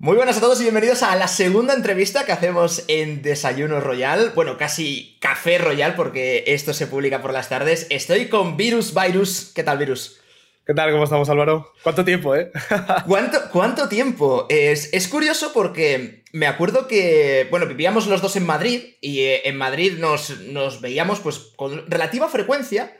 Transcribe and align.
Muy 0.00 0.14
buenas 0.14 0.36
a 0.36 0.40
todos 0.40 0.60
y 0.60 0.62
bienvenidos 0.62 1.02
a 1.02 1.16
la 1.16 1.26
segunda 1.26 1.74
entrevista 1.74 2.24
que 2.24 2.30
hacemos 2.30 2.84
en 2.86 3.20
Desayuno 3.20 3.80
Royal. 3.80 4.30
Bueno, 4.32 4.56
casi 4.56 5.18
Café 5.20 5.58
Royal 5.58 5.96
porque 5.96 6.44
esto 6.46 6.72
se 6.72 6.86
publica 6.86 7.20
por 7.20 7.32
las 7.32 7.48
tardes. 7.48 7.88
Estoy 7.90 8.28
con 8.28 8.56
Virus 8.56 8.94
Virus. 8.94 9.50
¿Qué 9.52 9.64
tal, 9.64 9.76
Virus? 9.76 10.20
¿Qué 10.64 10.72
tal? 10.72 10.92
¿Cómo 10.92 11.02
estamos, 11.02 11.28
Álvaro? 11.30 11.72
¿Cuánto 11.82 12.04
tiempo, 12.04 12.36
eh? 12.36 12.52
¿Cuánto, 13.08 13.50
cuánto 13.50 13.88
tiempo? 13.88 14.46
Es, 14.48 14.88
es, 14.94 15.08
curioso 15.08 15.50
porque 15.52 16.22
me 16.30 16.46
acuerdo 16.46 16.86
que, 16.86 17.48
bueno, 17.50 17.66
vivíamos 17.66 18.06
los 18.06 18.22
dos 18.22 18.36
en 18.36 18.46
Madrid 18.46 18.94
y 19.00 19.22
eh, 19.22 19.48
en 19.48 19.56
Madrid 19.56 19.98
nos, 19.98 20.38
nos 20.42 20.80
veíamos 20.80 21.18
pues 21.18 21.38
con 21.56 21.90
relativa 21.90 22.28
frecuencia 22.28 22.96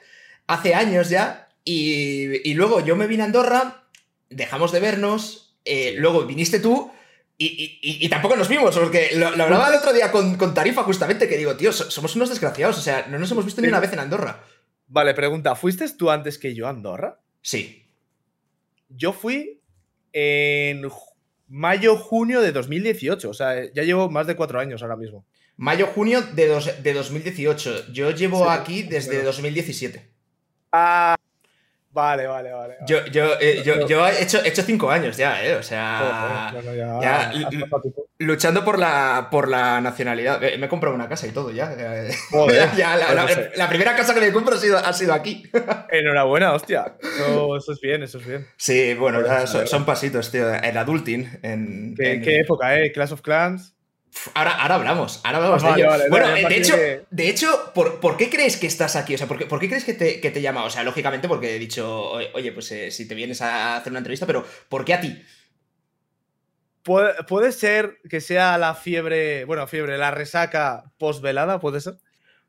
hace 0.48 0.74
años 0.74 1.10
ya 1.10 1.48
y, 1.62 2.50
y 2.50 2.54
luego 2.54 2.84
yo 2.84 2.96
me 2.96 3.06
vine 3.06 3.22
a 3.22 3.26
Andorra, 3.26 3.84
dejamos 4.30 4.72
de 4.72 4.80
vernos 4.80 5.47
eh, 5.64 5.94
luego 5.96 6.24
viniste 6.24 6.60
tú 6.60 6.90
y, 7.40 8.08
tampoco 8.08 8.34
nos 8.34 8.48
vimos, 8.48 8.76
porque 8.76 9.10
lo, 9.14 9.28
hablaba 9.28 9.68
el 9.68 9.76
otro 9.76 9.92
día 9.92 10.10
con, 10.10 10.54
Tarifa 10.54 10.82
justamente, 10.82 11.28
que 11.28 11.36
digo, 11.36 11.56
tío, 11.56 11.72
somos 11.72 12.16
unos 12.16 12.30
desgraciados, 12.30 12.78
o 12.78 12.80
sea, 12.80 13.06
no 13.08 13.18
nos 13.18 13.30
hemos 13.30 13.44
visto 13.44 13.60
ni 13.60 13.68
una 13.68 13.78
vez 13.78 13.92
en 13.92 14.00
Andorra. 14.00 14.42
Vale, 14.88 15.14
pregunta, 15.14 15.54
¿fuiste 15.54 15.88
tú 15.90 16.10
antes 16.10 16.36
que 16.36 16.54
yo 16.54 16.66
a 16.66 16.70
Andorra? 16.70 17.20
Sí. 17.40 17.86
Yo 18.88 19.12
fui 19.12 19.60
en 20.12 20.82
mayo, 21.46 21.96
junio 21.96 22.40
de 22.40 22.50
2018, 22.50 23.30
o 23.30 23.34
sea, 23.34 23.72
ya 23.72 23.84
llevo 23.84 24.10
más 24.10 24.26
de 24.26 24.34
cuatro 24.34 24.58
años 24.58 24.82
ahora 24.82 24.96
mismo. 24.96 25.24
Mayo, 25.56 25.86
junio 25.86 26.22
de, 26.22 26.48
de 26.82 26.92
2018. 26.92 27.92
Yo 27.92 28.10
llevo 28.10 28.48
aquí 28.48 28.84
desde 28.84 29.22
2017. 29.22 30.08
Ah, 30.72 31.16
Vale, 31.90 32.26
vale, 32.26 32.52
vale. 32.52 32.76
Yo, 32.86 33.04
yo, 33.06 33.40
eh, 33.40 33.62
yo, 33.64 33.86
yo, 33.86 34.06
he, 34.06 34.22
hecho, 34.22 34.42
he 34.44 34.48
hecho 34.48 34.62
cinco 34.62 34.90
años 34.90 35.16
ya, 35.16 35.42
¿eh? 35.44 35.56
O 35.56 35.62
sea. 35.62 36.52
ya, 37.00 37.32
luchando 38.18 38.64
por 38.64 38.78
la, 38.78 39.28
por 39.30 39.48
la 39.48 39.80
nacionalidad. 39.80 40.40
Me 40.40 40.66
he 40.66 40.68
comprado 40.68 40.94
una 40.94 41.08
casa 41.08 41.26
y 41.26 41.30
todo 41.30 41.50
ya. 41.50 41.74
ya 42.76 42.96
la, 43.56 43.68
primera 43.68 43.96
casa 43.96 44.14
que 44.14 44.20
me 44.20 44.32
compro 44.32 44.54
ha 44.54 44.58
sido, 44.58 44.78
ha 44.78 44.92
sido 44.92 45.14
aquí. 45.14 45.44
Enhorabuena, 45.90 46.52
hostia. 46.52 46.96
Eso, 47.00 47.56
es 47.56 47.80
bien, 47.80 48.02
eso 48.02 48.18
es 48.18 48.26
bien. 48.26 48.46
Sí, 48.56 48.94
bueno, 48.94 49.20
son, 49.46 49.86
pasitos, 49.86 50.30
tío. 50.30 50.52
El 50.52 50.76
adulting. 50.76 51.40
En, 51.42 51.94
¿Qué, 51.96 52.40
época, 52.40 52.78
eh? 52.78 52.92
Clash 52.92 53.12
of 53.12 53.22
Clans. 53.22 53.77
Ahora, 54.34 54.52
ahora 54.52 54.74
hablamos, 54.76 55.20
ahora 55.24 55.38
hablamos 55.38 55.62
de 55.62 55.70
ello. 55.70 55.90
bueno, 56.10 56.28
de 56.28 56.56
hecho, 56.56 56.76
de 57.10 57.28
hecho 57.28 57.72
¿por, 57.74 58.16
qué 58.16 58.30
crees 58.30 58.56
que 58.56 58.66
estás 58.66 58.96
aquí? 58.96 59.14
O 59.14 59.18
sea, 59.18 59.26
¿por 59.26 59.38
qué, 59.38 59.68
crees 59.68 59.84
que 59.84 59.94
te, 59.94 60.20
que 60.20 60.30
te, 60.30 60.40
llama? 60.40 60.64
O 60.64 60.70
sea, 60.70 60.82
lógicamente 60.82 61.28
porque 61.28 61.56
he 61.56 61.58
dicho, 61.58 62.10
oye, 62.10 62.52
pues 62.52 62.70
eh, 62.72 62.90
si 62.90 63.06
te 63.06 63.14
vienes 63.14 63.40
a 63.42 63.76
hacer 63.76 63.92
una 63.92 63.98
entrevista, 63.98 64.26
pero 64.26 64.44
¿por 64.68 64.84
qué 64.84 64.94
a 64.94 65.00
ti? 65.00 65.22
Puede, 66.82 67.52
ser 67.52 67.98
que 68.08 68.22
sea 68.22 68.56
la 68.56 68.74
fiebre, 68.74 69.44
bueno, 69.44 69.66
fiebre, 69.66 69.98
la 69.98 70.10
resaca 70.10 70.84
post-velada, 70.96 71.60
puede 71.60 71.80
ser. 71.80 71.98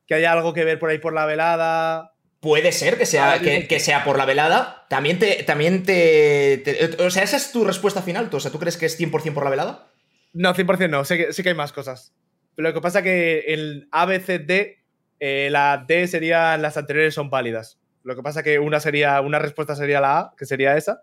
Que 0.08 0.16
haya 0.16 0.32
algo 0.32 0.54
que 0.54 0.64
ver 0.64 0.80
por 0.80 0.90
ahí 0.90 0.98
por 0.98 1.14
la 1.14 1.26
velada. 1.26 2.14
Puede 2.40 2.72
ser 2.72 2.98
que 2.98 3.06
sea, 3.06 3.40
que, 3.40 3.80
sea 3.82 4.06
por 4.06 4.18
la 4.18 4.24
velada. 4.24 4.86
También 4.88 5.20
te, 5.20 5.44
también 5.44 5.84
te, 5.84 6.64
O 7.00 7.12
sea, 7.12 7.24
esa 7.24 7.36
es 7.36 7.52
tu 7.52 7.66
respuesta 7.66 8.02
final. 8.02 8.30
O 8.32 8.40
sea, 8.40 8.50
¿tú 8.50 8.60
crees 8.60 8.78
que 8.78 8.86
es 8.86 8.98
100% 8.98 9.34
por 9.34 9.44
la 9.44 9.50
velada? 9.50 9.89
No, 10.34 10.54
100% 10.54 10.90
no, 10.90 11.04
sé 11.06 11.18
que, 11.18 11.34
sí 11.34 11.44
que 11.44 11.50
hay 11.50 11.56
más 11.56 11.74
cosas. 11.74 12.14
Pero 12.56 12.70
lo 12.70 12.74
que 12.74 12.82
pasa 12.82 13.00
es 13.00 13.04
que 13.04 13.40
el 13.48 13.88
A, 13.92 14.06
B, 14.06 14.20
C, 14.20 14.40
D, 14.40 14.80
eh, 15.20 15.50
la 15.52 15.86
D 15.88 16.08
sería, 16.08 16.58
las 16.58 16.78
anteriores 16.78 17.14
son 17.14 17.30
válidas. 17.30 17.80
Lo 18.04 18.16
que 18.16 18.24
pasa 18.24 18.40
es 18.40 18.44
que 18.44 18.60
una, 18.60 18.80
sería, 18.80 19.22
una 19.22 19.40
respuesta 19.40 19.76
sería 19.76 20.02
la 20.02 20.20
A, 20.20 20.34
que 20.38 20.46
sería 20.46 20.78
esa. 20.78 21.02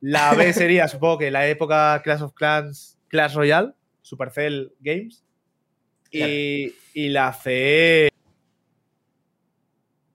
La 0.00 0.34
B 0.34 0.52
sería, 0.52 0.88
supongo 0.88 1.18
que 1.18 1.30
la 1.30 1.46
época 1.48 2.00
Clash 2.02 2.22
of 2.22 2.34
Clans, 2.34 2.98
Clash 3.08 3.34
Royale, 3.34 3.72
Supercell 4.02 4.72
Games. 4.80 5.24
Y, 6.10 6.74
y 6.94 7.08
la 7.08 7.32
C. 7.32 8.08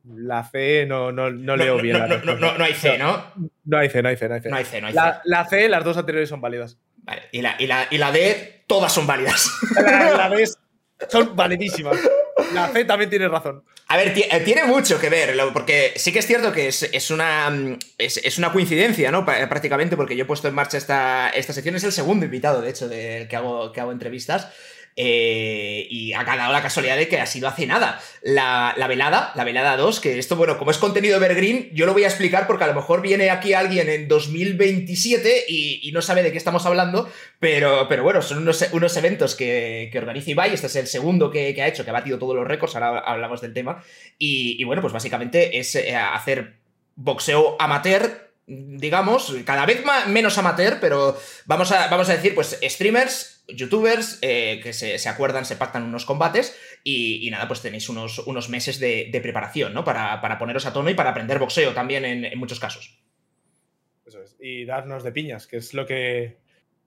La 0.04 0.44
C 0.44 0.86
no, 0.88 1.12
no, 1.12 1.30
no, 1.30 1.56
leo 1.56 1.78
bien. 1.78 1.98
No, 2.26 2.36
no, 2.58 2.64
hay 2.64 2.74
C, 2.74 2.98
¿no? 2.98 3.24
No 3.66 3.78
hay 3.78 3.90
C, 3.90 4.02
no 4.02 4.10
hay 4.10 4.18
C, 4.18 4.28
no 4.28 4.36
hay 4.36 4.42
C. 4.42 4.50
No 4.50 4.56
hay 4.56 4.66
C, 4.66 4.82
no 4.82 4.88
hay 4.88 4.94
C. 4.94 4.96
La, 4.96 5.22
la 5.26 5.46
C, 5.46 5.70
las 5.70 5.84
dos 5.84 5.98
anteriores 5.98 6.30
son 6.30 6.42
válidas. 6.42 6.80
Vale, 7.04 7.24
y 7.32 7.42
la, 7.42 7.56
y 7.60 7.68
la, 7.68 7.88
y 7.90 7.98
la 7.98 8.12
D, 8.12 8.64
todas 8.68 8.94
son 8.94 9.08
válidas. 9.08 9.50
La, 9.76 10.30
D 10.36 10.48
son 11.10 11.36
validísimas. 11.36 11.98
La 12.54 12.70
C 12.70 12.86
también 12.86 13.10
tiene 13.10 13.28
razón. 13.28 13.64
A 13.88 13.98
ver, 13.98 14.14
eh, 14.18 14.42
tiene 14.46 14.64
mucho 14.64 15.00
que 15.00 15.10
ver, 15.10 15.36
porque 15.52 15.94
sí 15.98 16.14
que 16.14 16.20
es 16.20 16.28
cierto 16.28 16.54
que 16.54 16.68
es, 16.68 17.12
una, 17.12 17.78
es, 17.98 18.38
una 18.38 18.54
coincidencia, 18.54 19.12
¿no? 19.12 19.26
Prácticamente, 19.26 19.98
porque 19.98 20.16
yo 20.16 20.24
he 20.24 20.28
puesto 20.28 20.48
en 20.48 20.56
marcha 20.56 20.78
esta, 20.78 21.30
esta 21.30 21.52
sección, 21.52 21.76
es 21.76 21.84
el 21.84 21.92
segundo 21.92 22.24
invitado, 22.24 22.62
de 22.62 22.70
hecho, 22.70 22.88
del 22.88 23.28
que 23.28 23.36
hago, 23.36 23.74
que 23.74 23.82
hago 23.82 23.92
entrevistas. 23.92 24.48
Eh, 24.96 25.88
y 25.90 26.14
ha 26.14 26.24
dado 26.24 26.52
la 26.52 26.62
casualidad 26.62 26.98
de 26.98 27.08
que 27.08 27.20
ha 27.20 27.26
sido 27.26 27.48
hace 27.48 27.66
nada. 27.66 28.02
La, 28.22 28.74
velada, 28.88 29.32
la 29.36 29.44
velada 29.44 29.78
2, 29.78 30.00
que 30.00 30.20
esto, 30.20 30.36
bueno, 30.36 30.58
como 30.58 30.72
es 30.72 30.78
contenido 30.78 31.16
evergreen, 31.18 31.70
yo 31.74 31.86
lo 31.86 31.94
voy 31.94 32.04
a 32.04 32.08
explicar 32.08 32.48
porque 32.48 32.66
a 32.66 32.68
lo 32.68 32.74
mejor 32.74 33.02
viene 33.02 33.30
aquí 33.30 33.54
alguien 33.54 33.90
en 33.90 34.08
2027 34.08 35.46
y, 35.48 35.92
no 35.92 36.02
sabe 36.02 36.24
de 36.24 36.32
qué 36.32 36.38
estamos 36.38 36.66
hablando, 36.66 37.10
pero, 37.40 37.88
pero 37.90 38.04
bueno, 38.04 38.22
son 38.22 38.40
unos, 38.40 38.66
unos 38.72 38.96
eventos 38.96 39.36
que, 39.36 39.90
que, 39.92 39.98
organiza 39.98 40.32
Ibai. 40.32 40.54
Este 40.54 40.68
es 40.68 40.76
el 40.76 40.88
segundo 40.88 41.32
que, 41.32 41.62
ha 41.62 41.68
hecho, 41.68 41.84
que 41.84 41.90
ha 41.90 41.94
batido 41.94 42.18
todos 42.18 42.36
los 42.36 42.48
récords, 42.48 42.76
ahora 42.76 43.00
hablamos 43.00 43.42
del 43.42 43.54
tema. 43.54 43.84
Y, 44.18 44.64
bueno, 44.64 44.82
pues 44.82 44.94
básicamente 44.94 45.58
es 45.58 45.76
eh, 45.76 45.96
hacer 45.96 46.58
boxeo 46.96 47.56
amateur 47.60 48.32
digamos, 48.48 49.34
cada 49.46 49.66
vez 49.66 49.86
más, 49.86 50.08
menos 50.08 50.38
amateur, 50.38 50.80
pero 50.82 51.18
vamos 51.46 51.72
a, 51.72 51.88
vamos 51.88 52.10
a 52.10 52.14
decir, 52.14 52.36
pues 52.36 52.60
streamers, 52.62 53.41
youtubers, 53.56 54.20
eh, 54.22 54.60
que 54.62 54.74
se, 54.74 55.10
acuerdan, 55.10 55.46
se 55.46 55.56
pactan 55.56 55.84
unos 55.84 56.06
combates 56.06 56.56
y, 56.84 57.28
nada, 57.32 57.48
pues 57.48 57.62
tenéis 57.62 57.90
unos, 57.90 58.20
unos 58.20 58.50
meses 58.50 58.80
de, 58.80 59.20
preparación, 59.22 59.74
¿no? 59.74 59.84
Para, 59.84 60.38
poneros 60.40 60.66
a 60.66 60.74
tono 60.74 60.90
y 60.90 60.94
para 60.94 61.12
aprender 61.12 61.40
boxeo 61.40 61.74
también 61.74 62.06
en, 62.06 62.40
muchos 62.40 62.60
casos. 62.60 63.00
Eso 64.06 64.22
es. 64.22 64.36
Y 64.40 64.66
darnos 64.66 65.04
de 65.04 65.12
piñas, 65.12 65.48
que 65.48 65.58
es 65.58 65.74
lo 65.74 65.86
que, 65.86 66.38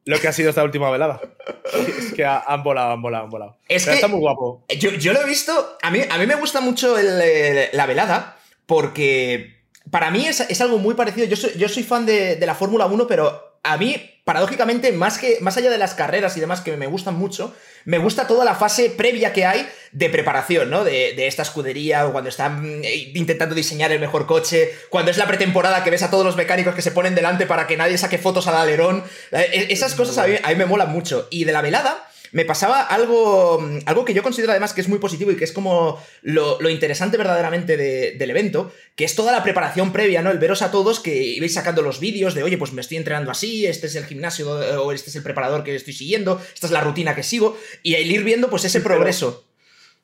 lo 0.04 0.18
que 0.18 0.28
ha 0.28 0.32
sido 0.32 0.50
esta 0.50 0.64
última 0.64 0.90
velada. 0.90 1.20
es 1.98 2.12
que 2.12 2.24
han 2.24 2.62
volado, 2.62 2.92
han 2.92 3.02
volado, 3.02 3.24
han 3.24 3.30
volado. 3.30 3.58
Es 3.68 3.86
que 3.86 3.94
está 3.94 4.08
muy 4.08 4.20
guapo. 4.20 4.64
Yo, 4.78 5.12
lo 5.12 5.22
he 5.22 5.26
visto, 5.26 5.78
a 5.82 5.90
mí, 5.90 6.00
a 6.08 6.18
mí 6.18 6.26
me 6.26 6.34
gusta 6.34 6.60
mucho 6.60 6.96
la 6.96 7.86
velada 7.86 8.38
porque 8.66 9.64
para 9.90 10.10
mí 10.10 10.26
es, 10.26 10.60
algo 10.60 10.78
muy 10.78 10.94
parecido. 10.94 11.26
Yo 11.26 11.36
soy, 11.36 11.52
yo 11.56 11.68
soy 11.68 11.82
fan 11.82 12.06
de, 12.06 12.38
la 12.40 12.54
Fórmula 12.54 12.86
1, 12.86 13.06
pero 13.06 13.43
a 13.64 13.76
mí, 13.78 14.20
paradójicamente, 14.24 14.92
más, 14.92 15.18
que, 15.18 15.38
más 15.40 15.56
allá 15.56 15.70
de 15.70 15.78
las 15.78 15.94
carreras 15.94 16.36
y 16.36 16.40
demás 16.40 16.60
que 16.60 16.76
me 16.76 16.86
gustan 16.86 17.14
mucho, 17.14 17.54
me 17.84 17.98
gusta 17.98 18.26
toda 18.26 18.44
la 18.44 18.54
fase 18.54 18.90
previa 18.90 19.32
que 19.32 19.46
hay 19.46 19.68
de 19.92 20.10
preparación, 20.10 20.70
¿no? 20.70 20.84
De, 20.84 21.26
esta 21.26 21.42
escudería, 21.42 22.06
o 22.06 22.12
cuando 22.12 22.30
están 22.30 22.82
eh, 22.84 23.12
intentando 23.14 23.54
diseñar 23.54 23.90
el 23.90 24.00
mejor 24.00 24.26
coche, 24.26 24.72
cuando 24.90 25.10
es 25.10 25.16
la 25.16 25.26
pretemporada 25.26 25.82
que 25.82 25.90
ves 25.90 26.02
a 26.02 26.10
todos 26.10 26.24
los 26.24 26.36
mecánicos 26.36 26.74
que 26.74 26.82
se 26.82 26.92
ponen 26.92 27.14
delante 27.14 27.46
para 27.46 27.66
que 27.66 27.76
nadie 27.76 27.98
saque 27.98 28.18
fotos 28.18 28.46
al 28.46 28.56
alerón. 28.56 29.02
Eh, 29.32 29.66
esas 29.70 29.94
cosas 29.94 30.18
a 30.18 30.26
mí, 30.26 30.36
a 30.42 30.48
mí 30.50 30.56
me 30.56 30.66
molan 30.66 30.90
mucho. 30.92 31.26
Y 31.30 31.44
de 31.44 31.52
la 31.52 31.62
velada 31.62 32.06
me 32.34 32.44
pasaba 32.44 32.82
algo, 32.82 33.64
algo 33.86 34.04
que 34.04 34.12
yo 34.12 34.24
considero 34.24 34.50
además 34.50 34.72
que 34.72 34.80
es 34.80 34.88
muy 34.88 34.98
positivo 34.98 35.30
y 35.30 35.36
que 35.36 35.44
es 35.44 35.52
como 35.52 36.02
lo, 36.22 36.68
interesante 36.68 37.16
verdaderamente 37.16 37.76
del 37.76 38.30
evento, 38.30 38.72
que 38.96 39.04
es 39.04 39.14
toda 39.14 39.30
la 39.30 39.44
preparación 39.44 39.92
previa, 39.92 40.20
¿no? 40.20 40.32
El 40.32 40.40
veros 40.40 40.60
a 40.60 40.72
todos 40.72 40.98
que 40.98 41.14
ibais 41.14 41.54
sacando 41.54 41.80
los 41.80 42.00
vídeos 42.00 42.34
de, 42.34 42.42
oye, 42.42 42.58
pues 42.58 42.72
me 42.72 42.80
estoy 42.80 42.96
entrenando 42.96 43.30
así, 43.30 43.66
este 43.66 43.86
es 43.86 43.94
el 43.94 44.04
gimnasio 44.04 44.50
o 44.50 44.90
este 44.90 45.10
es 45.10 45.16
el 45.16 45.22
preparador 45.22 45.62
que 45.62 45.76
estoy 45.76 45.92
siguiendo, 45.92 46.42
esta 46.52 46.66
es 46.66 46.72
la 46.72 46.80
rutina 46.80 47.14
que 47.14 47.22
sigo, 47.22 47.56
y 47.84 47.94
el 47.94 48.10
ir 48.10 48.24
viendo 48.24 48.50
pues 48.50 48.64
ese 48.64 48.80
progreso. 48.80 49.46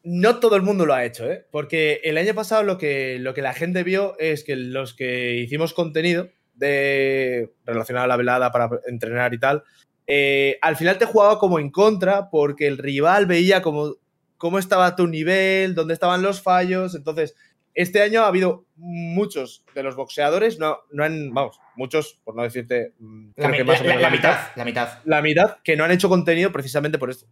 No 0.04 0.38
todo 0.38 0.54
el 0.54 0.62
mundo 0.62 0.86
lo 0.86 0.94
ha 0.94 1.04
hecho, 1.04 1.28
¿eh? 1.28 1.44
Porque 1.50 2.00
el 2.04 2.16
año 2.16 2.32
pasado 2.34 2.62
lo 2.62 2.78
que, 2.78 3.18
lo 3.18 3.34
que 3.34 3.42
la 3.42 3.54
gente 3.54 3.82
vio 3.82 4.16
es 4.20 4.44
que 4.44 4.54
los 4.54 4.94
que 4.94 5.34
hicimos 5.34 5.74
contenido 5.74 6.30
de 6.54 7.50
relacionado 7.64 8.04
a 8.04 8.08
la 8.08 8.16
velada 8.16 8.52
para 8.52 8.70
entrenar 8.86 9.34
y 9.34 9.40
tal, 9.40 9.64
eh, 10.12 10.58
al 10.60 10.76
final 10.76 10.98
te 10.98 11.06
jugaba 11.06 11.38
como 11.38 11.60
en 11.60 11.70
contra 11.70 12.30
porque 12.30 12.66
el 12.66 12.78
rival 12.78 13.26
veía 13.26 13.62
cómo, 13.62 13.94
cómo 14.36 14.58
estaba 14.58 14.96
tu 14.96 15.06
nivel, 15.06 15.76
dónde 15.76 15.94
estaban 15.94 16.22
los 16.22 16.42
fallos. 16.42 16.96
Entonces, 16.96 17.36
este 17.74 18.02
año 18.02 18.22
ha 18.22 18.26
habido 18.26 18.66
muchos 18.74 19.64
de 19.72 19.84
los 19.84 19.94
boxeadores, 19.94 20.58
no, 20.58 20.78
no 20.90 21.04
han, 21.04 21.32
vamos, 21.32 21.60
muchos, 21.76 22.18
por 22.24 22.34
no 22.34 22.42
decirte, 22.42 22.92
la, 23.36 23.48
mitad, 23.48 24.40
la 24.56 24.64
mitad. 24.64 24.98
La 25.04 25.22
mitad 25.22 25.56
que 25.62 25.76
no 25.76 25.84
han 25.84 25.92
hecho 25.92 26.08
contenido 26.08 26.50
precisamente 26.50 26.98
por 26.98 27.10
esto. 27.10 27.26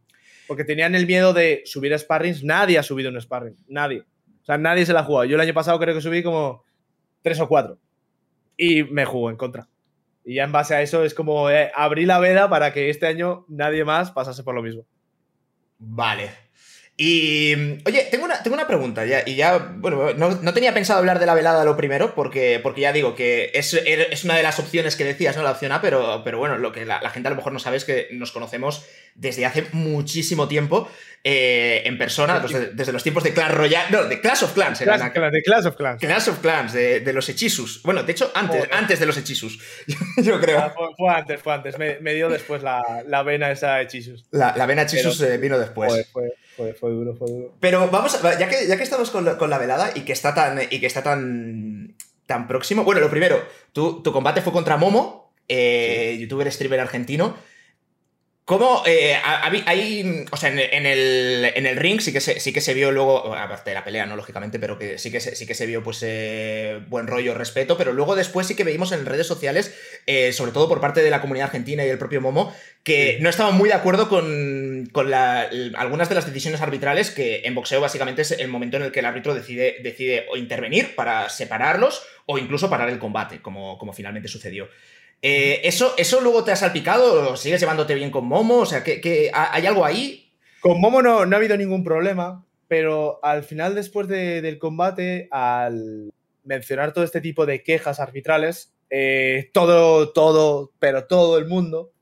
Porque 0.46 0.64
tenían 0.64 0.94
el 0.94 1.06
miedo 1.06 1.34
de 1.34 1.62
subir 1.64 1.92
a 1.92 1.98
sparrings. 1.98 2.44
Nadie 2.44 2.78
ha 2.78 2.82
subido 2.82 3.10
un 3.10 3.20
sparring. 3.20 3.56
Nadie. 3.66 4.04
O 4.42 4.44
sea, 4.44 4.56
nadie 4.56 4.86
se 4.86 4.92
la 4.92 5.00
ha 5.00 5.04
jugado. 5.04 5.24
Yo 5.24 5.34
el 5.34 5.40
año 5.42 5.52
pasado 5.52 5.78
creo 5.78 5.94
que 5.94 6.00
subí 6.00 6.22
como 6.22 6.64
tres 7.22 7.40
o 7.40 7.48
cuatro. 7.48 7.78
Y 8.56 8.84
me 8.84 9.04
jugó 9.04 9.30
en 9.30 9.36
contra. 9.36 9.68
Y 10.28 10.34
ya 10.34 10.44
en 10.44 10.52
base 10.52 10.74
a 10.74 10.82
eso 10.82 11.04
es 11.04 11.14
como 11.14 11.48
eh, 11.48 11.72
abrí 11.74 12.04
la 12.04 12.18
veda 12.18 12.50
para 12.50 12.70
que 12.70 12.90
este 12.90 13.06
año 13.06 13.46
nadie 13.48 13.86
más 13.86 14.10
pasase 14.10 14.42
por 14.42 14.54
lo 14.54 14.62
mismo. 14.62 14.84
Vale. 15.78 16.47
Y, 17.00 17.54
oye, 17.86 18.08
tengo 18.10 18.24
una, 18.24 18.42
tengo 18.42 18.56
una 18.56 18.66
pregunta 18.66 19.06
ya, 19.06 19.22
y 19.24 19.36
ya, 19.36 19.56
bueno, 19.76 20.14
no, 20.14 20.52
tenía 20.52 20.74
pensado 20.74 20.98
hablar 20.98 21.20
de 21.20 21.26
la 21.26 21.34
velada 21.34 21.64
lo 21.64 21.76
primero, 21.76 22.12
porque, 22.12 22.58
porque 22.60 22.80
ya 22.80 22.92
digo 22.92 23.14
que 23.14 23.52
es, 23.54 23.72
es, 23.72 24.24
una 24.24 24.34
de 24.34 24.42
las 24.42 24.58
opciones 24.58 24.96
que 24.96 25.04
decías, 25.04 25.36
¿no? 25.36 25.44
La 25.44 25.52
opción 25.52 25.70
A, 25.70 25.80
pero, 25.80 26.22
pero 26.24 26.38
bueno, 26.38 26.58
lo 26.58 26.72
que 26.72 26.84
la, 26.84 27.00
la, 27.00 27.10
gente 27.10 27.28
a 27.28 27.30
lo 27.30 27.36
mejor 27.36 27.52
no 27.52 27.60
sabe 27.60 27.76
es 27.76 27.84
que 27.84 28.08
nos 28.10 28.32
conocemos 28.32 28.84
desde 29.14 29.46
hace 29.46 29.66
muchísimo 29.70 30.48
tiempo 30.48 30.90
eh, 31.22 31.82
en 31.84 31.98
persona, 31.98 32.40
desde, 32.40 32.92
los 32.92 33.04
tiempos 33.04 33.22
de 33.22 33.32
Clash 33.32 33.52
Royale, 33.52 33.90
no, 33.90 34.04
de 34.04 34.20
Clash 34.20 34.42
of 34.42 34.54
Clans. 34.54 34.80
Clash, 34.80 35.00
de 35.00 35.42
Clash 35.42 35.66
of 35.66 35.76
Clans. 35.76 36.00
Clash 36.00 36.28
of 36.28 36.40
Clans, 36.40 36.72
de, 36.72 37.12
los 37.12 37.28
hechizus. 37.28 37.80
Bueno, 37.84 38.02
de 38.02 38.10
hecho, 38.10 38.32
antes, 38.34 38.68
antes 38.72 38.98
de 38.98 39.06
los 39.06 39.16
hechizus, 39.16 39.60
yo 40.16 40.40
creo. 40.40 40.58
Ah, 40.58 40.74
fue, 40.96 41.14
antes, 41.14 41.40
fue 41.40 41.54
antes. 41.54 41.78
Me, 41.78 42.14
dio 42.14 42.28
después 42.28 42.64
la, 42.64 42.82
la, 43.06 43.22
vena 43.22 43.52
esa 43.52 43.80
hechizus. 43.80 44.26
La, 44.32 44.56
la 44.56 44.66
vena 44.66 44.82
hechizus 44.82 45.20
eh, 45.20 45.38
vino 45.38 45.60
después. 45.60 46.08
Fue, 46.12 46.32
fue, 46.58 46.74
fue, 46.74 46.90
duro, 46.90 47.14
fue 47.14 47.30
duro. 47.30 47.54
Pero 47.60 47.88
vamos, 47.88 48.20
ya 48.20 48.48
que, 48.48 48.66
ya 48.66 48.76
que 48.76 48.82
estamos 48.82 49.10
con, 49.10 49.36
con, 49.36 49.48
la 49.48 49.58
velada 49.58 49.92
y 49.94 50.00
que 50.00 50.12
está 50.12 50.34
tan, 50.34 50.60
y 50.60 50.80
que 50.80 50.86
está 50.86 51.04
tan, 51.04 51.94
tan 52.26 52.48
próximo. 52.48 52.82
Bueno, 52.82 53.00
lo 53.00 53.08
primero, 53.08 53.40
tu, 53.72 54.02
tu 54.02 54.12
combate 54.12 54.42
fue 54.42 54.52
contra 54.52 54.76
Momo, 54.76 55.32
eh, 55.46 56.18
youtuber 56.20 56.50
streamer 56.50 56.80
argentino. 56.80 57.36
¿Cómo? 58.48 58.82
Eh, 58.86 59.14
hay, 59.66 60.24
o 60.30 60.36
sea, 60.38 60.48
en, 60.48 60.86
el, 60.86 61.52
en, 61.54 61.66
el, 61.66 61.76
ring 61.76 62.00
sí 62.00 62.14
que, 62.14 62.20
se, 62.22 62.40
sí 62.40 62.50
que 62.50 62.62
se 62.62 62.72
vio 62.72 62.90
luego, 62.90 63.34
aparte 63.34 63.68
de 63.68 63.74
la 63.74 63.84
pelea, 63.84 64.06
¿no? 64.06 64.16
Lógicamente, 64.16 64.58
pero 64.58 64.78
que 64.78 64.96
sí 64.96 65.10
que 65.10 65.20
se, 65.20 65.36
sí 65.36 65.46
que 65.46 65.52
se 65.52 65.66
vio, 65.66 65.82
pues, 65.82 66.02
eh, 66.02 66.80
buen 66.88 67.08
rollo, 67.08 67.34
respeto, 67.34 67.76
pero 67.76 67.92
luego 67.92 68.16
después 68.16 68.46
sí 68.46 68.56
que 68.56 68.64
veíamos 68.64 68.90
en 68.92 69.04
redes 69.04 69.26
sociales, 69.26 69.74
eh, 70.06 70.32
sobre 70.32 70.52
todo 70.52 70.66
por 70.66 70.80
parte 70.80 71.02
de 71.02 71.10
la 71.10 71.20
comunidad 71.20 71.48
argentina 71.48 71.84
y 71.84 71.90
el 71.90 71.98
propio 71.98 72.22
Momo, 72.22 72.50
que 72.84 73.18
no 73.20 73.28
estaban 73.28 73.54
muy 73.54 73.68
de 73.68 73.74
acuerdo 73.74 74.08
con, 74.08 74.88
con 74.92 75.12
algunas 75.12 76.08
de 76.08 76.14
las 76.14 76.24
decisiones 76.24 76.62
arbitrales, 76.62 77.10
que 77.10 77.42
en 77.44 77.54
boxeo 77.54 77.82
básicamente 77.82 78.22
es 78.22 78.30
el 78.30 78.48
momento 78.48 78.78
en 78.78 78.84
el 78.84 78.92
que 78.92 79.00
el 79.00 79.06
árbitro 79.06 79.34
decide, 79.34 79.76
decide 79.82 80.24
o 80.32 80.38
intervenir 80.38 80.94
para 80.94 81.28
separarlos 81.28 82.02
o 82.24 82.38
incluso 82.38 82.70
parar 82.70 82.88
el 82.88 82.98
combate, 82.98 83.42
como, 83.42 83.76
como 83.76 83.92
finalmente 83.92 84.26
sucedió. 84.26 84.70
Eh, 85.20 85.60
¿eso, 85.64 85.94
¿Eso 85.96 86.20
luego 86.20 86.44
te 86.44 86.52
ha 86.52 86.56
salpicado? 86.56 87.36
¿Sigues 87.36 87.60
llevándote 87.60 87.94
bien 87.94 88.10
con 88.10 88.26
Momo? 88.26 88.58
O 88.58 88.66
sea, 88.66 88.84
¿que, 88.84 89.30
hay 89.32 89.66
algo 89.66 89.84
ahí? 89.84 90.32
Con 90.60 90.80
Momo 90.80 91.02
no, 91.02 91.26
no, 91.26 91.36
ha 91.36 91.38
habido 91.38 91.56
ningún 91.56 91.82
problema, 91.82 92.44
pero 92.68 93.18
al 93.22 93.42
final, 93.42 93.74
después 93.74 94.06
del 94.08 94.58
combate, 94.58 95.28
al 95.30 96.12
mencionar 96.44 96.92
todo 96.92 97.04
este 97.04 97.20
tipo 97.20 97.46
de 97.46 97.62
quejas 97.62 98.00
arbitrales, 98.00 98.74
eh, 98.90 99.50
todo, 99.52 100.12
todo, 100.12 100.72
pero 100.78 101.06
todo 101.06 101.38
el 101.38 101.46
mundo, 101.46 101.92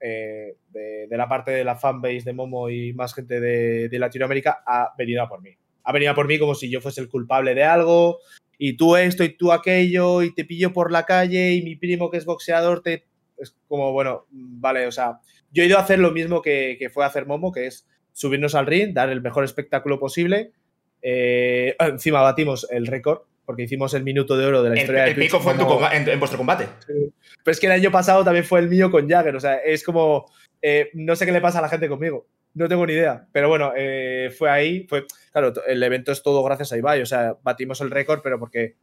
eh, 0.00 0.56
de, 0.70 1.06
la 1.10 1.28
parte 1.28 1.50
de 1.50 1.64
la 1.64 1.76
fanbase 1.76 2.22
de 2.24 2.32
Momo 2.32 2.70
y 2.70 2.94
más 2.94 3.14
gente 3.14 3.38
de, 3.38 3.88
de 3.88 3.98
Latinoamérica, 3.98 4.62
ha 4.66 4.94
venido 4.96 5.22
a 5.22 5.28
por 5.28 5.42
mí. 5.42 5.50
Ha 5.84 5.92
venido 5.92 6.12
a 6.12 6.14
por 6.14 6.26
mí 6.26 6.38
como 6.38 6.54
si 6.54 6.70
yo 6.70 6.80
fuese 6.80 7.00
el 7.00 7.08
culpable 7.08 7.54
de 7.54 7.64
algo, 7.64 8.18
y 8.62 8.76
tú 8.76 8.94
esto 8.94 9.24
y 9.24 9.30
tú 9.30 9.52
aquello 9.52 10.22
y 10.22 10.34
te 10.34 10.44
pillo 10.44 10.70
por 10.74 10.92
la 10.92 11.06
calle 11.06 11.52
y 11.52 11.62
mi 11.62 11.76
primo 11.76 12.10
que 12.10 12.18
es 12.18 12.26
boxeador 12.26 12.82
te... 12.82 13.06
Es 13.38 13.56
como, 13.66 13.90
bueno, 13.92 14.26
vale, 14.30 14.86
o 14.86 14.92
sea, 14.92 15.20
yo 15.50 15.62
he 15.62 15.66
ido 15.66 15.78
a 15.78 15.80
hacer 15.80 15.98
lo 15.98 16.10
mismo 16.10 16.42
que, 16.42 16.90
fue 16.92 17.04
a 17.04 17.06
hacer 17.06 17.24
Momo, 17.24 17.52
que 17.52 17.66
es 17.66 17.88
subirnos 18.12 18.54
al 18.54 18.66
ring, 18.66 18.92
dar 18.92 19.08
el 19.08 19.22
mejor 19.22 19.44
espectáculo 19.44 19.98
posible. 19.98 20.52
Eh, 21.00 21.74
encima 21.80 22.20
batimos 22.20 22.66
el 22.70 22.86
récord, 22.86 23.22
porque 23.46 23.62
hicimos 23.62 23.94
el 23.94 24.02
minuto 24.02 24.36
de 24.36 24.44
oro 24.44 24.62
de 24.62 24.68
la 24.68 24.78
historia 24.78 25.04
el, 25.04 25.12
El 25.12 25.16
pico 25.16 25.40
fue 25.40 25.54
en, 25.54 26.18
vuestro 26.18 26.36
combate. 26.36 26.66
Pero 26.86 27.10
es 27.46 27.58
que 27.58 27.66
el 27.66 27.72
año 27.72 27.90
pasado 27.90 28.22
también 28.24 28.44
fue 28.44 28.60
el 28.60 28.68
mío 28.68 28.90
con 28.90 29.08
Jagger, 29.08 29.34
o 29.36 29.40
sea, 29.40 29.56
es 29.56 29.82
como, 29.82 30.26
eh, 30.60 30.90
no 30.92 31.16
sé 31.16 31.24
qué 31.24 31.32
le 31.32 31.40
pasa 31.40 31.60
a 31.60 31.62
la 31.62 31.70
gente 31.70 31.88
conmigo. 31.88 32.26
No 32.52 32.68
tengo 32.68 32.84
ni 32.84 32.92
idea, 32.92 33.26
pero 33.32 33.48
bueno, 33.48 33.72
eh, 33.74 34.30
fue 34.36 34.50
ahí, 34.50 34.86
fue, 34.86 35.06
claro, 35.32 35.52
el 35.66 35.82
evento 35.82 36.12
es 36.12 36.22
todo 36.22 36.42
gracias 36.42 36.72
a 36.72 36.78
Ibai, 36.78 37.02
o 37.02 37.06
sea, 37.06 37.36
batimos 37.42 37.80
el 37.80 37.90
récord, 37.90 38.20
pero 38.22 38.38
porque 38.38 38.76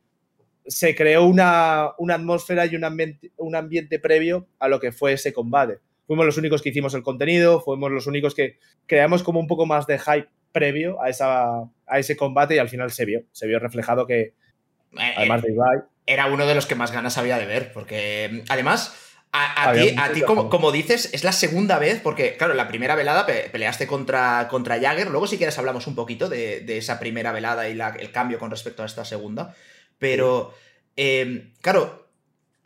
se 0.66 0.96
creó 0.96 1.26
una, 1.26 1.92
una 1.98 2.16
atmósfera 2.16 2.66
y 2.66 2.76
un 2.76 2.84
ambiente, 2.84 3.32
un 3.38 3.56
ambiente 3.56 4.00
previo 4.00 4.48
a 4.60 4.68
lo 4.68 4.80
que 4.80 4.92
fue 4.92 5.14
ese 5.14 5.34
combate. 5.34 5.80
Fuimos 6.06 6.26
los 6.26 6.38
únicos 6.38 6.62
que 6.62 6.70
hicimos 6.70 6.94
el 6.94 7.04
contenido, 7.04 7.62
fuimos 7.62 7.92
los 7.92 8.08
únicos 8.08 8.34
que 8.34 8.60
creamos 8.86 9.24
como 9.24 9.40
un 9.40 9.48
poco 9.48 9.66
más 9.66 9.88
de 9.88 10.00
hype 10.00 10.30
previo 10.52 11.02
a, 11.02 11.10
esa, 11.10 11.62
a 11.86 12.00
ese 12.00 12.16
combate 12.16 12.56
y 12.56 12.60
al 12.60 12.70
final 12.70 12.92
se 12.92 13.06
vio, 13.06 13.24
se 13.32 13.48
vio 13.48 13.60
reflejado 13.60 14.08
que, 14.08 14.22
eh, 14.22 15.14
además 15.16 15.42
de 15.42 15.52
Ibai... 15.52 15.80
Era 16.06 16.28
uno 16.28 16.48
de 16.48 16.56
los 16.56 16.66
que 16.66 16.76
más 16.76 16.94
ganas 16.94 17.18
había 17.18 17.38
de 17.38 17.46
ver, 17.46 17.74
porque 17.74 18.44
además 18.48 19.07
a, 19.32 19.74
ti, 20.14 20.22
como, 20.22 20.72
dices, 20.72 21.10
es 21.14 21.24
la 21.24 21.32
segunda 21.32 21.80
vez, 21.80 22.00
porque, 22.02 22.38
claro, 22.38 22.54
la 22.54 22.68
primera 22.68 22.96
velada 22.96 23.26
peleaste 23.26 23.86
contra, 23.86 24.48
contra 24.50 24.80
Jagger. 24.80 25.10
Luego, 25.10 25.28
si 25.28 25.38
quieres, 25.38 25.58
hablamos 25.58 25.86
un 25.88 25.96
poquito 25.96 26.30
de, 26.30 26.78
esa 26.78 27.00
primera 27.00 27.32
velada 27.32 27.70
y 27.70 27.80
el 27.80 28.12
cambio 28.12 28.40
con 28.40 28.52
respecto 28.52 28.84
a 28.84 28.86
esta 28.86 29.06
segunda. 29.06 29.56
Pero, 30.00 30.54
em, 30.96 31.52
claro, 31.62 32.08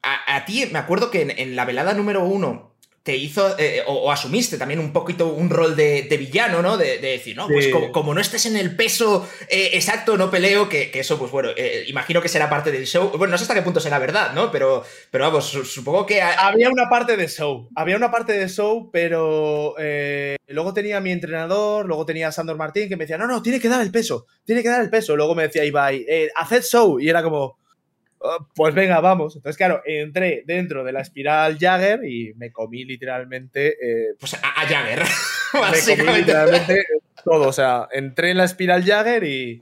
a, 0.04 0.46
ti 0.46 0.66
me 0.72 0.80
acuerdo 0.80 1.12
que 1.12 1.36
en 1.38 1.56
la 1.56 1.66
velada 1.66 1.94
número 1.94 2.24
uno 2.24 2.71
te 3.04 3.16
hizo, 3.16 3.58
eh, 3.58 3.82
o, 3.88 4.12
asumiste 4.12 4.58
también 4.60 4.80
un 4.80 4.94
poquito 4.94 5.34
un 5.34 5.50
rol 5.50 5.76
de, 5.76 6.16
villano, 6.20 6.62
¿no? 6.62 6.78
De, 6.78 7.00
decir, 7.00 7.36
no, 7.36 7.48
pues 7.48 7.70
como, 7.92 8.14
no 8.14 8.22
estés 8.22 8.46
en 8.46 8.56
el 8.56 8.76
peso 8.76 9.28
eh, 9.50 9.72
exacto, 9.74 10.18
no 10.18 10.30
peleo, 10.30 10.70
que, 10.70 10.92
eso, 10.94 11.18
pues 11.18 11.32
bueno, 11.32 11.50
eh, 11.58 11.84
imagino 11.88 12.22
que 12.22 12.30
será 12.30 12.50
parte 12.50 12.72
del 12.72 12.86
show. 12.86 13.12
Bueno, 13.18 13.32
no 13.32 13.38
sé 13.38 13.44
hasta 13.44 13.56
qué 13.56 13.64
punto 13.64 13.80
será 13.80 13.98
verdad, 13.98 14.34
¿no? 14.34 14.52
Pero, 14.52 14.84
pero 15.10 15.26
vamos, 15.26 15.46
supongo 15.46 16.06
que... 16.06 16.22
Había 16.22 16.70
una 16.70 16.90
parte 16.90 17.18
de 17.18 17.28
show, 17.28 17.70
había 17.76 17.96
una 17.96 18.12
parte 18.12 18.34
de 18.34 18.48
show, 18.48 18.92
pero 18.92 19.76
luego 20.48 20.74
tenía 20.74 21.00
mi 21.00 21.12
entrenador, 21.12 21.88
luego 21.88 22.06
tenía 22.06 22.28
a 22.28 22.32
Sandor 22.32 22.58
Martín 22.58 22.88
que 22.88 22.98
me 22.98 23.06
decía, 23.06 23.18
no, 23.18 23.26
no, 23.26 23.42
tiene 23.42 23.60
que 23.60 23.70
dar 23.70 23.82
el 23.82 23.92
peso, 23.92 24.28
tiene 24.46 24.62
que 24.62 24.70
dar 24.70 24.82
el 24.82 24.92
peso. 24.92 25.16
Luego 25.16 25.34
me 25.34 25.44
decía 25.44 25.66
Ibai, 25.66 26.06
haced 26.36 26.64
show, 26.64 27.00
y 27.00 27.10
era 27.10 27.24
como... 27.24 27.61
Ah, 28.24 28.38
pues 28.56 28.74
venga, 28.76 29.00
vamos. 29.00 29.36
Entonces, 29.36 29.58
claro, 29.58 29.82
entré 29.86 30.44
dentro 30.46 30.84
de 30.84 30.92
la 30.92 31.02
espiral 31.02 31.58
Jagger 31.60 32.06
y 32.06 32.34
me 32.36 32.52
comí 32.52 32.86
literalmente. 32.86 33.70
Eh, 33.82 34.16
pues 34.20 34.36
a, 34.36 34.68
Jagger. 34.68 35.04
me 35.54 35.98
comí 35.98 36.18
literalmente 36.20 36.86
todo. 37.24 37.50
O 37.50 37.54
sea, 37.54 37.88
entré 37.92 38.32
en 38.32 38.38
la 38.38 38.44
espiral 38.44 38.84
Jagger 38.84 39.24
y. 39.24 39.60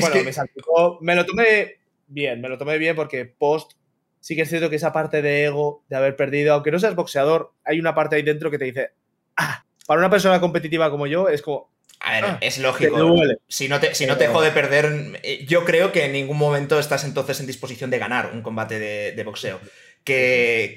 bueno, 0.00 0.24
me 0.24 0.32
salpicó. 0.32 0.98
Me 1.00 1.14
lo 1.14 1.24
tomé 1.24 1.78
bien, 2.08 2.40
me 2.40 2.48
lo 2.48 2.58
tomé 2.58 2.78
bien 2.78 2.96
porque 2.96 3.24
post. 3.24 3.72
Sí 4.20 4.34
que 4.34 4.42
es 4.42 4.48
cierto 4.48 4.68
que 4.68 4.76
esa 4.76 4.92
parte 4.92 5.22
de 5.22 5.44
ego, 5.44 5.84
de 5.88 5.94
haber 5.94 6.16
perdido, 6.16 6.54
aunque 6.54 6.72
no 6.72 6.80
seas 6.80 6.96
boxeador, 6.96 7.52
hay 7.64 7.78
una 7.78 7.94
parte 7.94 8.16
ahí 8.16 8.22
dentro 8.22 8.50
que 8.50 8.58
te 8.58 8.64
dice, 8.64 8.90
ah, 9.36 9.64
para 9.86 10.00
una 10.00 10.10
persona 10.10 10.40
competitiva 10.40 10.90
como 10.90 11.06
yo, 11.06 11.28
es 11.28 11.42
como, 11.42 11.70
a 12.00 12.12
ver, 12.12 12.24
ah, 12.24 12.38
es 12.40 12.58
lógico. 12.58 13.16
Si 13.48 13.68
no 13.68 13.80
te, 13.80 13.94
si 13.94 14.06
no 14.06 14.16
te 14.16 14.28
jode 14.28 14.50
perder, 14.50 15.20
eh, 15.22 15.44
yo 15.46 15.64
creo 15.64 15.92
que 15.92 16.04
en 16.04 16.12
ningún 16.12 16.36
momento 16.36 16.78
estás 16.78 17.04
entonces 17.04 17.40
en 17.40 17.46
disposición 17.46 17.90
de 17.90 17.98
ganar 17.98 18.30
un 18.32 18.42
combate 18.42 18.78
de, 18.78 19.24
boxeo. 19.24 19.60
Que, 20.04 20.74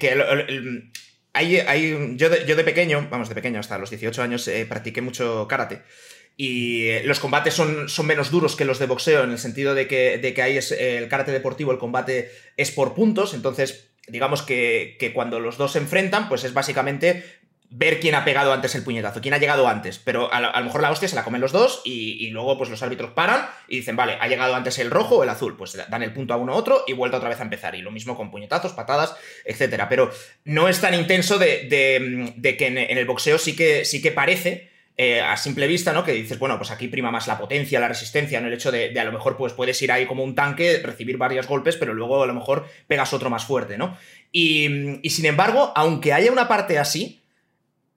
hay, 1.32 1.56
hay, 1.58 2.16
yo, 2.16 2.30
de, 2.30 2.44
yo, 2.46 2.56
de, 2.56 2.64
pequeño, 2.64 3.06
vamos, 3.10 3.28
de 3.28 3.34
pequeño, 3.34 3.60
hasta 3.60 3.78
los 3.78 3.90
18 3.90 4.22
años, 4.22 4.48
eh, 4.48 4.66
practiqué 4.66 5.02
mucho 5.02 5.46
karate. 5.46 5.82
Y 6.36 6.88
eh, 6.88 7.02
los 7.04 7.20
combates 7.20 7.54
son, 7.54 7.88
son, 7.88 8.06
menos 8.06 8.30
duros 8.30 8.56
que 8.56 8.64
los 8.64 8.78
de 8.78 8.86
boxeo, 8.86 9.22
en 9.22 9.30
el 9.30 9.38
sentido 9.38 9.74
de 9.74 9.86
que, 9.86 10.18
de 10.18 10.34
que 10.34 10.42
ahí 10.42 10.56
es 10.56 10.72
el 10.72 11.08
karate 11.08 11.32
deportivo, 11.32 11.70
el 11.70 11.78
combate 11.78 12.30
es 12.56 12.70
por 12.70 12.94
puntos. 12.94 13.34
Entonces, 13.34 13.90
digamos 14.08 14.42
que, 14.42 14.96
que, 14.98 15.12
cuando 15.12 15.38
los 15.38 15.58
dos 15.58 15.72
se 15.72 15.78
enfrentan, 15.78 16.28
pues 16.28 16.44
es 16.44 16.54
básicamente 16.54 17.39
ver 17.70 18.00
quién 18.00 18.16
ha 18.16 18.24
pegado 18.24 18.52
antes 18.52 18.74
el 18.74 18.82
puñetazo, 18.82 19.20
quién 19.20 19.32
ha 19.32 19.38
llegado 19.38 19.68
antes. 19.68 19.98
Pero 19.98 20.32
a, 20.32 20.40
lo 20.40 20.64
mejor 20.64 20.82
la 20.82 20.90
hostia 20.90 21.08
se 21.08 21.14
la 21.14 21.22
comen 21.22 21.40
los 21.40 21.52
dos 21.52 21.82
y, 21.84 22.28
luego 22.30 22.58
pues 22.58 22.68
los 22.68 22.82
árbitros 22.82 23.12
paran 23.12 23.48
y 23.68 23.76
dicen, 23.76 23.96
vale, 23.96 24.18
ha 24.20 24.26
llegado 24.26 24.54
antes 24.54 24.78
el 24.80 24.90
rojo 24.90 25.16
o 25.16 25.22
el 25.22 25.28
azul. 25.28 25.56
Pues 25.56 25.78
dan 25.88 26.02
el 26.02 26.12
punto 26.12 26.34
a 26.34 26.36
uno 26.36 26.52
a 26.52 26.56
otro 26.56 26.84
y 26.86 26.92
vuelta 26.92 27.16
otra 27.16 27.28
vez 27.28 27.38
a 27.40 27.44
empezar. 27.44 27.76
Y 27.76 27.82
lo 27.82 27.92
mismo 27.92 28.16
con 28.16 28.30
puñetazos, 28.30 28.72
patadas, 28.72 29.14
etcétera. 29.44 29.88
Pero 29.88 30.10
no 30.44 30.68
es 30.68 30.80
tan 30.80 30.94
intenso 30.94 31.38
de, 31.38 31.68
que 32.58 32.66
en, 32.66 32.78
el 32.78 33.06
boxeo 33.06 33.38
sí 33.38 33.54
que, 33.54 33.84
sí 33.84 34.02
que 34.02 34.12
parece. 34.12 34.68
Eh, 34.96 35.18
a 35.18 35.34
simple 35.38 35.66
vista, 35.66 35.94
¿no? 35.94 36.04
Que 36.04 36.12
dices, 36.12 36.38
bueno, 36.38 36.58
pues 36.58 36.70
aquí 36.70 36.86
prima 36.86 37.10
más 37.10 37.26
la 37.26 37.38
potencia, 37.38 37.80
la 37.80 37.88
resistencia, 37.88 38.38
¿no? 38.38 38.48
El 38.48 38.52
hecho 38.52 38.70
de, 38.70 38.92
a 39.00 39.04
lo 39.04 39.12
mejor 39.12 39.38
pues 39.38 39.54
puedes 39.54 39.80
ir 39.80 39.90
ahí 39.90 40.04
como 40.04 40.22
un 40.22 40.34
tanque, 40.34 40.78
recibir 40.84 41.16
varios 41.16 41.46
golpes, 41.46 41.76
pero 41.76 41.94
luego 41.94 42.22
a 42.22 42.26
lo 42.26 42.34
mejor 42.34 42.68
pegas 42.86 43.14
otro 43.14 43.30
más 43.30 43.46
fuerte, 43.46 43.78
¿no? 43.78 43.96
Y, 44.30 44.98
y 45.00 45.08
sin 45.08 45.24
embargo, 45.24 45.72
aunque 45.74 46.12
haya 46.12 46.30
una 46.30 46.48
parte 46.48 46.78
así, 46.78 47.19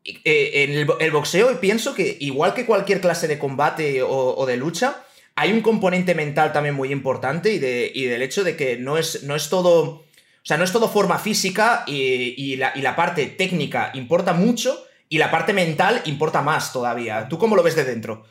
eh, 0.05 0.63
en 0.63 0.88
el, 1.00 1.12
boxeo 1.12 1.60
pienso 1.62 1.95
que 1.95 2.17
igual 2.19 2.53
que 2.53 2.65
cualquier 2.65 3.00
clase 3.00 3.27
de 3.27 3.39
combate 3.39 4.01
o, 4.03 4.45
de 4.45 4.57
lucha, 4.57 5.03
hay 5.36 5.53
un 5.53 5.62
componente 5.62 6.13
mental 6.13 6.51
también 6.51 6.75
muy 6.75 6.91
importante 6.91 7.53
y, 7.53 7.60
de, 7.60 7.91
del 7.95 8.22
hecho 8.22 8.43
de 8.43 8.57
que 8.57 8.77
no 8.77 8.98
es, 8.98 9.24
no 9.24 9.36
es 9.36 9.50
todo... 9.50 10.03
O 10.43 10.45
sea, 10.45 10.57
no 10.57 10.65
es 10.65 10.74
todo 10.74 10.89
forma 10.89 11.19
física 11.19 11.86
y, 11.88 12.57
la, 12.57 12.95
parte 12.98 13.27
técnica 13.27 13.91
importa 13.93 14.33
mucho 14.33 14.86
y 15.07 15.17
la 15.17 15.31
parte 15.31 15.53
mental 15.53 16.01
importa 16.03 16.41
más 16.41 16.74
todavía. 16.74 17.29
¿Tú 17.29 17.38
cómo 17.38 17.55
lo 17.55 17.63
ves 17.63 17.77
de 17.77 17.86
dentro? 17.86 18.25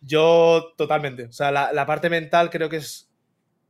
Yo 0.00 0.72
totalmente. 0.76 1.24
O 1.24 1.32
sea, 1.32 1.50
la, 1.50 1.86
parte 1.86 2.10
mental 2.10 2.50
creo 2.50 2.68
que 2.68 2.76
es 2.76 3.10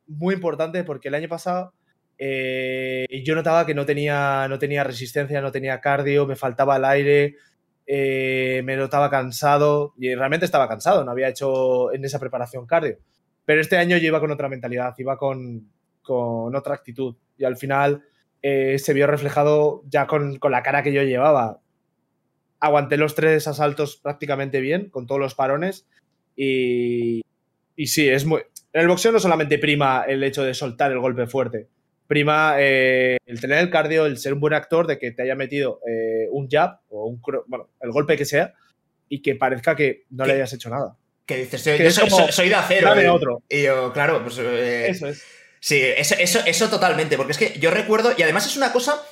muy 0.07 0.35
importante 0.35 0.85
porque 0.85 1.09
el 1.09 1.15
año 1.15 1.31
pasado 1.31 1.73
eh, 2.19 3.23
yo 3.25 3.35
notaba 3.35 3.65
que 3.65 3.75
no 3.75 3.87
tenía, 3.87 4.47
no 4.49 4.59
tenía 4.59 4.85
resistencia, 4.85 5.41
no 5.41 5.53
tenía 5.53 5.81
cardio, 5.81 6.27
me 6.27 6.37
faltaba 6.37 6.77
el 6.77 6.85
aire. 6.85 7.37
eh, 7.87 8.63
me 8.65 8.77
notaba 8.77 9.09
cansado 9.11 9.95
y 9.99 10.15
realmente 10.15 10.45
estaba 10.45 10.69
cansado, 10.69 11.05
no 11.05 11.11
había 11.11 11.29
hecho 11.29 11.93
en 11.95 12.05
esa 12.05 12.19
preparación 12.19 12.67
cardio. 12.67 12.99
Pero 13.47 13.63
este 13.63 13.79
año 13.79 13.97
yo 13.97 14.09
iba 14.09 14.21
con 14.21 14.31
otra 14.31 14.49
mentalidad, 14.51 14.95
iba 14.99 15.17
con, 15.17 15.71
con 16.03 16.55
otra 16.55 16.75
actitud 16.75 17.17
y 17.39 17.45
al 17.45 17.57
final 17.57 18.03
eh, 18.43 18.79
se 18.79 18.93
vio 18.93 19.07
reflejado 19.07 19.83
ya 19.89 20.07
con, 20.07 20.39
con, 20.39 20.53
la 20.53 20.63
cara 20.63 20.83
que 20.83 20.93
yo 20.93 21.03
llevaba. 21.03 21.61
Aguanté 22.61 22.99
los 22.99 23.15
tres 23.15 23.49
asaltos 23.49 23.97
prácticamente 23.97 24.61
bien, 24.61 24.91
con 24.91 25.07
todos 25.07 25.21
los 25.21 25.35
parones 25.35 25.87
y, 26.37 27.23
y 27.75 27.87
sí, 27.87 28.09
es 28.09 28.27
muy... 28.27 28.43
En 28.73 28.83
el 28.83 28.89
boxeo 28.89 29.13
no 29.13 29.21
solamente 29.21 29.59
prima 29.59 30.05
el 30.07 30.23
hecho 30.25 30.45
de 30.45 30.53
soltar 30.53 30.93
el 30.93 30.99
golpe 30.99 31.27
fuerte, 31.27 31.69
prima 32.09 32.57
eh, 32.59 33.19
el 33.27 33.41
tener 33.41 33.59
el 33.59 33.71
cardio, 33.71 34.07
el 34.07 34.19
ser 34.19 34.33
un 34.33 34.41
buen 34.41 34.55
actor, 34.55 34.89
de 34.89 34.99
que 34.99 35.13
te 35.13 35.23
haya 35.23 35.37
metido 35.37 35.81
eh, 35.87 36.27
un 36.33 36.49
jab 36.49 36.81
o 36.89 37.07
un, 37.07 37.21
bueno, 37.47 37.69
el 37.81 37.93
golpe 37.93 38.17
que 38.17 38.25
sea 38.25 38.55
y 39.09 39.23
que 39.23 39.37
parezca 39.37 39.77
que 39.77 40.05
no 40.11 40.25
le 40.25 40.33
hayas 40.33 40.53
hecho 40.53 40.71
nada. 40.71 40.97
Que 41.25 41.37
dices, 41.37 41.63
yo, 41.65 41.77
yo 41.77 42.33
soy, 42.33 42.49
de 42.49 42.55
acero. 42.55 42.95
De 42.95 43.09
otro. 43.09 43.43
Y 43.49 43.63
yo, 43.65 43.93
claro, 43.93 44.23
pues. 44.23 44.39
Eh, 44.39 44.87
eso 44.89 45.09
es. 45.09 45.23
Sí, 45.61 45.81
eso, 45.83 46.15
eso, 46.19 46.41
eso, 46.47 46.71
totalmente, 46.71 47.17
porque 47.17 47.33
es 47.33 47.39
que 47.39 47.59
yo 47.59 47.71
recuerdo, 47.71 48.13
y 48.17 48.23
además 48.23 48.47
es 48.47 48.57
una 48.57 48.73
cosa 48.73 49.03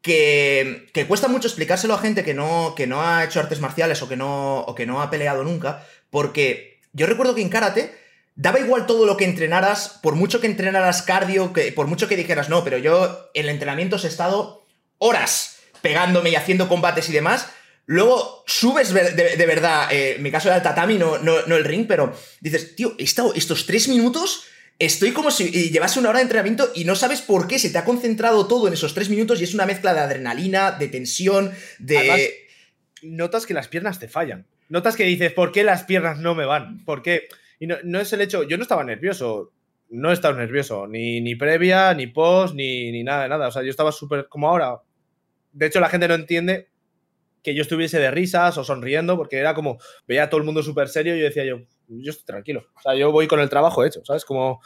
que, 0.00 0.86
que 0.94 1.06
cuesta 1.06 1.28
mucho 1.28 1.46
explicárselo 1.46 1.94
a 1.94 1.98
gente 1.98 2.24
que 2.24 2.34
no, 2.34 2.74
que 2.74 2.86
no 2.86 3.02
ha 3.02 3.22
hecho 3.22 3.38
artes 3.38 3.60
marciales 3.60 4.00
o 4.02 4.08
que, 4.08 4.16
no, 4.16 4.60
o 4.60 4.74
que 4.74 4.86
no 4.86 5.02
ha 5.02 5.10
peleado 5.10 5.44
nunca, 5.44 5.86
porque 6.08 6.80
yo 6.94 7.06
recuerdo 7.06 7.34
que 7.34 7.42
en 7.42 7.50
karate 7.50 7.94
daba 8.36 8.60
igual 8.60 8.86
todo 8.86 9.06
lo 9.06 9.16
que 9.16 9.24
entrenaras, 9.24 10.00
por 10.02 10.14
mucho 10.14 10.40
que 10.40 10.46
entrenaras 10.46 11.02
cardio, 11.02 11.52
que, 11.52 11.72
por 11.72 11.86
mucho 11.86 12.08
que 12.08 12.16
dijeras, 12.16 12.48
no, 12.48 12.64
pero 12.64 12.78
yo 12.78 13.30
en 13.34 13.44
el 13.44 13.50
entrenamiento 13.50 13.96
he 13.96 14.06
estado 14.06 14.64
horas 14.98 15.58
pegándome 15.82 16.30
y 16.30 16.34
haciendo 16.34 16.68
combates 16.68 17.08
y 17.10 17.12
demás. 17.12 17.48
Luego 17.86 18.42
subes 18.46 18.94
de, 18.94 19.46
verdad, 19.46 19.92
eh, 19.92 20.14
en 20.16 20.22
mi 20.22 20.30
caso 20.30 20.48
era 20.48 20.56
el 20.56 20.62
tatami, 20.62 20.96
no, 20.96 21.18
no, 21.18 21.46
no, 21.46 21.56
el 21.56 21.64
ring, 21.64 21.86
pero 21.86 22.16
dices, 22.40 22.74
tío, 22.74 22.94
he 22.98 23.04
estado 23.04 23.34
estos 23.34 23.66
tres 23.66 23.88
minutos, 23.88 24.44
estoy 24.78 25.12
como 25.12 25.30
si 25.30 25.50
llevase 25.70 25.98
una 25.98 26.08
hora 26.08 26.18
de 26.18 26.22
entrenamiento 26.22 26.72
y 26.74 26.84
no 26.84 26.96
sabes 26.96 27.20
por 27.20 27.46
qué, 27.46 27.58
se 27.58 27.68
te 27.68 27.76
ha 27.76 27.84
concentrado 27.84 28.46
todo 28.46 28.66
en 28.68 28.72
esos 28.72 28.94
tres 28.94 29.10
minutos 29.10 29.40
y 29.40 29.44
es 29.44 29.52
una 29.52 29.66
mezcla 29.66 29.92
de 29.92 30.00
adrenalina, 30.00 30.72
de 30.72 30.88
tensión, 30.88 31.52
de... 31.78 32.40
Notas 33.02 33.44
que 33.44 33.52
las 33.52 33.68
piernas 33.68 33.98
te 33.98 34.08
fallan. 34.08 34.46
Notas 34.70 34.96
que 34.96 35.04
dices, 35.04 35.30
¿por 35.30 35.52
qué 35.52 35.62
las 35.62 35.82
piernas 35.82 36.18
no 36.20 36.34
me 36.34 36.46
van? 36.46 36.82
¿Por 36.86 37.02
qué? 37.02 37.28
Y 37.58 37.66
no, 37.66 37.76
no, 37.84 38.00
es 38.00 38.12
el 38.12 38.20
hecho, 38.20 38.42
yo 38.42 38.56
no 38.56 38.62
estaba 38.62 38.84
nervioso, 38.84 39.52
no 39.90 40.10
he 40.10 40.14
estado 40.14 40.34
nervioso, 40.34 40.86
ni, 40.86 41.20
ni 41.20 41.34
previa, 41.36 41.94
ni 41.94 42.06
post, 42.06 42.54
ni, 42.54 42.90
ni 42.92 43.04
nada 43.04 43.24
de 43.24 43.28
nada. 43.28 43.48
O 43.48 43.52
sea, 43.52 43.62
yo 43.62 43.70
estaba 43.70 43.92
súper 43.92 44.28
como 44.28 44.48
ahora. 44.48 44.80
De 45.52 45.66
hecho, 45.66 45.80
la 45.80 45.88
gente 45.88 46.08
no 46.08 46.14
entiende 46.14 46.68
que 47.42 47.54
yo 47.54 47.62
estuviese 47.62 47.98
de 47.98 48.10
risas 48.10 48.56
o 48.58 48.64
sonriendo, 48.64 49.16
porque 49.16 49.36
era 49.36 49.54
como, 49.54 49.78
veía 50.08 50.24
a 50.24 50.30
todo 50.30 50.38
el 50.38 50.46
mundo 50.46 50.62
súper 50.62 50.88
serio 50.88 51.14
y 51.14 51.20
yo 51.20 51.26
decía 51.26 51.44
yo, 51.44 51.58
yo 51.88 52.10
estoy 52.10 52.24
tranquilo. 52.24 52.66
O 52.74 52.80
sea, 52.80 52.94
yo 52.94 53.12
voy 53.12 53.26
con 53.26 53.38
el 53.40 53.50
trabajo 53.50 53.84
hecho, 53.84 54.02
¿sabes? 54.04 54.24
Como, 54.24 54.60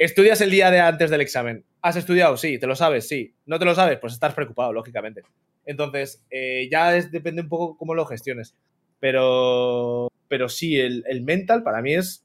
estudias 0.00 0.40
el 0.40 0.50
día 0.50 0.70
de 0.70 0.80
antes 0.80 1.10
del 1.10 1.20
examen. 1.20 1.64
¿Has 1.82 1.96
estudiado? 1.96 2.36
Sí. 2.36 2.58
¿Te 2.58 2.66
lo 2.66 2.74
sabes? 2.74 3.06
Sí. 3.06 3.34
¿No 3.44 3.58
te 3.58 3.66
lo 3.66 3.74
sabes? 3.74 3.98
Pues 3.98 4.14
estás 4.14 4.34
preocupado, 4.34 4.72
lógicamente. 4.72 5.22
Entonces, 5.66 6.24
eh, 6.30 6.68
ya 6.70 6.96
es, 6.96 7.12
depende 7.12 7.42
un 7.42 7.48
poco 7.48 7.76
cómo 7.76 7.94
lo 7.94 8.06
gestiones. 8.06 8.54
Pero, 9.00 10.08
pero 10.28 10.48
sí, 10.48 10.78
el, 10.78 11.04
el, 11.08 11.22
mental 11.22 11.62
para 11.62 11.82
mí 11.82 11.94
es 11.94 12.24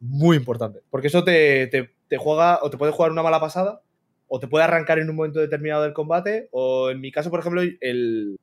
muy 0.00 0.36
importante. 0.36 0.80
Porque 0.90 1.08
eso 1.08 1.22
te, 1.22 1.66
te, 1.68 1.90
te, 2.08 2.16
juega 2.16 2.58
o 2.62 2.70
te 2.70 2.78
puede 2.78 2.92
jugar 2.92 3.12
una 3.12 3.22
mala 3.22 3.40
pasada 3.40 3.82
o 4.26 4.40
te 4.40 4.48
puede 4.48 4.64
arrancar 4.64 4.98
en 4.98 5.10
un 5.10 5.16
momento 5.16 5.40
determinado 5.40 5.82
del 5.82 5.92
combate. 5.92 6.48
O 6.50 6.90
en 6.90 7.00
mi 7.00 7.12
caso, 7.12 7.30
por 7.30 7.40
ejemplo, 7.40 7.62
el, 7.62 8.38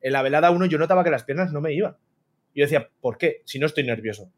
en 0.00 0.12
la 0.12 0.22
velada 0.22 0.50
1 0.50 0.66
yo 0.66 0.78
notaba 0.78 1.04
que 1.04 1.10
las 1.10 1.24
piernas 1.24 1.52
no 1.52 1.60
me 1.60 1.74
iban. 1.74 1.96
Yo 2.54 2.64
decía, 2.64 2.88
¿por 3.00 3.18
qué? 3.18 3.42
Si 3.44 3.58
no 3.58 3.66
estoy 3.66 3.84
nervioso. 3.84 4.30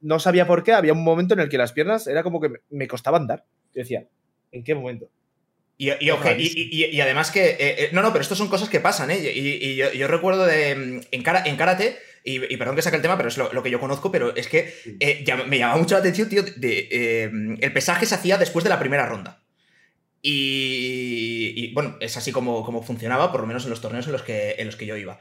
No 0.00 0.18
sabía 0.18 0.46
por 0.46 0.62
qué. 0.62 0.72
Había 0.72 0.92
un 0.92 1.02
momento 1.02 1.34
en 1.34 1.40
el 1.40 1.48
que 1.48 1.58
las 1.58 1.72
piernas 1.72 2.06
era 2.06 2.22
como 2.22 2.40
que 2.40 2.52
me 2.68 2.86
costaba 2.86 3.16
andar. 3.16 3.44
Yo 3.74 3.80
decía, 3.80 4.06
¿en 4.52 4.62
qué 4.62 4.74
momento? 4.74 5.10
Y, 5.80 5.92
y, 6.00 6.10
okay, 6.10 6.36
y, 6.40 6.86
y, 6.86 7.00
además 7.00 7.30
que. 7.30 7.50
Eh, 7.50 7.56
eh, 7.60 7.88
no, 7.92 8.02
no, 8.02 8.12
pero 8.12 8.22
esto 8.22 8.34
son 8.34 8.48
cosas 8.48 8.68
que 8.68 8.80
pasan, 8.80 9.12
¿eh? 9.12 9.32
Y, 9.32 9.76
yo, 9.76 9.92
yo, 9.92 10.08
recuerdo 10.08 10.44
de. 10.44 11.00
En, 11.12 11.22
cara, 11.22 11.44
en 11.46 11.56
karate, 11.56 11.96
y, 12.24 12.56
perdón 12.56 12.74
que 12.76 12.82
saque 12.82 12.96
el 12.96 13.02
tema, 13.02 13.16
pero 13.16 13.28
es 13.28 13.38
lo, 13.38 13.52
lo 13.52 13.62
que 13.62 13.70
yo 13.70 13.78
conozco, 13.80 14.10
pero 14.10 14.34
es 14.34 14.48
que 14.48 14.74
eh, 14.98 15.22
ya, 15.24 15.36
me 15.36 15.58
llamaba 15.58 15.78
mucho 15.78 15.94
la 15.94 16.00
atención, 16.00 16.28
tío. 16.28 16.42
De, 16.42 16.88
eh, 16.90 17.30
el 17.60 17.72
pesaje 17.72 18.06
se 18.06 18.16
hacía 18.16 18.38
después 18.38 18.64
de 18.64 18.70
la 18.70 18.80
primera 18.80 19.06
ronda. 19.06 19.40
Y, 20.20 21.72
bueno, 21.74 21.96
es 22.00 22.16
así 22.16 22.32
como, 22.32 22.64
como, 22.64 22.82
funcionaba, 22.82 23.30
por 23.30 23.40
lo 23.40 23.46
menos 23.46 23.64
en 23.64 23.70
los 23.70 23.80
torneos 23.80 24.06
en 24.06 24.12
los 24.12 24.22
que, 24.22 24.56
en 24.58 24.66
los 24.66 24.74
que 24.74 24.84
yo 24.84 24.96
iba. 24.96 25.20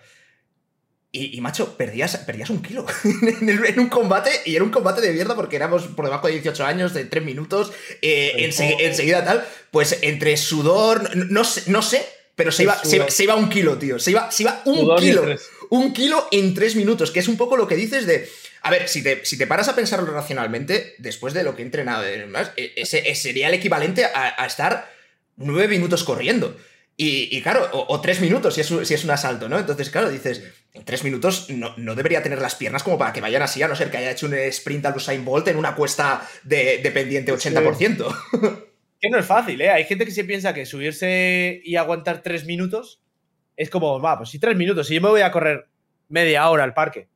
Y, 1.10 1.40
macho, 1.40 1.78
perdías, 1.78 2.18
perdías 2.18 2.50
un 2.50 2.62
kilo 2.62 2.86
en, 3.04 3.50
el, 3.50 3.66
en, 3.66 3.80
un 3.80 3.88
combate 3.88 4.30
y 4.46 4.56
era 4.56 4.64
un 4.64 4.70
combate 4.70 5.02
de 5.02 5.14
mierda 5.14 5.36
porque 5.36 5.56
éramos 5.56 5.84
por 5.84 6.06
debajo 6.06 6.28
de 6.28 6.34
18 6.34 6.66
años, 6.66 6.94
de 6.94 7.06
3 7.06 7.24
minutos, 7.24 7.72
eh, 8.02 8.34
ense 8.40 8.76
enseguida 8.82 9.24
tal. 9.24 9.46
Pues 9.72 10.00
entre 10.02 10.36
sudor, 10.38 11.16
no, 11.16 11.26
no, 11.30 11.44
sé, 11.44 11.72
no 11.72 11.82
sé, 11.82 12.06
pero 12.36 12.52
se 12.52 12.64
iba, 12.64 12.78
se, 12.84 13.10
se, 13.10 13.24
iba 13.24 13.36
un 13.36 13.50
kilo, 13.50 13.78
tío. 13.78 13.98
Se 14.00 14.12
iba, 14.12 14.30
se 14.32 14.44
iba 14.44 14.62
un 14.66 14.76
sudor 14.76 15.00
kilo. 15.00 15.26
Un 15.70 15.94
kilo 15.94 16.28
en 16.32 16.54
3 16.54 16.76
minutos, 16.76 17.12
que 17.12 17.20
es 17.20 17.28
un 17.28 17.38
poco 17.38 17.58
lo 17.58 17.68
que 17.68 17.76
dices 17.76 18.06
de. 18.06 18.30
A 18.62 18.70
ver, 18.70 18.90
si 18.90 19.02
te, 19.02 19.26
si 19.26 19.38
te 19.38 19.48
paras 19.48 19.70
a 19.70 19.76
pensarlo 19.76 20.12
racionalmente, 20.12 20.96
después 20.98 21.34
de 21.34 21.44
lo 21.44 21.56
que 21.56 21.62
he 21.62 21.66
entrenado, 21.66 22.04
demás, 22.04 22.52
ese, 22.58 23.16
sería 23.16 23.48
el 23.48 23.54
equivalente 23.54 24.04
a, 24.06 24.36
a 24.38 24.46
estar 24.46 24.92
9 25.38 25.70
minutos 25.70 26.04
corriendo. 26.04 26.56
Y, 27.00 27.36
y, 27.38 27.42
claro, 27.44 27.70
o, 27.74 27.94
o, 27.94 28.02
tres 28.02 28.20
minutos 28.22 28.56
si 28.56 28.62
es, 28.62 28.74
si 28.84 28.94
es 28.96 29.04
un 29.04 29.12
asalto, 29.12 29.48
¿no? 29.48 29.60
Entonces, 29.60 29.92
claro, 29.92 30.10
dices, 30.10 30.42
en 30.74 30.86
tres 30.86 31.04
minutos 31.04 31.50
no, 31.50 31.74
no, 31.78 31.96
debería 31.96 32.22
tener 32.22 32.42
las 32.42 32.56
piernas 32.56 32.84
como 32.84 32.98
para 32.98 33.14
que 33.14 33.22
vayan 33.22 33.42
así, 33.42 33.62
a 33.64 33.68
no 33.68 33.76
ser 33.76 33.90
que 33.90 33.98
haya 33.98 34.12
hecho 34.12 34.28
un 34.28 34.34
sprint 34.36 34.86
al 34.86 34.96
Usain 34.96 35.26
Bolt 35.26 35.48
en 35.48 35.58
una 35.58 35.76
cuesta 35.76 36.28
de, 36.44 36.80
de 36.80 36.92
pendiente 36.92 37.34
80%. 37.34 38.16
Sí. 38.32 38.38
que 39.02 39.10
no 39.10 39.20
es 39.20 39.26
fácil, 39.26 39.62
¿eh? 39.62 39.70
Hay 39.70 39.86
gente 39.86 40.06
que 40.06 40.12
se 40.12 40.24
piensa 40.24 40.54
que 40.54 40.66
subirse 40.66 41.62
y 41.64 41.76
aguantar 41.76 42.22
tres 42.22 42.46
minutos 42.46 43.02
es 43.58 43.72
como, 43.72 44.00
va, 44.00 44.18
pues 44.18 44.30
si 44.30 44.40
tres 44.40 44.56
minutos, 44.56 44.88
si 44.88 44.96
yo 44.96 45.02
me 45.02 45.10
voy 45.10 45.22
a 45.22 45.32
correr 45.32 45.68
media 46.10 46.48
hora 46.50 46.64
al 46.64 46.76
parque. 46.76 47.10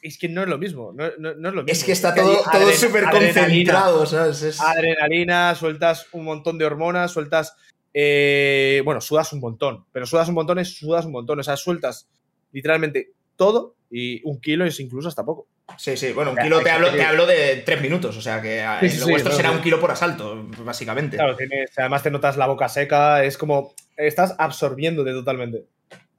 Es 0.00 0.18
que 0.18 0.28
no 0.28 0.42
es 0.42 0.48
lo 0.48 0.58
mismo, 0.58 0.92
no, 0.92 1.04
no, 1.18 1.34
no 1.34 1.48
es 1.48 1.54
lo 1.54 1.62
mismo. 1.62 1.72
Es 1.72 1.84
que 1.84 1.92
está 1.92 2.14
todo, 2.14 2.42
todo 2.50 2.72
súper 2.72 3.04
concentrado, 3.04 4.04
¿sabes? 4.06 4.42
Es... 4.42 4.60
Adrenalina, 4.60 5.54
sueltas 5.54 6.06
un 6.12 6.24
montón 6.24 6.58
de 6.58 6.64
hormonas, 6.64 7.12
sueltas 7.12 7.54
eh, 7.94 8.80
bueno, 8.84 9.00
sudas 9.00 9.32
un 9.32 9.40
montón, 9.40 9.84
pero 9.92 10.06
sudas 10.06 10.28
un 10.28 10.34
montón 10.34 10.58
es 10.58 10.74
sudas 10.76 11.04
un 11.04 11.12
montón, 11.12 11.38
o 11.38 11.42
sea, 11.42 11.56
sueltas 11.56 12.08
literalmente 12.52 13.10
todo 13.36 13.74
y 13.90 14.22
un 14.24 14.40
kilo 14.40 14.64
es 14.64 14.80
incluso 14.80 15.08
hasta 15.08 15.24
poco. 15.24 15.46
Sí, 15.76 15.96
sí, 15.96 16.12
bueno, 16.12 16.32
un 16.32 16.36
kilo 16.36 16.62
te 16.62 16.70
hablo, 16.70 16.90
te 16.90 17.04
hablo 17.04 17.26
de 17.26 17.62
tres 17.64 17.80
minutos, 17.80 18.16
o 18.16 18.22
sea 18.22 18.40
que 18.40 18.64
sí, 18.80 18.90
sí, 18.90 18.98
lo 19.00 19.06
vuestro 19.08 19.32
sí, 19.32 19.36
será 19.36 19.50
un 19.50 19.60
kilo 19.60 19.80
por 19.80 19.90
asalto, 19.90 20.46
básicamente. 20.64 21.16
Claro, 21.16 21.36
tienes, 21.36 21.70
además 21.76 22.02
te 22.02 22.10
notas 22.10 22.36
la 22.36 22.46
boca 22.46 22.68
seca, 22.68 23.24
es 23.24 23.36
como, 23.36 23.74
estás 23.96 24.34
absorbiéndote 24.38 25.12
totalmente. 25.12 25.64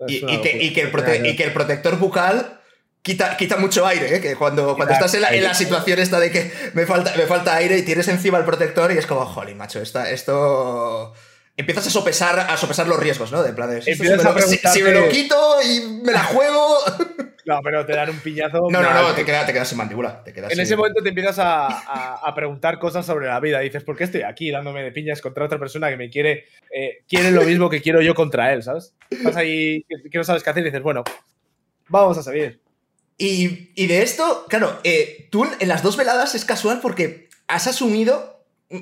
Y, 0.07 0.15
y, 0.15 0.41
que, 0.41 0.63
y, 0.63 0.73
que 0.73 0.81
y, 1.23 1.35
que, 1.35 1.43
el 1.43 1.53
protector 1.53 1.97
bucal 1.97 2.59
quita, 3.01 3.37
quita 3.37 3.57
mucho 3.57 3.85
aire, 3.85 4.17
¿eh? 4.17 4.21
que 4.21 4.35
cuando, 4.35 4.75
cuando 4.75 4.93
estás 4.93 5.13
en 5.13 5.21
la, 5.21 5.29
en 5.29 5.43
la, 5.43 5.53
situación 5.53 5.99
esta 5.99 6.19
de 6.19 6.29
que 6.29 6.51
me 6.73 6.85
falta, 6.85 7.13
me 7.15 7.25
falta 7.25 7.55
aire 7.55 7.77
y 7.77 7.83
tienes 7.83 8.07
encima 8.07 8.37
el 8.37 8.45
protector 8.45 8.91
y 8.91 8.97
es 8.97 9.05
como, 9.05 9.25
jolly, 9.25 9.55
macho, 9.55 9.81
esta, 9.81 10.09
esto 10.09 11.13
empiezas 11.55 11.87
a 11.87 11.89
sopesar, 11.89 12.39
a 12.39 12.57
sopesar 12.57 12.87
los 12.87 12.99
riesgos, 12.99 13.31
¿no? 13.31 13.43
De 13.43 13.53
plan 13.53 13.69
de, 13.69 13.81
si, 13.81 13.95
me 14.01 14.15
lo, 14.15 14.41
si, 14.41 14.57
si, 14.57 14.83
me 14.83 14.91
lo, 14.91 15.09
quito 15.09 15.35
y 15.61 16.01
me 16.03 16.11
la 16.11 16.23
juego. 16.23 16.77
No, 17.45 17.59
pero 17.61 17.85
te 17.85 17.93
dan 17.93 18.09
un 18.09 18.19
piñazo. 18.19 18.69
No, 18.69 18.81
no, 18.81 18.93
no, 18.93 19.13
te, 19.13 19.25
quedas, 19.25 19.45
te 19.45 19.51
quedas 19.51 19.67
sin 19.67 19.77
mandíbula. 19.77 20.23
Te 20.23 20.31
quedas 20.31 20.49
en 20.49 20.55
sin... 20.55 20.63
ese 20.63 20.77
momento 20.77 21.03
te 21.03 21.09
empiezas 21.09 21.39
a, 21.39 21.67
a, 21.67 22.13
a, 22.23 22.33
preguntar 22.33 22.79
cosas 22.79 23.05
sobre 23.05 23.27
la 23.27 23.37
vida. 23.41 23.59
Dices, 23.59 23.83
¿por 23.83 23.97
qué 23.97 24.05
estoy 24.05 24.21
aquí 24.21 24.49
dándome 24.49 24.81
de 24.81 24.93
piñas 24.93 25.19
contra 25.19 25.43
otra 25.43 25.59
persona 25.59 25.89
que 25.89 25.97
me 25.97 26.09
quiere, 26.09 26.45
eh, 26.73 27.03
quiere 27.05 27.31
lo 27.31 27.41
mismo 27.43 27.69
que 27.69 27.81
quiero 27.81 28.01
yo 28.01 28.15
contra 28.15 28.53
él, 28.53 28.63
¿sabes? 28.63 28.93
Vas 29.25 29.35
ahí 29.35 29.83
que 30.09 30.17
no 30.17 30.23
sabes 30.23 30.41
qué 30.41 30.51
hacer 30.51 30.63
y 30.63 30.67
dices, 30.67 30.81
bueno, 30.81 31.03
vamos 31.89 32.17
a 32.17 32.23
salir. 32.23 32.61
Y, 33.17 33.71
y 33.75 33.87
de 33.87 34.01
esto, 34.01 34.45
claro, 34.47 34.79
eh, 34.85 35.27
tú 35.29 35.45
en 35.59 35.67
las 35.67 35.83
dos 35.83 35.97
veladas 35.97 36.35
es 36.35 36.45
casual 36.45 36.79
porque 36.81 37.27
has 37.47 37.67
asumido 37.67 38.32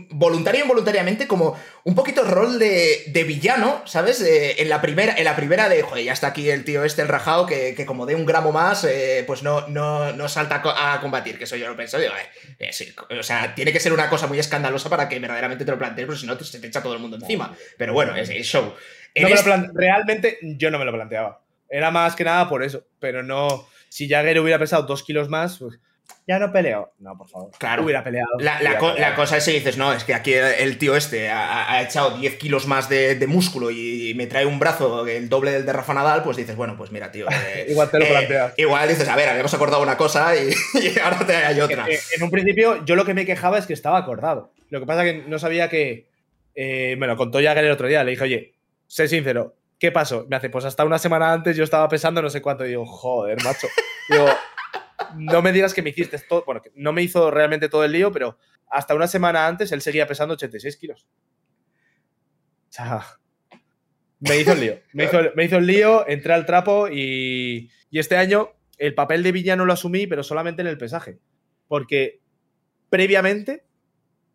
voluntario 0.09 0.61
o 0.61 0.63
involuntariamente 0.63 1.27
como 1.27 1.57
un 1.83 1.95
poquito 1.95 2.23
rol 2.23 2.59
de, 2.59 3.03
de 3.07 3.23
villano, 3.23 3.81
¿sabes? 3.85 4.21
Eh, 4.21 4.61
en, 4.61 4.69
la 4.69 4.81
primera, 4.81 5.15
en 5.17 5.25
la 5.25 5.35
primera 5.35 5.67
de, 5.67 5.81
joder, 5.81 6.05
ya 6.05 6.13
está 6.13 6.27
aquí 6.27 6.49
el 6.49 6.63
tío 6.63 6.83
este, 6.83 7.01
el 7.01 7.07
rajado, 7.07 7.45
que, 7.45 7.75
que 7.75 7.85
como 7.85 8.05
de 8.05 8.15
un 8.15 8.25
gramo 8.25 8.51
más, 8.51 8.83
eh, 8.85 9.23
pues 9.27 9.43
no, 9.43 9.67
no, 9.67 10.13
no 10.13 10.29
salta 10.29 10.61
a 10.63 11.01
combatir, 11.01 11.37
que 11.37 11.43
eso 11.43 11.55
yo 11.57 11.67
lo 11.67 11.75
pienso, 11.75 11.97
digo, 11.99 12.13
eh, 12.59 12.71
sí, 12.71 12.93
o 13.09 13.23
sea, 13.23 13.53
tiene 13.53 13.73
que 13.73 13.79
ser 13.79 13.91
una 13.91 14.09
cosa 14.09 14.27
muy 14.27 14.39
escandalosa 14.39 14.89
para 14.89 15.09
que 15.09 15.19
verdaderamente 15.19 15.65
te 15.65 15.71
lo 15.71 15.77
plantees, 15.77 16.05
porque 16.05 16.21
si 16.21 16.27
no, 16.27 16.39
se 16.39 16.59
te 16.59 16.67
echa 16.67 16.81
todo 16.81 16.93
el 16.93 16.99
mundo 16.99 17.17
encima. 17.17 17.53
Pero 17.77 17.93
bueno, 17.93 18.15
es, 18.15 18.29
es 18.29 18.45
show. 18.45 18.73
No 19.15 19.27
este... 19.27 19.69
Realmente 19.73 20.39
yo 20.41 20.71
no 20.71 20.79
me 20.79 20.85
lo 20.85 20.93
planteaba. 20.93 21.41
Era 21.69 21.91
más 21.91 22.15
que 22.15 22.23
nada 22.23 22.47
por 22.47 22.63
eso, 22.63 22.85
pero 22.99 23.23
no... 23.23 23.67
Si 23.89 24.07
Jagger 24.07 24.39
hubiera 24.39 24.57
pesado 24.57 24.83
dos 24.83 25.03
kilos 25.03 25.27
más, 25.27 25.57
pues 25.57 25.77
ya 26.27 26.39
no 26.39 26.51
peleo. 26.51 26.93
No, 26.99 27.17
por 27.17 27.27
favor. 27.29 27.51
Claro. 27.57 27.83
Hubiera 27.83 28.03
peleado. 28.03 28.29
La, 28.39 28.53
la 28.53 28.59
hubiera 28.59 28.77
co- 28.79 28.93
peleado. 28.93 29.09
la 29.11 29.15
cosa 29.15 29.37
es 29.37 29.45
que 29.45 29.51
dices, 29.51 29.77
no, 29.77 29.93
es 29.93 30.03
que 30.03 30.13
aquí 30.13 30.33
el 30.33 30.77
tío 30.77 30.95
este 30.95 31.29
ha, 31.29 31.71
ha 31.71 31.81
echado 31.81 32.17
10 32.17 32.35
kilos 32.37 32.67
más 32.67 32.89
de, 32.89 33.15
de 33.15 33.27
músculo 33.27 33.71
y 33.71 34.13
me 34.15 34.27
trae 34.27 34.45
un 34.45 34.59
brazo 34.59 35.07
el 35.07 35.29
doble 35.29 35.51
del 35.51 35.65
de 35.65 35.73
Rafa 35.73 35.93
Nadal, 35.93 36.23
pues 36.23 36.37
dices, 36.37 36.55
bueno, 36.55 36.75
pues 36.77 36.91
mira, 36.91 37.11
tío. 37.11 37.27
eh, 37.55 37.67
Igual 37.69 37.89
te 37.91 37.99
lo 37.99 38.05
eh, 38.05 38.09
planteas. 38.09 38.53
igual 38.57 38.87
dices, 38.89 39.07
a 39.07 39.15
ver, 39.15 39.29
habíamos 39.29 39.53
acordado 39.53 39.81
una 39.81 39.97
cosa 39.97 40.35
y, 40.35 40.49
y 40.81 40.99
ahora 40.99 41.19
te 41.25 41.35
hay 41.35 41.59
otra. 41.59 41.85
Eh, 41.89 41.99
En 42.15 42.23
un 42.23 42.31
principio, 42.31 42.83
yo 42.85 42.95
lo 42.95 43.05
que 43.05 43.13
me 43.13 43.25
quejaba 43.25 43.57
es 43.57 43.65
que 43.65 43.73
estaba 43.73 43.97
acordado. 43.97 44.51
Lo 44.69 44.79
que 44.79 44.85
pasa 44.85 45.05
es 45.05 45.13
que 45.13 45.29
no 45.29 45.37
sabía 45.39 45.69
que. 45.69 46.07
eh, 46.55 46.95
me 46.97 47.07
lo 47.07 47.17
contó 47.17 47.39
Jagger 47.41 47.65
el 47.65 47.71
otro 47.71 47.87
día. 47.87 48.03
Le 48.03 48.11
dije, 48.11 48.23
oye, 48.23 48.53
sé 48.87 49.07
sincero, 49.07 49.55
¿qué 49.79 49.91
pasó? 49.91 50.25
Me 50.29 50.35
hace, 50.35 50.49
pues 50.49 50.65
hasta 50.65 50.85
una 50.85 50.99
semana 50.99 51.31
antes 51.33 51.55
yo 51.57 51.63
estaba 51.63 51.87
pesando 51.89 52.21
no 52.21 52.29
sé 52.29 52.41
cuánto. 52.41 52.65
Y 52.65 52.69
digo, 52.69 52.85
joder, 52.85 53.41
macho. 53.43 53.67
Digo, 54.09 54.27
no 55.17 55.41
me 55.41 55.51
digas 55.51 55.73
que 55.73 55.81
me 55.81 55.91
hiciste 55.91 56.17
todo. 56.19 56.43
Bueno, 56.45 56.61
que 56.61 56.71
no 56.75 56.93
me 56.93 57.01
hizo 57.01 57.31
realmente 57.31 57.69
todo 57.69 57.83
el 57.83 57.91
lío, 57.91 58.11
pero 58.11 58.37
hasta 58.69 58.95
una 58.95 59.07
semana 59.07 59.47
antes 59.47 59.71
él 59.71 59.81
seguía 59.81 60.07
pesando 60.07 60.33
86 60.33 60.77
kilos. 60.77 61.07
O 62.69 62.73
sea, 62.73 63.05
me 64.19 64.39
hizo 64.39 64.53
el 64.53 64.59
lío. 64.59 64.79
Me 64.93 65.05
hizo, 65.05 65.57
el 65.57 65.65
lío, 65.65 66.07
entré 66.07 66.33
al 66.33 66.45
trapo 66.45 66.87
y, 66.87 67.69
y 67.89 67.99
este 67.99 68.17
año 68.17 68.51
el 68.77 68.95
papel 68.95 69.23
de 69.23 69.31
villano 69.31 69.65
lo 69.65 69.73
asumí, 69.73 70.07
pero 70.07 70.23
solamente 70.23 70.61
en 70.61 70.67
el 70.67 70.77
pesaje. 70.77 71.19
Porque 71.67 72.21
previamente 72.89 73.65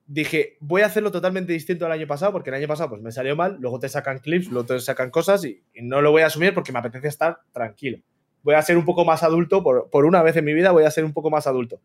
dije, 0.07 0.57
voy 0.61 0.83
a 0.83 0.87
hacerlo 0.87 1.11
totalmente 1.11 1.53
distinto 1.53 1.87
al 1.87 1.93
año 1.93 2.07
pasado, 2.07 2.33
porque 2.33 2.51
el 2.51 2.57
año 2.57 2.69
pasado 2.69 2.91
pues 2.91 3.03
me 3.03 3.11
salió 3.11 3.35
mal, 3.35 3.57
luego 3.59 3.81
te 3.81 3.89
sacan 3.89 4.21
clips, 4.21 4.49
luego 4.49 4.67
te 4.67 4.81
sacan 4.81 5.11
cosas 5.11 5.45
y 5.45 5.63
no 5.83 6.01
lo 6.01 6.13
voy 6.13 6.23
a 6.23 6.27
asumir 6.27 6.55
porque 6.55 6.73
me 6.73 6.79
apetece 6.79 7.09
estar 7.09 7.41
tranquilo. 7.53 7.99
Voy 8.47 8.55
a 8.55 8.63
ser 8.63 8.79
un 8.79 8.85
poco 8.85 9.05
más 9.05 9.25
adulto, 9.25 9.61
por, 9.61 9.91
por 9.91 10.05
una 10.05 10.23
vez 10.23 10.37
en 10.37 10.45
mi 10.45 10.55
vida 10.55 10.71
voy 10.71 10.85
a 10.85 10.91
ser 10.93 11.05
un 11.05 11.13
poco 11.13 11.31
más 11.31 11.49
adulto. 11.49 11.81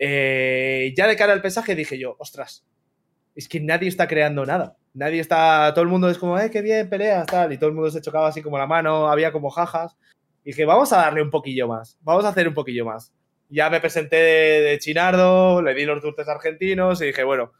Eh, 0.00 0.92
ya 0.96 1.06
de 1.06 1.14
cara 1.14 1.32
al 1.32 1.40
pesaje 1.40 1.76
dije 1.76 1.96
yo, 1.96 2.16
ostras, 2.18 2.66
es 3.36 3.48
que 3.48 3.60
nadie 3.60 3.88
está 3.88 4.08
creando 4.08 4.44
nada. 4.44 4.76
Nadie 4.94 5.20
está, 5.20 5.70
todo 5.72 5.84
el 5.84 5.88
mundo 5.88 6.10
es 6.10 6.18
como, 6.18 6.36
eh, 6.40 6.50
qué 6.50 6.60
bien, 6.60 6.88
peleas, 6.88 7.24
tal, 7.26 7.52
y 7.52 7.56
todo 7.56 7.68
el 7.68 7.76
mundo 7.76 7.88
se 7.88 8.00
chocaba 8.00 8.26
así 8.26 8.42
como 8.42 8.58
la 8.58 8.66
mano, 8.66 9.06
había 9.06 9.30
como 9.30 9.48
jajas. 9.50 9.96
Y 10.42 10.50
dije, 10.50 10.64
vamos 10.64 10.92
a 10.92 10.96
darle 10.96 11.22
un 11.22 11.30
poquillo 11.30 11.68
más, 11.68 11.96
vamos 12.00 12.24
a 12.24 12.30
hacer 12.30 12.48
un 12.48 12.54
poquillo 12.54 12.84
más. 12.84 13.12
Ya 13.48 13.70
me 13.70 13.78
presenté 13.78 14.16
de, 14.16 14.60
de 14.62 14.78
Chinardo, 14.80 15.62
le 15.62 15.72
di 15.72 15.84
los 15.84 16.02
dulces 16.02 16.26
argentinos 16.26 17.00
y 17.00 17.06
dije, 17.06 17.22
bueno, 17.22 17.52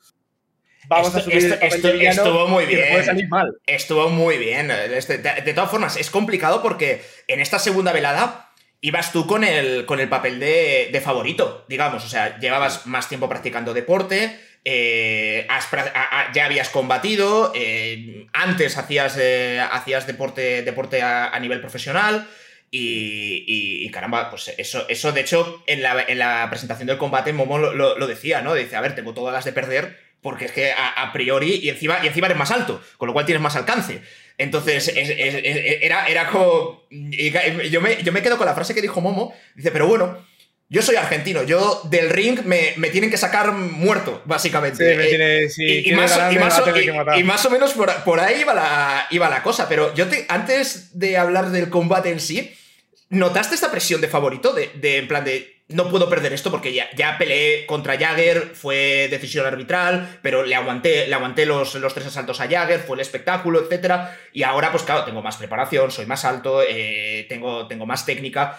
vamos 0.87 1.09
Esto- 1.09 1.19
a 1.19 1.23
subir 1.23 1.37
esto- 1.39 1.55
el 1.55 1.61
papel 1.61 1.75
esto- 1.77 1.89
de 1.89 1.95
villano 1.95 2.23
estuvo 2.23 2.49
muy 2.49 2.67
bien. 2.67 2.89
puede 2.91 3.05
salir 3.05 3.29
mal. 3.29 3.57
Estuvo 3.67 4.09
muy 4.09 4.39
bien. 4.39 4.71
Este, 4.71 5.19
de, 5.19 5.41
de 5.43 5.55
todas 5.55 5.71
formas, 5.71 5.97
es 5.97 6.11
complicado 6.11 6.62
porque 6.62 7.03
en 7.29 7.41
esta 7.41 7.59
segunda 7.59 7.93
velada 7.93 8.51
ibas 8.81 9.12
tú 9.12 9.27
con 9.27 9.45
el, 9.45 9.87
con 9.87 10.01
el 10.01 10.09
papel 10.09 10.41
de, 10.41 10.89
de 10.93 11.01
favorito, 11.01 11.65
digamos. 11.69 12.05
O 12.05 12.09
sea, 12.09 12.39
llevabas 12.39 12.87
más 12.87 13.09
tiempo 13.09 13.29
practicando 13.29 13.73
deporte, 13.75 14.39
eh, 14.65 15.47
has 15.49 15.71
pra- 15.71 15.93
a- 15.95 16.21
a- 16.29 16.33
ya 16.33 16.47
habías 16.47 16.69
combatido, 16.69 17.53
eh, 17.55 18.27
antes 18.33 18.77
hacías, 18.79 19.17
eh, 19.21 19.61
hacías 19.71 20.07
deporte, 20.07 20.62
deporte 20.62 21.01
a, 21.03 21.29
a 21.29 21.39
nivel 21.41 21.61
profesional. 21.61 22.29
Y, 22.75 23.45
y- 23.47 23.85
y 23.87 23.91
caramba, 23.91 24.31
pues 24.31 24.53
eso, 24.57 24.87
eso 24.89 25.12
de 25.12 25.21
hecho, 25.21 25.62
en 25.67 25.83
la, 25.83 26.03
en 26.09 26.19
la 26.19 26.47
presentación 26.49 26.87
del 26.87 26.97
combate, 26.97 27.33
Momo 27.35 27.59
lo, 27.59 27.75
lo- 27.75 27.99
lo 27.99 28.07
decía, 28.07 28.41
¿no? 28.41 28.55
Dice, 28.55 28.77
a 28.77 28.81
ver, 28.81 28.95
tengo 28.95 29.12
todas 29.12 29.35
las 29.35 29.45
de 29.45 29.53
perder, 29.53 29.99
porque 30.23 30.47
es 30.47 30.52
que 30.52 30.73
a, 30.73 30.88
a 31.02 31.12
priori, 31.12 31.57
y 31.62 31.69
encima, 31.69 31.99
y 32.02 32.07
encima 32.07 32.26
eres 32.29 32.38
más 32.38 32.50
alto, 32.50 32.81
con 32.97 33.09
lo 33.09 33.12
cual 33.12 33.26
tienes 33.26 33.43
más 33.43 33.57
alcance. 33.57 34.00
Entonces, 34.38 34.88
es- 34.88 35.11
es- 35.11 35.35
es- 35.45 35.79
era, 35.83 36.07
era 36.07 36.29
como. 36.29 36.85
yo, 36.91 37.81
me, 37.81 38.02
yo 38.02 38.12
me 38.12 38.23
quedo 38.23 38.38
con 38.38 38.47
la 38.47 38.55
frase 38.55 38.75
que 38.75 38.81
dijo 38.81 39.00
Momo. 39.00 39.35
Dice, 39.55 39.71
pero 39.71 39.87
bueno, 39.87 40.25
yo 40.69 40.81
soy 40.81 40.97
argentino, 40.97 41.43
yo 41.43 41.83
del 41.91 42.09
ring 42.09 42.41
me, 42.47 42.73
me 42.76 42.88
tienen 42.88 43.11
que 43.11 43.19
sacar 43.19 43.52
muerto, 43.52 44.23
básicamente. 44.25 44.91
Sí, 44.91 44.97
me 44.97 45.05
Eh, 45.05 45.09
tiene, 45.09 45.83
y, 45.88 45.93
más, 45.93 46.19
y 46.33 46.38
más 46.38 46.59
o, 46.61 46.64
y 47.19 47.23
más 47.25 47.50
menos 47.50 47.73
por, 47.75 47.93
por 48.05 48.21
ahí 48.21 48.41
iba 48.41 48.55
la, 48.55 49.07
iba 49.11 49.29
la 49.29 49.43
cosa. 49.43 49.69
Pero 49.69 49.95
yo 49.95 50.07
te, 50.09 50.25
antes 50.31 50.99
de 50.99 51.19
hablar 51.19 51.50
del 51.50 51.69
combate 51.69 52.11
en 52.11 52.21
sí, 52.21 52.55
¿notaste 53.11 53.55
esta 53.55 53.71
presión 53.71 54.00
de 54.00 54.09
favorito? 54.09 54.52
De, 54.55 54.71
de 54.76 54.97
en 54.99 55.09
plan 55.09 55.25
de. 55.25 55.62
No 55.75 55.88
puedo 55.91 56.09
perder 56.09 56.33
esto 56.33 56.50
porque 56.50 56.73
ya, 56.73 56.88
ya 56.97 57.17
peleé 57.19 57.67
contra 57.67 57.99
Jagger, 57.99 58.50
fue 58.55 59.09
decisión 59.11 59.47
arbitral, 59.47 60.19
pero 60.23 60.45
le 60.45 60.55
aguanté, 60.55 61.07
le 61.07 61.14
aguanté 61.14 61.47
los, 61.47 61.75
los 61.76 61.95
tres 61.95 62.07
asaltos 62.07 62.41
a 62.41 62.49
Jagger, 62.49 62.81
fue 62.81 62.97
el 62.97 63.00
espectáculo, 63.00 63.61
etc. 63.69 64.09
Y 64.33 64.43
ahora, 64.43 64.71
pues 64.71 64.83
claro, 64.83 65.05
tengo 65.05 65.23
más 65.23 65.37
preparación, 65.37 65.91
soy 65.91 66.07
más 66.07 66.25
alto, 66.25 66.62
eh, 66.62 67.26
tengo, 67.29 67.67
tengo 67.69 67.87
más 67.87 68.05
técnica. 68.07 68.59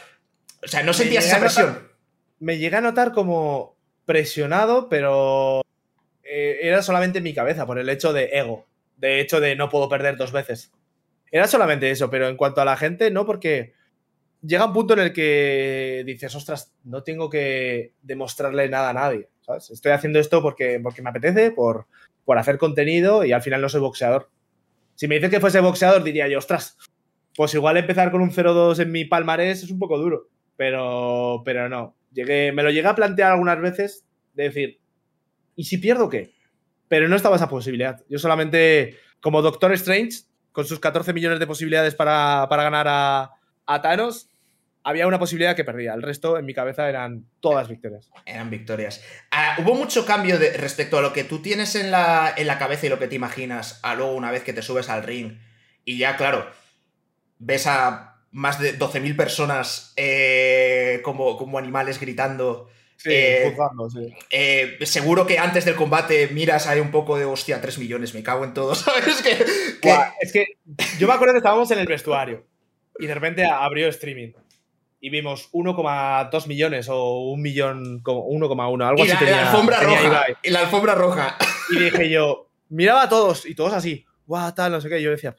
O 0.63 0.67
sea, 0.67 0.83
¿no 0.83 0.93
sentías 0.93 1.25
esa 1.25 1.37
notar- 1.37 1.41
presión? 1.41 1.91
me 2.39 2.57
llegué 2.57 2.75
a 2.75 2.81
notar 2.81 3.11
como 3.13 3.77
presionado, 4.05 4.89
pero 4.89 5.61
eh, 6.23 6.59
era 6.61 6.81
solamente 6.81 7.19
en 7.19 7.23
mi 7.23 7.33
cabeza, 7.33 7.65
por 7.65 7.79
el 7.79 7.89
hecho 7.89 8.13
de 8.13 8.29
ego. 8.33 8.65
De 8.97 9.19
hecho 9.19 9.39
de 9.39 9.55
no 9.55 9.69
puedo 9.69 9.89
perder 9.89 10.17
dos 10.17 10.31
veces. 10.31 10.71
Era 11.31 11.47
solamente 11.47 11.89
eso, 11.89 12.09
pero 12.09 12.27
en 12.27 12.37
cuanto 12.37 12.61
a 12.61 12.65
la 12.65 12.77
gente, 12.77 13.11
no, 13.11 13.25
porque 13.25 13.73
llega 14.43 14.65
un 14.65 14.73
punto 14.73 14.93
en 14.93 14.99
el 14.99 15.13
que 15.13 16.03
dices, 16.05 16.35
ostras, 16.35 16.73
no 16.83 17.03
tengo 17.03 17.29
que 17.29 17.93
demostrarle 18.01 18.69
nada 18.69 18.89
a 18.89 18.93
nadie. 18.93 19.29
¿sabes? 19.41 19.71
Estoy 19.71 19.91
haciendo 19.93 20.19
esto 20.19 20.41
porque, 20.41 20.79
porque 20.81 21.01
me 21.01 21.09
apetece, 21.09 21.51
por, 21.51 21.87
por 22.25 22.37
hacer 22.37 22.57
contenido 22.57 23.25
y 23.25 23.31
al 23.31 23.41
final 23.41 23.61
no 23.61 23.69
soy 23.69 23.81
boxeador. 23.81 24.29
Si 24.95 25.07
me 25.07 25.15
dices 25.15 25.31
que 25.31 25.39
fuese 25.39 25.59
boxeador, 25.59 26.03
diría 26.03 26.27
yo, 26.27 26.37
ostras, 26.37 26.77
pues 27.35 27.53
igual 27.53 27.77
empezar 27.77 28.11
con 28.11 28.21
un 28.21 28.31
0-2 28.31 28.79
en 28.79 28.91
mi 28.91 29.05
palmarés 29.05 29.63
es 29.63 29.71
un 29.71 29.79
poco 29.79 29.97
duro. 29.97 30.27
Pero, 30.55 31.41
pero 31.43 31.67
no. 31.67 31.95
Llegué, 32.11 32.51
me 32.51 32.61
lo 32.61 32.69
llegué 32.69 32.87
a 32.87 32.95
plantear 32.95 33.31
algunas 33.31 33.59
veces 33.59 34.05
de 34.33 34.43
decir, 34.43 34.79
¿y 35.55 35.63
si 35.63 35.77
pierdo 35.77 36.09
qué? 36.09 36.31
Pero 36.87 37.07
no 37.07 37.15
estaba 37.15 37.37
esa 37.37 37.49
posibilidad. 37.49 38.03
Yo 38.07 38.19
solamente, 38.19 38.97
como 39.19 39.41
Doctor 39.41 39.73
Strange, 39.73 40.25
con 40.51 40.65
sus 40.65 40.79
14 40.79 41.11
millones 41.11 41.39
de 41.39 41.47
posibilidades 41.47 41.95
para, 41.95 42.45
para 42.49 42.63
ganar 42.63 42.87
a, 42.87 43.31
a 43.65 43.81
Thanos, 43.81 44.29
había 44.83 45.07
una 45.07 45.19
posibilidad 45.19 45.55
que 45.55 45.63
perdía. 45.63 45.93
El 45.93 46.01
resto, 46.01 46.37
en 46.37 46.45
mi 46.45 46.53
cabeza, 46.53 46.89
eran 46.89 47.25
todas 47.39 47.69
victorias. 47.69 48.09
Eran 48.25 48.49
victorias. 48.49 49.03
Ah, 49.31 49.55
¿Hubo 49.59 49.75
mucho 49.75 50.05
cambio 50.05 50.37
de, 50.37 50.57
respecto 50.57 50.97
a 50.97 51.01
lo 51.01 51.13
que 51.13 51.23
tú 51.23 51.41
tienes 51.41 51.75
en 51.75 51.89
la, 51.91 52.33
en 52.35 52.47
la 52.47 52.59
cabeza 52.59 52.85
y 52.85 52.89
lo 52.89 52.99
que 52.99 53.07
te 53.07 53.15
imaginas 53.15 53.79
a 53.83 53.95
luego 53.95 54.13
una 54.13 54.31
vez 54.31 54.43
que 54.43 54.53
te 54.53 54.61
subes 54.61 54.89
al 54.89 55.03
ring? 55.03 55.39
Y 55.85 55.97
ya, 55.97 56.17
claro, 56.17 56.47
ves 57.39 57.67
a 57.67 58.13
más 58.31 58.59
de 58.59 58.77
12.000 58.77 59.15
personas 59.15 59.93
eh, 59.95 60.99
como, 61.03 61.37
como 61.37 61.57
animales 61.57 61.99
gritando. 61.99 62.69
Sí, 62.97 63.09
Eh, 63.11 63.49
juzgando, 63.49 63.89
sí. 63.89 64.13
Eh, 64.29 64.77
seguro 64.83 65.25
que 65.27 65.37
antes 65.37 65.65
del 65.65 65.75
combate 65.75 66.27
miras 66.29 66.67
ahí 66.67 66.79
un 66.79 66.91
poco 66.91 67.17
de 67.17 67.25
hostia, 67.25 67.59
3 67.59 67.79
millones, 67.79 68.13
me 68.13 68.23
cago 68.23 68.43
en 68.43 68.53
todo, 68.53 68.75
¿sabes? 68.75 69.21
Que, 69.21 69.45
es 70.21 70.31
que 70.31 70.45
yo 70.99 71.07
me 71.07 71.13
acuerdo 71.13 71.33
que 71.33 71.39
estábamos 71.39 71.69
en 71.71 71.79
el 71.79 71.87
vestuario 71.87 72.45
y 72.99 73.07
de 73.07 73.13
repente 73.13 73.45
abrió 73.45 73.87
streaming 73.89 74.31
y 75.03 75.09
vimos 75.09 75.51
1,2 75.51 76.47
millones 76.47 76.87
o 76.87 77.23
un 77.23 77.41
millón, 77.41 77.99
como 78.03 78.25
1,1, 78.29 78.87
algo 78.87 78.99
y 78.99 79.01
así 79.01 79.11
la, 79.11 79.19
tenía, 79.19 79.35
la 79.35 79.51
alfombra 79.51 79.79
tenía 79.81 79.99
roja. 80.01 80.25
Y 80.41 80.49
la 80.49 80.59
alfombra 80.61 80.95
roja. 80.95 81.37
Y 81.71 81.79
dije 81.79 82.09
yo, 82.09 82.49
miraba 82.69 83.03
a 83.03 83.09
todos 83.09 83.45
y 83.45 83.53
todos 83.53 83.73
así, 83.73 84.05
guau, 84.25 84.53
tal, 84.55 84.71
no 84.71 84.79
sé 84.79 84.87
qué. 84.87 85.01
Y 85.01 85.03
yo 85.03 85.11
decía, 85.11 85.35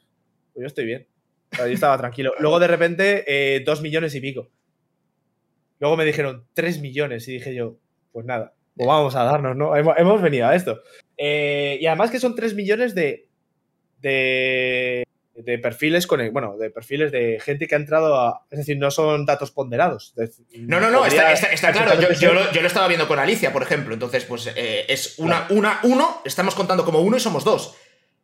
pues 0.53 0.61
yo 0.61 0.67
estoy 0.67 0.85
bien. 0.85 1.07
O 1.51 1.55
sea, 1.55 1.65
yo 1.65 1.73
estaba 1.73 1.97
tranquilo. 1.97 2.33
Luego 2.37 2.59
de 2.59 2.67
repente, 2.67 3.23
eh, 3.25 3.63
dos 3.65 3.81
millones 3.81 4.13
y 4.13 4.21
pico. 4.21 4.51
Luego 5.79 5.97
me 5.97 6.05
dijeron 6.05 6.45
tres 6.53 6.79
millones 6.79 7.27
y 7.27 7.31
dije 7.31 7.55
yo, 7.55 7.79
pues 8.11 8.23
nada, 8.23 8.53
pues 8.75 8.87
vamos 8.87 9.15
a 9.15 9.23
darnos, 9.23 9.55
¿no? 9.55 9.75
Hemos, 9.75 9.97
hemos 9.97 10.21
venido 10.21 10.45
a 10.45 10.53
esto. 10.53 10.83
Eh, 11.17 11.79
y 11.81 11.87
además 11.87 12.11
que 12.11 12.19
son 12.19 12.35
tres 12.35 12.53
millones 12.53 12.93
de, 12.93 13.29
de, 13.99 15.04
de 15.35 15.59
perfiles 15.59 16.07
con, 16.07 16.31
bueno, 16.31 16.57
de 16.57 16.69
perfiles 16.69 17.11
de 17.11 17.39
gente 17.41 17.67
que 17.67 17.75
ha 17.75 17.77
entrado 17.77 18.15
a, 18.19 18.45
es 18.49 18.59
decir, 18.59 18.77
no 18.77 18.89
son 18.89 19.25
datos 19.25 19.51
ponderados. 19.51 20.13
Es 20.17 20.41
No, 20.55 20.79
no, 20.79 20.89
no, 20.89 21.05
está, 21.05 21.33
está- 21.33 21.51
está 21.51 21.71
claro. 21.71 21.99
Yo, 22.01 22.11
yo 22.13 22.33
lo, 22.33 22.51
yo 22.51 22.61
lo 22.61 22.67
estaba 22.67 22.87
viendo 22.87 23.07
con 23.07 23.19
Alicia, 23.19 23.51
por 23.51 23.61
ejemplo. 23.63 23.93
Entonces, 23.93 24.23
pues 24.25 24.47
eh, 24.55 24.85
es 24.87 25.15
una, 25.19 25.47
una, 25.49 25.79
uno, 25.83 26.21
estamos 26.25 26.55
contando 26.55 26.85
como 26.85 26.99
uno 27.01 27.17
y 27.17 27.19
somos 27.19 27.43
dos. 27.43 27.75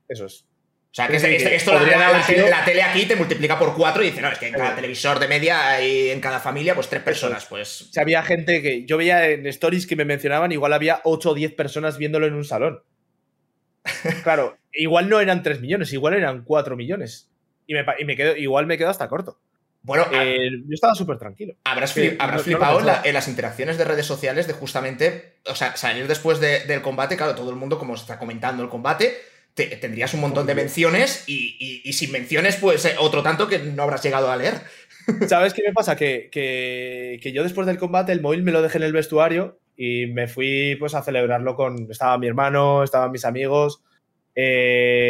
Eso 0.07 0.25
es. 0.25 0.45
O 0.91 0.93
sea, 0.93 1.07
que, 1.07 1.19
sí, 1.21 1.27
este- 1.27 1.55
esto 1.55 1.73
la, 1.73 1.81
la- 1.85 2.11
la 2.11 2.23
sido- 2.23 2.39
tele, 2.45 2.49
la 2.49 2.65
tele 2.65 2.81
aquí 2.83 3.05
te 3.05 3.15
multiplica 3.15 3.57
por 3.57 3.73
cuatro 3.75 4.03
y 4.03 4.07
dice, 4.07 4.21
no, 4.21 4.29
es 4.29 4.37
que 4.37 4.47
en 4.47 4.53
cada 4.53 4.75
televisor 4.75 5.19
de 5.19 5.27
media 5.29 5.69
hay 5.69 6.09
en 6.09 6.19
cada 6.19 6.39
familia, 6.41 6.75
pues 6.75 6.89
tres 6.89 7.01
personas, 7.01 7.45
pues. 7.45 7.83
O 7.83 7.85
sea, 7.93 8.03
había 8.03 8.21
gente 8.23 8.61
que 8.61 8.85
yo 8.85 8.97
veía 8.97 9.29
en 9.29 9.45
stories 9.47 9.87
que 9.87 9.95
me 9.95 10.03
mencionaban, 10.03 10.51
igual 10.51 10.73
había 10.73 10.99
8 11.05 11.29
o 11.31 11.33
10 11.33 11.53
personas 11.55 11.97
viéndolo 11.97 12.25
en 12.27 12.33
un 12.33 12.43
salón. 12.43 12.83
Claro, 14.23 14.57
igual 14.73 15.09
no 15.09 15.19
eran 15.19 15.43
3 15.43 15.59
millones, 15.61 15.91
igual 15.93 16.13
eran 16.13 16.43
4 16.43 16.75
millones. 16.75 17.29
Y 17.67 17.73
me, 17.73 17.83
pa- 17.83 17.95
y 17.99 18.05
me 18.05 18.15
quedo, 18.15 18.35
igual 18.35 18.65
me 18.67 18.77
quedo 18.77 18.89
hasta 18.89 19.07
corto. 19.07 19.39
Bueno, 19.83 20.05
Eh, 20.11 20.49
yo 20.67 20.73
estaba 20.73 20.93
súper 20.93 21.17
tranquilo. 21.17 21.55
habrás, 21.63 21.95
flip- 21.95 22.17
no 22.19 22.39
flipado 22.39 22.79
en, 22.79 22.85
la- 22.85 22.91
pensaba. 22.93 23.07
en 23.07 23.13
las 23.15 23.27
interacciones 23.27 23.77
de 23.79 23.83
redes 23.85 24.05
sociales 24.05 24.45
de 24.45 24.53
justamente, 24.53 25.37
o 25.47 25.55
sea, 25.55 25.75
salir 25.75 26.07
después 26.07 26.39
de- 26.39 26.65
del 26.65 26.81
combate, 26.83 27.17
claro, 27.17 27.33
todo 27.33 27.49
el 27.49 27.55
mundo, 27.55 27.79
como 27.79 27.95
está 27.95 28.19
comentando 28.19 28.61
el 28.61 28.69
combate, 28.69 29.17
tendrías 29.55 30.13
un 30.13 30.21
montón 30.21 30.45
de 30.47 30.55
menciones 30.55 31.23
y, 31.27 31.91
sin 31.93 32.11
menciones, 32.11 32.55
pues 32.57 32.85
eh, 32.85 32.95
otro 32.99 33.21
tanto 33.23 33.47
que 33.47 33.59
no 33.59 33.83
habrás 33.83 34.03
llegado 34.03 34.31
a 34.31 34.37
leer. 34.37 34.61
¿Sabes 35.27 35.53
qué 35.53 35.63
me 35.65 35.73
pasa? 35.73 35.95
Que, 35.95 36.29
que, 36.31 37.31
yo 37.33 37.41
después 37.43 37.65
del 37.67 37.77
combate 37.77 38.11
el 38.11 38.21
móvil 38.21 38.43
me 38.43 38.51
lo 38.51 38.61
dejé 38.61 38.77
en 38.77 38.83
el 38.83 38.93
vestuario 38.93 39.59
y 39.83 40.05
me 40.05 40.27
fui 40.27 40.75
pues 40.79 40.93
a 40.93 41.01
celebrarlo 41.01 41.55
con... 41.55 41.89
Estaba 41.89 42.15
mi 42.19 42.27
hermano, 42.27 42.83
estaban 42.83 43.09
mis 43.09 43.25
amigos. 43.25 43.81
Eh, 44.35 45.09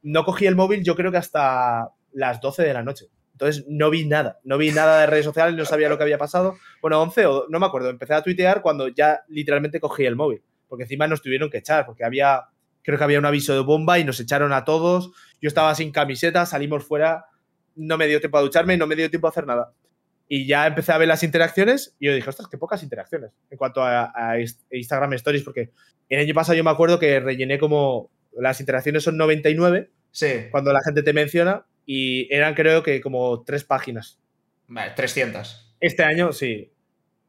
no 0.00 0.24
cogí 0.24 0.46
el 0.46 0.56
móvil 0.56 0.82
yo 0.82 0.96
creo 0.96 1.12
que 1.12 1.18
hasta 1.18 1.90
las 2.14 2.40
12 2.40 2.62
de 2.62 2.72
la 2.72 2.82
noche. 2.82 3.08
Entonces 3.32 3.66
no 3.68 3.90
vi 3.90 4.06
nada, 4.06 4.40
no 4.44 4.56
vi 4.56 4.70
nada 4.70 5.00
de 5.00 5.06
redes 5.08 5.26
sociales, 5.26 5.54
no 5.54 5.66
sabía 5.66 5.90
lo 5.90 5.98
que 5.98 6.04
había 6.04 6.16
pasado. 6.16 6.56
Bueno, 6.80 7.02
11 7.02 7.26
o 7.26 7.46
no 7.50 7.60
me 7.60 7.66
acuerdo, 7.66 7.90
empecé 7.90 8.14
a 8.14 8.22
tuitear 8.22 8.62
cuando 8.62 8.88
ya 8.88 9.20
literalmente 9.28 9.78
cogí 9.78 10.06
el 10.06 10.16
móvil, 10.16 10.42
porque 10.68 10.84
encima 10.84 11.06
nos 11.06 11.20
tuvieron 11.20 11.50
que 11.50 11.58
echar, 11.58 11.84
porque 11.84 12.02
había, 12.02 12.44
creo 12.80 12.96
que 12.96 13.04
había 13.04 13.18
un 13.18 13.26
aviso 13.26 13.52
de 13.52 13.60
bomba 13.60 13.98
y 13.98 14.04
nos 14.04 14.18
echaron 14.20 14.54
a 14.54 14.64
todos. 14.64 15.12
Yo 15.42 15.48
estaba 15.48 15.74
sin 15.74 15.92
camiseta, 15.92 16.46
salimos 16.46 16.82
fuera, 16.82 17.26
no 17.74 17.98
me 17.98 18.06
dio 18.06 18.20
tiempo 18.20 18.38
a 18.38 18.40
ducharme, 18.40 18.78
no 18.78 18.86
me 18.86 18.96
dio 18.96 19.10
tiempo 19.10 19.26
a 19.26 19.30
hacer 19.30 19.46
nada. 19.46 19.74
Y 20.28 20.46
ya 20.46 20.66
empecé 20.66 20.92
a 20.92 20.98
ver 20.98 21.08
las 21.08 21.22
interacciones 21.22 21.94
y 22.00 22.06
yo 22.06 22.14
dije, 22.14 22.28
ostras, 22.28 22.48
qué 22.50 22.58
pocas 22.58 22.82
interacciones 22.82 23.30
en 23.50 23.58
cuanto 23.58 23.82
a, 23.82 24.36
Instagram 24.70 25.12
Stories, 25.14 25.44
porque 25.44 25.70
el 26.08 26.20
año 26.20 26.34
pasado 26.34 26.56
yo 26.56 26.64
me 26.64 26.70
acuerdo 26.70 26.98
que 26.98 27.20
rellené 27.20 27.58
como 27.58 28.10
las 28.32 28.60
interacciones 28.60 29.04
son 29.04 29.16
99 29.16 29.90
sí. 30.10 30.48
cuando 30.50 30.72
la 30.72 30.80
gente 30.84 31.02
te 31.02 31.12
menciona 31.12 31.64
y 31.84 32.32
eran 32.34 32.54
creo 32.54 32.82
que 32.82 33.00
como 33.00 33.44
tres 33.44 33.64
páginas. 33.64 34.18
Vale, 34.66 34.92
300. 34.96 35.76
Este 35.80 36.02
año, 36.02 36.32
sí. 36.32 36.72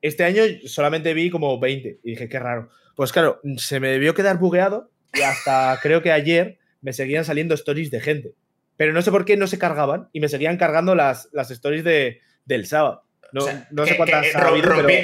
Este 0.01 0.23
año 0.23 0.43
solamente 0.65 1.13
vi 1.13 1.29
como 1.29 1.59
20 1.59 1.99
y 2.03 2.09
dije, 2.11 2.27
qué 2.27 2.39
raro. 2.39 2.69
Pues 2.95 3.11
claro, 3.11 3.41
se 3.57 3.79
me 3.79 3.89
debió 3.89 4.15
quedar 4.15 4.39
bugueado 4.39 4.89
y 5.13 5.21
hasta 5.21 5.77
creo 5.83 6.01
que 6.01 6.11
ayer 6.11 6.57
me 6.81 6.93
seguían 6.93 7.25
saliendo 7.25 7.53
stories 7.53 7.91
de 7.91 8.01
gente. 8.01 8.33
Pero 8.75 8.93
no 8.93 9.01
sé 9.03 9.11
por 9.11 9.25
qué 9.25 9.37
no 9.37 9.47
se 9.47 9.59
cargaban 9.59 10.09
y 10.13 10.19
me 10.19 10.29
seguían 10.29 10.57
cargando 10.57 10.95
las, 10.95 11.29
las 11.31 11.51
stories 11.51 11.83
de, 11.83 12.21
del 12.47 12.65
sábado. 12.65 13.03
No, 13.33 13.85
sé 13.85 13.97
cuántas. 13.97 14.25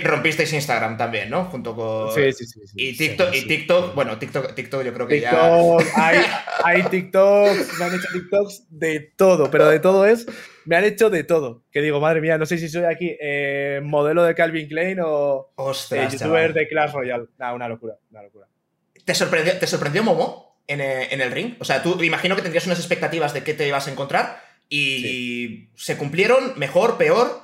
Rompisteis 0.03 0.53
Instagram 0.53 0.97
también, 0.97 1.29
¿no? 1.29 1.45
Junto 1.45 1.75
con. 1.75 2.13
Sí, 2.13 2.31
sí, 2.33 2.45
sí. 2.45 2.59
y, 2.75 2.97
TikTok, 2.97 3.33
y 3.33 3.47
TikTok, 3.47 3.95
bueno, 3.95 4.17
TikTok, 4.17 4.55
TikTok 4.55 4.83
yo 4.83 4.93
creo 4.93 5.07
que 5.07 5.19
ya. 5.19 5.31
Hay, 5.95 6.19
hay 6.63 6.83
TikToks, 6.83 7.79
me 7.79 7.85
han 7.85 7.95
hecho 7.95 8.07
TikToks 8.13 8.67
de 8.69 9.11
todo, 9.15 9.51
pero 9.51 9.67
de 9.67 9.79
todo 9.79 10.05
es. 10.05 10.25
Me 10.65 10.77
han 10.77 10.85
hecho 10.85 11.09
de 11.09 11.23
todo. 11.23 11.63
Que 11.71 11.81
digo, 11.81 11.99
madre 11.99 12.21
mía, 12.21 12.37
no 12.37 12.45
sé 12.45 12.57
si 12.57 12.69
soy 12.69 12.85
aquí 12.85 13.17
eh, 13.19 13.81
modelo 13.83 14.23
de 14.23 14.33
Calvin 14.33 14.67
Klein 14.67 14.99
o 15.03 15.53
eh, 15.91 16.07
youtuber 16.09 16.53
de 16.53 16.67
Clash 16.67 16.93
Royale. 16.93 17.25
una 17.53 17.67
locura, 17.67 17.95
una 18.11 18.23
locura. 18.23 18.47
¿Te 19.03 19.13
sorprendió, 19.13 19.57
¿te 19.59 19.67
sorprendió 19.67 20.03
Momo 20.03 20.61
en, 20.65 20.79
eh, 20.79 21.09
en, 21.11 21.19
el 21.19 21.31
ring? 21.31 21.55
O 21.59 21.65
sea, 21.65 21.83
tú 21.83 22.01
imagino 22.01 22.37
que 22.37 22.41
tendrías 22.41 22.65
unas 22.65 22.79
expectativas 22.79 23.33
de 23.33 23.43
qué 23.43 23.53
te 23.53 23.67
ibas 23.67 23.87
a 23.87 23.91
encontrar 23.91 24.52
y 24.75 25.69
se 25.75 25.97
cumplieron, 25.97 26.57
mejor, 26.57 26.97
peor 26.97 27.43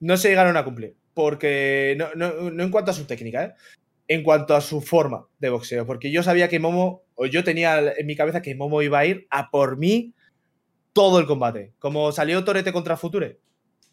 no 0.00 0.16
se 0.18 0.28
llegaron 0.28 0.56
a 0.58 0.64
cumplir. 0.64 0.96
Porque 1.14 1.96
no, 1.96 2.62
en 2.62 2.70
cuanto 2.70 2.90
a 2.90 2.94
su 2.94 3.06
técnica, 3.06 3.44
¿eh? 3.44 3.52
en 4.08 4.22
cuanto 4.22 4.54
a 4.54 4.60
su 4.60 4.82
forma 4.82 5.26
de 5.38 5.48
boxeo. 5.48 5.86
Porque 5.86 6.10
yo 6.10 6.22
sabía 6.22 6.48
que 6.48 6.58
Momo, 6.58 7.04
o 7.14 7.26
yo 7.26 7.44
tenía 7.44 7.94
en 7.96 8.06
mi 8.06 8.16
cabeza 8.16 8.42
que 8.42 8.54
Momo 8.54 8.82
iba 8.82 8.98
a 8.98 9.06
ir 9.06 9.26
a 9.30 9.50
por 9.50 9.78
mí 9.78 10.12
todo 10.92 11.18
el 11.18 11.26
combate. 11.26 11.72
Como 11.78 12.12
salió 12.12 12.44
Torete 12.44 12.72
contra 12.72 12.96
Future, 12.96 13.38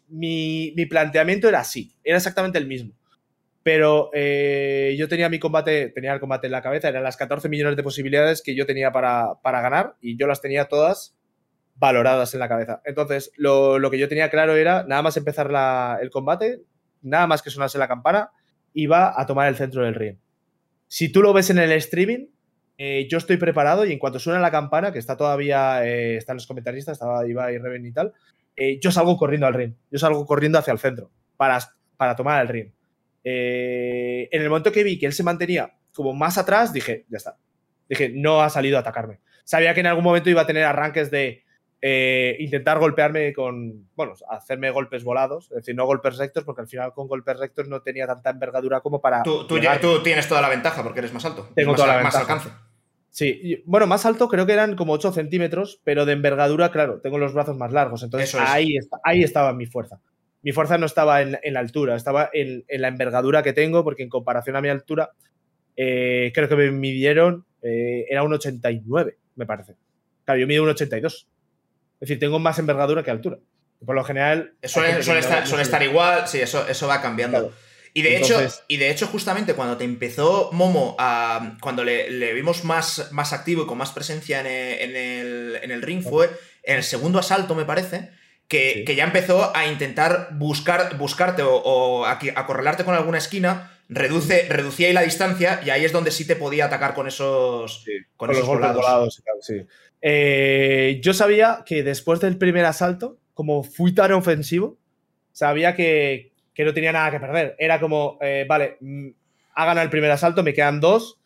mi, 0.08 0.74
planteamiento 0.88 1.48
era 1.48 1.60
así, 1.60 1.94
era 2.04 2.18
exactamente 2.18 2.58
el 2.58 2.66
mismo. 2.66 2.92
Pero 3.62 4.10
eh, 4.12 4.96
yo 4.98 5.08
tenía 5.08 5.28
mi 5.28 5.38
combate, 5.38 5.90
tenía 5.90 6.12
el 6.12 6.20
combate 6.20 6.46
en 6.46 6.52
la 6.52 6.62
cabeza, 6.62 6.88
eran 6.88 7.04
las 7.04 7.16
14 7.16 7.48
millones 7.48 7.76
de 7.76 7.82
posibilidades 7.82 8.42
que 8.42 8.54
yo 8.54 8.66
tenía 8.66 8.90
para, 8.90 9.34
para 9.42 9.60
ganar 9.60 9.96
y 10.00 10.16
yo 10.16 10.26
las 10.26 10.40
tenía 10.40 10.66
todas 10.66 11.14
valoradas 11.80 12.34
en 12.34 12.40
la 12.40 12.48
cabeza. 12.48 12.82
Entonces, 12.84 13.32
lo, 13.36 13.90
que 13.90 13.98
yo 13.98 14.08
tenía 14.08 14.30
claro 14.30 14.54
era, 14.54 14.84
nada 14.84 15.02
más 15.02 15.16
empezar 15.16 15.50
el 16.00 16.10
combate, 16.10 16.60
nada 17.00 17.26
más 17.26 17.42
que 17.42 17.50
sonase 17.50 17.78
la 17.78 17.88
campana, 17.88 18.30
iba 18.74 19.18
a 19.18 19.26
tomar 19.26 19.48
el 19.48 19.56
centro 19.56 19.82
del 19.82 19.94
ring. 19.94 20.18
Si 20.86 21.10
tú 21.10 21.22
lo 21.22 21.32
ves 21.32 21.48
en 21.50 21.58
el 21.58 21.72
streaming, 21.72 22.26
eh, 22.76 23.08
yo 23.10 23.18
estoy 23.18 23.38
preparado 23.38 23.86
y 23.86 23.92
en 23.92 23.98
cuanto 23.98 24.18
suena 24.18 24.38
la 24.40 24.50
campana, 24.50 24.92
que 24.92 24.98
está 24.98 25.16
todavía, 25.16 25.84
eh, 25.86 26.16
están 26.16 26.36
los 26.36 26.46
comentaristas, 26.46 26.92
estaba 26.94 27.26
Iba 27.26 27.50
y 27.50 27.58
Reven 27.58 27.86
y 27.86 27.92
tal, 27.92 28.12
eh, 28.56 28.78
yo 28.78 28.92
salgo 28.92 29.16
corriendo 29.16 29.46
al 29.46 29.54
ring, 29.54 29.74
yo 29.90 29.98
salgo 29.98 30.26
corriendo 30.26 30.58
hacia 30.58 30.72
el 30.72 30.78
centro 30.78 31.10
para, 31.36 31.58
para 31.96 32.14
tomar 32.14 32.42
el 32.42 32.48
ring. 32.48 32.72
en 33.24 34.42
el 34.42 34.48
momento 34.48 34.72
que 34.72 34.84
vi 34.84 34.98
que 34.98 35.06
él 35.06 35.12
se 35.12 35.22
mantenía 35.22 35.74
como 35.94 36.12
más 36.12 36.36
atrás, 36.36 36.72
dije, 36.72 37.06
ya 37.08 37.16
está. 37.16 37.36
Dije, 37.88 38.10
no 38.14 38.42
ha 38.42 38.50
salido 38.50 38.76
a 38.76 38.80
atacarme. 38.80 39.20
Sabía 39.44 39.74
que 39.74 39.80
en 39.80 39.86
algún 39.86 40.04
momento 40.04 40.30
iba 40.30 40.42
a 40.42 40.46
tener 40.46 40.64
arranques 40.64 41.10
de 41.10 41.44
eh, 41.82 42.36
intentar 42.40 42.78
golpearme 42.78 43.32
con, 43.32 43.88
bueno, 43.94 44.12
hacerme 44.28 44.70
golpes 44.70 45.02
volados, 45.02 45.46
es 45.50 45.56
decir, 45.56 45.74
no 45.74 45.86
golpes 45.86 46.18
rectos, 46.18 46.44
porque 46.44 46.62
al 46.62 46.68
final 46.68 46.92
con 46.92 47.08
golpes 47.08 47.38
rectos 47.38 47.68
no 47.68 47.80
tenía 47.80 48.06
tanta 48.06 48.30
envergadura 48.30 48.80
como 48.80 49.00
para... 49.00 49.22
Tú, 49.22 49.46
tú, 49.46 49.58
tú 49.80 50.02
tienes 50.02 50.28
toda 50.28 50.42
la 50.42 50.48
ventaja 50.48 50.82
porque 50.82 50.98
eres 50.98 51.12
más 51.12 51.24
alto. 51.24 51.48
Tengo 51.54 51.72
más, 51.72 51.76
toda 51.76 51.88
la 51.88 51.96
ventaja. 51.96 52.18
Más 52.18 52.30
alcance. 52.30 52.50
Sí, 53.10 53.62
bueno, 53.66 53.86
más 53.86 54.06
alto 54.06 54.28
creo 54.28 54.46
que 54.46 54.52
eran 54.52 54.76
como 54.76 54.92
8 54.92 55.12
centímetros, 55.12 55.80
pero 55.82 56.06
de 56.06 56.12
envergadura, 56.12 56.70
claro, 56.70 57.00
tengo 57.00 57.18
los 57.18 57.34
brazos 57.34 57.56
más 57.56 57.72
largos, 57.72 58.04
entonces 58.04 58.34
ahí, 58.36 58.76
ahí 59.02 59.22
estaba 59.22 59.52
mi 59.52 59.66
fuerza. 59.66 60.00
Mi 60.42 60.52
fuerza 60.52 60.78
no 60.78 60.86
estaba 60.86 61.20
en, 61.20 61.38
la 61.42 61.60
altura, 61.60 61.96
estaba 61.96 62.30
en, 62.32 62.64
la 62.68 62.88
envergadura 62.88 63.42
que 63.42 63.52
tengo, 63.52 63.84
porque 63.84 64.04
en 64.04 64.08
comparación 64.08 64.56
a 64.56 64.60
mi 64.60 64.68
altura, 64.68 65.10
eh, 65.76 66.30
creo 66.34 66.48
que 66.48 66.56
me 66.56 66.70
midieron, 66.70 67.44
eh, 67.62 68.06
era 68.08 68.22
un 68.22 68.32
89, 68.32 69.18
me 69.34 69.44
parece. 69.44 69.76
Claro, 70.24 70.40
yo 70.40 70.46
mido 70.46 70.62
un 70.62 70.70
82. 70.70 71.28
Es 72.00 72.08
decir, 72.08 72.18
tengo 72.18 72.38
más 72.38 72.58
envergadura 72.58 73.02
que 73.02 73.10
altura. 73.10 73.38
Por 73.84 73.94
lo 73.94 74.04
general. 74.04 74.54
Suele, 74.64 74.98
estar, 74.98 75.82
igual, 75.82 76.26
sí, 76.26 76.40
eso, 76.40 76.66
eso 76.68 76.86
va 76.86 77.00
cambiando. 77.00 77.52
Y 77.92 78.02
de, 78.02 78.16
hecho, 78.16 78.38
y 78.68 78.76
de 78.76 78.90
hecho, 78.90 79.06
justamente 79.08 79.54
cuando 79.54 79.76
te 79.76 79.84
empezó 79.84 80.50
Momo 80.52 80.94
a. 80.98 81.56
Cuando 81.60 81.82
le, 81.82 82.32
vimos 82.34 82.64
más, 82.64 83.08
más 83.10 83.32
activo 83.32 83.64
y 83.64 83.66
con 83.66 83.78
más 83.78 83.90
presencia 83.90 84.40
en 84.40 85.70
el, 85.70 85.82
ring, 85.82 86.02
fue 86.02 86.30
en 86.62 86.76
el 86.76 86.84
segundo 86.84 87.18
asalto, 87.18 87.54
me 87.54 87.64
parece. 87.64 88.10
Que, 88.46 88.84
ya 88.96 89.04
empezó 89.04 89.54
a 89.56 89.66
intentar 89.66 90.30
buscar, 90.32 90.96
buscarte 90.98 91.42
o, 91.44 92.04
a, 92.04 92.18
acorralarte 92.36 92.84
con 92.84 92.94
alguna 92.94 93.18
esquina, 93.18 93.69
reduce, 93.90 94.46
reducía 94.48 94.86
ahí 94.86 94.94
la 94.94 95.02
distancia 95.02 95.60
y 95.64 95.70
ahí 95.70 95.84
es 95.84 95.92
donde 95.92 96.12
sí 96.12 96.26
te 96.26 96.36
podía 96.36 96.66
atacar 96.66 96.94
con 96.94 97.08
esos, 97.08 97.84
con, 98.16 98.30
esos 98.30 98.46
volados. 98.46 99.22
sí. 99.40 99.66
Eh, 100.00 101.00
yo 101.02 101.12
sabía 101.12 101.62
que 101.66 101.82
después 101.82 102.20
del 102.20 102.38
primer 102.38 102.64
asalto, 102.64 103.18
como 103.34 103.62
fui 103.62 103.92
tan 103.92 104.12
ofensivo, 104.12 104.78
sabía 105.32 105.74
que, 105.74 106.32
no 106.58 106.74
tenía 106.74 106.92
nada 106.92 107.10
que 107.10 107.20
perder. 107.20 107.56
Era 107.58 107.80
como, 107.80 108.18
eh, 108.20 108.44
vale, 108.46 108.76
mm, 108.80 109.08
ha 109.54 109.64
ganado 109.64 109.84
el 109.84 109.90
primer 109.90 110.10
asalto, 110.10 110.42
me 110.42 110.52
quedan 110.52 110.78
dos, 110.78 111.18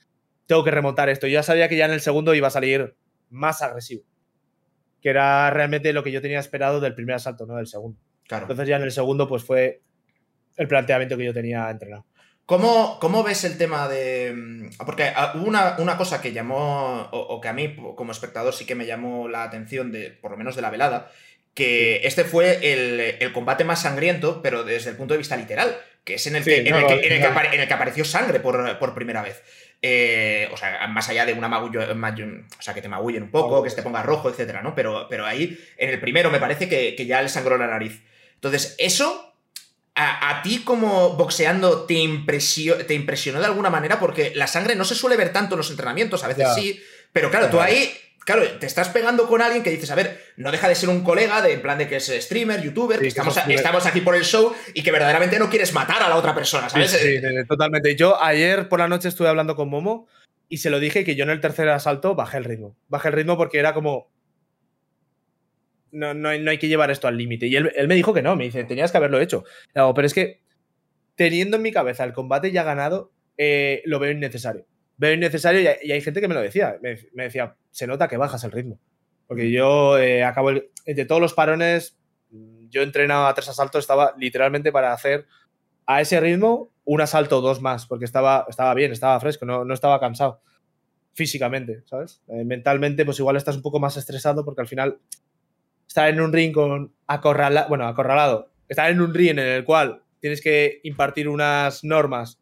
tengo 0.46 0.62
que 0.62 0.70
remontar 0.70 1.08
esto. 1.08 1.26
Yo 1.26 1.34
ya 1.34 1.42
sabía 1.42 1.68
que 1.68 1.76
ya 1.76 1.86
en 1.86 1.90
el 1.92 2.00
segundo 2.00 2.34
iba 2.34 2.48
a 2.48 2.52
salir 2.52 2.94
más 3.30 3.60
agresivo. 3.60 4.04
Que 5.02 5.10
era 5.10 5.50
realmente 5.50 5.92
lo 5.92 6.04
que 6.04 6.12
yo 6.12 6.22
tenía 6.22 6.38
esperado 6.38 6.80
del 6.80 6.94
primer 6.94 7.16
asalto, 7.16 7.46
no 7.46 7.56
del 7.56 7.66
segundo. 7.66 7.98
Entonces 8.30 8.68
ya 8.68 8.76
en 8.76 8.82
el 8.82 8.92
segundo, 8.92 9.28
pues 9.28 9.42
fue 9.42 9.82
el 10.56 10.68
planteamiento 10.68 11.16
que 11.16 11.24
yo 11.24 11.34
tenía 11.34 11.68
entrenado. 11.68 12.06
¿Cómo, 12.46 12.98
¿Cómo, 13.00 13.22
ves 13.22 13.44
el 13.44 13.56
tema 13.56 13.88
de.? 13.88 14.32
Mm, 14.34 14.68
porque 14.84 15.04
ah, 15.04 15.32
hubo 15.36 15.46
una, 15.46 15.76
una 15.78 15.96
cosa 15.96 16.20
que 16.20 16.32
llamó, 16.32 17.08
o, 17.10 17.40
que 17.40 17.48
a 17.48 17.54
mí 17.54 17.74
como 17.96 18.12
espectador 18.12 18.52
sí 18.52 18.66
que 18.66 18.74
me 18.74 18.86
llamó 18.86 19.28
la 19.28 19.44
atención, 19.44 19.92
de, 19.92 20.10
por 20.10 20.30
lo 20.30 20.36
menos 20.36 20.54
de 20.54 20.62
la 20.62 20.70
velada, 20.70 21.10
que 21.54 22.06
este 22.06 22.24
fue 22.24 22.72
el, 22.72 23.32
combate 23.32 23.64
más 23.64 23.82
sangriento, 23.82 24.42
pero 24.42 24.62
desde 24.62 24.90
el 24.90 24.96
punto 24.96 25.14
de 25.14 25.18
vista 25.18 25.36
literal, 25.36 25.74
que 26.04 26.14
es 26.14 26.26
en 26.26 26.36
el, 26.36 26.44
que, 26.44 26.58
el, 26.58 27.72
apareció 27.72 28.04
sangre 28.04 28.40
por, 28.40 28.94
primera 28.94 29.22
vez. 29.22 29.42
Eh, 29.80 30.48
o 30.52 30.56
sea, 30.56 30.86
más 30.88 31.08
allá 31.08 31.24
de 31.26 31.32
una 31.32 31.48
magullo, 31.48 31.80
o 31.80 32.62
sea, 32.62 32.74
que 32.74 32.82
te 32.82 32.88
magullen 32.88 33.22
un 33.22 33.30
poco, 33.30 33.62
que 33.62 33.70
se 33.70 33.76
te 33.76 33.82
ponga 33.82 34.02
rojo, 34.02 34.28
etcétera, 34.28 34.62
¿no? 34.62 34.74
Pero, 34.74 35.06
pero 35.08 35.24
ahí, 35.24 35.58
en 35.78 35.90
el 35.90 36.00
primero, 36.00 36.30
me 36.30 36.40
parece 36.40 36.68
que, 36.68 36.94
que 36.94 37.06
ya 37.06 37.22
le 37.22 37.28
sangró 37.28 37.56
la 37.56 37.66
nariz. 37.66 38.02
Entonces, 38.34 38.74
eso 38.78 39.33
a, 39.94 40.42
ti 40.42 40.64
como 40.64 41.10
boxeando 41.10 41.84
te, 41.84 41.94
te 42.86 42.94
impresionó 42.94 43.40
de 43.40 43.46
alguna 43.46 43.70
manera 43.70 44.00
porque 44.00 44.32
la 44.34 44.46
sangre 44.46 44.74
no 44.74 44.84
se 44.84 44.94
suele 44.94 45.16
ver 45.16 45.32
tanto 45.32 45.54
en 45.54 45.58
los 45.58 45.70
entrenamientos, 45.70 46.24
a 46.24 46.28
veces 46.28 46.48
sí, 46.54 46.82
pero 47.12 47.30
claro, 47.30 47.48
tú 47.48 47.60
ahí, 47.60 47.92
claro, 48.24 48.42
te 48.58 48.66
estás 48.66 48.88
pegando 48.88 49.28
con 49.28 49.40
alguien 49.40 49.62
que 49.62 49.70
dices, 49.70 49.90
a 49.92 49.94
ver, 49.94 50.20
no 50.36 50.50
deja 50.50 50.68
de 50.68 50.74
ser 50.74 50.88
un 50.88 51.04
colega 51.04 51.40
de 51.42 51.52
en 51.52 51.62
plan 51.62 51.78
de 51.78 51.86
que 51.86 51.96
es 51.96 52.06
streamer, 52.08 52.60
youtuber, 52.60 52.98
que 52.98 53.06
estamos, 53.06 53.36
estamos 53.48 53.86
aquí 53.86 54.00
por 54.00 54.16
el 54.16 54.24
show 54.24 54.52
y 54.74 54.82
que 54.82 54.90
verdaderamente 54.90 55.38
no 55.38 55.48
quieres 55.48 55.72
matar 55.72 56.02
a 56.02 56.08
la 56.08 56.16
otra 56.16 56.34
persona, 56.34 56.68
¿sabes? 56.68 56.90
Sí, 56.90 57.20
totalmente. 57.48 57.94
Yo 57.94 58.20
ayer 58.20 58.68
por 58.68 58.80
la 58.80 58.88
noche 58.88 59.08
estuve 59.08 59.28
hablando 59.28 59.54
con 59.54 59.68
Momo 59.68 60.08
y 60.48 60.58
se 60.58 60.70
lo 60.70 60.80
dije 60.80 61.04
que 61.04 61.14
yo 61.14 61.22
en 61.22 61.30
el 61.30 61.40
tercer 61.40 61.68
asalto 61.68 62.16
bajé 62.16 62.38
el 62.38 62.44
ritmo. 62.44 62.76
Bajé 62.88 63.08
el 63.08 63.14
ritmo 63.14 63.36
porque 63.36 63.60
era 63.60 63.74
como, 63.74 64.10
no, 65.94 66.28
hay, 66.28 66.58
que 66.58 66.68
llevar 66.68 66.90
esto 66.90 67.08
al 67.08 67.16
límite. 67.16 67.46
Y 67.46 67.56
él, 67.56 67.70
me 67.86 67.94
dijo 67.94 68.12
que 68.12 68.22
no, 68.22 68.36
me 68.36 68.44
dice, 68.44 68.64
tenías 68.64 68.90
que 68.90 68.98
haberlo 68.98 69.20
hecho. 69.20 69.44
pero 69.72 70.02
es 70.02 70.14
que 70.14 70.42
teniendo 71.14 71.56
en 71.56 71.62
mi 71.62 71.72
cabeza 71.72 72.04
el 72.04 72.12
combate 72.12 72.50
ya 72.50 72.64
ganado, 72.64 73.12
eh, 73.36 73.82
lo 73.86 73.98
veo 73.98 74.10
innecesario. 74.10 74.66
veo 74.96 75.12
innecesario 75.12 75.60
y 75.82 75.92
hay, 75.92 76.00
gente 76.00 76.20
que 76.20 76.28
me 76.28 76.34
lo 76.34 76.42
decía. 76.42 76.76
Me, 76.82 76.98
decía, 77.24 77.56
se 77.70 77.86
nota 77.86 78.08
que 78.08 78.16
bajas 78.16 78.44
el 78.44 78.52
ritmo. 78.52 78.78
Porque 79.26 79.50
yo 79.50 79.98
eh, 79.98 80.24
acabo, 80.24 80.52
de 80.52 81.04
todos 81.06 81.20
los 81.20 81.34
parones, 81.34 81.96
yo 82.68 82.80
he 82.80 82.84
entrenado 82.84 83.26
a 83.26 83.34
tres 83.34 83.48
asaltos, 83.48 83.84
estaba 83.84 84.14
literalmente 84.18 84.72
para 84.72 84.92
hacer 84.92 85.26
a 85.86 86.00
ese 86.00 86.20
ritmo 86.20 86.72
un 86.84 87.00
asalto 87.00 87.38
o 87.38 87.40
dos 87.40 87.60
más, 87.62 87.86
porque 87.86 88.04
estaba, 88.04 88.46
estaba 88.48 88.74
bien, 88.74 88.92
estaba 88.92 89.18
fresco, 89.20 89.46
no, 89.46 89.64
no 89.64 89.72
estaba 89.72 90.00
cansado 90.00 90.42
físicamente, 91.14 91.82
¿sabes? 91.86 92.22
Eh, 92.28 92.44
mentalmente, 92.44 93.04
pues 93.04 93.18
igual 93.20 93.36
estás 93.36 93.56
un 93.56 93.62
poco 93.62 93.80
más 93.80 93.96
estresado 93.96 94.44
porque 94.44 94.60
al 94.60 94.68
final 94.68 94.98
estar 95.86 96.08
en 96.08 96.20
un 96.20 96.32
ring 96.32 96.52
con 96.52 96.94
acorralado, 97.06 97.68
bueno, 97.68 97.86
acorralado, 97.86 98.50
estar 98.68 98.90
en 98.90 99.00
un 99.00 99.14
ring 99.14 99.30
en 99.30 99.38
el 99.38 99.64
cual 99.64 100.02
tienes 100.20 100.40
que 100.40 100.80
impartir 100.84 101.28
unas 101.28 101.84
normas 101.84 102.40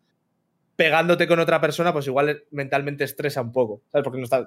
pegándote 0.76 1.26
con 1.26 1.38
otra 1.38 1.60
persona, 1.60 1.92
pues 1.92 2.06
igual 2.06 2.44
mentalmente 2.50 3.04
estresa 3.04 3.42
un 3.42 3.52
poco, 3.52 3.82
¿sabes? 3.90 4.04
Porque 4.04 4.18
no 4.18 4.24
estás, 4.24 4.46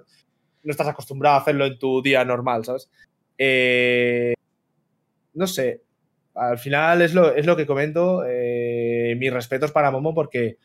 no 0.63 0.71
estás 0.71 0.87
acostumbrado 0.87 1.35
a 1.35 1.39
hacerlo 1.39 1.65
en 1.65 1.77
tu 1.77 2.01
día 2.01 2.25
normal, 2.25 2.65
¿sabes? 2.65 2.89
Eh, 3.37 4.33
no 5.33 5.47
sé, 5.47 5.83
al 6.35 6.57
final 6.57 7.01
es 7.01 7.13
lo, 7.13 7.33
es 7.33 7.45
lo 7.45 7.55
que 7.55 7.65
comento. 7.65 8.23
Eh, 8.27 9.15
mis 9.17 9.33
respetos 9.33 9.71
para 9.71 9.91
Momo 9.91 10.13
porque 10.13 10.57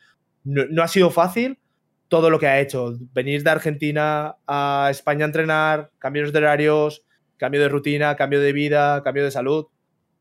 no, 0.43 0.83
ha 0.83 0.87
sido 0.87 1.09
fácil 1.09 1.59
todo 2.07 2.29
lo 2.29 2.39
que 2.39 2.47
ha 2.47 2.59
hecho. 2.59 2.93
Venir 3.13 3.43
de 3.43 3.49
Argentina 3.49 4.35
a 4.45 4.89
España 4.91 5.25
a 5.25 5.27
entrenar, 5.27 5.91
cambios 5.97 6.33
de 6.33 6.39
horarios, 6.39 7.03
cambio 7.41 7.59
de 7.59 7.69
rutina, 7.69 8.15
cambio 8.15 8.39
de 8.39 8.53
vida, 8.53 9.01
cambio 9.03 9.23
de 9.23 9.31
salud. 9.31 9.65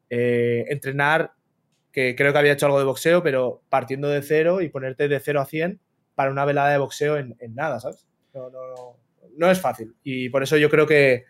Eh, 0.09 0.64
entrenar, 0.70 1.35
que 1.92 2.16
creo 2.16 2.33
que 2.33 2.38
había 2.38 2.52
hecho 2.54 2.64
algo 2.64 2.78
de 2.78 2.87
boxeo, 2.87 3.22
pero 3.22 3.62
partiendo 3.68 4.09
de 4.09 4.22
cero 4.22 4.62
y 4.62 4.70
ponerte 4.70 5.06
de 5.06 5.20
cero 5.20 5.42
a 5.42 5.44
100 5.44 5.78
para 6.14 6.30
una 6.30 6.46
velada 6.46 6.70
de 6.70 6.78
boxeo 6.78 7.18
en, 7.18 7.37
nada, 7.50 7.78
¿sabes? 7.78 8.06
No, 8.33 8.48
no, 8.48 8.96
no, 9.37 9.50
es 9.50 9.61
fácil. 9.61 9.94
Y 10.02 10.30
por 10.30 10.42
eso 10.42 10.56
yo 10.56 10.70
creo 10.70 10.87
que, 10.87 11.26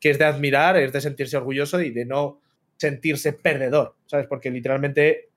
que 0.00 0.08
es 0.08 0.18
de 0.18 0.24
admirar, 0.24 0.78
es 0.78 0.94
de 0.94 1.02
sentirse 1.02 1.36
orgulloso 1.36 1.78
y 1.82 1.90
de 1.90 2.06
no 2.06 2.40
sentirse 2.78 3.34
perdedor, 3.34 3.96
¿sabes? 4.06 4.26
Porque 4.26 4.50
literalmente 4.50 5.28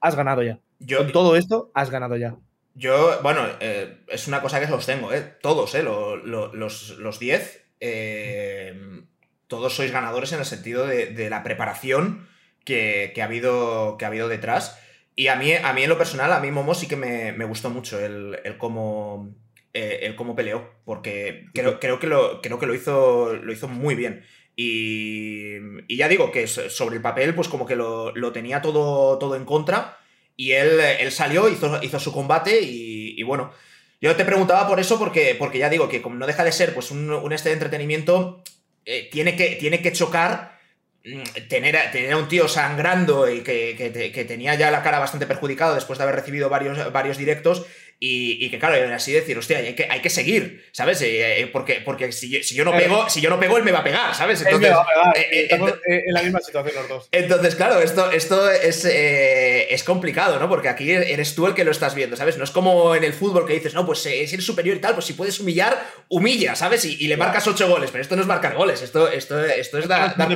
has 0.00 0.16
ganado 0.16 0.42
ya. 0.42 0.58
Yo, 0.80 0.98
Con 0.98 1.12
todo 1.12 1.36
esto, 1.36 1.70
has 1.72 1.88
ganado 1.88 2.16
ya. 2.16 2.36
Yo, 2.74 3.22
bueno, 3.22 3.46
eh, 3.60 3.98
es 4.08 4.26
una 4.26 4.42
cosa 4.42 4.58
que 4.58 4.66
sostengo, 4.66 5.12
¿eh? 5.12 5.34
Todos, 5.40 5.76
¿eh? 5.76 5.84
los 5.84 7.18
10, 7.20 7.64
eh, 7.78 9.04
todos 9.52 9.76
sois 9.76 9.92
ganadores 9.92 10.32
en 10.32 10.38
el 10.38 10.46
sentido 10.46 10.86
de, 10.86 11.28
la 11.28 11.42
preparación 11.42 12.26
que, 12.64 13.12
ha 13.20 13.24
habido, 13.24 13.98
que 13.98 14.06
ha 14.06 14.08
habido 14.08 14.28
detrás. 14.28 14.80
Y 15.14 15.26
a 15.26 15.36
mí, 15.36 15.52
a 15.52 15.74
mí 15.74 15.82
en 15.82 15.90
lo 15.90 15.98
personal, 15.98 16.32
a 16.32 16.40
mí 16.40 16.50
Momo 16.50 16.74
sí 16.74 16.88
que 16.88 16.96
me, 16.96 17.44
gustó 17.44 17.68
mucho 17.68 18.00
el, 18.00 18.40
el 18.44 18.56
cómo, 18.56 19.36
el 19.74 20.16
cómo 20.16 20.34
peleó, 20.34 20.70
porque 20.86 21.48
creo, 21.52 21.78
creo, 21.78 21.98
que, 21.98 22.06
lo, 22.06 22.40
creo 22.40 22.58
que 22.58 22.66
lo, 22.66 22.74
hizo, 22.74 23.36
lo 23.36 23.52
hizo 23.52 23.68
muy 23.68 23.94
bien. 23.94 24.24
Y, 24.56 25.58
ya 25.94 26.08
digo 26.08 26.30
que 26.30 26.46
sobre 26.46 26.96
el 26.96 27.02
papel, 27.02 27.34
pues 27.34 27.48
como 27.48 27.66
que 27.66 27.76
lo, 27.76 28.32
tenía 28.32 28.62
todo, 28.62 29.18
todo 29.18 29.36
en 29.36 29.44
contra. 29.44 29.98
Y 30.34 30.52
él, 30.52 30.80
él 30.80 31.12
salió, 31.12 31.50
hizo, 31.50 31.78
hizo 31.82 31.98
su 31.98 32.10
combate 32.10 32.60
y, 32.62 33.22
bueno. 33.22 33.52
Yo 34.00 34.16
te 34.16 34.24
preguntaba 34.24 34.66
por 34.66 34.80
eso 34.80 34.98
porque, 34.98 35.36
porque 35.38 35.58
ya 35.58 35.68
digo 35.70 35.88
que 35.88 36.02
como 36.02 36.16
no 36.16 36.26
deja 36.26 36.42
de 36.42 36.50
ser 36.50 36.74
pues 36.74 36.90
un, 36.90 37.32
este 37.32 37.50
de 37.50 37.52
entretenimiento, 37.52 38.42
eh, 38.84 39.08
tiene, 39.10 39.36
que, 39.36 39.56
tiene 39.56 39.80
que 39.80 39.92
chocar 39.92 40.58
mm, 41.04 41.48
tener, 41.48 41.90
tener 41.92 42.12
a 42.12 42.16
un 42.16 42.28
tío 42.28 42.48
sangrando 42.48 43.30
y 43.30 43.42
que, 43.42 43.74
que, 43.76 44.24
tenía 44.24 44.54
ya 44.54 44.70
la 44.70 44.82
cara 44.82 44.98
bastante 44.98 45.26
perjudicada 45.26 45.74
después 45.74 45.98
de 45.98 46.04
haber 46.04 46.16
recibido 46.16 46.48
varios, 46.48 46.92
varios 46.92 47.18
directos 47.18 47.66
y, 48.04 48.50
que 48.50 48.58
claro, 48.58 48.92
así 48.92 49.12
decir, 49.12 49.38
hostia, 49.38 49.58
hay 49.58 49.74
que, 49.74 49.86
hay 49.88 50.00
que 50.00 50.10
seguir, 50.10 50.68
¿sabes? 50.72 51.00
Eh, 51.02 51.42
eh, 51.42 51.46
porque 51.46 51.80
porque 51.84 52.10
si, 52.10 52.42
si, 52.42 52.56
yo 52.56 52.64
no 52.64 52.72
pego, 52.72 53.08
si 53.08 53.20
yo 53.20 53.30
no 53.30 53.38
pego, 53.38 53.58
él 53.58 53.62
me 53.62 53.70
va 53.70 53.78
a 53.78 53.84
pegar, 53.84 54.12
¿sabes? 54.12 54.40
Entonces, 54.40 54.68
él 54.68 54.70
me 54.70 54.76
va 54.76 54.82
a 54.82 54.86
pegar. 54.86 55.16
Eh, 55.18 55.42
estamos 55.44 55.74
en 55.86 56.12
la 56.12 56.22
misma 56.24 56.40
situación 56.40 56.74
los 56.74 56.88
dos. 56.88 57.08
Entonces, 57.12 57.54
claro, 57.54 57.80
esto, 57.80 58.10
esto 58.10 58.50
es, 58.50 58.84
es 58.86 59.84
complicado, 59.84 60.40
¿no? 60.40 60.48
Porque 60.48 60.68
aquí 60.68 60.90
eres 60.90 61.36
tú 61.36 61.46
el 61.46 61.54
que 61.54 61.64
lo 61.64 61.70
estás 61.70 61.94
viendo, 61.94 62.16
¿sabes? 62.16 62.36
No 62.36 62.42
es 62.42 62.50
como 62.50 62.96
en 62.96 63.04
el 63.04 63.12
fútbol 63.12 63.46
que 63.46 63.52
dices, 63.52 63.72
no, 63.72 63.86
pues 63.86 64.00
si 64.00 64.08
eres 64.08 64.44
superior 64.44 64.76
y 64.76 64.80
tal, 64.80 64.94
pues 64.94 65.06
si 65.06 65.12
puedes 65.12 65.38
humillar, 65.38 65.86
humilla, 66.08 66.56
¿sabes? 66.56 66.84
Y, 66.84 67.06
le 67.06 67.16
marcas 67.16 67.46
ocho 67.46 67.68
goles, 67.68 67.92
pero 67.92 68.02
esto 68.02 68.16
no 68.16 68.22
es 68.22 68.28
marcar 68.28 68.56
goles, 68.56 68.82
esto, 68.82 69.06
esto, 69.06 69.44
esto 69.44 69.78
es 69.78 69.86
dar, 69.86 70.16
dar. 70.16 70.28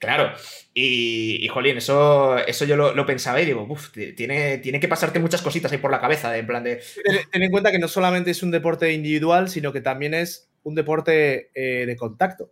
Claro. 0.00 0.34
Y, 0.76 1.46
jolín, 1.48 1.76
eso, 1.76 2.36
eso 2.36 2.64
yo 2.64 2.76
lo, 2.76 3.06
pensaba 3.06 3.40
y 3.40 3.46
digo, 3.46 3.64
uff, 3.68 3.92
tiene, 3.92 4.58
tiene 4.58 4.80
que 4.80 4.88
pasarte 4.88 5.20
muchas 5.20 5.40
cositas 5.40 5.70
ahí 5.70 5.78
por 5.78 5.92
la 5.92 6.00
cabeza, 6.00 6.36
en 6.36 6.48
plan 6.48 6.64
de... 6.64 6.82
Ten, 7.30 7.42
en 7.42 7.50
cuenta 7.52 7.70
que 7.70 7.78
no 7.78 7.86
solamente 7.86 8.32
es 8.32 8.42
un 8.42 8.50
deporte 8.50 8.92
individual, 8.92 9.48
sino 9.48 9.72
que 9.72 9.80
también 9.80 10.14
es 10.14 10.50
un 10.64 10.74
deporte 10.74 11.52
eh, 11.54 11.86
de 11.86 11.96
contacto. 11.96 12.50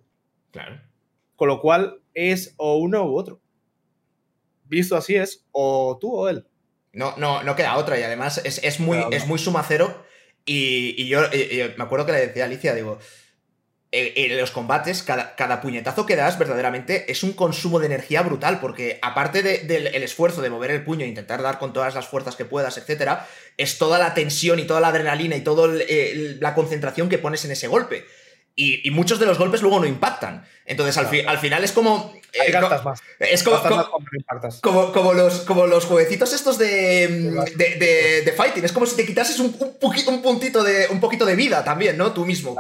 Claro. 0.53 0.81
Con 1.35 1.49
lo 1.49 1.61
cual 1.61 2.01
es 2.15 2.55
o 2.59 2.77
uno 2.79 3.05
u 3.05 3.17
otro. 3.17 3.41
Visto 4.67 4.97
así 4.97 5.17
es 5.17 5.45
o 5.51 5.99
tú 6.01 6.15
o 6.15 6.29
él. 6.29 6.47
No, 6.93 7.17
no, 7.17 7.43
no 7.43 7.57
queda 7.57 7.77
otra 7.77 7.99
y 7.99 8.05
además 8.05 8.41
es, 8.45 8.79
muy, 8.79 8.99
es 9.11 9.27
muy 9.27 9.41
sumacero 9.41 10.05
y, 10.45 11.09
yo, 11.09 11.23
me 11.77 11.85
acuerdo 11.85 12.07
que 12.07 12.13
le 12.13 12.27
decía 12.27 12.45
a 12.45 12.47
Alicia, 12.47 12.75
digo, 12.75 12.99
en 13.93 14.39
los 14.39 14.51
combates, 14.51 15.03
cada, 15.03 15.61
puñetazo 15.61 16.07
que 16.07 16.17
das 16.17 16.39
verdaderamente 16.39 17.13
es 17.13 17.23
un 17.23 17.35
consumo 17.35 17.79
de 17.79 17.87
energía 17.87 18.23
brutal, 18.23 18.59
porque 18.59 18.99
aparte 19.03 19.43
del 19.43 20.03
esfuerzo 20.03 20.41
de 20.41 20.49
mover 20.49 20.71
el 20.71 20.83
puño 20.83 21.05
e 21.05 21.09
intentar 21.09 21.43
dar 21.43 21.59
con 21.59 21.75
todas 21.75 21.95
las 21.95 22.09
fuerzas 22.09 22.35
que 22.35 22.47
puedas, 22.47 22.79
etcétera, 22.79 23.29
es 23.59 23.77
toda 23.77 23.99
la 23.99 24.15
tensión 24.15 24.59
y 24.59 24.65
toda 24.65 24.81
la 24.81 24.89
adrenalina 24.89 25.37
y 25.37 25.43
toda 25.43 25.69
la 26.41 26.55
concentración 26.55 27.11
que 27.11 27.19
pones 27.19 27.45
en 27.45 27.53
ese 27.53 27.69
golpe. 27.69 28.07
Y, 28.55 28.91
muchos 28.91 29.19
de 29.19 29.27
los 29.27 29.39
golpes 29.39 29.63
luego 29.63 29.81
no 29.81 29.87
impactan. 29.87 30.45
Entonces, 30.67 30.97
al, 30.99 31.09
al 31.27 31.39
final 31.39 31.65
es 31.65 31.73
como. 31.73 32.13
Eh, 32.33 32.53
más. 32.85 33.01
Es 33.19 33.43
como, 33.43 34.93
como, 34.93 35.15
los, 35.15 35.41
como 35.41 35.67
los 35.67 35.85
jueguecitos 35.87 36.33
estos 36.33 36.59
de, 36.59 37.09
de, 37.57 38.35
fighting. 38.37 38.65
Es 38.65 38.73
como 38.73 38.87
si 38.87 38.97
te 38.97 39.07
quitases 39.07 39.39
un, 39.39 39.57
un, 39.81 40.23
puntito 40.23 40.63
de, 40.63 40.87
un 40.91 41.01
poquito 41.01 41.25
de 41.25 41.35
vida 41.35 41.65
también, 41.65 41.97
¿no? 41.97 42.13
Tú 42.13 42.27
mismo. 42.27 42.57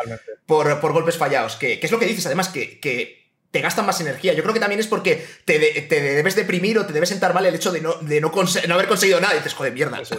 Por, 0.46 0.80
por, 0.80 0.92
golpes 0.92 1.16
fallados. 1.16 1.56
Que, 1.56 1.78
es 1.82 1.90
lo 1.90 1.98
que 1.98 2.06
dices, 2.06 2.24
además, 2.26 2.48
que, 2.48 2.80
que, 2.80 3.22
te 3.50 3.60
gastan 3.60 3.84
más 3.84 4.00
energía. 4.00 4.32
Yo 4.32 4.42
creo 4.42 4.54
que 4.54 4.60
también 4.60 4.80
es 4.80 4.86
porque 4.86 5.26
te, 5.44 5.58
te 5.58 6.00
debes 6.00 6.34
deprimir 6.34 6.78
o 6.78 6.86
te 6.86 6.94
debes 6.94 7.10
sentar 7.10 7.34
mal 7.34 7.44
el 7.44 7.54
hecho 7.54 7.70
de 7.70 7.82
no, 7.82 7.94
de 7.96 8.18
no, 8.18 8.32
no 8.32 8.74
haber 8.74 8.88
conseguido 8.88 9.20
nada. 9.20 9.34
Y 9.34 9.38
dices, 9.38 9.52
joder, 9.52 9.74
mierda. 9.74 10.00
Eso 10.00 10.18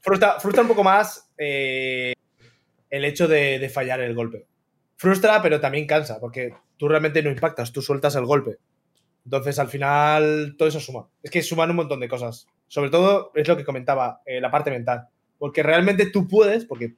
frustra, 0.00 0.62
un 0.62 0.68
poco 0.68 0.84
más 0.84 1.28
eh, 1.36 2.14
el 2.88 3.04
hecho 3.04 3.28
de 3.28 3.70
fallar 3.72 4.00
el 4.00 4.14
golpe 4.14 4.46
frustra, 4.96 5.40
pero 5.42 5.60
también 5.60 5.86
cansa, 5.86 6.18
porque 6.20 6.54
tú 6.76 6.88
realmente 6.88 7.22
no 7.22 7.30
impactas, 7.30 7.72
tú 7.72 7.82
sueltas 7.82 8.16
el 8.16 8.24
golpe. 8.24 8.58
Entonces, 9.24 9.58
al 9.58 9.68
final, 9.68 10.54
todo 10.56 10.68
eso 10.68 10.80
suma. 10.80 11.08
Es 11.22 11.30
que 11.30 11.42
suman 11.42 11.70
un 11.70 11.76
montón 11.76 12.00
de 12.00 12.08
cosas. 12.08 12.46
Sobre 12.68 12.90
todo, 12.90 13.32
es 13.34 13.48
lo 13.48 13.56
que 13.56 13.64
comentaba, 13.64 14.22
eh, 14.24 14.40
la 14.40 14.50
parte 14.50 14.70
mental. 14.70 15.08
Porque 15.38 15.62
realmente 15.62 16.06
tú 16.06 16.28
puedes, 16.28 16.64
porque 16.64 16.94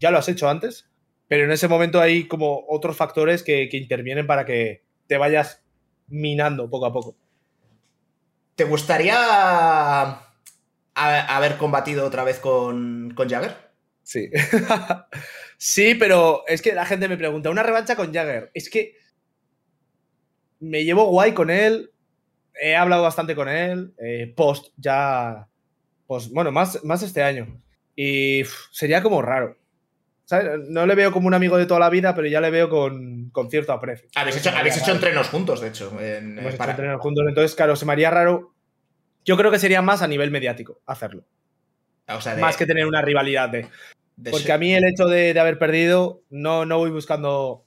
ya 0.00 0.10
lo 0.10 0.18
has 0.18 0.28
hecho 0.28 0.48
antes, 0.48 0.90
pero 1.28 1.44
en 1.44 1.52
ese 1.52 1.68
momento 1.68 2.00
hay 2.00 2.26
como 2.26 2.64
otros 2.68 2.96
factores 2.96 3.42
que, 3.42 3.68
intervienen 3.72 4.26
para 4.26 4.44
que 4.44 4.82
te 5.06 5.18
vayas 5.18 5.62
minando 6.08 6.68
poco 6.68 6.86
a 6.86 6.92
poco. 6.92 7.16
¿Te 8.56 8.64
gustaría 8.64 10.20
haber 10.94 11.58
combatido 11.58 12.04
otra 12.04 12.24
vez 12.24 12.40
con, 12.40 13.12
con 13.14 13.28
Jagger? 13.28 13.56
Sí. 14.02 14.30
sí, 15.58 15.94
pero 15.94 16.44
es 16.48 16.62
que 16.62 16.72
la 16.72 16.86
gente 16.86 17.08
me 17.08 17.18
pregunta, 17.18 17.50
¿una 17.50 17.62
revancha 17.62 17.96
con 17.96 18.14
Jagger? 18.14 18.50
Es 18.54 18.70
que 18.70 18.96
me 20.60 20.84
llevo 20.84 21.04
guay 21.06 21.34
con 21.34 21.50
él, 21.50 21.90
he 22.58 22.74
hablado 22.74 23.02
bastante 23.02 23.34
con 23.34 23.48
él, 23.48 23.92
eh, 23.98 24.32
post 24.34 24.72
ya, 24.76 25.46
pues 26.06 26.30
bueno, 26.30 26.50
más, 26.50 26.82
más 26.84 27.02
este 27.02 27.22
año. 27.22 27.60
Y 27.94 28.42
sería 28.70 29.02
como 29.02 29.20
raro. 29.20 29.58
No 30.68 30.86
le 30.86 30.94
veo 30.94 31.10
como 31.10 31.26
un 31.26 31.34
amigo 31.34 31.56
de 31.56 31.66
toda 31.66 31.80
la 31.80 31.88
vida, 31.88 32.14
pero 32.14 32.28
ya 32.28 32.40
le 32.40 32.50
veo 32.50 32.68
con, 32.68 33.32
cierto 33.50 33.72
aprecio. 33.72 34.08
Habéis 34.14 34.36
hecho, 34.36 34.92
entrenos 34.92 35.28
juntos, 35.28 35.60
de 35.60 35.68
hecho. 35.68 35.90
Hemos 35.98 36.54
hecho 36.54 36.70
entrenos 36.70 37.00
juntos, 37.00 37.24
entonces, 37.26 37.56
claro, 37.56 37.76
se 37.76 37.86
me 37.86 37.92
haría 37.92 38.10
raro. 38.10 38.52
Yo 39.24 39.36
creo 39.36 39.50
que 39.50 39.58
sería 39.58 39.80
más 39.80 40.02
a 40.02 40.08
nivel 40.08 40.30
mediático 40.30 40.80
hacerlo. 40.86 41.24
Más 42.40 42.56
que 42.56 42.66
tener 42.66 42.86
una 42.86 43.02
rivalidad 43.02 43.48
de. 43.48 43.68
Porque 44.30 44.52
a 44.52 44.58
mí 44.58 44.74
el 44.74 44.84
hecho 44.84 45.06
de, 45.06 45.38
haber 45.38 45.58
perdido, 45.58 46.22
no, 46.30 46.64
no 46.64 46.78
voy 46.78 46.90
buscando 46.90 47.64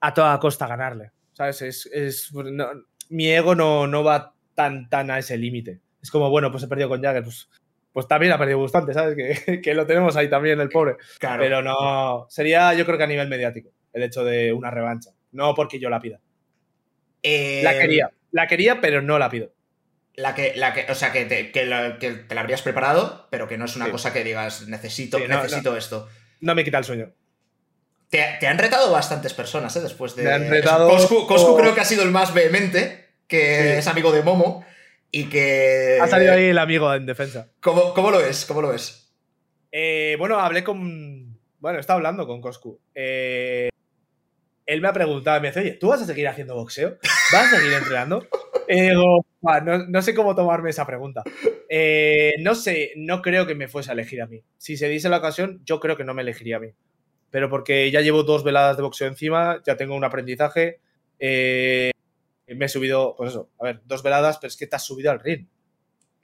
a 0.00 0.12
toda 0.12 0.38
costa 0.40 0.66
ganarle. 0.66 1.12
¿Sabes? 1.32 1.62
Es, 1.62 2.32
mi 3.08 3.28
ego 3.30 3.54
no, 3.54 3.86
no 3.86 4.02
va 4.02 4.34
tan, 4.54 4.88
tan 4.88 5.10
a 5.10 5.18
ese 5.18 5.36
límite. 5.36 5.80
Es 6.02 6.10
como, 6.10 6.30
bueno, 6.30 6.50
pues 6.50 6.62
he 6.64 6.68
perdido 6.68 6.88
con 6.88 7.02
Jagger, 7.02 7.22
pues, 7.22 7.48
pues 7.92 8.08
también 8.08 8.32
ha 8.32 8.38
perdido 8.38 8.60
bastante, 8.60 8.92
¿sabes? 8.92 9.16
Que, 9.46 9.60
que, 9.60 9.74
lo 9.74 9.86
tenemos 9.86 10.16
ahí 10.16 10.28
también, 10.28 10.60
el 10.60 10.68
pobre. 10.68 10.96
Pero 11.20 11.62
no. 11.62 12.26
Sería, 12.28 12.74
yo 12.74 12.84
creo 12.84 12.98
que 12.98 13.04
a 13.04 13.08
nivel 13.08 13.28
mediático, 13.28 13.70
el 13.92 14.02
hecho 14.02 14.24
de 14.24 14.52
una 14.52 14.70
revancha. 14.70 15.10
No 15.32 15.54
porque 15.54 15.78
yo 15.78 15.90
la 15.90 16.00
pida. 16.00 16.20
La 17.22 17.30
eh, 17.30 17.78
quería. 17.80 18.10
La 18.32 18.46
quería, 18.46 18.80
pero 18.80 19.00
no 19.00 19.18
la 19.18 19.30
pido. 19.30 19.52
La 20.16 20.34
que, 20.34 20.52
la 20.54 20.72
que, 20.72 20.86
o 20.90 20.94
sea, 20.94 21.10
que 21.12 21.24
te, 21.24 21.50
que 21.50 21.66
la, 21.66 21.98
que 21.98 22.12
te 22.12 22.34
la 22.34 22.42
habrías 22.42 22.62
preparado, 22.62 23.26
pero 23.30 23.48
que 23.48 23.58
no 23.58 23.64
es 23.64 23.74
una 23.74 23.90
cosa 23.90 24.12
que 24.12 24.22
digas, 24.22 24.68
necesito, 24.68 25.18
Sí, 25.18 25.24
no, 25.28 25.42
necesito 25.42 25.72
no. 25.72 25.76
esto. 25.76 26.08
No 26.40 26.54
me 26.54 26.62
quita 26.64 26.78
el 26.78 26.84
sueño. 26.84 27.12
Te, 28.10 28.36
te 28.38 28.46
han 28.46 28.58
retado 28.58 28.92
bastantes 28.92 29.34
personas, 29.34 29.74
¿eh? 29.74 29.80
Después 29.80 30.14
de. 30.14 30.22
Me 30.22 30.32
han 30.32 30.48
retado 30.48 30.88
Coscu, 30.88 31.56
creo 31.56 31.74
que 31.74 31.80
ha 31.80 31.84
sido 31.84 32.04
el 32.04 32.10
más 32.12 32.32
vehemente, 32.32 33.08
que 33.26 33.38
Sí. 33.72 33.78
es 33.78 33.86
amigo 33.88 34.12
de 34.12 34.22
Momo. 34.22 34.64
Y 35.10 35.28
que. 35.28 35.98
Ha 36.00 36.06
salido 36.06 36.32
ahí 36.32 36.44
el 36.46 36.58
amigo 36.58 36.92
en 36.94 37.06
defensa. 37.06 37.48
¿Cómo, 37.60 37.92
cómo 37.94 38.10
lo 38.12 38.18
ves? 38.18 38.44
¿Cómo 38.46 38.62
lo 38.62 38.68
ves? 38.68 39.12
Eh, 39.72 40.14
bueno, 40.18 40.38
hablé 40.38 40.62
con. 40.62 41.38
Bueno, 41.58 41.80
está 41.80 41.94
hablando 41.94 42.26
con 42.26 42.40
Coscu. 42.40 42.78
Eh, 42.94 43.68
él 44.66 44.80
me 44.80 44.88
ha 44.88 44.92
preguntado, 44.92 45.40
me 45.40 45.48
dice, 45.48 45.60
oye, 45.60 45.72
¿tú 45.72 45.88
vas 45.88 46.02
a 46.02 46.06
seguir 46.06 46.26
haciendo 46.28 46.54
boxeo? 46.54 46.98
¿Vas 47.32 47.52
a 47.52 47.56
seguir 47.56 47.72
entrenando? 47.74 48.26
Y 48.66 48.80
digo, 48.80 49.26
"Buah, 49.42 49.60
no, 49.60 49.78
no 49.88 50.00
sé 50.00 50.14
cómo 50.14 50.34
tomarme 50.34 50.70
esa 50.70 50.86
pregunta. 50.86 51.22
Eh, 51.68 52.32
no 52.40 52.54
sé, 52.54 52.92
no 52.96 53.20
creo 53.20 53.46
que 53.46 53.54
me 53.54 53.68
fuese 53.68 53.90
a 53.90 53.92
elegir 53.92 54.22
a 54.22 54.26
mí. 54.26 54.40
Si 54.56 54.78
se 54.78 54.88
diese 54.88 55.10
la 55.10 55.18
ocasión, 55.18 55.60
yo 55.66 55.80
creo 55.80 55.98
que 55.98 56.04
no 56.04 56.14
me 56.14 56.22
elegiría 56.22 56.56
a 56.56 56.60
mí. 56.60 56.68
Pero 57.30 57.50
porque 57.50 57.90
ya 57.90 58.00
llevo 58.00 58.22
dos 58.22 58.42
veladas 58.42 58.78
de 58.78 58.82
boxeo 58.82 59.06
encima, 59.06 59.60
ya 59.66 59.76
tengo 59.76 59.94
un 59.94 60.02
aprendizaje. 60.04 60.80
eh, 61.18 61.90
me 62.46 62.64
he 62.64 62.68
subido, 62.70 63.14
pues 63.18 63.32
eso, 63.32 63.50
a 63.60 63.64
ver, 63.64 63.80
dos 63.84 64.02
veladas, 64.02 64.38
pero 64.38 64.48
es 64.48 64.56
que 64.56 64.66
te 64.66 64.76
has 64.76 64.84
subido 64.84 65.10
al 65.10 65.20
ring. 65.20 65.46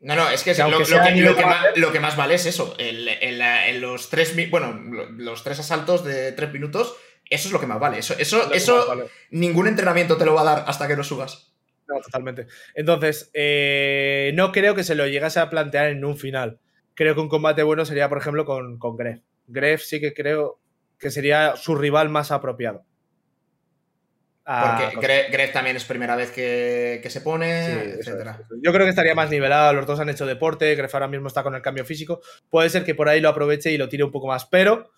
No, 0.00 0.16
no, 0.16 0.30
es 0.30 0.42
que, 0.42 0.54
Que 0.54 0.62
lo, 0.62 0.78
que, 0.82 0.90
lo 1.20 1.34
más, 1.46 1.66
lo 1.76 1.92
que 1.92 2.00
más 2.00 2.16
vale 2.16 2.36
es 2.36 2.46
eso. 2.46 2.74
En 2.78 3.80
los 3.82 4.08
tres. 4.08 4.34
Bueno, 4.50 4.72
lo- 4.72 5.10
los 5.10 5.44
tres 5.44 5.60
asaltos 5.60 6.04
de 6.06 6.32
tres 6.32 6.50
minutos. 6.54 6.96
Eso 7.30 7.48
es 7.48 7.52
lo 7.52 7.60
que 7.60 7.66
más 7.66 7.78
vale. 7.80 7.98
Eso, 7.98 8.14
eso, 8.18 8.52
eso 8.52 8.86
vale. 8.88 9.04
ningún 9.30 9.68
entrenamiento 9.68 10.16
te 10.18 10.24
lo 10.26 10.34
va 10.34 10.40
a 10.42 10.44
dar 10.56 10.64
hasta 10.66 10.86
que 10.88 10.96
lo 10.96 11.04
subas. 11.04 11.54
No, 11.88 12.00
totalmente. 12.00 12.46
Entonces, 12.74 13.30
eh, 13.34 14.32
no 14.34 14.52
creo 14.52 14.74
que 14.74 14.84
se 14.84 14.94
lo 14.94 15.06
llegase 15.06 15.40
a 15.40 15.48
plantear 15.50 15.86
en 15.90 16.04
un 16.04 16.16
final. 16.16 16.58
Creo 16.94 17.14
que 17.14 17.20
un 17.20 17.28
combate 17.28 17.62
bueno 17.62 17.84
sería, 17.84 18.08
por 18.08 18.18
ejemplo, 18.18 18.44
con, 18.44 18.78
con 18.78 18.96
Gref. 18.96 19.20
Gref 19.46 19.82
sí 19.82 20.00
que 20.00 20.12
creo 20.12 20.60
que 20.98 21.10
sería 21.10 21.56
su 21.56 21.74
rival 21.76 22.08
más 22.10 22.30
apropiado. 22.30 22.84
Ah, 24.44 24.76
Porque 24.80 24.94
con- 24.96 25.04
Gre- 25.04 25.30
Greg 25.30 25.52
también 25.52 25.76
es 25.76 25.84
primera 25.84 26.16
vez 26.16 26.30
que, 26.32 26.98
que 27.02 27.10
se 27.10 27.20
pone, 27.20 27.66
sí, 27.66 27.90
etcétera. 28.00 28.38
es. 28.40 28.46
Yo 28.62 28.72
creo 28.72 28.84
que 28.84 28.90
estaría 28.90 29.14
más 29.14 29.30
nivelado. 29.30 29.72
Los 29.74 29.86
dos 29.86 30.00
han 30.00 30.08
hecho 30.08 30.26
deporte. 30.26 30.74
Gref 30.74 30.92
ahora 30.94 31.08
mismo 31.08 31.28
está 31.28 31.42
con 31.42 31.54
el 31.54 31.62
cambio 31.62 31.84
físico. 31.84 32.20
Puede 32.48 32.70
ser 32.70 32.84
que 32.84 32.94
por 32.94 33.08
ahí 33.08 33.20
lo 33.20 33.28
aproveche 33.28 33.70
y 33.70 33.78
lo 33.78 33.88
tire 33.88 34.02
un 34.04 34.10
poco 34.10 34.26
más. 34.26 34.46
Pero 34.46 34.90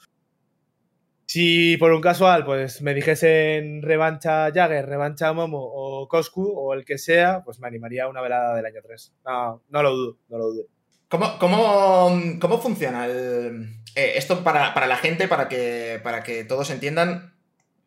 si 1.32 1.78
por 1.78 1.92
un 1.92 2.02
casual, 2.02 2.44
pues 2.44 2.82
me 2.82 2.92
dijesen 2.92 3.80
revancha 3.80 4.52
Jagger, 4.52 4.84
revancha 4.84 5.32
Momo 5.32 5.62
o 5.62 6.06
Coscu 6.06 6.52
o 6.54 6.74
el 6.74 6.84
que 6.84 6.98
sea, 6.98 7.42
pues 7.42 7.58
me 7.58 7.66
animaría 7.68 8.04
a 8.04 8.08
una 8.08 8.20
velada 8.20 8.54
del 8.54 8.66
año 8.66 8.80
3. 8.82 9.14
No, 9.24 9.62
no 9.70 9.82
lo 9.82 9.96
dudo, 9.96 10.18
no 10.28 10.36
lo 10.36 10.44
dudo. 10.48 10.64
¿Cómo, 11.08 11.38
cómo, 11.38 12.20
cómo 12.38 12.58
funciona 12.58 13.06
eh, 13.08 13.72
esto 13.94 14.44
para, 14.44 14.74
para 14.74 14.86
la 14.86 14.98
gente, 14.98 15.26
para 15.26 15.48
que, 15.48 16.02
para 16.04 16.22
que 16.22 16.44
todos 16.44 16.68
entiendan? 16.68 17.31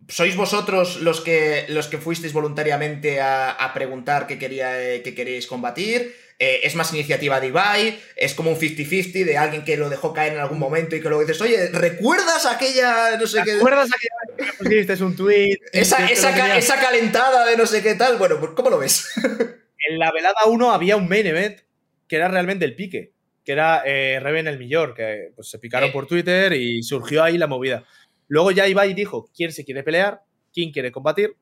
¿Sois 0.07 0.35
vosotros 0.35 1.01
los 1.01 1.21
que, 1.21 1.65
los 1.69 1.87
que 1.87 1.97
fuisteis 1.97 2.33
voluntariamente 2.33 3.21
a, 3.21 3.51
a 3.51 3.73
preguntar 3.73 4.27
qué, 4.27 4.37
quería, 4.37 4.81
eh, 4.81 5.01
qué 5.01 5.15
queréis 5.15 5.47
combatir? 5.47 6.15
Eh, 6.37 6.59
¿Es 6.63 6.75
más 6.75 6.93
iniciativa 6.93 7.39
de 7.39 7.47
Ibai? 7.47 7.99
¿Es 8.15 8.33
como 8.33 8.51
un 8.51 8.57
50-50 8.59 9.23
de 9.23 9.37
alguien 9.37 9.63
que 9.63 9.77
lo 9.77 9.89
dejó 9.89 10.13
caer 10.13 10.33
en 10.33 10.39
algún 10.39 10.59
momento 10.59 10.95
y 10.95 11.01
que 11.01 11.07
luego 11.07 11.23
dices, 11.23 11.41
oye, 11.41 11.69
¿recuerdas 11.69 12.45
aquella, 12.45 13.17
no 13.17 13.25
sé 13.25 13.39
qué... 13.45 13.51
¿Te 13.53 13.57
acuerdas 13.57 13.89
aquella 13.95 14.51
que 14.59 14.63
pusiste 14.63 15.03
un 15.03 15.15
tweet? 15.15 15.55
Esa, 15.71 16.05
esa, 16.11 16.35
ca- 16.35 16.57
esa 16.57 16.79
calentada 16.79 17.45
de 17.45 17.55
no 17.57 17.65
sé 17.65 17.81
qué 17.81 17.95
tal. 17.95 18.17
Bueno, 18.17 18.37
pues 18.39 18.51
¿cómo 18.55 18.69
lo 18.69 18.77
ves? 18.79 19.11
En 19.87 19.99
la 19.99 20.11
velada 20.11 20.45
1 20.47 20.71
había 20.73 20.97
un 20.97 21.07
main 21.07 21.27
event 21.27 21.59
que 22.07 22.15
era 22.15 22.27
realmente 22.27 22.65
el 22.65 22.75
pique, 22.75 23.13
que 23.43 23.51
era 23.51 23.83
eh, 23.85 24.19
Reven 24.19 24.47
el 24.47 24.57
Millor, 24.57 24.95
que 24.95 25.31
pues, 25.35 25.47
se 25.49 25.59
picaron 25.59 25.89
Eh. 25.89 25.93
por 25.93 26.07
Twitter 26.07 26.53
y 26.53 26.81
surgió 26.81 27.23
ahí 27.23 27.37
la 27.37 27.45
movida. 27.45 27.85
Luego 28.27 28.51
ya 28.51 28.67
Ibai 28.67 28.93
dijo 28.93 29.29
quién 29.35 29.51
se 29.51 29.63
quiere 29.65 29.83
pelear, 29.83 30.21
quién 30.53 30.71
quiere 30.71 30.91
combatir, 30.91 31.35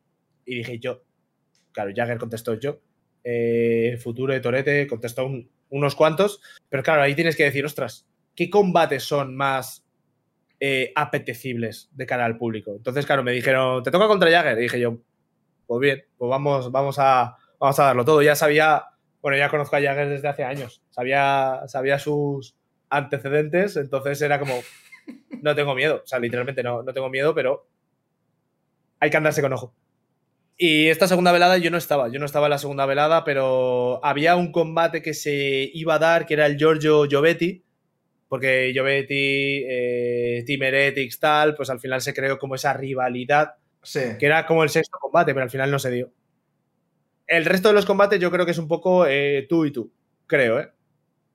y 0.45 0.55
dije 0.55 0.79
yo. 0.79 1.03
Claro, 1.71 1.91
Jagger 1.95 2.17
contestó 2.17 2.53
yo. 2.55 2.79
Eh, 3.23 3.97
Futuro 4.01 4.33
de 4.33 4.39
Torete 4.41 4.85
contestó 4.87 5.25
un- 5.25 5.49
unos 5.69 5.95
cuantos, 5.95 6.41
pero 6.69 6.83
claro, 6.83 7.01
ahí 7.01 7.15
tienes 7.15 7.35
que 7.35 7.45
decir, 7.45 7.65
ostras, 7.65 8.05
¿qué 8.35 8.49
combates 8.49 9.03
son 9.03 9.35
más 9.35 9.85
eh, 10.59 10.91
apetecibles 10.95 11.89
de 11.93 12.05
cara 12.05 12.25
al 12.25 12.37
público? 12.37 12.73
Entonces, 12.75 13.05
claro, 13.05 13.23
me 13.23 13.31
dijeron, 13.31 13.81
¿te 13.83 13.91
toca 13.91 14.07
contra 14.07 14.29
Jagger? 14.29 14.57
Y 14.59 14.63
dije 14.63 14.79
yo, 14.79 14.97
pues 15.65 15.79
bien, 15.81 16.03
pues 16.17 16.29
vamos, 16.29 16.71
vamos, 16.71 16.97
a, 16.99 17.35
vamos 17.59 17.79
a 17.79 17.83
darlo 17.85 18.05
todo. 18.05 18.21
Ya 18.21 18.35
sabía, 18.35 18.83
bueno, 19.21 19.37
ya 19.37 19.49
conozco 19.49 19.75
a 19.77 19.81
Jagger 19.81 20.09
desde 20.09 20.27
hace 20.27 20.43
años, 20.43 20.83
sabía, 20.91 21.61
sabía 21.67 21.97
sus 21.97 22.55
antecedentes, 22.89 23.75
entonces 23.77 24.21
era 24.21 24.37
como, 24.39 24.53
no 25.41 25.55
tengo 25.55 25.75
miedo, 25.75 26.01
o 26.03 26.07
sea, 26.07 26.19
literalmente 26.19 26.63
no, 26.63 26.83
no 26.83 26.93
tengo 26.93 27.09
miedo, 27.09 27.33
pero 27.35 27.67
hay 28.99 29.09
que 29.09 29.17
andarse 29.17 29.41
con 29.41 29.53
ojo. 29.53 29.73
Y 30.55 30.87
esta 30.87 31.07
segunda 31.07 31.31
velada 31.31 31.57
yo 31.57 31.71
no 31.71 31.77
estaba, 31.77 32.09
yo 32.09 32.19
no 32.19 32.25
estaba 32.25 32.45
en 32.47 32.51
la 32.51 32.57
segunda 32.59 32.85
velada, 32.85 33.23
pero 33.23 34.03
había 34.05 34.35
un 34.35 34.51
combate 34.51 35.01
que 35.01 35.13
se 35.13 35.69
iba 35.73 35.95
a 35.95 35.99
dar, 35.99 36.25
que 36.25 36.35
era 36.35 36.45
el 36.45 36.57
Giorgio 36.57 37.05
Giovetti, 37.05 37.63
porque 38.29 38.69
Giovetti, 38.73 39.63
eh, 39.67 40.43
Team 40.45 40.61
Heretics, 40.63 41.19
tal, 41.19 41.55
pues 41.55 41.69
al 41.69 41.79
final 41.79 42.01
se 42.01 42.13
creó 42.13 42.37
como 42.39 42.55
esa 42.55 42.73
rivalidad 42.73 43.55
Sí. 43.81 43.99
que 44.17 44.25
era 44.25 44.45
como 44.45 44.63
el 44.63 44.69
sexto 44.69 44.97
combate, 44.99 45.33
pero 45.33 45.43
al 45.43 45.49
final 45.49 45.69
no 45.69 45.77
se 45.77 45.91
dio. 45.91 46.11
El 47.27 47.45
resto 47.45 47.67
de 47.69 47.73
los 47.73 47.85
combates 47.85 48.19
yo 48.19 48.31
creo 48.31 48.45
que 48.45 48.51
es 48.51 48.57
un 48.57 48.67
poco 48.67 49.05
eh, 49.07 49.45
tú 49.49 49.65
y 49.65 49.71
tú, 49.71 49.91
creo, 50.27 50.59
¿eh? 50.59 50.69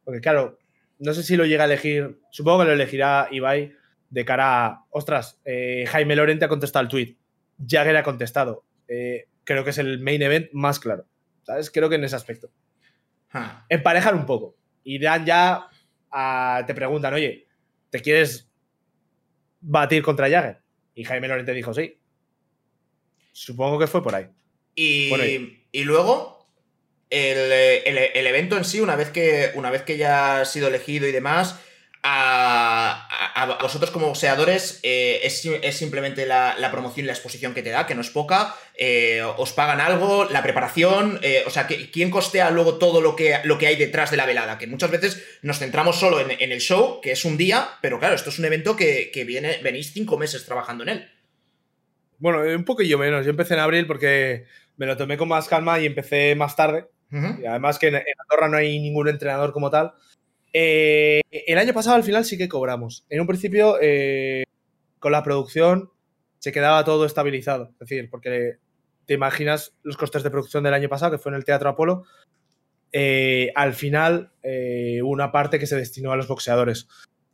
Porque 0.04 0.20
claro, 0.20 0.58
no 0.98 1.12
sé 1.14 1.22
si 1.22 1.36
lo 1.36 1.44
llega 1.46 1.64
a 1.64 1.66
elegir, 1.66 2.20
supongo 2.30 2.60
que 2.60 2.64
lo 2.66 2.72
elegirá 2.72 3.28
Ibai 3.30 3.72
de 4.10 4.24
cara 4.24 4.66
a, 4.66 4.84
ostras, 4.90 5.40
eh, 5.44 5.84
Jaime 5.88 6.16
Lorente 6.16 6.44
ha 6.44 6.48
contestado 6.48 6.82
el 6.82 6.88
tweet, 6.88 7.16
Jagger 7.66 7.96
ha 7.96 8.02
contestado. 8.02 8.64
Eh, 8.88 9.26
creo 9.44 9.64
que 9.64 9.70
es 9.70 9.78
el 9.78 10.00
main 10.00 10.22
event 10.22 10.48
más 10.52 10.80
claro, 10.80 11.06
¿sabes? 11.42 11.70
Creo 11.70 11.88
que 11.88 11.96
en 11.96 12.04
ese 12.04 12.16
aspecto. 12.16 12.50
Ah. 13.32 13.66
Emparejar 13.68 14.14
un 14.14 14.24
poco. 14.26 14.56
Y 14.84 14.98
dan 14.98 15.26
ya, 15.26 15.68
a- 16.10 16.64
te 16.66 16.74
preguntan, 16.74 17.12
oye, 17.14 17.46
¿te 17.90 18.00
quieres 18.00 18.50
batir 19.60 20.02
contra 20.02 20.30
Jagger? 20.30 20.60
Y 20.94 21.04
Jaime 21.04 21.28
Lorente 21.28 21.52
dijo 21.52 21.74
sí. 21.74 21.98
Supongo 23.32 23.78
que 23.78 23.86
fue 23.86 24.02
por 24.02 24.14
ahí. 24.14 24.26
Y, 24.74 25.10
Bueno, 25.10 25.24
y- 25.26 25.66
y 25.72 25.84
luego, 25.84 26.37
el, 27.10 27.38
eh, 27.52 27.82
el- 27.86 27.98
el 28.14 28.26
evento 28.26 28.56
en 28.56 28.64
sí, 28.64 28.80
una 28.80 28.96
vez 28.96 29.10
que, 29.10 29.50
una 29.54 29.70
vez 29.70 29.82
que 29.82 29.96
ya 29.96 30.40
has 30.40 30.52
sido 30.52 30.68
elegido 30.68 31.06
y 31.06 31.12
demás, 31.12 31.58
a, 32.02 33.08
a- 33.34 33.58
vosotros 33.60 33.90
como 33.90 34.06
boxeadores 34.06 34.78
eh, 34.82 35.20
es, 35.24 35.44
es 35.44 35.76
simplemente 35.76 36.26
la, 36.26 36.54
la 36.58 36.70
promoción 36.70 37.04
y 37.04 37.06
la 37.08 37.12
exposición 37.12 37.54
que 37.54 37.62
te 37.62 37.70
da, 37.70 37.86
que 37.86 37.94
no 37.94 38.00
es 38.02 38.10
poca, 38.10 38.54
eh, 38.76 39.20
os 39.36 39.52
pagan 39.52 39.80
algo, 39.80 40.24
la 40.26 40.42
preparación, 40.42 41.20
o 41.46 41.50
sea, 41.50 41.66
¿quién 41.66 42.10
costea 42.10 42.50
luego 42.50 42.78
todo 42.78 43.00
lo 43.00 43.16
que, 43.16 43.36
lo 43.44 43.58
que 43.58 43.66
hay 43.66 43.76
detrás 43.76 44.10
de 44.10 44.16
la 44.16 44.26
velada? 44.26 44.58
Que 44.58 44.66
muchas 44.68 44.90
veces 44.90 45.22
nos 45.42 45.58
centramos 45.58 45.98
solo 45.98 46.20
en, 46.20 46.30
en 46.30 46.52
el 46.52 46.60
show, 46.60 47.00
que 47.00 47.12
es 47.12 47.24
un 47.24 47.36
día, 47.36 47.68
pero 47.82 47.98
claro, 47.98 48.14
esto 48.14 48.30
es 48.30 48.38
un 48.38 48.44
evento 48.44 48.76
que, 48.76 49.10
que 49.12 49.24
viene, 49.24 49.58
venís 49.62 49.92
cinco 49.92 50.16
meses 50.18 50.44
trabajando 50.46 50.84
en 50.84 50.88
él. 50.90 51.10
Bueno, 52.18 52.40
un 52.40 52.64
poquillo 52.64 52.98
menos. 52.98 53.24
Yo 53.24 53.30
empecé 53.30 53.54
en 53.54 53.60
abril 53.60 53.86
porque 53.86 54.44
me 54.76 54.86
lo 54.86 54.96
tomé 54.96 55.16
con 55.16 55.28
más 55.28 55.46
calma 55.48 55.78
y 55.78 55.86
empecé 55.86 56.34
más 56.34 56.56
tarde. 56.56 56.86
Ujú. 57.10 57.42
Y 57.42 57.46
además 57.46 57.78
que 57.78 57.88
en, 57.88 57.96
en 57.96 58.04
Andorra 58.18 58.48
no 58.48 58.56
hay 58.58 58.78
ningún 58.80 59.08
entrenador 59.08 59.52
como 59.52 59.70
tal. 59.70 59.92
Eh, 60.52 61.20
el 61.30 61.58
año 61.58 61.74
pasado 61.74 61.96
al 61.96 62.04
final 62.04 62.24
sí 62.24 62.38
que 62.38 62.48
cobramos. 62.48 63.06
En 63.08 63.20
un 63.20 63.26
principio, 63.26 63.76
eh, 63.80 64.44
con 64.98 65.12
la 65.12 65.22
producción 65.22 65.90
se 66.38 66.52
quedaba 66.52 66.84
todo 66.84 67.04
estabilizado. 67.06 67.70
Es 67.74 67.78
decir, 67.88 68.08
porque 68.10 68.56
te 69.06 69.14
imaginas 69.14 69.74
los 69.82 69.96
costes 69.96 70.22
de 70.22 70.30
producción 70.30 70.64
del 70.64 70.74
año 70.74 70.88
pasado, 70.88 71.12
que 71.12 71.18
fue 71.18 71.30
en 71.32 71.36
el 71.36 71.44
Teatro 71.44 71.68
Apolo. 71.70 72.04
eh, 72.92 73.52
al 73.54 73.74
final, 73.74 74.32
eh, 74.42 75.00
una 75.02 75.30
parte 75.32 75.58
que 75.58 75.66
se 75.66 75.76
destinó 75.76 76.12
a 76.12 76.16
los 76.16 76.28
boxeadores. 76.28 76.88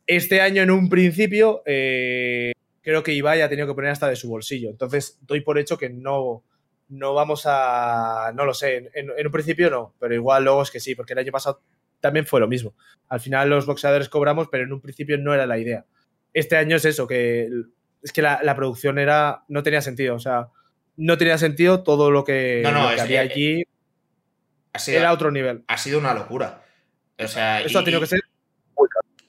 Este 0.07 0.41
año, 0.41 0.61
en 0.61 0.71
un 0.71 0.89
principio, 0.89 1.63
eh, 1.65 2.51
creo 2.81 3.03
que 3.03 3.13
Ibai 3.13 3.41
ha 3.41 3.49
tenido 3.49 3.67
que 3.67 3.73
poner 3.73 3.91
hasta 3.91 4.09
de 4.09 4.15
su 4.17 4.29
bolsillo. 4.29 4.69
Entonces, 4.69 5.17
doy 5.21 5.41
por 5.41 5.57
hecho 5.57 5.77
que 5.77 5.89
no, 5.89 6.43
no 6.89 7.13
vamos 7.13 7.43
a. 7.45 8.31
No 8.35 8.45
lo 8.45 8.53
sé. 8.53 8.89
En, 8.93 9.11
en 9.17 9.25
un 9.25 9.31
principio 9.31 9.69
no, 9.69 9.93
pero 9.99 10.13
igual 10.13 10.43
luego 10.43 10.61
es 10.61 10.71
que 10.71 10.79
sí, 10.79 10.95
porque 10.95 11.13
el 11.13 11.19
año 11.19 11.31
pasado 11.31 11.61
también 11.99 12.25
fue 12.25 12.39
lo 12.39 12.47
mismo. 12.47 12.75
Al 13.09 13.19
final 13.19 13.49
los 13.49 13.65
boxeadores 13.65 14.09
cobramos, 14.09 14.47
pero 14.51 14.63
en 14.63 14.73
un 14.73 14.81
principio 14.81 15.17
no 15.17 15.33
era 15.33 15.45
la 15.47 15.57
idea. 15.57 15.85
Este 16.33 16.57
año 16.57 16.75
es 16.75 16.85
eso, 16.85 17.07
que 17.07 17.49
es 18.03 18.11
que 18.11 18.21
la, 18.21 18.39
la 18.43 18.55
producción 18.55 18.99
era. 18.99 19.43
no 19.47 19.63
tenía 19.63 19.81
sentido. 19.81 20.15
O 20.15 20.19
sea, 20.19 20.49
no 20.97 21.17
tenía 21.17 21.37
sentido 21.37 21.83
todo 21.83 22.11
lo 22.11 22.23
que, 22.23 22.61
No, 22.63 22.71
no, 22.71 22.83
lo 22.83 22.89
que 22.89 22.95
es- 22.95 23.01
había 23.01 23.21
allí. 23.21 23.63
Ha 24.73 24.79
sido- 24.79 24.99
Era 24.99 25.13
otro 25.13 25.31
nivel. 25.31 25.63
ha 25.67 25.77
sido 25.77 25.99
una 25.99 26.13
locura. 26.13 26.61
O 27.17 27.27
sea, 27.27 27.61
Esto 27.61 27.79
y, 27.79 27.81
ha 27.81 27.85
tenido 27.85 28.01
que 28.01 28.07
ser. 28.07 28.19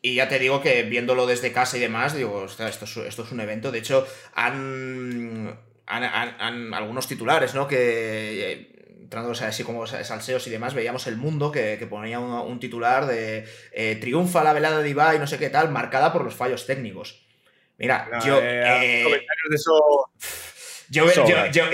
y 0.03 0.17
ya 0.17 0.29
te 0.29 0.39
digo 0.41 0.61
que 0.61 0.83
viéndolo 0.83 1.25
desde 1.27 1.53
casa 1.53 1.77
y 1.77 1.81
demás, 1.81 2.15
digo, 2.17 2.35
"Ostras, 2.43 2.71
esto 2.81 2.85
es, 2.85 3.09
esto 3.09 3.23
es 3.23 3.33
un 3.33 3.41
evento. 3.41 3.71
De 3.73 3.79
hecho, 3.79 4.05
han, 4.35 5.57
han, 5.87 6.05
han- 6.05 6.37
han- 6.39 6.75
algunos 6.75 7.09
titulares, 7.09 7.55
¿no? 7.55 7.67
Que 7.67 8.53
eh, 8.53 8.77
entrando 9.01 9.31
así 9.33 9.63
como 9.63 9.87
salseos 9.87 10.47
y 10.47 10.51
demás, 10.51 10.75
veíamos 10.75 11.07
el 11.07 11.17
mundo 11.17 11.53
que, 11.53 11.77
ponía 11.89 12.19
un, 12.19 12.59
titular 12.59 13.07
de 13.07 13.45
eh, 13.73 13.97
triunfa 14.01 14.43
la 14.43 14.53
velada 14.53 14.81
de 14.81 14.91
Ibai, 14.91 15.19
no 15.21 15.27
sé 15.29 15.39
qué 15.39 15.49
tal, 15.49 15.71
marcada 15.71 16.13
por 16.13 16.25
los 16.25 16.35
fallos 16.35 16.67
técnicos. 16.67 17.25
Mira, 17.79 18.09
yo. 18.25 18.41
Eh, 18.43 19.03
comentarios 19.05 19.47
de 19.51 19.57
eso. 19.57 20.11
Yo, 20.89 21.07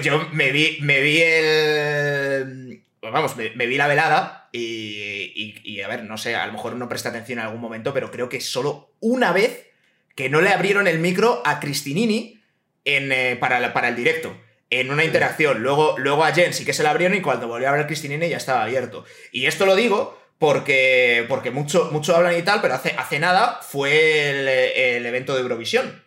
yo, 0.01 0.29
me, 0.33 0.51
vi, 0.53 0.79
me 0.83 1.01
vi 1.01 1.21
el. 1.23 2.85
Vamos, 3.03 3.37
me, 3.37 3.67
vi 3.67 3.77
la 3.77 3.89
velada 3.89 4.49
y, 4.53 5.55
y, 5.65 5.81
a 5.81 5.89
ver, 5.89 6.05
no 6.05 6.17
sé, 6.17 6.37
a 6.37 6.47
lo 6.47 6.53
mejor 6.53 6.77
no 6.77 6.89
presté 6.89 7.09
atención 7.09 7.39
en 7.39 7.47
algún 7.47 7.61
momento, 7.61 7.93
pero 7.93 8.11
creo 8.11 8.29
que 8.29 8.41
solo 8.41 8.95
una 9.01 9.33
vez 9.33 9.71
que 10.15 10.29
no 10.29 10.41
le 10.41 10.51
abrieron 10.51 10.87
el 10.87 10.99
micro 10.99 11.43
a 11.45 11.61
Cristinini 11.61 12.41
en, 12.85 13.39
para, 13.39 13.72
para 13.72 13.89
el 13.89 13.97
directo 13.97 14.37
en 14.72 14.91
una 14.91 15.05
interacción. 15.05 15.62
Luego, 15.62 15.97
luego 15.99 16.24
a 16.24 16.33
Jen 16.33 16.55
sí 16.55 16.64
que 16.64 16.72
se 16.72 16.83
la 16.83 16.91
abrieron 16.91 17.16
y 17.16 17.20
cuando 17.20 17.47
volvió 17.47 17.68
a 17.68 17.70
abrir 17.72 17.87
Cristinine 17.87 18.28
ya 18.28 18.39
estaba 18.39 18.62
abierto. 18.62 19.05
Y 19.30 19.47
esto 19.47 19.66
lo 19.66 19.76
digo 19.76 20.18
porque, 20.39 21.26
porque 21.28 21.51
mucho, 21.51 21.91
mucho 21.93 22.16
hablan 22.16 22.37
y 22.37 22.43
tal, 22.43 22.61
pero 22.62 22.74
hace, 22.74 22.95
hace 22.99 23.18
nada 23.18 23.61
fue 23.62 24.97
el, 24.97 25.07
evento 25.07 25.35
de 25.35 25.43
Eurovisión. 25.43 26.03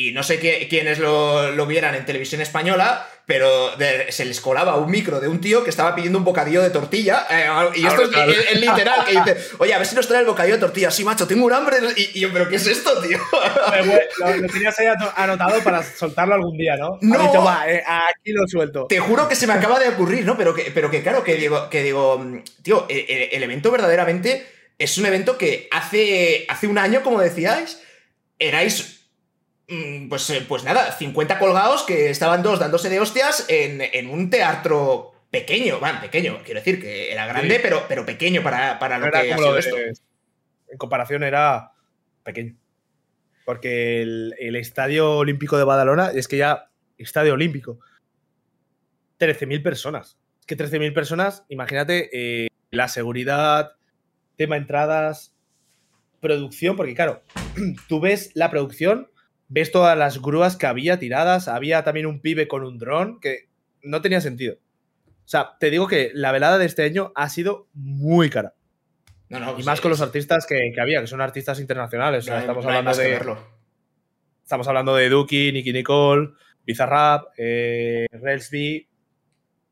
Y 0.00 0.12
no 0.12 0.22
sé 0.22 0.38
quiénes 0.66 0.98
lo, 0.98 1.50
lo, 1.50 1.66
vieran 1.66 1.94
en 1.94 2.06
televisión 2.06 2.40
española, 2.40 3.06
pero 3.26 3.72
se 4.08 4.24
les 4.24 4.40
colaba 4.40 4.76
un 4.76 4.90
micro 4.90 5.20
de 5.20 5.28
un 5.28 5.42
tío 5.42 5.62
que 5.62 5.68
estaba 5.68 5.94
pidiendo 5.94 6.18
un 6.18 6.24
bocadillo 6.24 6.62
de 6.62 6.70
tortilla. 6.70 7.26
Eh, 7.28 7.46
y 7.74 7.86
esto 7.86 8.04
es, 8.04 8.58
literal, 8.58 9.04
que 9.04 9.12
dice, 9.12 9.36
oye, 9.58 9.74
a 9.74 9.78
ver 9.78 9.86
si 9.86 9.94
nos 9.94 10.08
trae 10.08 10.20
el 10.20 10.26
bocadillo 10.26 10.54
de 10.54 10.60
tortilla. 10.62 10.90
Sí, 10.90 11.04
macho, 11.04 11.26
tengo 11.26 11.44
un 11.44 11.52
hambre. 11.52 11.76
Y, 11.96 12.18
yo, 12.18 12.32
¿pero 12.32 12.48
qué 12.48 12.56
es 12.56 12.66
esto, 12.66 12.98
tío? 13.02 13.18
lo, 14.20 14.48
tenías 14.50 14.78
ahí 14.78 14.86
anotado 15.16 15.62
para 15.62 15.82
soltarlo 15.82 16.34
algún 16.34 16.56
día, 16.56 16.76
¿no? 16.78 16.96
No. 17.02 17.18
Dicho, 17.18 17.44
va, 17.44 17.70
eh, 17.70 17.84
aquí 17.84 18.32
lo 18.32 18.48
suelto. 18.48 18.86
Te 18.86 19.00
juro 19.00 19.28
que 19.28 19.36
se 19.36 19.46
me 19.46 19.52
acaba 19.52 19.78
de 19.78 19.90
ocurrir, 19.90 20.24
¿no? 20.24 20.34
Pero 20.34 20.54
que, 20.54 20.70
pero 20.74 20.90
que 20.90 21.02
claro, 21.02 21.22
que 21.22 21.34
digo, 21.34 21.68
que 21.68 21.82
digo 21.82 22.24
tío, 22.62 22.86
el, 22.88 23.42
evento 23.42 23.70
verdaderamente 23.70 24.46
es 24.78 24.96
un 24.96 25.04
evento 25.04 25.36
que 25.36 25.68
hace, 25.70 26.46
hace 26.48 26.68
un 26.68 26.78
año, 26.78 27.02
como 27.02 27.20
decíais, 27.20 27.82
erais 28.38 28.99
pues, 30.08 30.28
eh, 30.30 30.44
pues 30.48 30.64
nada, 30.64 30.90
50 30.92 31.38
colgados 31.38 31.84
que 31.84 32.10
estaban 32.10 32.42
dos 32.42 32.58
dándose 32.58 32.88
de 32.88 32.98
hostias 32.98 33.46
en, 33.48 34.10
un 34.10 34.28
teatro 34.28 35.12
pequeño, 35.30 35.78
bueno, 35.78 36.00
pequeño, 36.00 36.40
quiero 36.44 36.60
decir 36.60 36.80
que 36.80 37.12
era 37.12 37.26
grande, 37.26 37.60
pero, 37.62 37.84
pero 37.88 38.04
pequeño 38.04 38.42
para, 38.42 38.98
lo 38.98 39.10
que 39.10 39.32
ha 39.32 39.36
sido 39.36 39.58
esto. 39.58 39.76
En 39.76 40.78
comparación 40.78 41.22
era 41.22 41.72
pequeño. 42.24 42.56
Porque 43.44 44.02
el, 44.02 44.56
Estadio 44.56 45.18
Olímpico 45.18 45.56
de 45.56 45.64
Badalona 45.64 46.10
es 46.10 46.26
que 46.26 46.36
ya, 46.36 46.70
Estadio 46.98 47.34
Olímpico, 47.34 47.78
13.000 49.20 49.62
personas. 49.62 50.18
Es 50.40 50.46
que 50.46 50.56
13.000 50.56 50.92
personas, 50.92 51.44
imagínate 51.48 52.10
eh, 52.12 52.48
la 52.70 52.88
seguridad, 52.88 53.72
tema 54.36 54.56
entradas, 54.56 55.32
producción, 56.20 56.76
porque 56.76 56.94
claro, 56.94 57.22
tú 57.88 58.00
ves 58.00 58.32
la 58.34 58.50
producción 58.50 59.09
ves 59.50 59.72
todas 59.72 59.98
las 59.98 60.22
grúas 60.22 60.56
que 60.56 60.66
había 60.66 60.98
tiradas, 60.98 61.48
había 61.48 61.82
también 61.82 62.06
un 62.06 62.20
pibe 62.20 62.48
con 62.48 62.64
un 62.64 62.78
dron 62.78 63.20
que 63.20 63.50
no 63.82 64.00
tenía 64.00 64.20
sentido. 64.20 64.54
O 64.54 65.28
sea, 65.28 65.56
te 65.58 65.70
digo 65.70 65.86
que 65.86 66.12
la 66.14 66.32
velada 66.32 66.56
de 66.56 66.66
este 66.66 66.84
año 66.84 67.12
ha 67.16 67.28
sido 67.28 67.68
muy 67.74 68.30
cara. 68.30 68.54
No, 69.28 69.38
no, 69.40 69.58
y 69.58 69.62
más 69.64 69.80
con 69.80 69.90
los 69.90 70.00
artistas 70.00 70.46
que, 70.46 70.72
había, 70.80 71.00
que 71.00 71.06
son 71.06 71.20
artistas 71.20 71.60
internacionales. 71.60 72.26
estamos 72.26 72.64
hablando 72.64 72.94
de. 72.94 73.20
Estamos 74.42 74.66
hablando 74.66 74.96
de 74.96 75.08
Duki, 75.08 75.52
Nicky 75.52 75.72
Nicole, 75.72 76.30
Bizarrap, 76.64 77.28
eh, 77.36 78.06
Relsby 78.10 78.88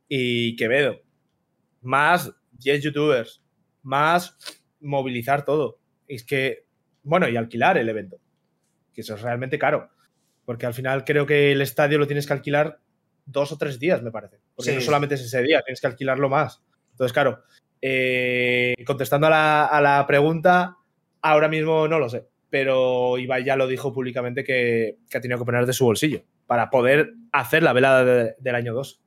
y 0.08 0.54
Quevedo. 0.56 1.00
Más 1.82 2.32
10 2.52 2.82
youtubers. 2.82 3.42
Más 3.82 4.36
movilizar 4.80 5.44
todo. 5.44 5.80
es 6.06 6.24
que. 6.24 6.66
Bueno, 7.02 7.28
y 7.28 7.36
alquilar 7.36 7.78
el 7.78 7.88
evento 7.88 8.20
que 8.98 9.02
eso 9.02 9.14
es 9.14 9.22
realmente 9.22 9.60
caro. 9.60 9.90
Porque 10.44 10.66
al 10.66 10.74
final 10.74 11.04
creo 11.04 11.24
que 11.24 11.52
el 11.52 11.62
estadio 11.62 11.98
lo 11.98 12.08
tienes 12.08 12.26
que 12.26 12.32
alquilar 12.32 12.80
dos 13.24 13.52
o 13.52 13.56
tres 13.56 13.78
días, 13.78 14.02
me 14.02 14.10
parece. 14.10 14.40
Porque 14.56 14.74
no 14.74 14.80
solamente 14.80 15.14
es 15.14 15.20
ese 15.20 15.40
día, 15.40 15.62
tienes 15.62 15.80
que 15.80 15.86
alquilarlo 15.86 16.28
más. 16.28 16.64
Entonces, 16.90 17.12
claro, 17.12 17.44
eh, 17.80 18.74
contestando 18.84 19.28
a 19.28 19.80
la, 19.80 20.04
pregunta, 20.08 20.78
ahora 21.22 21.46
mismo 21.46 21.86
no 21.86 22.00
lo 22.00 22.08
sé. 22.08 22.26
Pero 22.50 23.18
Ibai 23.18 23.44
ya 23.44 23.54
lo 23.54 23.68
dijo 23.68 23.92
públicamente 23.92 24.42
que, 24.42 24.96
ha 25.14 25.20
tenido 25.20 25.38
que 25.38 25.44
poner 25.44 25.64
de 25.64 25.72
su 25.72 25.84
bolsillo 25.84 26.24
para 26.48 26.70
poder 26.70 27.12
hacer 27.30 27.62
la 27.62 27.72
velada 27.72 28.34
del 28.36 28.54
año 28.56 28.74
2. 28.74 29.00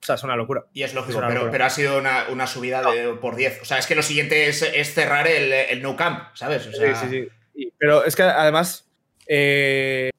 O 0.00 0.06
sea, 0.06 0.14
es 0.14 0.22
una 0.22 0.36
locura. 0.36 0.64
Y 0.72 0.84
es 0.84 0.94
lógico, 0.94 1.20
pero, 1.28 1.64
ha 1.66 1.70
sido 1.70 1.98
una, 1.98 2.46
subida 2.46 2.80
de, 2.90 3.12
por 3.20 3.36
10. 3.36 3.60
O 3.60 3.64
sea, 3.66 3.76
es 3.76 3.86
que 3.86 3.94
lo 3.94 4.02
siguiente 4.02 4.48
es, 4.48 4.94
cerrar 4.94 5.26
el, 5.26 5.52
el 5.52 5.82
no 5.82 5.96
camp, 5.96 6.34
¿sabes? 6.34 6.62
sí, 6.62 6.72
sí, 6.94 7.08
sí. 7.10 7.28
Pero 7.76 8.04
es 8.04 8.16
que 8.16 8.22
además 8.22 8.91
eh, 9.34 10.10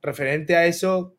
referente 0.00 0.54
a 0.54 0.66
eso, 0.66 1.16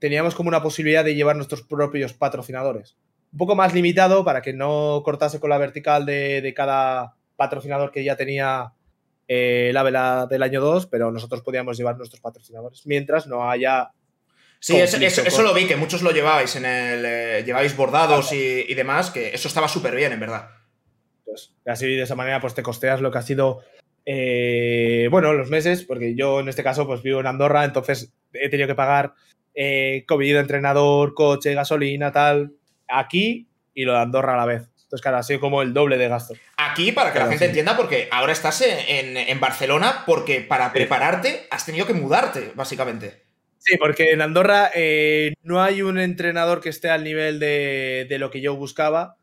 teníamos 0.00 0.34
como 0.34 0.48
una 0.48 0.62
posibilidad 0.62 1.04
de 1.04 1.14
llevar 1.14 1.36
nuestros 1.36 1.62
propios 1.62 2.12
patrocinadores. 2.12 2.96
Un 3.32 3.38
poco 3.38 3.54
más 3.54 3.72
limitado 3.72 4.24
para 4.24 4.42
que 4.42 4.52
no 4.52 5.02
cortase 5.04 5.38
con 5.38 5.50
la 5.50 5.58
vertical 5.58 6.04
de, 6.04 6.52
cada 6.56 7.14
patrocinador 7.36 7.92
que 7.92 8.02
ya 8.02 8.16
tenía 8.16 8.72
eh, 9.28 9.70
la 9.72 9.84
vela 9.84 10.26
del 10.28 10.42
año 10.42 10.60
2, 10.60 10.86
pero 10.86 11.12
nosotros 11.12 11.42
podíamos 11.42 11.76
llevar 11.76 11.96
nuestros 11.96 12.20
patrocinadores 12.20 12.84
mientras 12.84 13.28
no 13.28 13.48
haya. 13.48 13.92
Sí, 14.58 14.76
eso, 14.76 15.42
lo 15.42 15.54
vi, 15.54 15.66
que 15.66 15.76
muchos 15.76 16.02
lo 16.02 16.10
lleváis 16.10 16.56
en 16.56 16.64
el. 16.64 17.04
Eh, 17.04 17.42
lleváis 17.44 17.76
bordados 17.76 18.32
y, 18.32 18.74
demás, 18.74 19.10
que 19.10 19.34
eso 19.34 19.46
estaba 19.46 19.68
súper 19.68 19.94
bien, 19.94 20.12
en 20.12 20.20
verdad. 20.20 20.48
Pues, 21.24 21.54
así 21.66 21.86
de 21.86 22.02
esa 22.02 22.16
manera, 22.16 22.40
pues 22.40 22.54
te 22.54 22.62
costeas 22.62 23.00
lo 23.00 23.12
que 23.12 23.18
ha 23.18 23.22
sido 23.22 23.60
eh, 24.06 25.08
bueno, 25.10 25.32
los 25.32 25.50
meses, 25.50 25.84
porque 25.84 26.14
yo 26.14 26.40
en 26.40 26.48
este 26.48 26.62
caso 26.62 26.86
pues 26.86 27.02
vivo 27.02 27.20
en 27.20 27.26
Andorra, 27.26 27.64
entonces 27.64 28.12
he 28.32 28.48
tenido 28.48 28.68
que 28.68 28.74
pagar 28.74 29.14
eh, 29.54 30.04
comida, 30.06 30.40
entrenador, 30.40 31.14
coche, 31.14 31.54
gasolina, 31.54 32.12
tal, 32.12 32.52
aquí 32.88 33.48
y 33.72 33.84
lo 33.84 33.92
de 33.92 34.00
Andorra 34.00 34.34
a 34.34 34.38
la 34.38 34.46
vez. 34.46 34.62
Entonces, 34.84 35.02
claro, 35.02 35.18
ha 35.18 35.22
sido 35.22 35.40
como 35.40 35.62
el 35.62 35.72
doble 35.72 35.98
de 35.98 36.08
gasto. 36.08 36.34
Aquí, 36.56 36.92
para 36.92 37.12
que 37.12 37.18
la 37.18 37.26
gente 37.26 37.46
entienda, 37.46 37.76
porque 37.76 38.08
ahora 38.12 38.32
estás 38.32 38.62
en, 38.62 39.40
Barcelona, 39.40 40.04
porque 40.06 40.40
para 40.40 40.72
prepararte 40.72 41.46
has 41.50 41.66
tenido 41.66 41.86
que 41.86 41.94
mudarte, 41.94 42.52
básicamente. 42.54 43.24
Sí, 43.58 43.76
porque 43.78 44.12
en 44.12 44.20
Andorra 44.20 44.70
eh, 44.74 45.34
no 45.42 45.62
hay 45.62 45.82
un 45.82 45.98
entrenador 45.98 46.60
que 46.60 46.68
esté 46.68 46.90
al 46.90 47.02
nivel 47.02 47.40
de, 47.40 48.06
lo 48.20 48.30
que 48.30 48.40
yo 48.40 48.54
buscaba. 48.54 49.16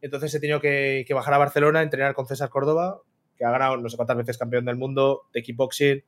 Entonces 0.00 0.32
he 0.34 0.40
tenido 0.40 0.60
que, 0.60 1.04
que, 1.06 1.14
bajar 1.14 1.34
a 1.34 1.38
Barcelona, 1.38 1.82
entrenar 1.82 2.14
con 2.14 2.26
César 2.26 2.48
Córdoba, 2.48 3.02
que 3.38 3.44
ha 3.44 3.50
ganado 3.50 3.76
no 3.76 3.88
sé 3.88 3.96
cuántas 3.96 4.16
veces 4.16 4.36
campeón 4.36 4.64
del 4.64 4.76
mundo 4.76 5.28
de 5.32 5.42
kickboxing, 5.42 6.04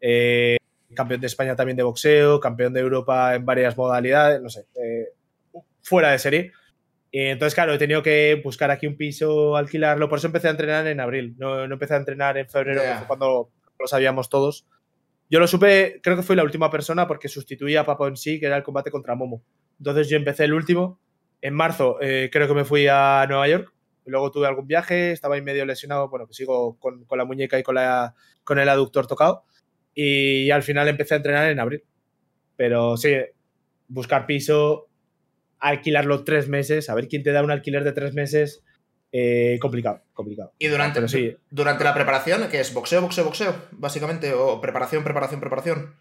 eh, 0.00 0.56
campeón 0.94 1.20
de 1.20 1.28
España 1.28 1.56
también 1.56 1.76
de 1.76 1.84
boxeo, 1.84 2.40
campeón 2.40 2.72
de 2.72 2.80
Europa 2.80 3.34
en 3.34 3.46
varias 3.46 3.76
modalidades, 3.76 4.42
no 4.42 4.48
sé, 4.50 4.66
eh, 4.74 5.08
fuera 5.80 6.10
de 6.10 6.18
serie. 6.18 6.52
Y 7.10 7.20
entonces, 7.20 7.54
claro, 7.54 7.74
he 7.74 7.78
tenido 7.78 8.02
que 8.02 8.40
buscar 8.42 8.70
aquí 8.70 8.86
un 8.86 8.96
piso, 8.96 9.54
alquilarlo. 9.54 10.08
Por 10.08 10.18
eso 10.18 10.28
empecé 10.28 10.48
a 10.48 10.52
entrenar 10.52 10.86
en 10.86 10.98
abril. 10.98 11.34
No, 11.38 11.62
empecé 11.62 11.92
a 11.92 11.98
entrenar 11.98 12.38
en 12.38 12.48
febrero, 12.48 12.80
que 12.80 12.94
fue 12.94 13.06
cuando 13.06 13.50
lo 13.78 13.86
sabíamos 13.86 14.30
todos. 14.30 14.66
Yo 15.28 15.38
lo 15.38 15.46
supe, 15.46 16.00
creo 16.02 16.16
que 16.16 16.22
fui 16.22 16.36
la 16.36 16.42
última 16.42 16.70
persona 16.70 17.06
porque 17.06 17.28
sustituía 17.28 17.80
a 17.80 17.86
Papo 17.86 18.08
en 18.08 18.16
sí, 18.16 18.40
que 18.40 18.46
era 18.46 18.56
el 18.56 18.62
combate 18.62 18.90
contra 18.90 19.14
Momo. 19.14 19.42
Entonces 19.78 20.08
yo 20.08 20.16
empecé 20.16 20.44
el 20.44 20.54
último. 20.54 21.00
En 21.42 21.54
marzo 21.54 21.98
eh, 22.00 22.30
creo 22.32 22.48
que 22.48 22.54
me 22.54 22.64
fui 22.64 22.86
a 22.88 23.26
Nueva 23.28 23.48
York 23.48 23.72
Luego 24.04 24.30
tuve 24.30 24.46
algún 24.46 24.66
viaje, 24.66 25.12
estaba 25.12 25.36
ahí 25.36 25.42
medio 25.42 25.64
lesionado, 25.64 26.08
bueno, 26.08 26.26
que 26.26 26.34
sigo 26.34 26.78
con, 26.78 27.06
la 27.10 27.24
muñeca 27.24 27.58
y 27.58 27.62
con, 27.62 27.76
la, 27.76 28.14
con 28.44 28.58
el 28.58 28.68
aductor 28.68 29.06
tocado. 29.06 29.44
Y 29.94 30.50
al 30.50 30.62
final 30.62 30.88
empecé 30.88 31.14
a 31.14 31.18
entrenar 31.18 31.50
en 31.50 31.60
abril. 31.60 31.84
Pero 32.56 32.96
sí, 32.96 33.14
buscar 33.88 34.26
piso, 34.26 34.88
alquilarlo 35.58 36.24
tres 36.24 36.48
meses, 36.48 36.90
a 36.90 36.94
ver 36.94 37.08
quién 37.08 37.22
te 37.22 37.32
da 37.32 37.42
un 37.42 37.50
alquiler 37.50 37.84
de 37.84 37.92
tres 37.92 38.14
meses, 38.14 38.62
eh, 39.12 39.58
complicado, 39.60 40.02
complicado. 40.12 40.52
Y 40.58 40.68
durante, 40.68 41.06
sí. 41.08 41.36
durante 41.50 41.84
la 41.84 41.94
preparación, 41.94 42.48
que 42.48 42.60
es 42.60 42.72
boxeo, 42.72 43.02
boxeo, 43.02 43.24
boxeo, 43.24 43.54
básicamente, 43.72 44.32
o 44.32 44.60
preparación, 44.60 45.04
preparación, 45.04 45.40
preparación. 45.40 45.94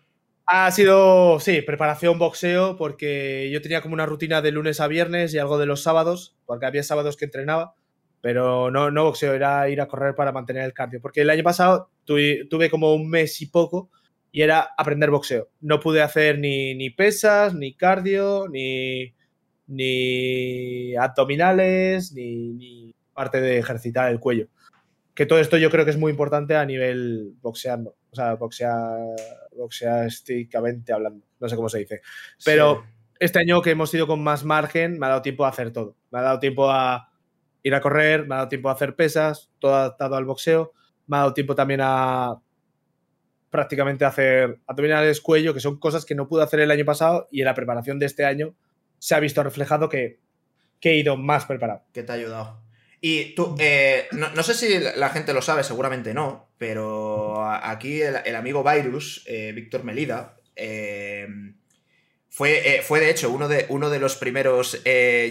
Ha 0.46 0.72
sido, 0.72 1.40
sí, 1.40 1.62
preparación 1.62 2.18
boxeo, 2.18 2.76
porque 2.78 3.50
yo 3.52 3.62
tenía 3.62 3.82
como 3.82 3.94
una 3.94 4.06
rutina 4.06 4.42
de 4.42 4.52
lunes 4.52 4.80
a 4.80 4.88
viernes 4.88 5.34
y 5.34 5.38
algo 5.38 5.58
de 5.58 5.66
los 5.66 5.84
sábados, 5.84 6.36
porque 6.46 6.66
había 6.66 6.84
sábados 6.84 7.16
que 7.18 7.26
entrenaba. 7.26 7.76
Pero 8.22 8.70
no, 8.70 8.92
no 8.92 9.04
boxeo, 9.06 9.34
era 9.34 9.68
ir 9.70 9.82
a 9.82 9.88
correr 9.88 10.14
para 10.16 10.32
mantener 10.32 10.64
el 10.64 10.74
cardio. 10.74 11.02
Porque 11.02 11.22
el 11.22 11.30
año 11.30 11.44
pasado 11.44 11.90
tuve, 12.06 12.46
tuve 12.50 12.70
como 12.70 12.94
un 12.94 13.10
mes 13.10 13.42
y 13.42 13.48
poco 13.48 13.90
y 14.32 14.42
era 14.42 14.70
aprender 14.78 15.10
boxeo. 15.10 15.50
No 15.60 15.80
pude 15.80 16.02
hacer 16.02 16.40
ni, 16.40 16.76
ni 16.76 16.90
pesas, 16.90 17.54
ni 17.54 17.74
cardio, 17.74 18.48
ni, 18.48 19.14
ni 19.68 20.96
abdominales, 20.96 22.14
ni, 22.14 22.54
ni, 22.54 22.96
parte 23.14 23.42
de 23.42 23.58
ejercitar 23.58 24.12
el 24.12 24.20
cuello. 24.20 24.48
Que 25.14 25.26
todo 25.26 25.40
esto 25.40 25.58
yo 25.58 25.70
creo 25.70 25.84
que 25.84 25.92
es 25.92 25.98
muy 25.98 26.12
importante 26.12 26.56
a 26.56 26.66
nivel 26.66 27.34
boxeando. 27.42 27.96
O 28.12 28.16
sea, 28.16 28.36
boxea, 28.36 28.98
boxeasticamente 29.56 30.94
hablando. 30.94 31.26
No 31.40 31.50
sé 31.50 31.56
cómo 31.56 31.70
se 31.70 31.80
dice. 31.80 32.02
Pero 32.46 32.86
este 33.20 33.40
año 33.40 33.62
que 33.62 33.72
hemos 33.72 33.94
ido 33.94 34.08
con 34.08 34.24
más 34.24 34.46
margen, 34.46 34.98
me 34.98 35.06
ha 35.06 35.10
dado 35.10 35.22
tiempo 35.22 35.46
a 35.46 35.50
hacer 35.50 35.72
todo. 35.72 35.98
Me 36.10 36.20
ha 36.20 36.24
dado 36.24 36.40
tiempo 36.40 36.72
a 36.72 37.11
ir 37.64 37.76
a 37.76 37.82
correr, 37.82 38.28
me 38.28 38.36
ha 38.36 38.38
dado 38.40 38.50
tiempo 38.50 38.70
a 38.70 38.74
hacer 38.74 38.96
pesas, 38.96 39.50
todo 39.60 39.76
adaptado 39.76 40.16
al 40.16 40.26
boxeo. 40.26 40.74
Me 41.08 41.18
ha 41.18 41.20
dado 41.22 41.34
tiempo 41.34 41.56
también 41.56 41.82
a 41.84 42.36
prácticamente 43.50 44.06
hacer 44.06 44.60
abdominales, 44.66 45.22
cuello, 45.22 45.54
que 45.54 45.60
son 45.60 45.78
cosas 45.78 46.06
que 46.06 46.16
no 46.16 46.28
pude 46.28 46.44
hacer 46.44 46.62
el 46.62 46.72
año 46.72 46.86
pasado 46.86 47.28
y 47.32 47.42
en 47.42 47.46
la 47.46 47.54
preparación 47.54 48.00
de 48.00 48.06
este 48.06 48.26
año 48.26 48.56
se 48.98 49.14
ha 49.14 49.20
visto 49.20 49.44
reflejado 49.44 49.90
que, 49.90 50.20
he 50.82 50.96
ido 50.96 51.18
más 51.18 51.46
preparado. 51.46 51.84
¿Qué 51.94 52.02
te 52.02 52.12
ha 52.12 52.16
ayudado? 52.16 52.62
Y 53.02 53.36
tú, 53.36 53.56
eh, 53.60 54.08
no, 54.12 54.44
sé 54.44 54.54
si 54.54 54.80
la 54.80 55.10
gente 55.10 55.34
lo 55.34 55.42
sabe, 55.42 55.64
seguramente 55.64 56.14
no, 56.14 56.50
pero 56.58 57.44
aquí 57.46 58.02
el, 58.02 58.36
amigo 58.36 58.64
Virus, 58.64 59.24
eh, 59.28 59.52
Víctor 59.54 59.84
Melida, 59.84 60.38
eh, 60.56 61.28
fue, 62.34 62.82
fue, 62.84 63.02
de 63.02 63.10
hecho 63.10 63.30
uno 63.30 63.50
de, 63.50 63.66
uno 63.68 63.90
de 63.90 64.00
los 64.00 64.16
primeros 64.16 64.82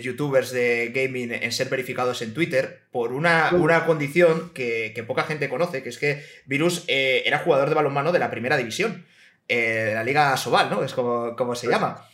youtubers 0.02 0.50
de 0.50 0.92
gaming 0.94 1.32
en 1.32 1.50
ser 1.50 1.70
verificados 1.70 2.20
en 2.20 2.34
Twitter 2.34 2.82
por 2.92 3.12
una, 3.12 3.50
una 3.54 3.86
condición 3.86 4.50
que, 4.54 5.02
poca 5.08 5.24
gente 5.24 5.48
conoce, 5.48 5.82
que 5.82 5.88
es 5.88 5.96
que 5.96 6.22
Virus 6.44 6.84
era 6.86 7.38
jugador 7.38 7.70
de 7.70 7.74
balonmano 7.74 8.12
de 8.12 8.18
la 8.18 8.30
primera 8.30 8.58
división, 8.58 9.06
de 9.48 9.94
la 9.94 10.04
Liga 10.04 10.36
Sobal, 10.36 10.68
¿no? 10.68 10.84
Es 10.84 10.92
como, 10.92 11.34
como 11.36 11.54
se 11.54 11.68
llama. 11.68 12.06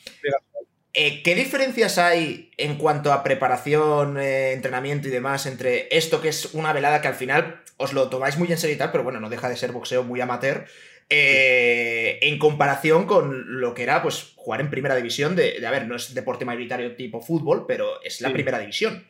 Eh, 0.98 1.22
¿Qué 1.22 1.34
diferencias 1.34 1.98
hay 1.98 2.50
en 2.56 2.78
cuanto 2.78 3.12
a 3.12 3.22
preparación, 3.22 4.16
eh, 4.18 4.52
entrenamiento 4.52 5.08
y 5.08 5.10
demás 5.10 5.44
entre 5.44 5.94
esto 5.94 6.22
que 6.22 6.30
es 6.30 6.54
una 6.54 6.72
velada 6.72 7.02
que 7.02 7.08
al 7.08 7.14
final 7.14 7.60
os 7.76 7.92
lo 7.92 8.08
tomáis 8.08 8.38
muy 8.38 8.50
en 8.50 8.56
serio 8.56 8.76
y 8.76 8.78
tal, 8.78 8.92
pero 8.92 9.04
bueno, 9.04 9.20
no 9.20 9.28
deja 9.28 9.50
de 9.50 9.58
ser 9.58 9.72
boxeo 9.72 10.04
muy 10.04 10.22
amateur, 10.22 10.64
eh, 11.08 12.18
en 12.22 12.38
comparación 12.38 13.06
con 13.06 13.60
lo 13.60 13.74
que 13.74 13.82
era 13.82 14.02
pues 14.02 14.32
jugar 14.36 14.60
en 14.60 14.70
primera 14.70 14.96
división 14.96 15.36
de, 15.36 15.64
a 15.66 15.70
ver, 15.70 15.86
no 15.86 15.96
es 15.96 16.14
deporte 16.14 16.44
mayoritario 16.44 16.96
tipo 16.96 17.20
fútbol, 17.20 17.64
pero 17.66 18.02
es 18.02 18.20
la 18.20 18.32
primera 18.32 18.58
división. 18.58 19.06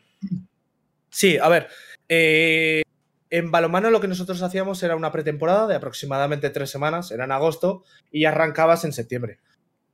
Sí, 1.11 1.39
a 1.39 1.49
ver, 1.49 1.69
en 2.09 3.51
balonmano 3.51 3.91
lo 3.91 4.01
que 4.01 4.09
nosotros 4.09 4.43
hacíamos 4.43 4.83
era 4.83 4.97
una 4.97 5.13
pretemporada 5.13 5.67
de 5.67 5.77
aproximadamente 5.77 6.51
tres 6.51 6.71
semanas, 6.71 7.11
era 7.11 7.25
en 7.25 7.33
agosto, 7.33 7.85
y 8.11 8.25
arrancabas 8.27 8.85
en 8.85 8.93
septiembre. 8.93 9.39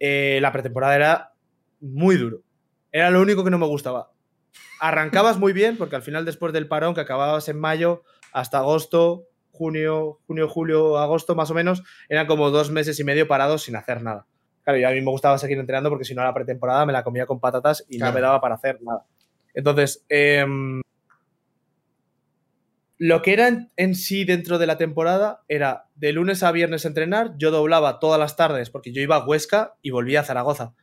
la 0.01 0.53
pretemporada 0.53 0.97
era 0.97 1.33
muy 1.81 2.17
duro. 2.17 2.43
Era 2.93 3.11
lo 3.11 3.21
único 3.23 3.43
que 3.43 3.51
no 3.51 3.59
me 3.59 3.67
gustaba. 3.67 4.13
Arrancabas 4.79 5.39
muy 5.39 5.53
bien, 5.53 5.77
porque 5.77 5.97
al 5.97 6.03
final, 6.03 6.25
después 6.25 6.53
del 6.53 6.69
parón, 6.69 6.95
que 6.95 7.01
acababas 7.01 7.49
en 7.49 7.59
mayo, 7.59 8.05
hasta 8.33 8.59
agosto, 8.59 9.29
junio, 9.53 10.21
junio, 10.27 10.49
julio, 10.49 10.99
agosto, 10.99 11.35
más 11.35 11.51
o 11.51 11.55
menos, 11.55 11.83
eran 12.09 12.27
como 12.27 12.51
dos 12.51 12.71
meses 12.71 12.99
y 12.99 13.05
medio 13.05 13.29
parados 13.29 13.63
sin 13.63 13.77
hacer 13.77 14.03
nada. 14.03 14.27
Claro, 14.65 14.79
y 14.79 14.85
a 14.85 14.91
mí 14.91 15.01
me 15.01 15.11
gustaba 15.11 15.39
seguir 15.39 15.59
entrenando 15.59 15.91
porque 15.91 16.05
si 16.05 16.15
no 16.15 16.23
la 16.23 16.35
pretemporada 16.35 16.87
me 16.87 16.93
la 16.93 17.05
comía 17.05 17.27
con 17.27 17.41
patatas 17.41 17.85
y 17.89 17.99
no 17.99 18.13
me 18.13 18.21
daba 18.21 18.41
para 18.41 18.55
hacer 18.55 18.81
nada. 18.83 19.05
Entonces, 19.55 20.05
em, 20.09 20.81
lo 22.99 23.21
que 23.21 23.33
era 23.33 23.69
en, 23.77 23.95
sí 23.95 24.25
dentro 24.25 24.59
de 24.59 24.67
la 24.67 24.79
temporada 24.79 25.43
era 25.49 25.87
de 25.97 26.13
lunes 26.13 26.43
a 26.43 26.53
viernes 26.53 26.85
entrenar, 26.85 27.35
yo 27.37 27.51
doblaba 27.51 27.99
todas 27.99 28.21
las 28.21 28.37
tardes 28.37 28.71
porque 28.71 28.93
yo 28.93 29.03
iba 29.03 29.17
a 29.17 29.27
Huesca 29.27 29.75
y 29.83 29.91
volvía 29.91 30.21
a 30.21 30.25
Zaragoza. 30.25 30.75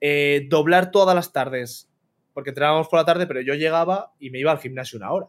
Eh, 0.00 0.46
doblar 0.48 0.90
todas 0.90 1.14
las 1.14 1.32
tardes, 1.32 1.88
porque 2.34 2.50
entrenábamos 2.50 2.88
por 2.88 2.98
la 2.98 3.04
tarde, 3.04 3.26
pero 3.26 3.40
yo 3.40 3.54
llegaba 3.54 4.12
y 4.18 4.30
me 4.30 4.40
iba 4.40 4.50
al 4.50 4.58
gimnasio 4.58 4.98
una 4.98 5.12
hora. 5.12 5.28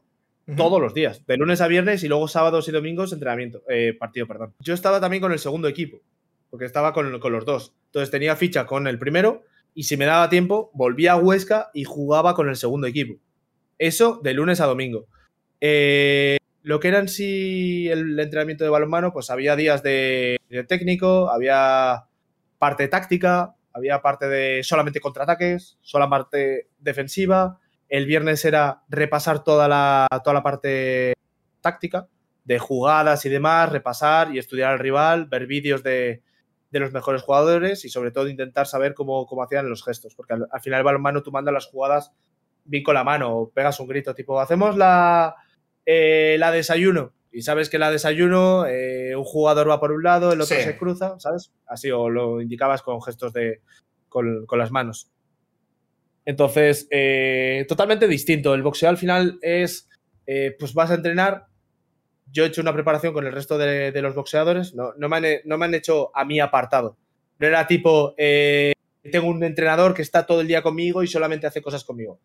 Todos 0.55 0.81
los 0.81 0.93
días, 0.93 1.25
de 1.25 1.37
lunes 1.37 1.61
a 1.61 1.67
viernes 1.67 2.03
y 2.03 2.07
luego 2.07 2.27
sábados 2.27 2.67
y 2.67 2.71
domingos 2.71 3.13
entrenamiento, 3.13 3.63
eh, 3.69 3.93
partido, 3.97 4.27
perdón. 4.27 4.53
Yo 4.59 4.73
estaba 4.73 4.99
también 4.99 5.21
con 5.21 5.31
el 5.31 5.39
segundo 5.39 5.67
equipo, 5.67 6.01
porque 6.49 6.65
estaba 6.65 6.93
con, 6.93 7.11
los 7.11 7.45
dos. 7.45 7.73
Entonces 7.87 8.09
tenía 8.09 8.35
ficha 8.35 8.65
con 8.65 8.87
el 8.87 8.97
primero 8.97 9.43
y 9.75 9.83
si 9.83 9.97
me 9.97 10.05
daba 10.05 10.29
tiempo, 10.29 10.71
volvía 10.73 11.13
a 11.13 11.17
Huesca 11.17 11.69
y 11.73 11.83
jugaba 11.83 12.33
con 12.35 12.49
el 12.49 12.55
segundo 12.55 12.87
equipo. 12.87 13.19
Eso 13.77 14.19
de 14.23 14.33
lunes 14.33 14.59
a 14.61 14.65
domingo. 14.65 15.07
Eh, 15.61 16.37
lo 16.63 16.79
que 16.79 16.87
era 16.87 16.99
en 16.99 17.07
sí 17.07 17.87
el 17.89 18.19
entrenamiento 18.19 18.63
de 18.63 18.69
balonmano, 18.69 19.13
pues 19.13 19.29
había 19.29 19.55
días 19.55 19.83
de 19.83 20.37
técnico, 20.67 21.29
había 21.29 22.05
parte 22.57 22.87
táctica, 22.87 23.55
había 23.73 24.01
parte 24.01 24.27
de 24.27 24.63
solamente 24.63 24.99
contraataques, 24.99 25.77
sola 25.81 26.09
parte 26.09 26.67
defensiva. 26.79 27.59
El 27.89 28.05
viernes 28.05 28.45
era 28.45 28.83
repasar 28.87 29.43
toda 29.43 29.67
la, 29.67 30.07
toda 30.23 30.33
la 30.33 30.43
parte 30.43 31.13
táctica, 31.61 32.07
de 32.45 32.57
jugadas 32.59 33.25
y 33.25 33.29
demás, 33.29 33.71
repasar 33.71 34.33
y 34.33 34.39
estudiar 34.39 34.71
al 34.71 34.79
rival, 34.79 35.25
ver 35.25 35.45
vídeos 35.45 35.83
de, 35.83 36.23
los 36.71 36.91
mejores 36.91 37.21
jugadores 37.21 37.85
y 37.85 37.89
sobre 37.89 38.11
todo 38.11 38.27
intentar 38.27 38.67
saber 38.67 38.93
cómo, 38.93 39.27
hacían 39.43 39.69
los 39.69 39.83
gestos, 39.83 40.15
porque 40.15 40.33
al, 40.33 40.61
final 40.61 40.79
el 40.79 40.83
balonmano 40.83 41.21
tú 41.21 41.31
mandas 41.31 41.53
las 41.53 41.67
jugadas 41.67 42.11
bien 42.65 42.83
con 42.83 42.93
la 42.93 43.03
mano 43.03 43.35
o 43.35 43.49
pegas 43.49 43.79
un 43.79 43.87
grito 43.87 44.15
tipo, 44.15 44.39
hacemos 44.39 44.77
la, 44.77 45.35
eh, 45.85 46.37
la 46.39 46.51
desayuno 46.51 47.13
y 47.31 47.43
sabes 47.43 47.69
que 47.69 47.77
la 47.77 47.91
desayuno, 47.91 48.65
eh, 48.65 49.15
un 49.15 49.23
jugador 49.23 49.69
va 49.69 49.79
por 49.79 49.91
un 49.91 50.03
lado, 50.03 50.31
el 50.31 50.41
otro 50.41 50.57
se 50.57 50.77
cruza, 50.77 51.19
¿sabes? 51.19 51.51
Así, 51.67 51.91
o 51.91 52.09
lo 52.09 52.41
indicabas 52.41 52.81
con 52.81 53.01
gestos 53.01 53.33
de. 53.33 53.61
con, 54.07 54.47
las 54.51 54.71
manos. 54.71 55.11
Entonces, 56.29 56.87
eh, 56.91 57.65
totalmente 57.67 58.07
distinto. 58.07 58.53
El 58.53 58.61
boxeo 58.61 58.89
al 58.89 58.97
final 58.97 59.39
es. 59.41 59.89
Eh, 60.27 60.55
pues 60.59 60.73
vas 60.73 60.91
a 60.91 60.95
entrenar. 60.95 61.47
Yo 62.31 62.43
he 62.43 62.47
hecho 62.47 62.61
una 62.61 62.73
preparación 62.73 63.13
con 63.13 63.25
el 63.25 63.33
resto 63.33 63.57
de, 63.57 63.91
los 64.01 64.13
boxeadores. 64.13 64.75
No, 64.75 64.93
me 64.95 65.15
han, 65.15 65.69
me 65.71 65.77
hecho 65.77 66.11
a 66.15 66.25
mí 66.25 66.39
apartado. 66.39 66.97
No 67.39 67.47
era 67.47 67.65
tipo. 67.65 68.13
tengo 68.17 69.27
un 69.27 69.43
entrenador 69.43 69.95
que 69.95 70.03
está 70.03 70.27
todo 70.27 70.41
el 70.41 70.47
día 70.47 70.61
conmigo 70.61 71.01
y 71.01 71.07
solamente 71.07 71.47
hace 71.47 71.61
cosas 71.61 71.83
conmigo 71.83 72.19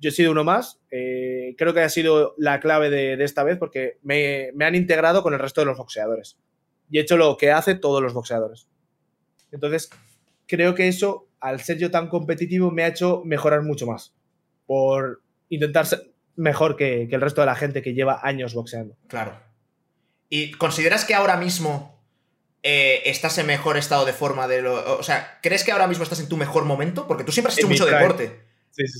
yo 0.00 0.08
he 0.08 0.12
sido 0.12 0.32
uno 0.32 0.44
más. 0.44 0.80
Eh, 0.90 1.54
creo 1.58 1.74
que 1.74 1.80
ha 1.80 1.88
sido 1.88 2.34
la 2.38 2.58
clave 2.58 2.90
de, 2.90 3.22
esta 3.22 3.44
vez 3.44 3.58
porque 3.58 3.98
me, 4.02 4.50
han 4.60 4.74
integrado 4.74 5.22
con 5.22 5.34
el 5.34 5.38
resto 5.38 5.60
de 5.60 5.66
los 5.66 5.76
boxeadores. 5.76 6.38
Y 6.90 6.98
he 6.98 7.02
hecho 7.02 7.16
lo 7.16 7.36
que 7.36 7.52
hace 7.52 7.74
todos 7.74 8.02
los 8.02 8.14
boxeadores. 8.14 8.66
Entonces, 9.52 9.90
creo 10.46 10.74
que 10.74 10.88
eso, 10.88 11.28
al 11.40 11.60
ser 11.60 11.78
yo 11.78 11.90
tan 11.90 12.08
competitivo, 12.08 12.70
me 12.70 12.84
ha 12.84 12.88
hecho 12.88 13.22
mejorar 13.24 13.62
mucho 13.62 13.86
más. 13.86 14.14
Por 14.66 15.22
intentar 15.48 15.86
ser 15.86 16.12
mejor 16.36 16.76
que, 16.76 17.08
el 17.10 17.20
resto 17.20 17.40
de 17.40 17.46
la 17.46 17.54
gente 17.54 17.82
que 17.82 17.94
lleva 17.94 18.20
años 18.22 18.54
boxeando. 18.54 18.96
Claro. 19.08 19.38
¿Y 20.28 20.52
consideras 20.52 21.04
que 21.04 21.14
ahora 21.14 21.36
mismo 21.36 22.00
eh, 22.62 23.02
estás 23.06 23.36
en 23.38 23.46
mejor 23.46 23.76
estado 23.76 24.04
de 24.04 24.12
forma 24.12 24.46
de 24.46 24.62
lo. 24.62 24.98
O 24.98 25.02
sea, 25.02 25.38
¿crees 25.42 25.64
que 25.64 25.72
ahora 25.72 25.86
mismo 25.86 26.04
estás 26.04 26.20
en 26.20 26.28
tu 26.28 26.36
mejor 26.36 26.64
momento? 26.64 27.06
Porque 27.06 27.24
tú 27.24 27.32
siempre 27.32 27.52
has 27.52 27.58
hecho 27.58 27.68
mucho 27.68 27.86
deporte. 27.86 28.50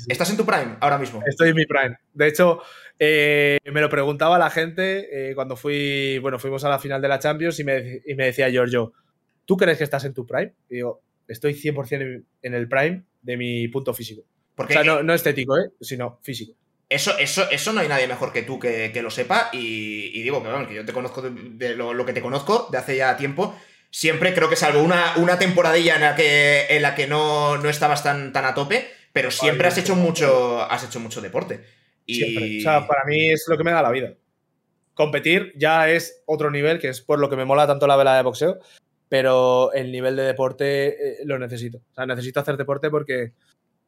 ¿Estás 0.08 0.30
en 0.30 0.36
tu 0.36 0.44
prime 0.44 0.76
ahora 0.80 0.98
mismo? 0.98 1.22
Estoy 1.26 1.50
en 1.50 1.56
mi 1.56 1.66
prime. 1.66 1.96
De 2.12 2.26
hecho, 2.26 2.60
eh, 2.98 3.58
me 3.72 3.80
lo 3.80 3.88
preguntaba 3.88 4.38
la 4.38 4.50
gente 4.50 5.30
eh, 5.30 5.34
cuando 5.34 5.56
fui, 5.56 6.18
bueno, 6.18 6.38
fuimos 6.38 6.64
a 6.64 6.68
la 6.68 6.78
final 6.78 7.00
de 7.00 7.08
la 7.08 7.18
Champions 7.18 7.58
y 7.60 7.64
me, 7.64 8.00
decía 8.04 8.50
Giorgio, 8.50 8.92
¿tú 9.46 9.56
crees 9.56 9.78
que 9.78 9.84
estás 9.84 10.04
en 10.04 10.14
tu 10.14 10.26
prime? 10.26 10.54
Y 10.68 10.76
digo, 10.76 11.02
estoy 11.30 11.54
100% 11.54 12.24
en 12.42 12.54
el 12.54 12.68
prime 12.68 13.04
de 13.22 13.36
mi 13.36 13.68
punto 13.68 13.94
físico. 13.94 14.22
Porque, 14.54 14.76
o 14.76 14.82
sea, 14.82 15.02
no, 15.02 15.14
estético, 15.14 15.56
¿eh? 15.56 15.70
sino 15.80 16.18
físico. 16.22 16.54
Eso, 16.88 17.16
eso, 17.18 17.48
eso 17.50 17.72
no 17.72 17.80
hay 17.80 17.88
nadie 17.88 18.08
mejor 18.08 18.32
que 18.32 18.42
tú 18.42 18.58
que, 18.58 18.92
lo 19.00 19.10
sepa 19.10 19.48
y, 19.52 20.22
digo 20.22 20.42
que, 20.42 20.68
que 20.68 20.74
yo 20.74 20.84
te 20.84 20.92
conozco 20.92 21.22
de, 21.22 21.76
lo, 21.76 22.04
que 22.04 22.12
te 22.12 22.20
conozco 22.20 22.68
de 22.70 22.78
hace 22.78 22.96
ya 22.96 23.16
tiempo. 23.16 23.54
Siempre 23.90 24.34
creo 24.34 24.48
que 24.48 24.56
salvo 24.56 24.82
una, 24.82 25.14
una 25.16 25.38
temporadilla 25.38 25.94
en 25.94 26.02
la 26.02 26.16
que, 26.16 26.66
en 26.68 26.82
la 26.82 26.94
que 26.94 27.06
no, 27.06 27.58
no 27.58 27.68
estabas 27.68 28.02
tan, 28.02 28.32
tan 28.32 28.44
a 28.44 28.54
tope, 28.54 28.88
pero 29.12 29.30
siempre 29.30 29.68
has 29.68 29.78
hecho 29.78 29.94
mucho, 29.94 30.60
has 30.62 30.84
hecho 30.84 30.98
mucho 30.98 31.20
deporte. 31.20 31.64
Y... 32.06 32.16
Siempre. 32.16 32.58
O 32.58 32.62
sea, 32.62 32.86
para 32.86 33.04
mí 33.04 33.30
es 33.30 33.44
lo 33.46 33.56
que 33.56 33.64
me 33.64 33.70
da 33.70 33.82
la 33.82 33.90
vida. 33.90 34.14
Competir 34.94 35.52
ya 35.56 35.88
es 35.88 36.22
otro 36.26 36.50
nivel, 36.50 36.80
que 36.80 36.88
es 36.88 37.00
por 37.00 37.20
lo 37.20 37.30
que 37.30 37.36
me 37.36 37.44
mola 37.44 37.66
tanto 37.66 37.86
la 37.86 37.96
vela 37.96 38.16
de 38.16 38.22
boxeo, 38.22 38.58
pero 39.10 39.74
el 39.74 39.92
nivel 39.92 40.16
de 40.16 40.22
deporte 40.22 40.88
eh, 40.88 41.16
lo 41.26 41.38
necesito. 41.38 41.78
O 41.78 41.94
sea, 41.94 42.06
necesito 42.06 42.40
hacer 42.40 42.56
deporte 42.56 42.88
porque 42.88 43.34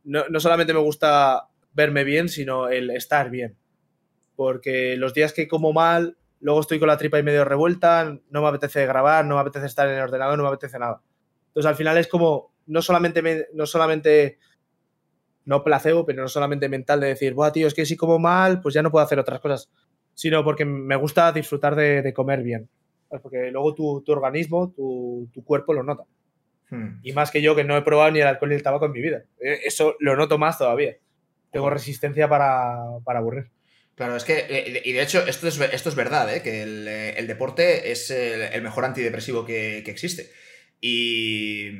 no, 0.05 0.25
no 0.29 0.39
solamente 0.41 0.75
me 0.75 0.81
gusta 0.81 1.49
verme 1.73 2.05
bien, 2.05 2.29
sino 2.29 2.68
el 2.68 2.91
estar 2.91 3.31
bien. 3.31 3.57
Porque 4.37 4.97
los 4.99 5.14
días 5.14 5.33
que 5.33 5.49
como 5.49 5.73
mal, 5.73 6.18
luego 6.41 6.61
estoy 6.61 6.79
con 6.79 6.89
la 6.89 6.99
tripa 6.99 7.18
y 7.18 7.23
medio 7.23 7.45
revuelta, 7.45 8.18
no 8.29 8.43
me 8.43 8.49
apetece 8.49 8.85
grabar, 8.85 9.25
no 9.25 9.37
me 9.37 9.41
apetece 9.41 9.66
estar 9.66 9.89
en 9.89 9.95
el 9.95 10.03
ordenador, 10.03 10.37
no 10.37 10.43
me 10.43 10.51
apetece 10.51 10.79
nada. 10.79 11.01
Entonces 11.47 11.68
al 11.68 11.77
final 11.77 11.97
es 11.97 12.09
como, 12.09 12.53
no 12.66 12.83
solamente, 12.83 13.49
no 13.55 13.64
solamente 13.64 14.39
no 15.45 15.62
placebo, 15.64 16.05
pero 16.05 16.23
no 16.23 16.29
solamente 16.29 16.68
mental 16.68 17.01
de 17.01 17.09
decir, 17.09 17.35
Buah, 17.35 17.53
tío, 17.53 17.66
es 17.66 17.75
que 17.75 17.87
si 17.87 17.97
como 17.97 18.18
mal, 18.18 18.61
pues 18.61 18.75
ya 18.75 18.83
no 18.83 18.91
puedo 18.91 19.05
hacer 19.05 19.18
otras 19.18 19.41
cosas, 19.41 19.70
sino 20.14 20.45
porque 20.45 20.64
me 20.64 20.97
gusta 20.97 21.33
disfrutar 21.33 21.75
de, 21.77 22.12
comer 22.12 22.43
bien. 22.43 22.68
Porque 23.21 23.51
luego 23.51 23.75
tu, 23.75 24.05
organismo, 24.09 24.71
tu, 24.71 25.29
cuerpo 25.45 25.73
lo 25.73 25.83
nota. 25.83 26.05
Hmm. 26.71 27.01
Y 27.03 27.13
más 27.13 27.31
que 27.31 27.43
yo, 27.43 27.55
que 27.55 27.65
no 27.65 27.77
he 27.77 27.83
probado 27.83 28.11
ni 28.11 28.21
el 28.21 28.27
alcohol 28.27 28.51
ni 28.51 28.55
el 28.55 28.63
tabaco 28.63 28.87
en 28.87 28.93
mi 28.93 29.03
vida. 29.03 29.25
E, 29.41 29.61
eso 29.65 29.97
lo 30.01 30.17
noto 30.17 30.39
más 30.39 30.59
todavía. 30.59 30.97
Tengo 31.51 31.69
resistencia 31.69 32.29
para, 32.29 32.79
aburrir. 33.05 33.51
Claro, 33.95 34.17
es 34.17 34.25
que, 34.25 34.47
eh, 34.49 34.83
y 34.85 34.93
de 34.93 35.03
hecho, 35.03 35.27
esto 35.27 35.49
es, 35.49 35.61
esto 35.61 35.89
es 35.91 35.95
verdad, 35.95 36.35
¿eh? 36.35 36.43
que 36.43 36.63
el, 36.63 37.27
deporte 37.27 37.93
es 37.93 38.11
el, 38.11 38.63
mejor 38.63 38.87
antidepresivo 38.87 39.45
que, 39.45 39.83
que 39.85 39.91
existe. 39.91 40.31
Y 40.85 41.70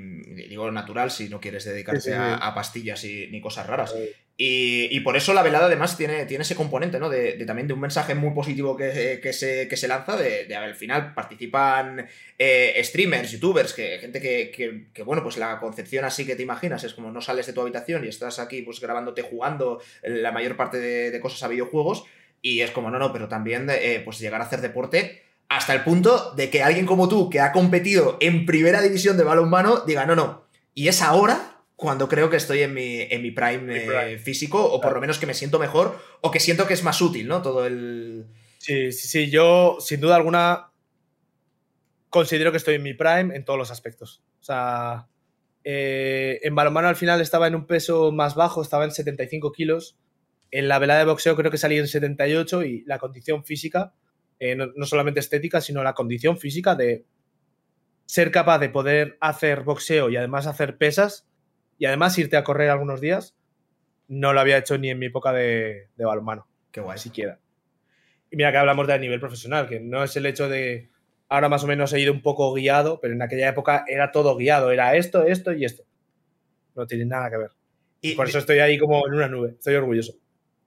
digo 0.49 0.71
natural 0.71 1.11
si 1.11 1.29
no 1.29 1.41
quieres 1.41 1.65
dedicarte 1.65 2.15
A, 2.15 2.55
pastillas 2.55 3.03
y, 3.05 3.27
ni 3.33 3.41
cosas 3.41 3.67
raras. 3.67 3.93
Y, 4.37 5.01
por 5.01 5.17
eso 5.17 5.35
la 5.35 5.43
velada 5.43 5.67
además 5.67 5.97
tiene, 5.97 6.25
tiene 6.27 6.43
ese 6.43 6.55
componente, 6.55 7.01
¿no? 7.01 7.11
De, 7.11 7.33
también 7.45 7.67
de 7.67 7.75
un 7.75 7.81
mensaje 7.81 8.15
muy 8.15 8.33
positivo 8.33 8.77
que, 8.77 9.21
se, 9.33 9.69
que 9.69 9.77
se, 9.77 9.89
lanza, 9.89 10.17
de, 10.17 10.55
al 10.55 10.77
final 10.77 11.15
participan 11.15 12.07
eh, 12.39 12.81
streamers, 12.85 13.33
youtubers, 13.33 13.73
que, 13.73 13.99
gente 13.99 14.21
que, 14.21 15.03
bueno, 15.05 15.23
pues 15.25 15.37
la 15.37 15.59
concepción 15.59 16.05
así 16.05 16.25
que 16.25 16.37
te 16.37 16.43
imaginas 16.43 16.85
es 16.85 16.95
como 16.95 17.11
no 17.11 17.21
sales 17.21 17.47
de 17.47 17.53
tu 17.53 17.61
habitación 17.61 18.05
y 18.05 18.09
estás 18.09 18.39
aquí 18.39 18.63
pues 18.63 18.81
grabándote 18.81 19.23
jugando 19.23 19.81
la 20.03 20.31
mayor 20.33 20.57
parte 20.57 20.79
de, 20.79 21.21
cosas 21.21 21.43
a 21.43 21.49
videojuegos 21.49 22.05
y 22.41 22.61
es 22.61 22.71
como, 22.71 22.91
no, 22.91 22.99
no, 22.99 23.13
pero 23.13 23.29
también 23.29 23.69
eh, 23.69 24.01
pues 24.05 24.19
llegar 24.19 24.41
a 24.41 24.45
hacer 24.45 24.61
deporte 24.61 25.22
hasta 25.49 25.75
el 25.75 25.83
punto 25.83 26.33
de 26.35 26.51
que 26.51 26.63
alguien 26.63 26.87
como 26.87 27.09
tú, 27.09 27.29
que 27.29 27.41
ha 27.41 27.53
competido 27.53 28.17
en 28.21 28.47
primera 28.47 28.81
división 28.81 29.17
de 29.17 29.25
balonmano, 29.25 29.81
diga, 29.87 30.07
no, 30.07 30.17
no, 30.17 30.47
y 30.75 30.89
es 30.89 31.03
ahora 31.03 31.53
cuando 31.83 32.09
creo 32.09 32.31
que 32.31 32.37
estoy 32.37 32.63
en 32.63 32.75
mi, 32.75 33.01
en 33.01 33.23
mi 33.23 33.33
prime, 33.33 34.13
eh, 34.13 34.19
físico, 34.19 34.65
o 34.65 34.81
por 34.81 34.93
lo 34.93 35.01
menos 35.01 35.19
que 35.19 35.27
me 35.27 35.35
siento 35.35 35.59
mejor, 35.59 35.99
o 36.21 36.31
que 36.31 36.39
siento 36.39 36.67
que 36.67 36.75
es 36.75 36.85
más 36.85 37.01
útil, 37.03 37.27
¿no? 37.27 37.43
Todo 37.43 37.67
el. 37.67 38.27
Sí, 38.59 38.93
sí, 38.93 39.09
sí. 39.09 39.31
Yo, 39.31 39.79
sin 39.81 40.01
duda 40.01 40.15
alguna, 40.15 40.71
considero 42.09 42.53
que 42.53 42.59
estoy 42.59 42.77
en 42.77 42.85
mi 42.85 42.95
prime 42.95 43.35
en 43.35 43.45
todos 43.45 43.59
los 43.59 43.73
aspectos. 43.73 44.23
O 44.41 44.45
sea, 44.45 45.09
eh, 45.65 46.39
en 46.43 46.55
balonmano 46.55 46.87
al 46.87 46.95
final 46.95 47.21
estaba 47.21 47.49
en 47.49 47.57
un 47.57 47.67
peso 47.67 48.13
más 48.13 48.37
bajo, 48.37 48.63
estaba 48.63 48.85
en 48.85 48.93
75 48.93 49.51
kilos. 49.51 49.97
En 50.53 50.69
la 50.69 50.79
velada 50.79 51.01
de 51.01 51.07
boxeo 51.07 51.35
creo 51.35 51.51
que 51.51 51.59
salí 51.59 51.79
en 51.79 51.89
78 51.89 52.63
y 52.63 52.85
la 52.85 52.99
condición 52.99 53.45
física, 53.45 53.93
eh, 54.45 54.57
no 54.57 54.87
solamente 54.87 55.21
estética, 55.21 55.61
sino 55.61 55.85
la 55.85 55.95
condición 55.95 56.37
física 56.37 56.75
de 56.75 57.05
ser 58.07 58.33
capaz 58.33 58.59
de 58.59 58.71
poder 58.71 59.17
hacer 59.21 59.63
boxeo 59.63 60.11
y 60.11 60.17
además 60.17 60.49
hacer 60.49 60.79
pesas 60.79 61.29
y 61.79 61.87
además 61.87 62.19
irte 62.19 62.37
a 62.37 62.43
correr 62.43 62.69
algunos 62.69 63.01
días, 63.01 63.37
no 64.09 64.33
lo 64.33 64.41
había 64.41 64.59
hecho 64.59 64.77
ni 64.79 64.91
en 64.91 64.99
mi 64.99 65.07
época 65.07 65.33
de, 65.33 65.91
de 65.95 66.05
balonmano. 66.05 66.49
Qué 66.73 66.81
guay. 66.81 66.99
Siquiera. 66.99 67.39
Y 68.33 68.37
mira 68.37 68.51
que 68.51 68.59
hablamos 68.59 68.89
de 68.89 68.99
nivel 68.99 69.21
profesional, 69.21 69.69
que 69.69 69.79
no 69.79 70.03
es 70.03 70.17
el 70.17 70.27
hecho 70.27 70.49
de 70.49 70.91
ahora 71.29 71.49
más 71.49 71.63
o 71.63 71.69
menos 71.69 71.93
he 71.93 72.01
ido 72.01 72.13
un 72.13 72.21
poco 72.21 72.53
guiado, 72.53 72.99
pero 73.01 73.15
en 73.15 73.23
aquella 73.23 73.49
época 73.49 73.85
era 73.87 74.11
todo 74.11 74.37
guiado, 74.37 74.73
era 74.73 74.97
esto, 74.97 75.25
esto 75.25 75.53
y 75.53 75.65
esto. 75.65 75.85
No 76.75 76.85
tiene 76.85 77.05
nada 77.05 77.31
que 77.31 77.37
ver. 77.37 77.51
Y 78.01 78.17
por 78.17 78.29
eso 78.29 78.39
estoy 78.39 78.59
ahí 78.59 78.77
como 78.77 79.07
en 79.07 79.15
una 79.15 79.29
nube, 79.29 79.51
estoy 79.51 79.77
orgulloso. 79.77 80.15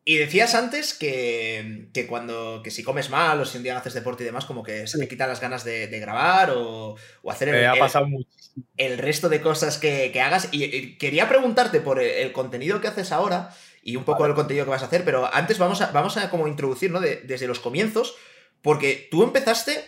Y 0.07 0.17
decías 0.17 0.53
antes 0.53 0.93
que, 0.93 1.89
cuando 2.07 2.61
que 2.63 2.69
si 2.69 2.83
comes 2.83 3.09
mal 3.09 3.41
o 3.41 3.45
si 3.45 3.57
un 3.57 3.63
día 3.63 3.73
no 3.73 3.79
haces 3.79 3.95
deporte 3.95 4.21
y 4.21 4.27
demás, 4.27 4.45
como 4.45 4.61
que 4.61 4.85
se 4.85 4.99
te 4.99 5.07
quitan 5.07 5.27
las 5.27 5.41
ganas 5.41 5.63
de, 5.63 5.87
grabar 5.99 6.51
o, 6.55 6.95
hacer 7.27 7.49
el, 7.49 7.65
ha 7.65 7.73
pasado 7.73 8.05
el, 8.77 8.97
resto 8.99 9.29
de 9.29 9.41
cosas 9.41 9.79
que, 9.79 10.13
hagas. 10.21 10.49
Y, 10.51 10.95
quería 10.97 11.27
preguntarte 11.27 11.81
por 11.81 11.99
el, 11.99 12.31
contenido 12.33 12.79
que 12.79 12.87
haces 12.87 13.11
ahora 13.11 13.49
y 13.81 13.95
un 13.95 14.03
poco 14.03 14.27
el 14.27 14.35
contenido 14.35 14.65
que 14.65 14.71
vas 14.71 14.83
a 14.83 14.85
hacer, 14.85 15.03
pero 15.03 15.27
antes 15.33 15.57
vamos 15.57 15.81
a, 15.81 15.91
vamos 15.91 16.17
a 16.17 16.29
como 16.29 16.47
introducir, 16.47 16.91
¿no? 16.91 16.99
desde 16.99 17.47
los 17.47 17.59
comienzos, 17.59 18.15
porque 18.61 19.07
tú 19.09 19.23
empezaste 19.23 19.85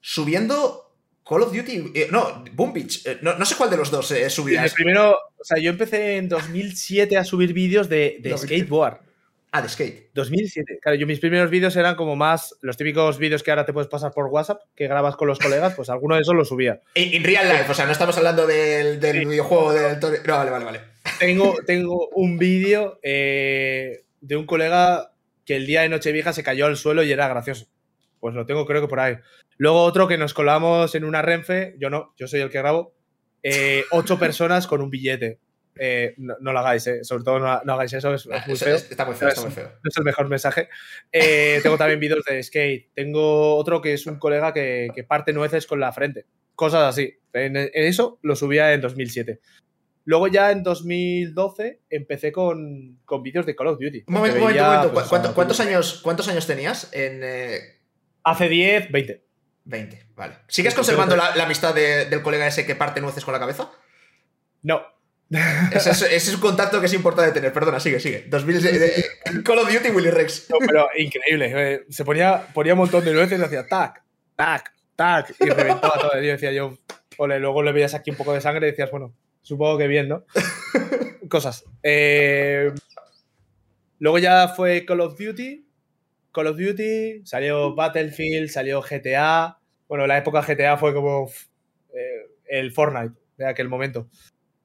subiendo 0.00 0.92
Call 1.24 1.42
of 1.42 1.54
Duty, 1.54 1.92
eh, 1.94 2.08
no, 2.10 2.44
Boom 2.52 2.72
Beach, 2.72 3.06
eh, 3.06 3.18
no, 3.22 3.44
sé 3.44 3.54
cuál 3.54 3.70
de 3.70 3.76
los 3.76 3.92
dos 3.92 4.10
eh, 4.10 4.28
subías. 4.28 4.74
primero, 4.74 5.16
o 5.38 5.44
sea, 5.44 5.58
yo 5.58 5.70
empecé 5.70 6.16
en 6.16 6.28
2007 6.28 7.16
a 7.16 7.22
subir 7.22 7.52
vídeos 7.52 7.88
de, 7.88 8.18
de 8.20 8.36
skateboard. 8.36 9.11
Ah, 9.54 9.60
de 9.60 9.68
skate. 9.68 10.10
2007. 10.14 10.78
Claro, 10.80 10.96
yo 10.96 11.06
mis 11.06 11.20
primeros 11.20 11.50
vídeos 11.50 11.76
eran 11.76 11.94
como 11.94 12.16
más 12.16 12.56
los 12.62 12.78
típicos 12.78 13.18
vídeos 13.18 13.42
que 13.42 13.50
ahora 13.50 13.66
te 13.66 13.74
puedes 13.74 13.88
pasar 13.88 14.10
por 14.10 14.26
WhatsApp, 14.28 14.62
que 14.74 14.88
grabas 14.88 15.14
con 15.14 15.28
los 15.28 15.38
colegas, 15.38 15.74
pues 15.74 15.90
alguno 15.90 16.14
de 16.14 16.22
esos 16.22 16.34
los 16.34 16.48
subía. 16.48 16.80
En 16.94 17.22
real 17.22 17.46
life, 17.46 17.70
o 17.70 17.74
sea, 17.74 17.84
no 17.84 17.92
estamos 17.92 18.16
hablando 18.16 18.46
del, 18.46 18.98
videojuego 18.98 19.74
del... 19.74 20.00
No, 20.00 20.36
vale, 20.38 20.50
vale, 20.50 20.64
vale. 20.64 20.80
Tengo, 21.18 21.54
tengo 21.66 22.08
un 22.14 22.38
vídeo 22.38 22.98
eh, 23.02 24.04
de 24.22 24.36
un 24.36 24.46
colega 24.46 25.12
que 25.44 25.56
el 25.56 25.66
día 25.66 25.82
de 25.82 25.90
Nochevieja 25.90 26.32
se 26.32 26.42
cayó 26.42 26.64
al 26.64 26.78
suelo 26.78 27.02
y 27.02 27.12
era 27.12 27.28
gracioso. 27.28 27.66
Pues 28.20 28.34
lo 28.34 28.46
tengo 28.46 28.64
creo 28.64 28.80
que 28.80 28.88
por 28.88 29.00
ahí. 29.00 29.16
Luego 29.58 29.82
otro 29.82 30.08
que 30.08 30.16
nos 30.16 30.32
colamos 30.32 30.94
en 30.94 31.04
una 31.04 31.20
Renfe, 31.20 31.74
yo 31.78 31.90
no, 31.90 32.14
yo 32.16 32.26
soy 32.26 32.40
el 32.40 32.48
que 32.48 32.58
grabo, 32.58 32.94
eh, 33.42 33.84
ocho 33.90 34.18
personas 34.18 34.66
con 34.66 34.80
un 34.80 34.88
billete. 34.88 35.40
Eh, 35.76 36.14
no, 36.18 36.36
lo 36.40 36.58
hagáis, 36.58 36.86
eh. 36.86 37.02
sobre 37.02 37.24
todo 37.24 37.38
no, 37.38 37.72
hagáis 37.72 37.92
eso, 37.92 38.12
es, 38.14 38.26
muy 38.46 38.56
feo. 38.56 38.76
Está 38.76 39.04
muy 39.04 39.14
feo, 39.14 39.28
está 39.28 39.40
muy 39.40 39.50
feo. 39.50 39.68
No 39.82 39.88
es 39.88 39.96
el 39.96 40.04
mejor 40.04 40.28
mensaje. 40.28 40.68
Eh, 41.10 41.60
tengo 41.62 41.78
también 41.78 41.98
vídeos 41.98 42.24
de 42.24 42.42
skate. 42.42 42.90
Tengo 42.94 43.56
otro 43.56 43.80
que 43.80 43.94
es 43.94 44.06
un 44.06 44.18
colega 44.18 44.52
que, 44.52 45.04
parte 45.08 45.32
nueces 45.32 45.66
con 45.66 45.80
la 45.80 45.92
frente. 45.92 46.26
Cosas 46.54 46.82
así. 46.82 47.18
En, 47.32 47.56
eso 47.72 48.18
lo 48.22 48.36
subía 48.36 48.72
en 48.72 48.80
2007. 48.82 49.40
Luego 50.04 50.28
ya 50.28 50.50
en 50.50 50.62
2012 50.62 51.80
empecé 51.88 52.32
con, 52.32 52.98
con 53.04 53.22
vídeos 53.22 53.46
de 53.46 53.56
Call 53.56 53.68
of 53.68 53.78
Duty. 53.80 54.04
Un 54.06 54.14
momento, 54.14 54.36
un 54.36 54.42
momento. 54.42 54.92
Pues, 54.92 55.06
¿Cuántos, 55.32 55.60
años, 55.60 56.00
¿Cuántos 56.02 56.28
años 56.28 56.46
tenías? 56.46 56.90
En, 56.92 57.22
Hace 58.24 58.48
10, 58.48 58.92
20. 58.92 59.24
20, 59.64 60.06
vale. 60.14 60.34
¿Sigues 60.48 60.74
conservando 60.74 61.16
la, 61.16 61.34
la 61.34 61.44
amistad 61.44 61.74
del 61.74 62.22
colega 62.22 62.46
ese 62.46 62.66
que 62.66 62.74
parte 62.74 63.00
nueces 63.00 63.24
con 63.24 63.32
la 63.32 63.40
cabeza? 63.40 63.70
No, 64.62 64.82
ese 65.72 66.14
es, 66.14 66.34
un 66.34 66.40
contacto 66.40 66.78
que 66.78 66.86
es 66.86 66.92
importante 66.92 67.32
tener. 67.32 67.52
Perdona, 67.52 67.80
sigue, 67.80 68.00
sigue. 68.00 68.24
2000, 68.28 68.66
eh, 68.66 69.04
Call 69.42 69.58
of 69.58 69.72
Duty 69.72 69.90
Willy 69.90 70.10
Rex. 70.10 70.50
No, 70.50 70.58
pero 70.58 70.88
increíble. 70.96 71.52
Eh, 71.54 71.86
se 71.88 72.04
ponía, 72.04 72.46
ponía 72.52 72.74
un 72.74 72.80
montón 72.80 73.04
de 73.04 73.14
nueces 73.14 73.40
y 73.40 73.42
hacía 73.42 73.66
tac, 73.66 74.02
tac, 74.36 74.74
tac. 74.94 75.34
Y 75.40 75.48
reventaba 75.48 75.98
todo. 75.98 76.22
Y 76.22 76.26
decía 76.26 76.52
yo, 76.52 76.76
ole, 77.16 77.38
luego 77.38 77.62
le 77.62 77.72
veías 77.72 77.94
aquí 77.94 78.10
un 78.10 78.16
poco 78.16 78.34
de 78.34 78.42
sangre 78.42 78.68
y 78.68 78.70
decías, 78.72 78.90
bueno, 78.90 79.14
supongo 79.40 79.78
que 79.78 79.86
bien, 79.86 80.08
¿no? 80.08 80.24
Cosas. 81.30 81.64
Eh, 81.82 82.70
luego 83.98 84.18
ya 84.18 84.48
fue 84.48 84.84
Call 84.84 85.00
of 85.00 85.18
Duty. 85.18 85.66
Call 86.32 86.46
of 86.46 86.58
Duty, 86.58 87.22
salió 87.24 87.74
Battlefield, 87.74 88.50
salió 88.50 88.82
GTA. 88.82 89.58
Bueno, 89.88 90.06
la 90.06 90.18
época 90.18 90.42
GTA 90.42 90.76
fue 90.76 90.92
como 90.92 91.30
el 92.46 92.72
Fortnite 92.72 93.14
de 93.36 93.46
aquel 93.46 93.68
momento. 93.68 94.08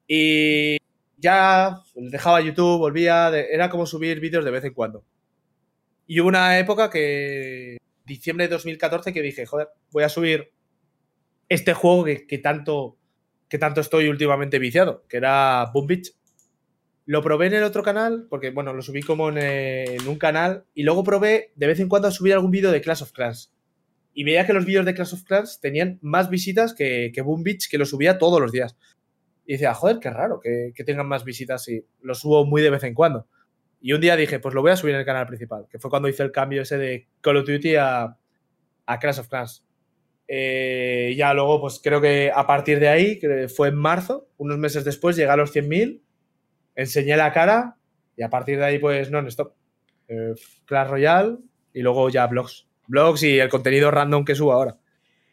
Y 0.08 0.78
ya 1.18 1.82
dejaba 1.94 2.40
YouTube, 2.40 2.78
volvía, 2.78 3.28
era 3.28 3.68
como 3.68 3.86
subir 3.86 4.18
vídeos 4.18 4.44
de 4.44 4.50
vez 4.50 4.64
en 4.64 4.72
cuando. 4.72 5.04
Y 6.06 6.18
hubo 6.20 6.28
una 6.28 6.58
época 6.58 6.88
que, 6.88 7.76
diciembre 8.06 8.46
de 8.46 8.54
2014, 8.54 9.12
que 9.12 9.22
dije, 9.22 9.44
joder, 9.44 9.68
voy 9.92 10.04
a 10.04 10.08
subir 10.08 10.50
este 11.50 11.74
juego 11.74 12.04
que, 12.04 12.38
tanto, 12.38 12.96
que 13.48 13.58
tanto 13.58 13.82
estoy 13.82 14.08
últimamente 14.08 14.58
viciado, 14.58 15.04
que 15.08 15.18
era 15.18 15.70
Boom 15.72 15.86
Beach. 15.86 16.14
Lo 17.04 17.22
probé 17.22 17.46
en 17.46 17.54
el 17.54 17.62
otro 17.62 17.82
canal, 17.82 18.26
porque 18.28 18.50
bueno, 18.50 18.72
lo 18.72 18.82
subí 18.82 19.02
como 19.02 19.30
en, 19.30 20.08
un 20.08 20.16
canal, 20.16 20.64
y 20.74 20.82
luego 20.82 21.04
probé 21.04 21.52
de 21.56 21.66
vez 21.66 21.80
en 21.80 21.88
cuando 21.88 22.08
a 22.08 22.10
subir 22.10 22.32
algún 22.32 22.50
vídeo 22.50 22.70
de 22.70 22.80
Clash 22.80 23.02
of 23.02 23.12
Clans. 23.12 23.52
Y 24.14 24.24
veía 24.24 24.46
que 24.46 24.52
los 24.52 24.64
vídeos 24.64 24.86
de 24.86 24.94
Clash 24.94 25.14
of 25.14 25.24
Clans 25.24 25.60
tenían 25.60 25.98
más 26.00 26.30
visitas 26.30 26.74
que, 26.74 27.12
que 27.14 27.20
Boom 27.20 27.42
Beach, 27.42 27.68
que 27.70 27.78
lo 27.78 27.86
subía 27.86 28.18
todos 28.18 28.40
los 28.40 28.52
días. 28.52 28.76
Y 29.48 29.52
decía, 29.52 29.72
joder, 29.72 29.98
qué 29.98 30.10
raro 30.10 30.40
que, 30.40 30.74
tengan 30.84 31.08
más 31.08 31.24
visitas 31.24 31.66
y 31.68 31.82
lo 32.02 32.14
subo 32.14 32.44
muy 32.44 32.60
de 32.60 32.68
vez 32.68 32.84
en 32.84 32.92
cuando. 32.92 33.26
Y 33.80 33.94
un 33.94 34.00
día 34.02 34.14
dije, 34.14 34.40
pues 34.40 34.54
lo 34.54 34.60
voy 34.60 34.72
a 34.72 34.76
subir 34.76 34.92
en 34.92 35.00
el 35.00 35.06
canal 35.06 35.26
principal, 35.26 35.64
que 35.70 35.78
fue 35.78 35.88
cuando 35.88 36.06
hice 36.06 36.22
el 36.22 36.32
cambio 36.32 36.60
ese 36.60 36.76
de 36.76 37.08
Call 37.22 37.38
of 37.38 37.46
Duty 37.46 37.76
a, 37.76 38.14
a 38.84 38.98
Clash 38.98 39.20
of 39.20 39.28
Clans. 39.28 39.64
Eh, 40.28 41.14
ya 41.16 41.32
luego, 41.32 41.62
pues 41.62 41.80
creo 41.82 41.98
que 41.98 42.30
a 42.30 42.46
partir 42.46 42.78
de 42.78 42.88
ahí, 42.88 43.18
que 43.18 43.48
fue 43.48 43.68
en 43.68 43.76
marzo, 43.76 44.28
unos 44.36 44.58
meses 44.58 44.84
después, 44.84 45.16
llegué 45.16 45.30
a 45.30 45.36
los 45.36 45.56
100.000, 45.56 46.02
enseñé 46.74 47.16
la 47.16 47.32
cara 47.32 47.78
y 48.18 48.24
a 48.24 48.28
partir 48.28 48.58
de 48.58 48.66
ahí, 48.66 48.78
pues 48.78 49.10
non-stop. 49.10 49.54
Eh, 50.08 50.34
Clash 50.66 50.90
Royale 50.90 51.38
y 51.72 51.80
luego 51.80 52.10
ya 52.10 52.26
blogs. 52.26 52.68
Blogs 52.86 53.22
y 53.22 53.38
el 53.38 53.48
contenido 53.48 53.90
random 53.90 54.26
que 54.26 54.34
subo 54.34 54.52
ahora 54.52 54.76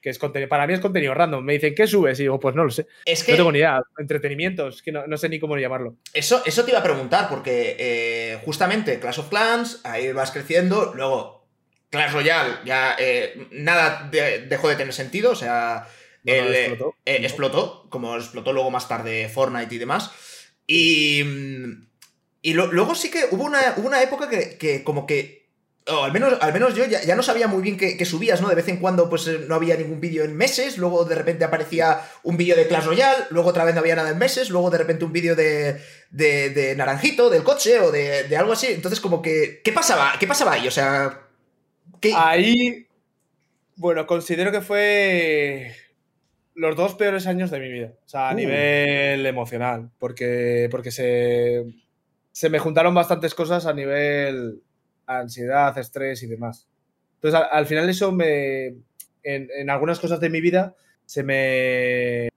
que 0.06 0.12
es 0.12 0.20
contenido, 0.20 0.48
para 0.48 0.68
mí 0.68 0.74
es 0.76 0.82
contenido 0.82 1.16
random. 1.16 1.44
Me 1.44 1.54
dicen, 1.54 1.74
¿qué 1.74 1.88
subes? 1.88 2.20
Y 2.20 2.24
digo, 2.24 2.40
pues 2.40 2.54
no 2.54 2.64
lo 2.64 2.70
sé. 2.70 2.86
Es 3.06 3.24
que, 3.24 3.32
no 3.32 3.38
tengo 3.38 3.52
ni 3.52 3.58
idea. 3.58 3.82
Entretenimiento, 3.98 4.68
es 4.68 4.84
que 4.84 4.92
no, 4.92 5.18
sé 5.18 5.30
ni 5.30 5.40
cómo 5.40 5.58
llamarlo. 5.58 5.96
Eso, 6.14 6.44
eso 6.46 6.64
te 6.64 6.70
iba 6.70 6.80
a 6.80 6.84
preguntar, 6.84 7.28
porque 7.28 7.76
eh, 7.80 8.40
justamente 8.46 9.00
Clash 9.00 9.22
of 9.22 9.30
Clans, 9.30 9.82
ahí 9.84 10.12
vas 10.12 10.30
creciendo, 10.30 10.94
luego 10.94 11.48
Clash 11.90 12.14
Royale, 12.14 12.58
ya 12.66 12.96
eh, 13.00 13.48
nada 13.50 14.12
dejó 14.12 14.70
de 14.70 14.76
tener 14.76 14.94
sentido, 14.94 15.32
o 15.32 15.36
sea, 15.36 15.88
eh, 16.24 16.78
explotó. 17.04 17.88
como 17.90 18.16
explotó 18.16 18.54
luego 18.54 18.70
más 18.70 18.88
tarde 18.88 19.28
Fortnite 19.28 19.74
y 19.74 19.80
demás. 19.80 20.12
Y, 20.68 21.24
y 22.44 22.54
luego 22.54 22.94
sí 22.94 23.10
que 23.10 23.26
hubo 23.32 23.44
una, 23.44 23.74
una 23.78 24.04
época 24.04 24.30
que, 24.30 24.60
que 24.60 24.84
como 24.84 25.08
que 25.08 25.45
al 25.88 26.12
menos, 26.12 26.38
al 26.42 26.52
menos 26.52 26.74
yo 26.74 26.84
ya, 26.86 27.16
no 27.16 27.22
sabía 27.22 27.48
muy 27.48 27.62
bien 27.62 27.78
qué, 27.78 28.04
subías, 28.06 28.42
¿no? 28.42 28.50
De 28.50 28.56
vez 28.56 28.68
en 28.68 28.78
cuando 28.78 29.08
pues 29.08 29.28
eh, 29.28 29.46
no 29.48 29.54
había 29.54 29.78
ningún 29.78 30.00
vídeo 30.00 30.24
en 30.24 30.36
meses, 30.36 30.80
luego 30.80 31.06
de 31.06 31.14
repente 31.14 31.46
aparecía 31.46 32.02
un 32.24 32.38
vídeo 32.38 32.56
de 32.56 32.68
Clash 32.68 32.86
Royale, 32.86 33.26
luego 33.30 33.50
otra 33.50 33.66
vez 33.66 33.76
no 33.76 33.82
había 33.82 33.96
nada 33.96 34.10
en 34.10 34.18
meses, 34.18 34.50
luego 34.50 34.72
de 34.72 34.80
repente 34.80 35.06
un 35.06 35.14
vídeo 35.14 35.36
de, 35.36 35.80
de, 36.10 36.74
Naranjito, 36.76 37.30
del 37.30 37.44
coche 37.44 37.80
o 37.80 37.92
de, 37.92 38.36
algo 38.36 38.54
así. 38.54 38.68
Entonces 38.68 39.00
como 39.00 39.22
que, 39.22 39.62
¿qué 39.64 39.72
pasaba? 39.72 40.14
¿Qué 40.20 40.28
pasaba 40.28 40.54
ahí? 40.54 40.68
O 40.68 40.72
sea... 40.72 41.22
Ahí, 42.16 42.88
bueno, 43.76 44.06
considero 44.06 44.52
que 44.52 44.62
fue 44.62 45.76
los 46.54 46.76
dos 46.76 46.96
peores 46.96 47.26
años 47.28 47.52
de 47.52 47.60
mi 47.60 47.70
vida. 47.70 47.94
O 48.06 48.10
sea, 48.10 48.30
a 48.30 48.34
Uh. 48.34 48.38
nivel 48.38 49.26
emocional. 49.26 49.90
Porque, 49.98 50.68
porque 50.70 50.92
se, 50.92 51.64
se 52.32 52.50
me 52.50 52.60
juntaron 52.60 52.94
bastantes 52.94 53.34
cosas 53.34 53.66
a 53.66 53.74
nivel 53.74 54.62
ansiedad, 55.08 55.78
estrés 55.78 56.24
y 56.24 56.28
demás. 56.28 56.68
Entonces, 57.16 57.40
al, 57.40 57.48
al 57.52 57.66
final 57.66 57.90
eso 57.90 58.12
me... 58.12 58.68
En, 59.24 59.50
en 59.58 59.70
algunas 59.70 60.00
cosas 60.00 60.20
de 60.20 60.30
mi 60.30 60.42
vida 60.42 60.76
se 61.06 61.24
me... 61.24 62.30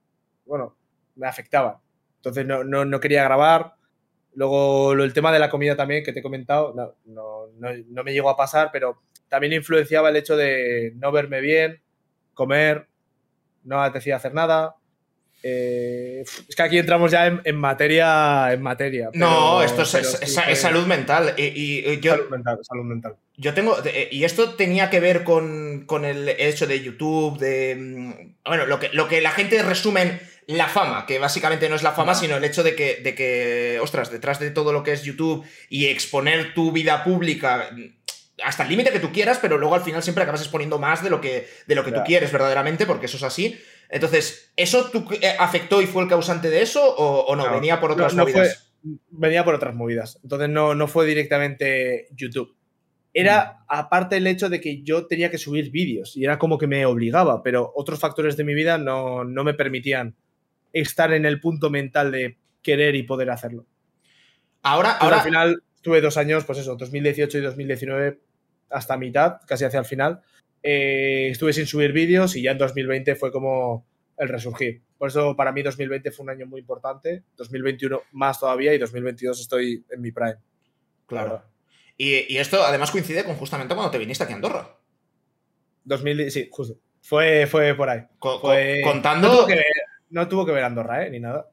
Bueno, 0.45 0.75
me 1.15 1.27
afectaba. 1.27 1.81
Entonces 2.15 2.45
no, 2.45 2.63
no, 2.63 2.85
no 2.85 2.99
quería 2.99 3.23
grabar. 3.23 3.75
Luego 4.33 4.95
lo, 4.95 5.03
el 5.03 5.13
tema 5.13 5.31
de 5.31 5.39
la 5.39 5.49
comida 5.49 5.75
también, 5.75 6.03
que 6.03 6.13
te 6.13 6.19
he 6.19 6.23
comentado, 6.23 6.73
no, 7.05 7.47
no, 7.57 8.03
me 8.03 8.13
llegó 8.13 8.29
a 8.29 8.37
pasar, 8.37 8.69
pero 8.71 9.01
también 9.27 9.53
influenciaba 9.53 10.09
el 10.09 10.15
hecho 10.15 10.37
de 10.37 10.93
no 10.95 11.11
verme 11.11 11.41
bien, 11.41 11.81
comer, 12.33 12.87
no 13.63 13.81
apetecía 13.81 14.15
hacer 14.15 14.33
nada. 14.33 14.75
Eh, 15.43 16.23
es 16.47 16.55
que 16.55 16.61
aquí 16.63 16.77
entramos 16.77 17.11
ya 17.11 17.27
en, 17.27 17.41
en 17.43 17.55
materia. 17.55 18.51
En 18.51 18.61
materia 18.61 19.09
no, 19.13 19.63
esto 19.63 19.83
es, 19.83 19.91
salud 20.59 20.85
mental. 20.85 21.33
Y, 21.37 21.43
y- 21.43 21.89
y 21.89 21.99
yo, 21.99 22.13
salud 22.15 22.29
mental, 22.29 22.59
salud 22.61 22.83
mental. 22.83 23.15
Yo 23.37 23.53
tengo. 23.53 23.77
eh, 23.85 24.09
Y 24.11 24.23
esto 24.25 24.55
tenía 24.55 24.89
que 24.89 24.99
ver 24.99 25.23
con, 25.23 25.85
con 25.85 26.03
el 26.05 26.27
hecho 26.29 26.67
de 26.67 26.81
YouTube, 26.81 27.37
de. 27.39 27.75
mm, 27.79 28.13
Bueno, 28.45 28.65
lo 28.65 28.79
que, 28.79 28.89
lo 28.93 29.07
que 29.07 29.21
la 29.21 29.31
gente 29.31 29.61
resume 29.63 30.19
en 30.47 30.57
la 30.57 30.67
fama, 30.67 31.05
que 31.05 31.19
básicamente 31.19 31.69
no 31.69 31.75
es 31.75 31.83
la 31.83 31.91
fama, 31.91 32.15
sino 32.15 32.35
el 32.37 32.43
hecho 32.43 32.63
de 32.63 32.75
que, 32.75 32.95
de 33.03 33.13
que, 33.15 33.79
ostras, 33.81 34.11
detrás 34.11 34.39
de 34.39 34.49
todo 34.49 34.73
lo 34.73 34.83
que 34.83 34.91
es 34.93 35.03
YouTube 35.03 35.45
y 35.69 35.85
exponer 35.85 36.53
tu 36.55 36.71
vida 36.71 37.03
pública 37.03 37.69
mm, 37.71 37.83
hasta 38.43 38.63
el 38.63 38.69
límite 38.69 38.91
que 38.91 38.99
tú 38.99 39.11
quieras, 39.11 39.37
pero 39.41 39.57
luego 39.57 39.75
al 39.75 39.81
final 39.83 40.01
siempre 40.01 40.23
acabas 40.23 40.41
exponiendo 40.41 40.79
más 40.79 41.03
de 41.03 41.09
lo 41.09 41.21
que, 41.21 41.47
de 41.67 41.75
lo 41.75 41.83
que 41.85 41.91
tú 41.91 41.99
quieres 42.05 42.31
verdaderamente, 42.31 42.85
porque 42.85 43.05
eso 43.05 43.17
es 43.17 43.23
así. 43.23 43.59
Entonces, 43.89 44.53
¿eso 44.55 44.89
tú, 44.91 45.05
eh, 45.19 45.35
afectó 45.39 45.81
y 45.81 45.87
fue 45.87 46.03
el 46.03 46.09
causante 46.09 46.49
de 46.49 46.61
eso 46.61 46.95
o, 46.95 47.25
o 47.25 47.35
no? 47.35 47.51
Venía 47.51 47.79
por 47.79 47.91
otras 47.91 48.13
no 48.13 48.23
movidas. 48.23 48.71
venía 49.09 49.43
por 49.43 49.55
otras 49.55 49.73
movidas. 49.73 50.19
Entonces 50.23 50.49
no, 50.49 50.75
no 50.75 50.87
fue 50.87 51.07
directamente 51.07 52.07
YouTube. 52.11 52.55
Era 53.11 53.65
aparte 53.67 54.17
el 54.17 54.27
hecho 54.27 54.49
de 54.49 54.61
que 54.61 54.83
yo 54.83 55.07
tenía 55.07 55.31
que 55.31 55.39
subir 55.39 55.71
vídeos 55.71 56.15
y 56.15 56.23
era 56.23 56.37
como 56.37 56.59
que 56.59 56.67
me 56.67 56.85
obligaba, 56.85 57.41
pero 57.41 57.71
otros 57.75 57.99
factores 57.99 58.37
de 58.37 58.43
mi 58.43 58.53
vida 58.53 58.77
no, 58.77 59.23
no 59.23 59.43
me 59.43 59.55
permitían 59.55 60.15
estar 60.71 61.11
en 61.11 61.25
el 61.25 61.39
punto 61.39 61.71
mental 61.71 62.11
de 62.11 62.37
querer 62.61 62.95
y 62.95 63.03
poder 63.03 63.31
hacerlo. 63.31 63.65
Ahora, 64.61 64.91
Entonces, 64.93 65.03
ahora. 65.03 65.17
al 65.17 65.23
final 65.23 65.63
tuve 65.81 66.01
dos 66.01 66.17
años, 66.17 66.45
pues 66.45 66.59
eso, 66.59 66.75
2018 66.75 67.39
y 67.39 67.41
2019 67.41 68.19
hasta 68.69 68.97
mitad, 68.97 69.37
casi 69.47 69.65
hacia 69.65 69.79
el 69.79 69.85
final. 69.85 70.21
Eh, 70.63 71.29
estuve 71.31 71.53
sin 71.53 71.65
subir 71.65 71.91
vídeos 71.93 72.35
y 72.35 72.41
ya 72.43 72.51
en 72.51 72.57
2020 72.57 73.15
fue 73.15 73.31
como 73.31 73.85
el 74.17 74.27
resurgir. 74.29 74.81
Por 74.97 75.07
eso 75.09 75.35
para 75.35 75.51
mí 75.53 75.61
2020 75.61 76.11
fue 76.11 76.23
un 76.25 76.29
año 76.31 76.45
muy 76.45 76.59
importante, 76.61 77.23
2021 77.37 78.01
más 78.11 78.39
todavía 78.39 78.73
y 78.73 78.77
2022 78.77 79.39
estoy 79.39 79.85
en 79.89 80.01
mi 80.01 80.11
prime. 80.11 80.35
Claro. 81.05 81.43
Y, 81.97 82.33
y 82.33 82.37
esto 82.37 82.61
además 82.63 82.91
coincide 82.91 83.23
con 83.23 83.35
justamente 83.35 83.73
cuando 83.75 83.91
te 83.91 83.97
viniste 83.97 84.23
aquí 84.23 84.33
a 84.33 84.35
Andorra. 84.35 84.75
2000, 85.83 86.31
sí, 86.31 86.49
justo. 86.51 86.77
Fue, 87.01 87.47
fue 87.47 87.73
por 87.75 87.89
ahí. 87.89 88.01
Co- 88.19 88.39
Fue- 88.41 88.81
contando. 88.83 89.27
No 89.27 89.33
tuvo, 89.35 89.47
que 89.47 89.55
ver, 89.55 89.65
no 90.09 90.27
tuvo 90.27 90.45
que 90.45 90.51
ver 90.51 90.63
Andorra, 90.63 91.05
¿eh? 91.05 91.09
Ni 91.09 91.19
nada. 91.19 91.49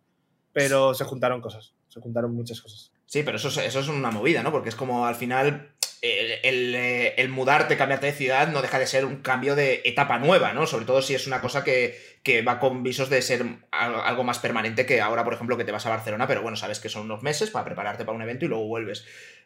Pero 0.52 0.94
se 0.94 1.04
juntaron 1.04 1.40
cosas. 1.40 1.74
Se 1.88 2.00
juntaron 2.00 2.34
muchas 2.34 2.60
cosas. 2.60 2.92
Sí, 3.06 3.22
pero 3.22 3.36
eso 3.36 3.48
es, 3.48 3.58
eso 3.58 3.80
es 3.80 3.88
una 3.88 4.10
movida, 4.10 4.42
¿no? 4.42 4.50
Porque 4.50 4.68
es 4.68 4.74
como 4.74 5.06
al 5.06 5.14
final 5.14 5.72
el, 6.10 6.32
el, 6.42 6.74
eh, 6.74 7.14
el 7.16 7.28
mudarte, 7.28 7.76
cambiarte 7.76 8.06
de 8.06 8.12
ciudad, 8.12 8.48
no 8.48 8.62
deja 8.62 8.78
de 8.78 8.86
ser 8.86 9.04
un 9.04 9.16
cambio 9.22 9.54
de 9.54 9.82
etapa 9.84 10.18
nueva, 10.18 10.52
¿no? 10.52 10.66
Sobre 10.66 10.84
todo 10.86 11.02
si 11.02 11.14
es 11.14 11.26
una 11.26 11.40
cosa 11.40 11.64
que, 11.64 11.98
que 12.22 12.42
va 12.42 12.58
con 12.58 12.82
visos 12.82 13.08
de 13.10 13.22
ser 13.22 13.44
al- 13.70 14.00
algo 14.00 14.24
más 14.24 14.38
permanente 14.38 14.86
que 14.86 15.00
ahora, 15.00 15.24
por 15.24 15.34
ejemplo, 15.34 15.56
que 15.56 15.64
te 15.64 15.72
vas 15.72 15.86
a 15.86 15.90
Barcelona, 15.90 16.26
pero 16.26 16.42
bueno, 16.42 16.56
sabes 16.56 16.80
que 16.80 16.88
son 16.88 17.02
unos 17.04 17.22
meses 17.22 17.50
para 17.50 17.64
prepararte 17.64 18.04
para 18.04 18.16
un 18.16 18.22
evento 18.22 18.44
y 18.44 18.48
luego 18.48 18.66
vuelves. 18.66 19.04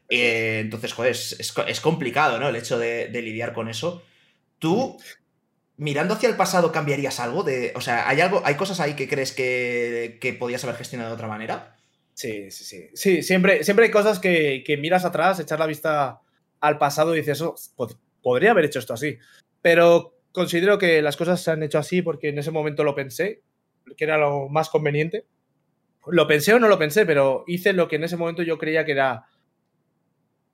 Eh, 0.09 0.59
entonces, 0.61 0.93
joder, 0.93 1.13
es, 1.13 1.39
es 1.39 1.53
co- 1.53 1.65
es 1.67 1.81
complicado, 1.81 2.39
¿no? 2.41 2.49
El 2.49 2.57
hecho 2.57 2.79
de, 2.79 3.09
de 3.09 3.23
lidiar 3.23 3.53
con 3.53 3.69
eso. 3.69 4.03
Tú, 4.59 4.99
mirando 5.77 6.15
hacia 6.15 6.29
el 6.29 6.37
pasado, 6.37 6.73
¿cambiarías 6.73 7.21
algo? 7.21 7.43
De, 7.43 7.73
o 7.75 7.81
sea, 7.81 8.09
¿hay, 8.09 8.21
algo, 8.21 8.43
¿hay 8.45 8.55
cosas 8.57 8.81
ahí 8.81 8.95
que 8.95 9.09
crees 9.09 9.33
que, 9.33 10.19
que 10.21 10.33
podías 10.35 10.63
haber 10.65 10.77
gestionado 10.77 11.11
de 11.11 11.15
otra 11.15 11.29
manera? 11.29 11.77
Sí, 12.15 12.51
sí, 12.51 12.65
sí. 12.65 12.89
Sí, 12.95 13.23
siempre, 13.23 13.65
siempre 13.65 13.87
hay 13.87 13.91
cosas 13.91 14.19
que, 14.19 14.63
que 14.67 14.77
miras 14.77 15.05
atrás, 15.05 15.41
echas 15.41 15.59
la 15.59 15.67
vista 15.67 16.21
al 16.61 16.79
pasado 16.79 17.15
y 17.15 17.19
dices, 17.19 17.41
"Oh, 17.43 17.55
pod- 17.77 17.99
podría 18.23 18.51
haber 18.53 18.67
hecho 18.67 18.79
esto 18.79 18.95
así. 18.95 19.19
Pero 19.63 20.15
considero 20.33 20.79
que 20.79 21.03
las 21.03 21.17
cosas 21.17 21.41
se 21.43 21.51
han 21.51 21.63
hecho 21.63 21.79
así 21.79 22.03
porque 22.03 22.29
en 22.29 22.39
ese 22.39 22.51
momento 22.51 22.85
lo 22.85 22.95
pensé, 22.95 23.43
que 23.97 24.05
era 24.05 24.19
lo 24.19 24.49
más 24.49 24.69
conveniente. 24.69 25.27
Lo 26.07 26.27
pensé 26.27 26.55
o 26.55 26.59
no 26.59 26.69
lo 26.69 26.79
pensé, 26.79 27.05
pero 27.07 27.45
hice 27.47 27.73
lo 27.73 27.89
que 27.89 27.97
en 27.97 28.05
ese 28.05 28.17
momento 28.17 28.43
yo 28.43 28.59
creía 28.59 28.85
que 28.85 28.93
era 28.93 29.27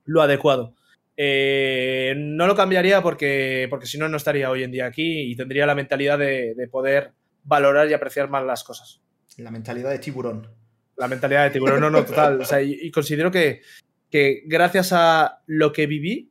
lo 0.05 0.23
adecuado. 0.23 0.75
Eh, 1.17 2.15
no 2.17 2.47
lo 2.47 2.55
cambiaría 2.55 3.03
porque, 3.03 3.67
porque 3.71 3.87
si 3.87 3.99
no, 3.99 4.09
no 4.09 4.17
estaría 4.17 4.51
hoy 4.51 4.63
en 4.63 4.71
día 4.71 4.87
aquí 4.87 5.23
y 5.31 5.37
tendría 5.37 5.67
la 5.67 5.75
mentalidad 5.75 6.19
de, 6.19 6.55
de 6.55 6.69
poder 6.69 7.13
valorar 7.45 7.89
y 7.89 7.95
apreciar 7.95 8.29
más 8.29 8.45
las 8.45 8.63
cosas. 8.65 9.01
La 9.39 9.51
mentalidad 9.51 9.91
de 9.91 9.99
tiburón. 9.99 10.49
La 10.97 11.09
mentalidad 11.09 11.45
de 11.45 11.51
tiburón, 11.51 11.81
no, 11.81 11.91
no, 11.91 12.05
total. 12.05 12.41
O 12.41 12.45
sea, 12.45 12.61
y, 12.63 12.73
y 12.83 12.91
considero 12.91 13.31
que, 13.31 13.61
que 14.11 14.43
gracias 14.47 14.93
a 14.93 15.43
lo 15.47 15.73
que 15.73 15.87
viví, 15.87 16.31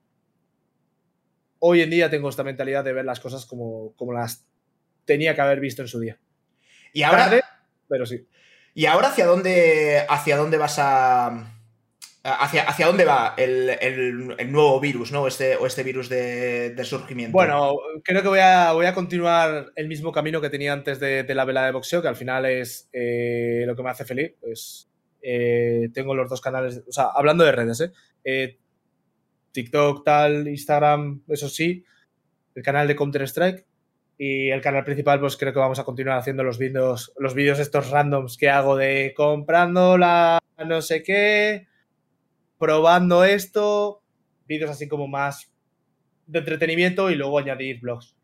hoy 1.60 1.82
en 1.82 1.90
día 1.90 2.10
tengo 2.10 2.30
esta 2.30 2.44
mentalidad 2.44 2.84
de 2.84 2.94
ver 2.94 3.06
las 3.06 3.20
cosas 3.20 3.46
como, 3.46 3.94
como 3.96 4.14
las 4.14 4.46
tenía 5.06 5.36
que 5.36 5.42
haber 5.42 5.60
visto 5.60 5.82
en 5.82 5.88
su 5.88 6.00
día. 6.00 6.18
Y 6.94 7.04
ahora, 7.04 7.26
Tarde, 7.26 7.42
pero 7.90 8.06
sí. 8.06 8.26
¿y 8.74 8.86
ahora 8.86 9.10
hacia 9.10 9.26
dónde, 9.26 10.06
hacia 10.08 10.38
dónde 10.38 10.58
vas 10.58 10.78
a. 10.80 11.52
Hacia, 12.28 12.64
hacia 12.64 12.88
dónde 12.88 13.06
va 13.06 13.36
el, 13.38 13.70
el- 13.82 14.36
el 14.40 14.52
nuevo 14.52 14.80
virus, 14.80 15.12
¿no? 15.12 15.22
O 15.22 15.28
este, 15.28 15.58
o 15.58 15.68
este 15.68 15.84
virus 15.84 16.10
de, 16.10 16.72
de 16.72 16.84
surgimiento. 16.84 17.34
Bueno, 17.34 17.76
creo 18.04 18.24
que 18.24 18.28
voy 18.30 18.40
a, 18.40 18.72
voy 18.72 18.88
a 18.88 18.96
continuar 18.96 19.72
el 19.76 19.88
mismo 19.88 20.12
camino 20.12 20.42
que 20.42 20.50
tenía 20.50 20.74
antes 20.74 21.00
de, 21.00 21.22
de 21.22 21.36
la 21.36 21.46
vela 21.46 21.64
de 21.68 21.72
boxeo, 21.72 22.02
que 22.02 22.08
al 22.08 22.16
final 22.16 22.48
es 22.48 22.90
eh, 22.94 23.64
lo 23.68 23.76
que 23.76 23.84
me 23.84 23.92
hace 23.92 24.06
feliz. 24.06 24.34
Pues 24.42 24.90
eh, 25.28 25.90
tengo 25.92 26.14
los 26.14 26.30
dos 26.30 26.40
canales, 26.40 26.84
o 26.88 26.92
sea, 26.92 27.06
hablando 27.06 27.44
de 27.44 27.52
redes, 27.52 27.82
¿eh? 27.82 27.92
Eh, 28.24 28.60
TikTok, 29.52 30.04
tal, 30.06 30.48
Instagram, 30.48 31.24
eso 31.28 31.50
sí, 31.50 31.84
el 32.54 32.62
canal 32.62 32.88
de 32.88 32.96
Counter-Strike 32.96 33.66
y 34.20 34.50
el 34.50 34.62
canal 34.62 34.84
principal, 34.84 35.20
pues 35.20 35.36
creo 35.36 35.52
que 35.52 35.58
vamos 35.58 35.80
a 35.80 35.84
continuar 35.84 36.20
haciendo 36.20 36.44
los 36.44 36.60
vídeos, 36.60 37.12
los 37.18 37.34
vídeos 37.34 37.58
estos 37.58 37.90
randoms 37.90 38.38
que 38.38 38.50
hago 38.50 38.76
de 38.76 39.16
comprando 39.18 39.98
la 39.98 40.38
no 40.64 40.82
sé 40.84 41.02
qué, 41.02 41.68
probando 42.60 43.24
esto, 43.24 44.04
vídeos 44.48 44.70
así 44.70 44.88
como 44.88 45.08
más 45.08 45.52
de 46.28 46.40
entretenimiento 46.40 47.10
y 47.10 47.16
luego 47.16 47.40
añadir 47.40 47.80
blogs. 47.80 48.16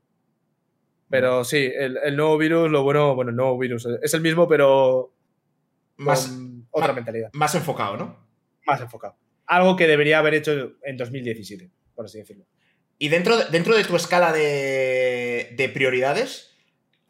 Pero 1.10 1.44
sí, 1.44 1.72
el, 1.76 1.98
el 1.98 2.16
nuevo 2.16 2.38
virus, 2.38 2.70
lo 2.70 2.84
bueno, 2.84 3.16
bueno, 3.16 3.32
el 3.32 3.38
nuevo 3.38 3.58
virus, 3.58 3.88
es 4.04 4.14
el 4.14 4.22
mismo, 4.22 4.48
pero 4.48 5.12
más, 5.98 6.28
con 6.28 6.61
otra 6.72 6.88
más- 6.90 6.96
mentalidad, 6.96 7.30
más 7.34 7.54
enfocado, 7.56 7.98
¿no? 7.98 8.28
más 8.66 8.80
enfocado. 8.82 9.16
Algo 9.46 9.76
que 9.76 9.88
debería 9.88 10.20
haber 10.20 10.34
hecho 10.36 10.74
en 10.84 10.98
2017, 10.98 11.70
por 11.96 12.06
así 12.06 12.18
decirlo. 12.20 12.46
Y 12.98 13.10
dentro 13.10 13.36
de, 13.38 13.46
dentro 13.46 13.76
de 13.76 13.84
tu 13.84 13.96
escala 13.96 14.32
de, 14.32 15.54
de 15.58 15.70
prioridades, 15.70 16.52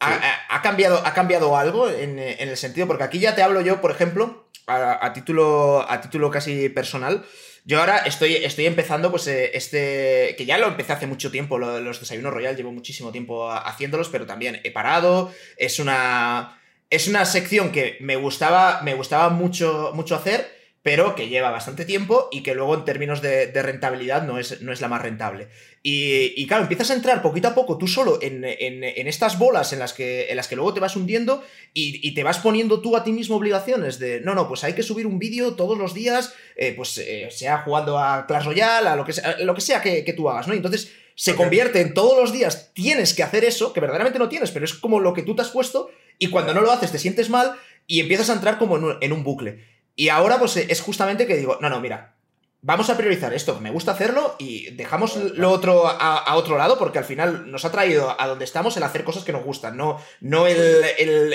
¿ha, 0.00 0.12
Sí. 0.14 0.20
ha- 0.22 0.56
ha 0.56 0.62
cambiado, 0.62 1.06
¿ha 1.06 1.12
cambiado 1.14 1.56
algo 1.56 1.88
en, 1.90 2.18
en 2.18 2.48
el 2.48 2.56
sentido? 2.56 2.86
Porque 2.86 3.04
aquí 3.04 3.18
ya 3.18 3.34
te 3.34 3.42
hablo 3.42 3.60
yo, 3.60 3.80
por 3.80 3.90
ejemplo, 3.90 4.48
a, 4.66 5.04
a 5.04 5.12
título, 5.12 5.84
a 5.88 6.00
título 6.00 6.30
casi 6.30 6.68
personal. 6.70 7.24
Yo 7.64 7.78
ahora 7.78 7.98
estoy, 7.98 8.34
estoy 8.36 8.66
empezando, 8.66 9.10
pues, 9.12 9.26
eh, 9.28 9.50
este. 9.54 10.34
Que 10.36 10.44
ya 10.46 10.58
lo 10.58 10.66
empecé 10.66 10.94
hace 10.94 11.06
mucho 11.06 11.30
tiempo, 11.30 11.58
los 11.58 12.00
desayunos 12.00 12.32
royal, 12.32 12.56
llevo 12.56 12.72
muchísimo 12.72 13.12
tiempo 13.12 13.48
haciéndolos, 13.52 14.08
pero 14.08 14.26
también 14.26 14.60
he 14.64 14.72
parado. 14.72 15.32
Es 15.56 15.78
una. 15.78 16.58
Es 16.92 17.08
una 17.08 17.24
sección 17.24 17.72
que 17.72 17.96
me 18.00 18.16
gustaba, 18.16 18.82
me 18.82 18.94
gustaba 18.94 19.30
mucho, 19.30 19.92
mucho 19.94 20.14
hacer, 20.14 20.60
pero 20.82 21.14
que 21.14 21.28
lleva 21.28 21.50
bastante 21.50 21.84
tiempo 21.84 22.28
y 22.32 22.42
que 22.42 22.54
luego 22.56 22.74
en 22.74 22.84
términos 22.84 23.22
de, 23.22 23.46
de 23.46 23.62
rentabilidad 23.62 24.24
no 24.24 24.38
es, 24.38 24.60
no 24.62 24.72
es 24.72 24.80
la 24.80 24.88
más 24.88 25.00
rentable. 25.00 25.48
Y, 25.82 26.34
y 26.36 26.46
claro, 26.46 26.62
empiezas 26.64 26.90
a 26.90 26.94
entrar 26.94 27.22
poquito 27.22 27.48
a 27.48 27.54
poco 27.54 27.78
tú 27.78 27.86
solo 27.86 28.18
en, 28.20 28.44
en- 28.44 28.82
en 28.84 29.06
estas 29.06 29.38
bolas 29.38 29.72
en 29.72 29.78
las, 29.78 29.92
que, 29.92 30.26
en 30.28 30.36
las 30.36 30.48
que 30.48 30.56
luego 30.56 30.74
te 30.74 30.80
vas 30.80 30.96
hundiendo 30.96 31.42
y, 31.72 32.06
y 32.06 32.14
te 32.14 32.24
vas 32.24 32.38
poniendo 32.40 32.80
tú 32.82 32.96
a 32.96 33.04
ti 33.04 33.12
mismo 33.12 33.36
obligaciones 33.36 33.98
de, 34.00 34.20
no, 34.20 34.34
no, 34.34 34.48
pues 34.48 34.64
hay 34.64 34.72
que 34.74 34.82
subir 34.82 35.06
un 35.06 35.18
vídeo 35.20 35.54
todos 35.54 35.78
los 35.78 35.94
días, 35.94 36.34
eh, 36.56 36.74
pues 36.76 36.98
eh, 36.98 37.28
sea 37.30 37.58
jugando 37.58 37.98
a 37.98 38.26
Clash 38.26 38.44
Royale, 38.44 38.88
a 38.88 38.96
lo 38.96 39.04
que 39.04 39.12
sea, 39.12 39.30
a 39.30 39.38
lo 39.44 39.54
que, 39.54 39.60
sea 39.60 39.80
que, 39.80 40.04
que 40.04 40.12
tú 40.12 40.28
hagas, 40.28 40.46
¿no? 40.48 40.52
Y 40.54 40.56
entonces 40.58 40.92
se 41.14 41.36
convierte 41.36 41.80
en 41.80 41.94
todos 41.94 42.18
los 42.20 42.32
días 42.32 42.72
tienes 42.74 43.14
que 43.14 43.22
hacer 43.22 43.44
eso, 43.44 43.72
que 43.72 43.80
verdaderamente 43.80 44.18
no 44.18 44.28
tienes, 44.28 44.50
pero 44.50 44.64
es 44.64 44.74
como 44.74 44.98
lo 44.98 45.12
que 45.14 45.22
tú 45.22 45.34
te 45.36 45.42
has 45.42 45.50
puesto 45.50 45.90
y 46.22 46.28
cuando 46.28 46.54
no 46.54 46.60
lo 46.60 46.70
haces 46.70 46.92
te 46.92 47.00
sientes 47.00 47.30
mal 47.30 47.56
y 47.88 47.98
empiezas 47.98 48.30
a 48.30 48.34
entrar 48.34 48.56
como 48.56 48.76
en 48.76 48.84
un, 48.84 48.98
en 49.00 49.12
un 49.12 49.24
bucle. 49.24 49.64
Y 49.96 50.08
ahora 50.08 50.38
pues 50.38 50.56
es 50.56 50.80
justamente 50.80 51.26
que 51.26 51.36
digo, 51.36 51.58
no, 51.60 51.68
no, 51.68 51.80
mira, 51.80 52.14
vamos 52.60 52.88
a 52.90 52.96
priorizar 52.96 53.34
esto, 53.34 53.58
me 53.60 53.72
gusta 53.72 53.90
hacerlo 53.90 54.36
y 54.38 54.70
dejamos 54.70 55.16
lo 55.16 55.50
otro 55.50 55.84
a, 55.88 56.36
otro 56.36 56.56
lado 56.56 56.78
porque 56.78 57.00
al 57.00 57.04
final 57.04 57.50
nos 57.50 57.64
ha 57.64 57.72
traído 57.72 58.14
a 58.20 58.28
donde 58.28 58.44
estamos 58.44 58.76
el 58.76 58.84
hacer 58.84 59.02
cosas 59.02 59.24
que 59.24 59.32
nos 59.32 59.42
gustan, 59.42 59.76
no, 59.76 60.00
no 60.20 60.46
el... 60.46 60.84
el, 60.96 61.32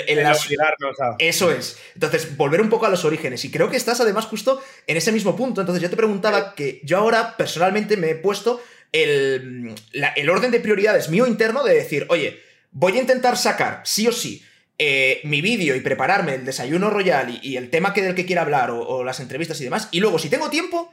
Eso 1.18 1.52
es. 1.52 1.78
Entonces, 1.92 2.34
volver 2.38 2.62
un 2.62 2.70
poco 2.70 2.86
a 2.86 2.88
los 2.88 3.04
orígenes. 3.04 3.44
Y 3.44 3.50
creo 3.50 3.68
que 3.68 3.76
estás 3.76 4.00
además 4.00 4.24
justo 4.24 4.62
en 4.86 4.96
ese 4.96 5.12
mismo 5.12 5.36
punto. 5.36 5.60
Entonces, 5.60 5.82
yo 5.82 5.90
te 5.90 5.98
preguntaba 5.98 6.54
que 6.54 6.80
yo 6.82 6.96
ahora 6.96 7.36
personalmente 7.36 7.98
me 7.98 8.08
he 8.08 8.14
puesto 8.14 8.62
el, 8.92 9.74
el 10.16 10.30
orden 10.30 10.50
de 10.50 10.60
prioridades 10.60 11.10
mío 11.10 11.26
interno 11.26 11.62
de 11.62 11.74
decir, 11.74 12.06
oye, 12.08 12.40
voy 12.70 12.96
a 12.96 13.00
intentar 13.00 13.36
sacar 13.36 13.82
sí 13.84 14.08
o 14.08 14.12
sí 14.12 14.42
eh, 14.78 15.20
mi 15.24 15.40
vídeo 15.40 15.74
y 15.74 15.80
prepararme 15.80 16.36
el 16.36 16.44
desayuno 16.44 16.88
royal 16.88 17.38
y, 17.42 17.56
el 17.56 17.68
tema 17.68 17.92
que 17.92 18.02
del 18.02 18.14
que 18.14 18.26
quiera 18.26 18.42
hablar 18.42 18.70
o, 18.70 19.02
las 19.02 19.20
entrevistas 19.20 19.60
y 19.60 19.64
demás. 19.64 19.88
Y 19.90 20.00
luego, 20.00 20.18
si 20.18 20.30
tengo 20.30 20.50
tiempo, 20.50 20.92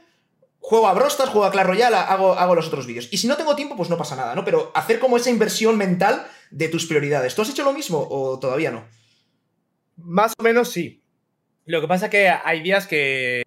juego 0.58 0.88
a 0.88 0.94
Brostas, 0.94 1.28
juego 1.28 1.46
a 1.46 1.52
Clash 1.52 1.66
Royale, 1.66 1.96
hago, 1.96 2.34
hago 2.34 2.54
los 2.54 2.66
otros 2.66 2.86
vídeos. 2.86 3.08
Y 3.12 3.18
si 3.18 3.28
no 3.28 3.36
tengo 3.36 3.54
tiempo, 3.54 3.76
pues 3.76 3.88
no 3.88 3.96
pasa 3.96 4.16
nada, 4.16 4.34
¿no? 4.34 4.44
Pero 4.44 4.72
hacer 4.74 4.98
como 4.98 5.16
esa 5.16 5.30
inversión 5.30 5.78
mental 5.78 6.26
de 6.50 6.68
tus 6.68 6.86
prioridades. 6.86 7.34
¿Tú 7.34 7.42
has 7.42 7.50
hecho 7.50 7.64
lo 7.64 7.72
mismo 7.72 8.06
o 8.10 8.38
todavía 8.38 8.70
no? 8.70 8.84
Más 9.96 10.32
o 10.38 10.42
menos 10.42 10.70
sí. 10.70 11.02
Lo 11.66 11.80
que 11.80 11.88
pasa 11.88 12.06
es 12.06 12.10
que 12.12 12.28
hay 12.28 12.62
días 12.62 12.86
que, 12.86 13.42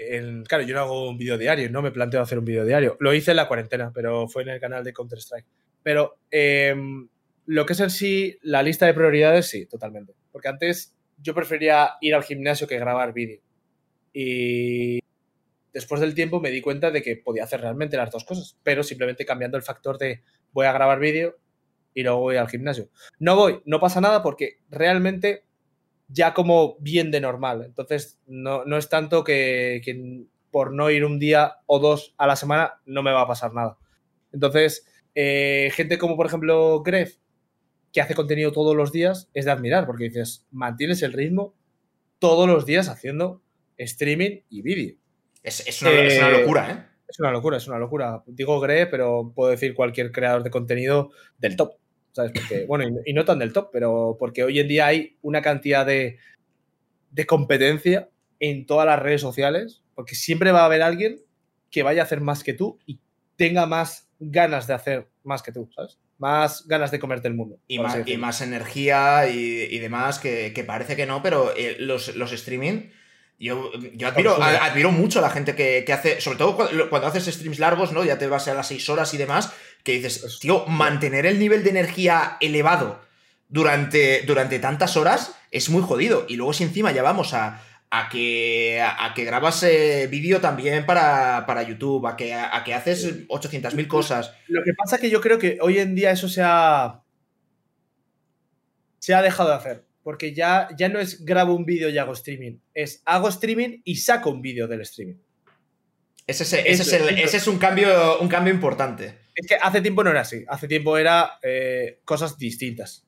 claro, 0.47 0.63
yo 0.65 0.75
no 0.75 0.81
hago 0.81 1.09
un 1.09 1.17
vídeo 1.17 1.37
diario, 1.37 1.69
no 1.69 1.81
me 1.81 1.91
planteo 1.91 2.21
hacer 2.21 2.37
un 2.37 2.43
vídeo 2.43 2.65
diario. 2.65 2.97
Lo 2.99 3.13
hice 3.13 3.31
en 3.31 3.37
la 3.37 3.47
cuarentena, 3.47 3.91
pero 3.93 4.27
fue 4.27 4.43
en 4.43 4.49
el 4.49 4.59
canal 4.59 4.83
de 4.83 4.93
Counter-Strike. 4.93 5.45
Pero 5.83 6.17
em, 6.29 7.07
lo 7.45 7.65
que 7.65 7.73
es 7.73 7.79
en 7.79 7.89
sí, 7.89 8.37
la 8.41 8.61
lista 8.61 8.85
de 8.85 8.93
prioridades, 8.93 9.47
sí, 9.47 9.65
totalmente. 9.67 10.18
Porque 10.31 10.47
antes 10.47 10.95
yo 11.17 11.33
prefería 11.33 11.91
ir 12.01 12.15
al 12.15 12.23
gimnasio 12.23 12.67
que 12.67 12.79
grabar 12.79 13.13
vídeo. 13.13 13.41
Y 14.13 14.99
después 15.73 16.01
del 16.01 16.15
tiempo 16.15 16.39
me 16.39 16.51
di 16.51 16.61
cuenta 16.61 16.91
de 16.91 17.01
que 17.01 17.17
podía 17.17 17.43
hacer 17.43 17.61
realmente 17.61 17.97
las 17.97 18.11
dos 18.11 18.23
cosas, 18.23 18.57
pero 18.63 18.83
simplemente 18.83 19.25
cambiando 19.25 19.57
el 19.57 19.63
factor 19.63 19.97
de 19.97 20.23
voy 20.51 20.65
a 20.65 20.73
grabar 20.73 20.99
vídeo 20.99 21.37
y 21.93 22.03
luego 22.03 22.19
voy 22.19 22.37
al 22.37 22.49
gimnasio. 22.49 22.89
No 23.19 23.35
voy, 23.35 23.61
no 23.65 23.79
pasa 23.79 24.01
nada 24.01 24.23
porque 24.23 24.59
realmente 24.69 25.45
ya 26.07 26.33
como 26.33 26.77
bien 26.79 27.11
de 27.11 27.21
normal. 27.21 27.63
Entonces 27.65 28.19
no, 28.25 28.65
no 28.65 28.77
es 28.77 28.89
tanto 28.89 29.23
que, 29.23 29.81
por 30.51 30.73
no 30.73 30.89
ir 30.89 31.05
un 31.05 31.19
día 31.19 31.57
o 31.67 31.79
dos 31.79 32.15
a 32.17 32.25
la 32.25 32.35
semana 32.35 32.81
no 32.85 33.03
me 33.03 33.11
va 33.11 33.21
a 33.21 33.27
pasar 33.27 33.53
nada. 33.53 33.77
Entonces, 34.31 34.85
eh, 35.15 35.71
gente 35.73 35.97
como 35.97 36.15
por 36.15 36.25
ejemplo 36.25 36.81
Gref, 36.81 37.17
que 37.91 38.01
hace 38.01 38.15
contenido 38.15 38.51
todos 38.51 38.75
los 38.75 38.91
días, 38.91 39.29
es 39.33 39.45
de 39.45 39.51
admirar, 39.51 39.85
porque 39.85 40.05
dices, 40.05 40.45
mantienes 40.51 41.01
el 41.01 41.13
ritmo 41.13 41.55
todos 42.19 42.47
los 42.47 42.65
días 42.65 42.89
haciendo 42.89 43.41
streaming 43.77 44.41
y 44.49 44.61
vídeo. 44.61 44.95
Es, 45.41 45.81
una, 45.81 46.29
locura, 46.29 46.71
¿eh? 46.71 46.89
Es 47.07 47.19
una 47.19 47.31
locura, 47.31 47.57
es 47.57 47.67
una 47.67 47.79
locura. 47.79 48.23
Digo 48.27 48.59
Gre, 48.59 48.87
pero 48.87 49.31
puedo 49.33 49.51
decir 49.51 49.73
cualquier 49.73 50.11
creador 50.11 50.43
de 50.43 50.51
contenido 50.51 51.11
del 51.37 51.55
top. 51.55 51.73
¿Sabes? 52.11 52.31
Porque, 52.33 52.65
bueno, 52.67 53.01
y, 53.05 53.13
no 53.13 53.25
tan 53.25 53.39
del 53.39 53.53
top, 53.53 53.69
pero 53.71 54.17
porque 54.19 54.43
hoy 54.43 54.59
en 54.59 54.67
día 54.67 54.87
hay 54.87 55.17
una 55.21 55.41
cantidad 55.41 55.85
de, 55.85 56.17
de 57.11 57.25
competencia 57.25 58.09
en 58.39 58.65
todas 58.65 58.85
las 58.85 58.99
redes 58.99 59.21
sociales, 59.21 59.81
porque 59.95 60.15
siempre 60.15 60.51
va 60.51 60.61
a 60.61 60.65
haber 60.65 60.81
alguien 60.81 61.21
que 61.71 61.83
vaya 61.83 62.01
a 62.01 62.05
hacer 62.05 62.21
más 62.21 62.43
que 62.43 62.53
tú 62.53 62.79
y 62.85 62.99
tenga 63.35 63.65
más 63.65 64.09
ganas 64.19 64.67
de 64.67 64.73
hacer 64.73 65.09
más 65.23 65.41
que 65.41 65.51
tú, 65.51 65.69
¿sabes? 65.73 65.99
Más 66.19 66.67
ganas 66.67 66.91
de 66.91 66.99
comerte 66.99 67.27
el 67.27 67.33
mundo. 67.33 67.57
Y, 67.67 67.79
más, 67.79 67.97
y 68.05 68.17
más, 68.17 68.41
energía 68.41 69.27
y, 69.27 69.79
demás, 69.79 70.19
que, 70.19 70.63
parece 70.67 70.95
que 70.95 71.05
no, 71.05 71.23
pero 71.23 71.51
eh, 71.55 71.77
los, 71.79 72.15
los 72.15 72.31
streaming 72.31 72.89
yo, 73.39 73.71
admiro, 74.05 74.91
mucho 74.91 75.19
a 75.19 75.21
la 75.21 75.29
gente 75.29 75.55
que, 75.55 75.85
hace, 75.93 76.19
sobre 76.19 76.37
todo 76.37 76.57
cuando, 76.89 77.07
haces 77.07 77.25
streams 77.33 77.59
largos, 77.59 77.93
¿no? 77.93 78.03
Ya 78.03 78.17
te 78.17 78.27
vas 78.27 78.49
a 78.49 78.53
las 78.53 78.67
6 78.67 78.89
horas 78.89 79.13
y 79.13 79.17
demás, 79.17 79.53
que 79.83 79.93
dices, 79.93 80.39
tío, 80.41 80.65
mantener 80.65 81.25
el 81.25 81.39
nivel 81.39 81.63
de 81.63 81.69
energía 81.69 82.37
elevado 82.41 82.99
durante, 83.47 84.23
durante 84.23 84.59
tantas 84.59 84.97
horas 84.97 85.35
es 85.51 85.69
muy 85.69 85.81
jodido. 85.81 86.25
Y 86.27 86.35
luego 86.35 86.51
si 86.51 86.65
encima 86.65 86.91
ya 86.91 87.01
vamos 87.01 87.33
a, 87.33 87.61
a 87.91 88.07
que, 88.09 88.81
a, 88.81 89.13
que 89.15 89.25
grabas 89.25 89.63
eh, 89.63 90.07
vídeo 90.09 90.39
también 90.39 90.85
para, 90.85 91.45
para, 91.47 91.63
YouTube, 91.63 92.05
a 92.07 92.15
que, 92.15 92.33
a, 92.33 92.63
que 92.63 92.73
haces 92.73 93.27
800.000 93.27 93.87
cosas. 93.87 94.33
Lo 94.47 94.63
que 94.63 94.73
pasa 94.73 94.95
es 94.95 95.01
que 95.01 95.09
yo 95.09 95.21
creo 95.21 95.39
que 95.39 95.57
hoy 95.61 95.79
en 95.79 95.95
día 95.95 96.11
eso 96.11 96.29
se 96.29 96.41
ha, 96.43 97.01
se 98.99 99.13
ha 99.13 99.21
dejado 99.21 99.49
de 99.49 99.55
hacer 99.55 99.89
porque 100.03 100.33
ya, 100.33 100.69
ya 100.77 100.89
no 100.89 100.99
es 100.99 101.23
grabo 101.23 101.53
un 101.53 101.65
vídeo 101.65 101.89
y 101.89 101.97
hago 101.97 102.13
streaming, 102.13 102.57
es 102.73 103.01
hago 103.05 103.29
streaming 103.29 103.81
y 103.83 103.95
saco 103.97 104.31
un 104.31 104.41
vídeo 104.41 104.67
del 104.67 104.81
streaming. 104.81 105.17
Ese 106.25 106.43
es, 106.43 107.47
un, 107.47 107.57
cambio, 107.57 108.19
un 108.19 108.27
cambio 108.27 108.53
importante. 108.53 109.19
Es 109.33 109.47
que 109.47 109.55
hace 109.55 109.81
tiempo 109.81 110.03
no 110.03 110.11
era 110.11 110.21
así, 110.21 110.43
hace 110.47 110.67
tiempo 110.67 110.97
era 110.97 111.39
eh, 111.41 112.01
cosas 112.05 112.37
distintas. 112.37 113.05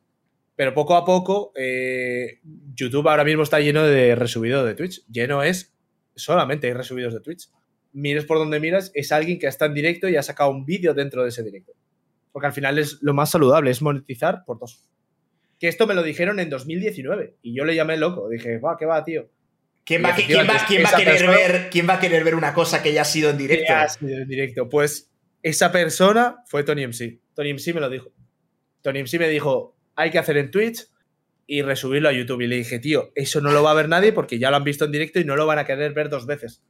Pero 0.62 0.76
poco 0.76 0.96
a 0.96 1.04
poco, 1.04 1.54
eh, 1.56 2.40
YouTube 2.76 3.10
ahora 3.10 3.24
mismo 3.24 3.42
está 3.42 3.60
lleno 3.60 3.82
de 3.82 4.14
resubidos 4.14 4.64
de 4.64 4.76
Twitch. 4.76 5.04
Lleno 5.08 5.42
es 5.42 5.74
solamente 6.14 6.68
hay 6.68 6.74
resubidos 6.74 7.16
de 7.16 7.20
Twitch. 7.20 7.50
Mires 7.94 8.26
por 8.26 8.38
donde 8.38 8.60
miras, 8.60 8.92
es 8.94 9.12
alguien 9.12 9.40
que 9.40 9.48
está 9.48 9.66
en 9.66 9.74
directo 9.74 10.08
y 10.08 10.18
ha 10.18 10.22
sacado 10.22 10.52
un 10.52 10.64
vídeo 10.64 10.94
dentro 10.94 11.24
de 11.24 11.30
ese 11.30 11.42
directo. 11.42 11.72
Porque 12.32 12.46
al 12.46 12.54
final 12.54 12.78
es 12.78 13.00
lo 13.02 13.16
más 13.16 13.32
saludable, 13.32 13.72
es 13.72 13.82
monetizar 13.82 14.44
por 14.46 14.60
dos 14.60 14.88
que 15.60 15.68
esto 15.68 15.88
me 15.88 15.96
lo 15.96 16.04
dijeron 16.04 16.40
en 16.40 16.52
2019 16.52 17.38
y 17.42 17.56
yo 17.56 17.66
le 17.66 17.74
llamé 17.74 17.98
loco. 17.98 18.30
Dije, 18.30 18.60
va, 18.60 18.78
¿qué 18.78 18.86
va, 18.86 19.04
tío? 19.04 19.32
¿Quién 19.84 20.04
va, 20.04 20.10
a 20.10 20.16
querer 20.16 20.46
ver, 21.26 21.70
¿Quién 21.72 21.90
va 21.90 21.96
a 21.96 22.00
querer 22.00 22.24
ver 22.24 22.36
una 22.36 22.54
cosa 22.54 22.84
que 22.84 22.94
ya 22.94 23.02
ha 23.02 23.06
sido 23.06 23.32
en 23.32 23.38
directo? 23.40 23.74
ha 23.74 23.90
sido 23.90 24.20
en 24.20 24.28
directo. 24.28 24.70
Pues 24.70 25.12
esa 25.42 25.72
persona 25.72 26.44
fue 26.46 26.64
Tony 26.64 26.86
MC. 26.86 27.20
Tony 27.34 27.52
MC 27.56 27.74
me 27.74 27.82
lo 27.82 27.90
dijo. 27.90 28.12
Tony 28.84 29.02
MC 29.02 29.18
me 29.18 29.28
dijo, 29.28 29.76
hay 29.96 30.12
que 30.12 30.20
hacer 30.20 30.38
en 30.38 30.52
Twitch 30.52 30.88
y 31.48 31.62
resubirlo 31.62 32.10
a 32.10 32.14
YouTube. 32.14 32.42
Y 32.42 32.48
le 32.48 32.58
dije, 32.58 32.80
tío, 32.80 33.12
eso 33.16 33.42
no 33.42 33.52
lo 33.52 33.64
va 33.64 33.72
a 33.72 33.76
ver 33.76 33.90
nadie 33.90 34.14
porque 34.14 34.40
ya 34.40 34.50
lo 34.50 34.58
han 34.58 34.64
visto 34.64 34.86
en 34.86 34.92
directo 34.92 35.20
y 35.20 35.26
no 35.26 35.36
lo 35.36 35.46
van 35.46 35.60
a 35.60 35.66
querer 35.66 35.94
ver 35.94 36.10
dos 36.10 36.26
veces. 36.26 36.64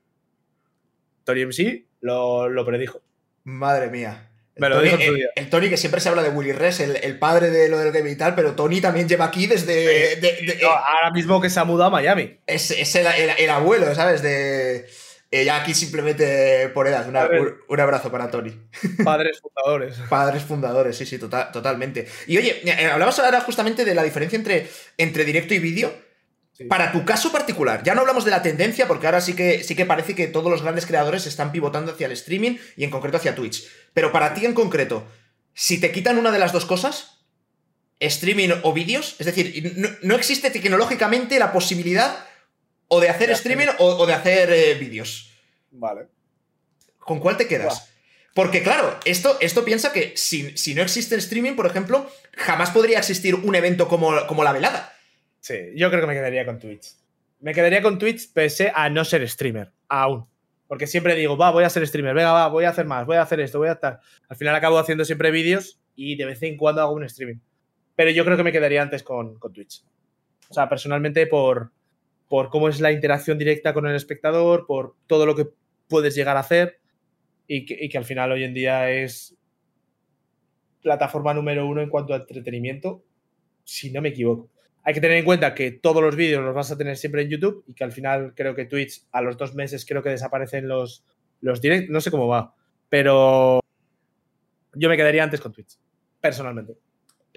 Tony 1.23 1.45
MC 1.45 1.85
lo, 2.01 2.49
lo 2.49 2.65
predijo. 2.65 3.01
Madre 3.43 3.89
mía. 3.89 4.31
El, 4.55 5.49
Tony, 5.49 5.69
que 5.69 5.77
siempre 5.77 6.01
se 6.01 6.09
habla 6.09 6.21
de 6.21 6.29
Willy 6.29 6.51
Res, 6.51 6.81
el, 6.81 7.17
padre 7.19 7.49
de 7.49 7.69
lo 7.69 7.79
del 7.79 7.91
game 7.91 8.11
y 8.11 8.15
tal, 8.15 8.35
pero 8.35 8.53
Tony 8.53 8.81
también 8.81 9.07
lleva 9.07 9.25
aquí 9.25 9.47
desde. 9.47 10.17
ahora 10.63 11.11
mismo 11.13 11.41
que 11.41 11.49
se 11.49 11.59
ha 11.59 11.63
mudado 11.63 11.87
a 11.87 11.91
Miami. 11.91 12.39
Es, 12.45 12.95
el, 12.95 13.49
abuelo, 13.49 13.93
¿sabes? 13.95 14.21
De. 14.21 14.85
Eh, 15.33 15.45
ya 15.45 15.55
aquí 15.55 15.73
simplemente 15.73 16.67
por 16.73 16.87
edad. 16.87 17.07
un, 17.67 17.79
abrazo 17.79 18.11
para 18.11 18.29
Tony. 18.29 18.53
Padres 19.03 19.39
fundadores. 19.39 19.97
Padres 20.09 20.43
fundadores, 20.43 20.97
sí, 20.97 21.05
sí, 21.05 21.17
totalmente. 21.17 22.07
Y 22.27 22.37
oye, 22.37 22.61
eh, 22.65 22.87
hablabas 22.87 23.17
ahora 23.19 23.39
justamente 23.39 23.85
de 23.85 23.95
la 23.95 24.03
diferencia 24.03 24.35
entre, 24.35 24.69
entre 24.97 25.23
directo 25.23 25.53
y 25.53 25.59
vídeo. 25.59 25.93
Para 26.69 26.91
tu 26.91 27.05
caso 27.05 27.31
particular, 27.31 27.81
ya 27.81 27.95
no 27.95 28.01
hablamos 28.01 28.23
de 28.23 28.29
la 28.29 28.43
tendencia, 28.43 28.87
porque 28.87 29.07
ahora 29.07 29.21
sí 29.21 29.33
que, 29.33 29.63
sí 29.63 29.75
que 29.75 29.85
parece 29.85 30.13
que 30.13 30.27
todos 30.27 30.51
los 30.51 30.61
grandes 30.61 30.85
creadores 30.85 31.25
están 31.25 31.51
pivotando 31.51 31.93
hacia 31.93 32.05
el 32.05 32.11
streaming 32.11 32.57
y 32.75 32.83
en 32.83 32.91
concreto 32.91 33.17
hacia 33.17 33.33
Twitch. 33.33 33.67
Pero 33.93 34.11
para 34.11 34.35
ti 34.35 34.45
en 34.45 34.53
concreto, 34.53 35.07
si 35.53 35.79
te 35.79 35.91
quitan 35.91 36.19
una 36.19 36.31
de 36.31 36.37
las 36.37 36.51
dos 36.51 36.65
cosas, 36.65 37.21
streaming 37.99 38.49
o 38.63 38.73
vídeos, 38.73 39.15
es 39.19 39.25
decir, 39.25 39.97
no, 40.01 40.15
existe 40.15 40.49
tecnológicamente 40.49 41.39
la 41.39 41.51
posibilidad 41.51 42.25
o 42.93 42.99
de 42.99 43.07
hacer 43.07 43.31
streaming 43.31 43.67
o, 43.79 44.05
de 44.05 44.13
hacer 44.13 44.51
eh, 44.51 44.75
vídeos. 44.75 45.31
Vale. 45.71 46.07
¿Con 46.99 47.19
cuál 47.19 47.37
te 47.37 47.47
quedas? 47.47 47.89
Porque 48.33 48.61
claro, 48.63 48.99
esto, 49.05 49.37
esto 49.39 49.63
piensa 49.63 49.93
que 49.93 50.11
si, 50.17 50.57
si, 50.57 50.75
no 50.75 50.81
existe 50.81 51.15
el 51.15 51.19
streaming, 51.19 51.53
por 51.53 51.65
ejemplo, 51.65 52.05
jamás 52.33 52.69
podría 52.71 52.99
existir 52.99 53.35
un 53.35 53.55
evento 53.55 53.87
como, 53.87 54.27
como 54.27 54.43
la 54.43 54.51
velada. 54.51 54.93
Sí, 55.39 55.55
yo 55.75 55.89
creo 55.89 56.01
que 56.01 56.07
me 56.07 56.13
quedaría 56.13 56.45
con 56.45 56.59
Twitch. 56.59 56.95
Me 57.39 57.53
quedaría 57.53 57.81
con 57.81 57.97
Twitch 57.97 58.33
pese 58.33 58.73
a 58.75 58.89
no 58.89 59.05
ser 59.05 59.27
streamer, 59.27 59.71
aún. 59.87 60.27
Porque 60.67 60.85
siempre 60.85 61.15
digo, 61.15 61.37
va, 61.37 61.49
voy 61.51 61.63
a 61.63 61.69
ser 61.69 61.87
streamer, 61.87 62.13
venga, 62.13 62.33
va, 62.33 62.47
voy 62.49 62.65
a 62.65 62.69
hacer 62.69 62.85
más, 62.85 63.05
voy 63.05 63.15
a 63.15 63.21
hacer 63.21 63.39
esto, 63.39 63.57
voy 63.57 63.69
a 63.69 63.73
estar. 63.73 64.01
Al 64.27 64.35
final 64.35 64.53
acabo 64.53 64.77
haciendo 64.77 65.05
siempre 65.05 65.31
vídeos 65.31 65.79
y 65.95 66.17
de 66.17 66.25
vez 66.25 66.43
en 66.43 66.57
cuando 66.57 66.81
hago 66.81 66.91
un 66.91 67.05
streaming. 67.05 67.39
Pero 67.95 68.11
yo 68.11 68.25
creo 68.25 68.35
que 68.35 68.43
me 68.43 68.51
quedaría 68.51 68.81
antes 68.81 69.01
con, 69.01 69.39
Twitch. 69.39 69.83
O 70.49 70.53
sea, 70.53 70.67
personalmente 70.67 71.25
por, 71.25 71.71
por 72.31 72.49
cómo 72.49 72.69
es 72.69 72.79
la 72.79 72.93
interacción 72.93 73.37
directa 73.37 73.73
con 73.73 73.85
el 73.85 73.93
espectador, 73.93 74.65
por 74.65 74.95
todo 75.05 75.25
lo 75.25 75.35
que 75.35 75.49
puedes 75.89 76.15
llegar 76.15 76.37
a 76.37 76.39
hacer 76.39 76.79
y 77.45 77.65
que, 77.65 77.77
y 77.77 77.89
que 77.89 77.97
al 77.97 78.05
final 78.05 78.31
hoy 78.31 78.45
en 78.45 78.53
día 78.53 78.89
es 78.89 79.35
plataforma 80.81 81.33
número 81.33 81.67
uno 81.67 81.81
en 81.81 81.89
cuanto 81.89 82.13
a 82.13 82.17
entretenimiento, 82.19 83.03
si 83.65 83.91
no 83.91 84.01
me 84.01 84.07
equivoco. 84.07 84.49
Hay 84.83 84.93
que 84.93 85.01
tener 85.01 85.17
en 85.17 85.25
cuenta 85.25 85.53
que 85.53 85.71
todos 85.71 86.01
los 86.01 86.15
vídeos 86.15 86.41
los 86.41 86.55
vas 86.55 86.71
a 86.71 86.77
tener 86.77 86.95
siempre 86.95 87.23
en 87.23 87.31
YouTube 87.31 87.65
y 87.67 87.73
que 87.73 87.83
al 87.83 87.91
final 87.91 88.31
creo 88.33 88.55
que 88.55 88.63
Twitch 88.63 89.03
a 89.11 89.21
los 89.21 89.37
dos 89.37 89.53
meses 89.53 89.85
creo 89.85 90.01
que 90.01 90.09
desaparecen 90.09 90.69
los, 90.69 91.03
los 91.41 91.59
directs. 91.59 91.89
No 91.89 91.99
sé 91.99 92.11
cómo 92.11 92.29
va, 92.29 92.55
pero 92.87 93.59
yo 94.73 94.87
me 94.87 94.95
quedaría 94.95 95.21
antes 95.21 95.41
con 95.41 95.51
Twitch, 95.51 95.77
personalmente. 96.21 96.77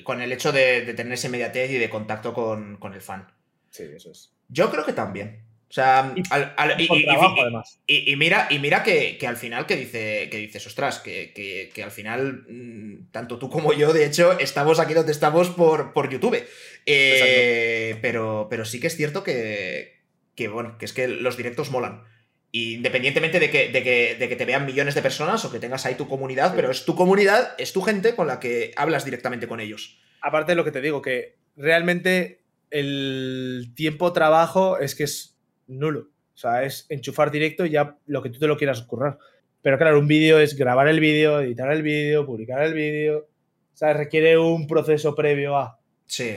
Con 0.05 0.23
el 0.23 0.31
hecho 0.31 0.53
de, 0.53 0.95
tener 0.95 1.15
esa 1.15 1.27
inmediatez 1.27 1.73
y 1.73 1.79
de 1.79 1.91
contacto 1.91 2.33
con, 2.33 2.79
el 2.95 3.01
fan. 3.01 3.27
Sí, 3.71 3.83
eso 3.93 4.13
es. 4.13 4.34
Yo 4.49 4.71
creo 4.71 4.85
que 4.85 4.93
también. 4.93 5.41
O 5.69 5.73
sea, 5.75 6.13
Y- 6.15 6.23
al- 6.31 6.55
al- 6.57 6.81
y, 6.81 6.87
Con 6.87 6.99
y- 6.99 7.05
trabajo, 7.05 7.35
y- 7.37 7.41
además. 7.41 7.81
y- 7.87 8.15
mira, 8.17 8.47
y 8.49 8.61
mira 8.61 8.85
que, 8.85 9.19
que 9.19 9.27
al 9.27 9.37
final 9.37 9.67
que 9.67 9.75
dice, 9.77 10.29
que 10.31 10.37
dices, 10.37 10.65
ostras, 10.69 11.01
que, 11.01 11.33
que- 11.33 11.71
que 11.75 11.83
al 11.83 11.91
final, 11.91 12.45
mm, 12.49 13.11
tanto 13.11 13.39
tú 13.41 13.51
como 13.51 13.73
yo, 13.73 13.93
de 13.93 14.07
hecho, 14.07 14.39
estamos 14.39 14.79
aquí 14.79 14.95
donde 14.95 15.11
estamos 15.11 15.49
por, 15.51 15.93
por 15.93 16.09
YouTube. 16.11 16.45
Eh, 16.87 17.97
pero, 18.03 18.47
pero 18.49 18.65
sí 18.65 18.79
que 18.79 18.87
es 18.87 18.97
cierto 18.97 19.25
que, 19.25 20.01
que, 20.37 20.47
bueno, 20.49 20.79
que 20.79 20.85
es 20.85 20.93
que 20.93 21.09
los 21.09 21.37
directos 21.37 21.71
molan. 21.71 22.05
Independientemente 22.53 23.41
de 23.41 23.51
que, 23.51 23.71
de, 23.71 23.83
que, 23.83 24.15
de 24.15 24.29
que 24.29 24.37
te 24.37 24.45
vean 24.45 24.65
millones 24.67 24.95
de 24.95 25.03
personas 25.03 25.45
o 25.45 25.51
que 25.51 25.59
tengas 25.59 25.87
ahí 25.87 25.97
tu 25.97 26.07
comunidad, 26.07 26.51
Sí. 26.51 26.53
pero 26.57 26.71
es 26.71 26.85
tu 26.85 26.95
comunidad, 26.95 27.53
es 27.59 27.73
tu 27.73 27.83
gente 27.83 28.15
con 28.15 28.29
la 28.29 28.39
que 28.39 28.71
hablas 28.77 29.05
directamente 29.05 29.49
con 29.49 29.59
ellos. 29.59 29.99
Aparte 30.21 30.53
de 30.53 30.57
lo 30.57 30.65
que 30.65 30.71
te 30.71 30.81
digo, 30.81 31.03
que 31.03 31.35
realmente 31.57 32.43
el 32.75 33.73
tiempo 33.77 34.13
trabajo 34.13 34.79
es 34.79 34.97
que 34.97 35.05
es 35.05 35.39
nulo. 35.69 36.09
O 36.35 36.37
sea, 36.37 36.65
es 36.65 36.87
enchufar 36.89 37.31
directo 37.31 37.65
y 37.65 37.71
ya 37.71 37.97
lo 38.07 38.21
que 38.21 38.31
tú 38.31 38.41
te 38.41 38.49
lo 38.49 38.57
quieras 38.57 38.83
currar. 38.83 39.17
Pero 39.63 39.79
claro, 39.79 40.01
un 40.01 40.09
vídeo 40.09 40.41
es 40.41 40.57
grabar 40.57 40.89
el 40.89 40.99
vídeo, 40.99 41.41
editar 41.41 41.71
el 41.71 41.83
vídeo, 41.83 42.27
publicar 42.27 42.65
el 42.65 42.75
vídeo. 42.75 43.29
O 43.73 43.77
sea, 43.77 43.93
requiere 43.93 44.37
un 44.37 44.67
proceso 44.67 45.15
previo 45.15 45.57
a. 45.57 45.79
Sí. 46.07 46.37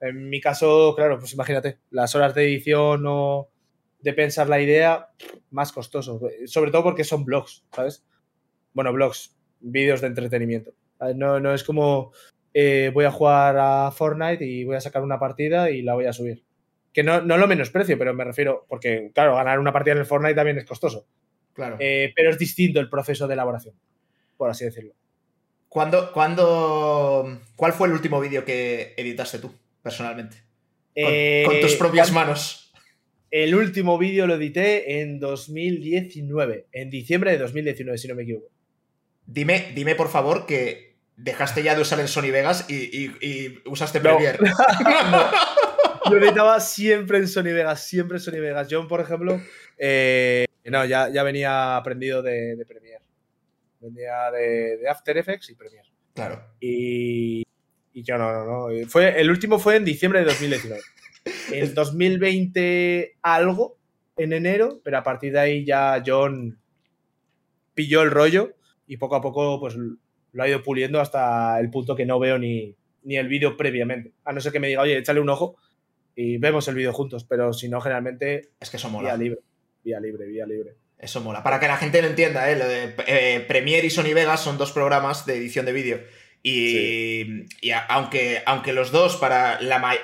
En 0.00 0.28
mi 0.28 0.40
caso, 0.40 0.92
claro, 0.96 1.20
pues 1.20 1.32
imagínate, 1.34 1.78
las 1.90 2.16
horas 2.16 2.34
de 2.34 2.44
edición 2.44 3.04
o 3.06 3.48
de 4.00 4.12
pensar 4.12 4.48
la 4.48 4.60
idea, 4.60 5.10
más 5.50 5.70
costoso. 5.70 6.20
Sobre 6.46 6.72
todo 6.72 6.82
porque 6.82 7.04
son 7.04 7.24
blogs, 7.24 7.64
¿sabes? 7.72 8.04
Bueno, 8.72 8.92
blogs, 8.92 9.36
vídeos 9.60 10.00
de 10.00 10.08
entretenimiento. 10.08 10.72
No, 11.14 11.38
no 11.38 11.54
es 11.54 11.62
como 11.62 12.12
eh, 12.58 12.90
voy 12.94 13.04
a 13.04 13.10
jugar 13.10 13.56
a 13.58 13.90
Fortnite 13.90 14.42
y 14.46 14.64
voy 14.64 14.76
a 14.76 14.80
sacar 14.80 15.02
una 15.02 15.18
partida 15.18 15.70
y 15.70 15.82
la 15.82 15.92
voy 15.92 16.06
a 16.06 16.12
subir. 16.14 16.42
Que 16.92 17.02
no, 17.02 17.20
no 17.20 17.36
lo 17.36 17.46
menosprecio, 17.46 17.98
pero 17.98 18.14
me 18.14 18.24
refiero, 18.24 18.64
porque 18.66 19.10
claro, 19.14 19.34
ganar 19.36 19.58
una 19.58 19.74
partida 19.74 19.92
en 19.92 19.98
el 19.98 20.06
Fortnite 20.06 20.34
también 20.34 20.56
es 20.56 20.64
costoso. 20.64 21.06
Claro. 21.52 21.76
Eh, 21.80 22.12
pero 22.16 22.30
es 22.30 22.38
distinto 22.38 22.80
el 22.80 22.88
proceso 22.88 23.26
de 23.28 23.34
elaboración, 23.34 23.74
por 24.38 24.48
así 24.48 24.64
decirlo. 24.64 24.94
¿Cuándo, 25.68 26.10
cuándo- 26.12 27.40
¿Cuál 27.56 27.72
fue 27.74 27.88
el 27.88 27.92
último 27.94 28.20
vídeo 28.20 28.44
que 28.46 28.94
editaste 28.96 29.38
tú, 29.38 29.52
personalmente? 29.82 30.38
Con, 30.38 31.04
Eh, 31.12 31.42
con 31.44 31.60
tus 31.60 31.74
propias 31.74 32.10
¿cuál- 32.10 32.24
manos. 32.26 32.72
El 33.30 33.54
último 33.54 33.98
vídeo 33.98 34.26
lo 34.26 34.36
edité 34.36 35.02
en 35.02 35.18
2019, 35.20 36.66
en 36.72 36.88
diciembre 36.88 37.32
de 37.32 37.38
2019, 37.38 37.98
si 37.98 38.08
no 38.08 38.14
me 38.14 38.22
equivoco. 38.22 38.48
Dime, 39.26 39.72
dime 39.74 39.94
por 39.94 40.08
favor 40.08 40.46
que 40.46 40.85
dejaste 41.16 41.62
ya 41.62 41.74
de 41.74 41.80
usar 41.82 41.98
el 42.00 42.08
Sony 42.08 42.30
Vegas 42.30 42.66
y, 42.68 42.74
y- 42.74 43.16
y 43.20 43.62
usaste 43.66 44.00
No. 44.00 44.16
Premiere. 44.16 44.38
Yo 46.10 46.16
editaba 46.18 46.60
siempre 46.60 47.18
en 47.18 47.26
Sony 47.26 47.44
Vegas, 47.52 47.82
siempre 47.84 48.18
en 48.18 48.22
Sony 48.22 48.40
Vegas. 48.40 48.68
Yo, 48.68 48.86
por 48.86 49.00
ejemplo, 49.00 49.40
eh, 49.76 50.46
no, 50.66 50.84
ya, 50.84 51.08
ya 51.08 51.22
venía 51.24 51.76
aprendido 51.76 52.22
de, 52.22 52.54
de 52.54 52.64
Premiere. 52.64 53.02
Venía 53.80 54.30
de, 54.30 54.76
de 54.78 54.88
After 54.88 55.16
Effects 55.18 55.50
y 55.50 55.54
Premiere. 55.56 55.88
Claro. 56.14 56.42
Y, 56.60 57.42
y 57.92 58.02
yo 58.04 58.18
no, 58.18 58.32
no, 58.32 58.68
no. 58.70 58.88
Fue, 58.88 59.20
el 59.20 59.30
último 59.30 59.58
fue 59.58 59.76
en 59.76 59.84
diciembre 59.84 60.20
de 60.20 60.26
2019. 60.26 60.80
En 61.50 61.74
2020 61.74 63.16
algo, 63.20 63.76
en 64.16 64.32
enero, 64.32 64.80
pero 64.84 64.98
a 64.98 65.02
partir 65.02 65.32
de 65.32 65.40
ahí 65.40 65.64
ya 65.64 66.00
John 66.06 66.56
pilló 67.74 68.02
el 68.02 68.12
rollo 68.12 68.54
y 68.86 68.96
poco 68.96 69.16
a 69.16 69.20
poco 69.20 69.58
pues 69.58 69.74
lo 70.36 70.42
ha 70.42 70.48
ido 70.48 70.62
puliendo 70.62 71.00
hasta 71.00 71.58
el 71.58 71.70
punto 71.70 71.96
que 71.96 72.04
no 72.06 72.18
veo 72.18 72.38
ni, 72.38 72.74
ni 73.04 73.16
el 73.16 73.26
vídeo 73.28 73.56
previamente. 73.56 74.12
A 74.24 74.32
no 74.32 74.40
ser 74.40 74.52
que 74.52 74.60
me 74.60 74.68
diga, 74.68 74.82
oye, 74.82 74.98
échale 74.98 75.20
un 75.20 75.28
ojo 75.30 75.56
y 76.14 76.36
vemos 76.38 76.68
el 76.68 76.74
vídeo 76.74 76.92
juntos, 76.92 77.24
pero 77.24 77.52
si 77.52 77.68
no, 77.68 77.80
generalmente 77.80 78.50
Es 78.60 78.70
que 78.70 78.76
eso 78.76 78.88
vía 78.88 78.98
mola. 79.00 79.16
libre, 79.16 79.38
vía 79.82 79.98
libre, 80.00 80.26
vía 80.26 80.46
libre. 80.46 80.74
Eso 80.98 81.20
mola. 81.20 81.42
Para 81.42 81.60
que 81.60 81.68
la 81.68 81.76
gente 81.76 82.00
lo 82.00 82.08
entienda, 82.08 82.50
¿eh? 82.50 82.56
Lo 82.56 82.66
de, 82.66 82.94
eh, 83.06 83.44
Premiere 83.48 83.86
y 83.86 83.90
Sony 83.90 84.14
Vegas 84.14 84.40
son 84.42 84.56
dos 84.58 84.72
programas 84.72 85.26
de 85.26 85.36
edición 85.36 85.66
de 85.66 85.72
vídeo. 85.72 86.00
Y, 86.42 87.44
y 87.60 87.70
a- 87.72 87.80
aunque, 87.86 88.42
aunque 88.46 88.72
los 88.72 88.92
dos 88.92 89.16
para 89.16 89.60
la 89.60 89.94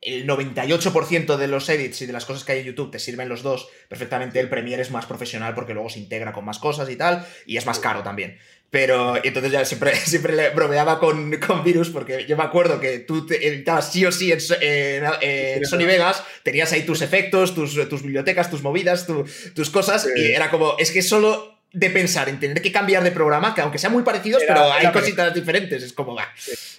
el 0.00 0.26
98% 0.28 1.36
de 1.36 1.48
los 1.48 1.68
edits 1.68 2.02
y 2.02 2.06
de 2.06 2.12
las 2.12 2.24
cosas 2.24 2.44
que 2.44 2.52
hay 2.52 2.60
en 2.60 2.66
YouTube 2.66 2.92
te 2.92 3.00
sirven 3.00 3.28
los 3.28 3.42
dos 3.42 3.68
perfectamente, 3.88 4.38
el 4.38 4.48
Premiere 4.48 4.80
es 4.82 4.92
más 4.92 5.06
profesional 5.06 5.54
porque 5.54 5.74
luego 5.74 5.88
se 5.90 5.98
integra 5.98 6.32
con 6.32 6.44
más 6.44 6.60
cosas 6.60 6.88
y 6.88 6.94
tal, 6.96 7.26
y 7.46 7.56
es 7.56 7.66
más 7.66 7.80
caro 7.80 8.04
también. 8.04 8.38
Pero 8.70 9.16
entonces 9.24 9.50
ya 9.50 9.64
siempre, 9.64 9.94
siempre 9.96 10.34
le 10.36 10.50
bromeaba 10.50 10.98
con, 10.98 11.34
con 11.38 11.64
Virus 11.64 11.88
porque 11.88 12.26
yo 12.26 12.36
me 12.36 12.42
acuerdo 12.44 12.78
que 12.80 12.98
tú 13.00 13.24
te 13.26 13.46
editabas 13.48 13.90
sí 13.90 14.04
o 14.04 14.12
sí 14.12 14.30
en, 14.30 15.64
Sony 15.66 15.86
Vegas, 15.86 16.22
tenías 16.42 16.70
ahí 16.72 16.82
tus 16.82 17.00
efectos, 17.00 17.54
tus, 17.54 17.88
tus 17.88 18.02
bibliotecas, 18.02 18.50
tus 18.50 18.62
movidas, 18.62 19.06
tu- 19.06 19.24
tus 19.54 19.70
cosas, 19.70 20.02
Sí. 20.02 20.10
y 20.16 20.32
era 20.32 20.50
como, 20.50 20.76
es 20.78 20.90
que 20.90 21.00
solo 21.02 21.56
de 21.72 21.90
pensar 21.90 22.28
en 22.28 22.40
tener 22.40 22.60
que 22.62 22.72
cambiar 22.72 23.02
de 23.04 23.10
programa, 23.10 23.54
que 23.54 23.60
aunque 23.62 23.78
sean 23.78 23.92
muy 23.92 24.02
parecidos, 24.02 24.42
Era- 24.42 24.54
pero 24.54 24.72
hay 24.72 24.92
cositas 24.92 25.32
diferentes, 25.34 25.82
es 25.82 25.92
como, 25.92 26.14
va. 26.14 26.28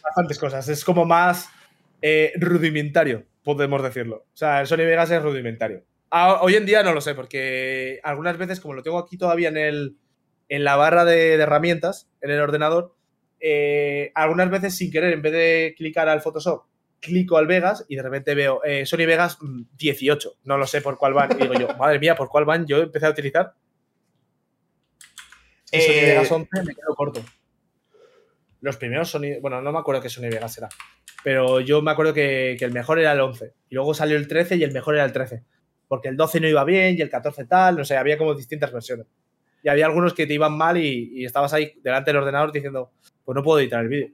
bastantes 0.03 0.37
cosas. 0.39 0.67
Es 0.69 0.83
como 0.83 1.05
más 1.05 1.47
eh, 2.01 2.33
rudimentario, 2.37 3.23
podemos 3.43 3.81
decirlo. 3.83 4.25
O 4.33 4.37
sea, 4.37 4.61
el 4.61 4.67
Sony 4.67 4.77
Vegas 4.77 5.09
es 5.11 5.21
rudimentario. 5.21 5.83
A- 6.11 6.41
hoy 6.41 6.55
en 6.55 6.65
día 6.65 6.81
no 6.83 6.93
lo 6.93 7.01
sé, 7.01 7.13
porque 7.15 7.99
algunas 8.03 8.37
veces, 8.37 8.59
como 8.59 8.73
lo 8.75 8.81
tengo 8.83 8.97
aquí 8.99 9.17
todavía 9.17 9.49
en, 9.49 9.57
el, 9.57 9.95
en 10.49 10.63
la 10.63 10.75
barra 10.75 11.05
de, 11.05 11.37
de 11.37 11.43
herramientas, 11.43 12.09
en 12.21 12.31
el 12.31 12.41
ordenador, 12.41 12.95
eh, 13.39 14.11
algunas 14.15 14.49
veces 14.49 14.75
sin 14.75 14.91
querer, 14.91 15.13
en 15.13 15.21
vez 15.21 15.31
de 15.31 15.73
clicar 15.77 16.09
al 16.09 16.21
Photoshop, 16.21 16.65
clico 16.99 17.37
al 17.37 17.47
Vegas 17.47 17.85
y 17.87 17.95
de 17.95 18.03
repente 18.03 18.35
veo 18.35 18.61
eh, 18.63 18.85
Sony 18.85 19.05
Vegas 19.05 19.37
mm, 19.41 19.61
18. 19.77 20.33
No 20.43 20.57
lo 20.57 20.67
sé 20.67 20.81
por 20.81 20.97
cuál 20.97 21.13
van. 21.13 21.31
Y 21.31 21.41
digo 21.41 21.53
yo, 21.53 21.67
madre 21.77 21.99
mía, 21.99 22.15
¿por 22.15 22.29
cuál 22.29 22.45
van? 22.45 22.65
Yo 22.67 22.79
empecé 22.79 23.05
a 23.05 23.11
utilizar. 23.11 23.53
Y 25.71 25.79
Sony 25.79 25.93
Eh, 25.93 26.05
Vegas 26.07 26.31
11 26.31 26.49
me 26.65 26.75
quedo 26.75 26.95
corto. 26.95 27.23
Los 28.61 28.75
primeros 28.77 29.09
Sony. 29.09 29.39
Bueno, 29.41 29.61
no 29.61 29.71
me 29.71 29.79
acuerdo 29.79 30.01
qué 30.01 30.09
Sony 30.09 30.29
Vegas 30.29 30.57
era. 30.57 30.67
Pero 31.23 31.59
yo 31.61 31.81
me 31.81 31.91
acuerdo 31.91 32.13
que, 32.13 32.55
que 32.57 32.65
el 32.65 32.73
mejor 32.73 32.99
era 32.99 33.13
el 33.13 33.19
11. 33.21 33.53
Y 33.69 33.75
luego 33.75 33.93
salió 33.93 34.17
el 34.17 34.27
13 34.27 34.57
y 34.57 34.63
el 34.63 34.73
mejor 34.73 34.95
era 34.95 35.05
el 35.05 35.13
13. 35.13 35.43
Porque 35.87 36.09
el 36.09 36.17
12 36.17 36.41
no 36.41 36.47
iba 36.47 36.63
bien 36.65 36.97
y 36.97 37.01
el 37.01 37.09
14 37.09 37.45
tal. 37.45 37.77
No 37.77 37.85
sé, 37.85 37.95
había 37.95 38.17
como 38.17 38.35
distintas 38.35 38.71
versiones. 38.71 39.07
Y 39.63 39.69
había 39.69 39.85
algunos 39.85 40.13
que 40.13 40.25
te 40.27 40.33
iban 40.33 40.57
mal 40.57 40.77
y, 40.77 41.11
y 41.13 41.25
estabas 41.25 41.53
ahí 41.53 41.73
delante 41.83 42.09
del 42.11 42.17
ordenador 42.21 42.51
diciendo, 42.51 42.91
pues 43.25 43.35
no 43.35 43.43
puedo 43.43 43.59
editar 43.59 43.81
el 43.81 43.89
vídeo. 43.89 44.09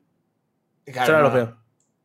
Claro, 0.86 1.04
Eso 1.04 1.12
era 1.14 1.22
lo 1.22 1.34
peor. 1.34 1.58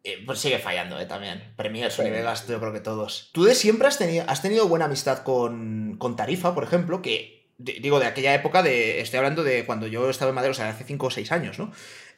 Eh, 0.05 0.23
Pues 0.25 0.39
sigue 0.39 0.59
fallando, 0.59 0.99
¿eh? 0.99 1.07
También. 1.07 1.53
Premiere, 1.57 1.91
Sony. 1.91 2.05
Vegas, 2.05 2.47
yo 2.49 2.59
creo 2.59 2.73
que 2.73 2.81
todos. 2.81 3.31
Tú 3.33 3.45
de 3.45 3.55
siempre 3.55 3.89
has 3.89 3.99
tenido, 3.99 4.25
has 4.29 4.41
tenido 4.43 4.67
buena 4.69 4.87
amistad 4.87 5.23
con, 5.23 5.97
con 5.99 6.17
Tarifa, 6.17 6.55
por 6.55 6.65
ejemplo, 6.65 7.03
que 7.03 7.49
de- 7.59 7.75
digo, 7.83 8.01
de 8.01 8.07
aquella 8.07 8.35
época, 8.35 8.63
de, 8.63 9.01
estoy 9.01 9.19
hablando 9.19 9.43
de 9.45 9.67
cuando 9.67 9.87
yo 9.87 10.09
estaba 10.09 10.31
en 10.31 10.35
Madrid, 10.37 10.51
o 10.53 10.55
sea, 10.55 10.71
hace 10.71 10.85
5 10.85 11.07
o 11.07 11.11
6 11.11 11.31
años, 11.33 11.59
¿no? 11.59 11.71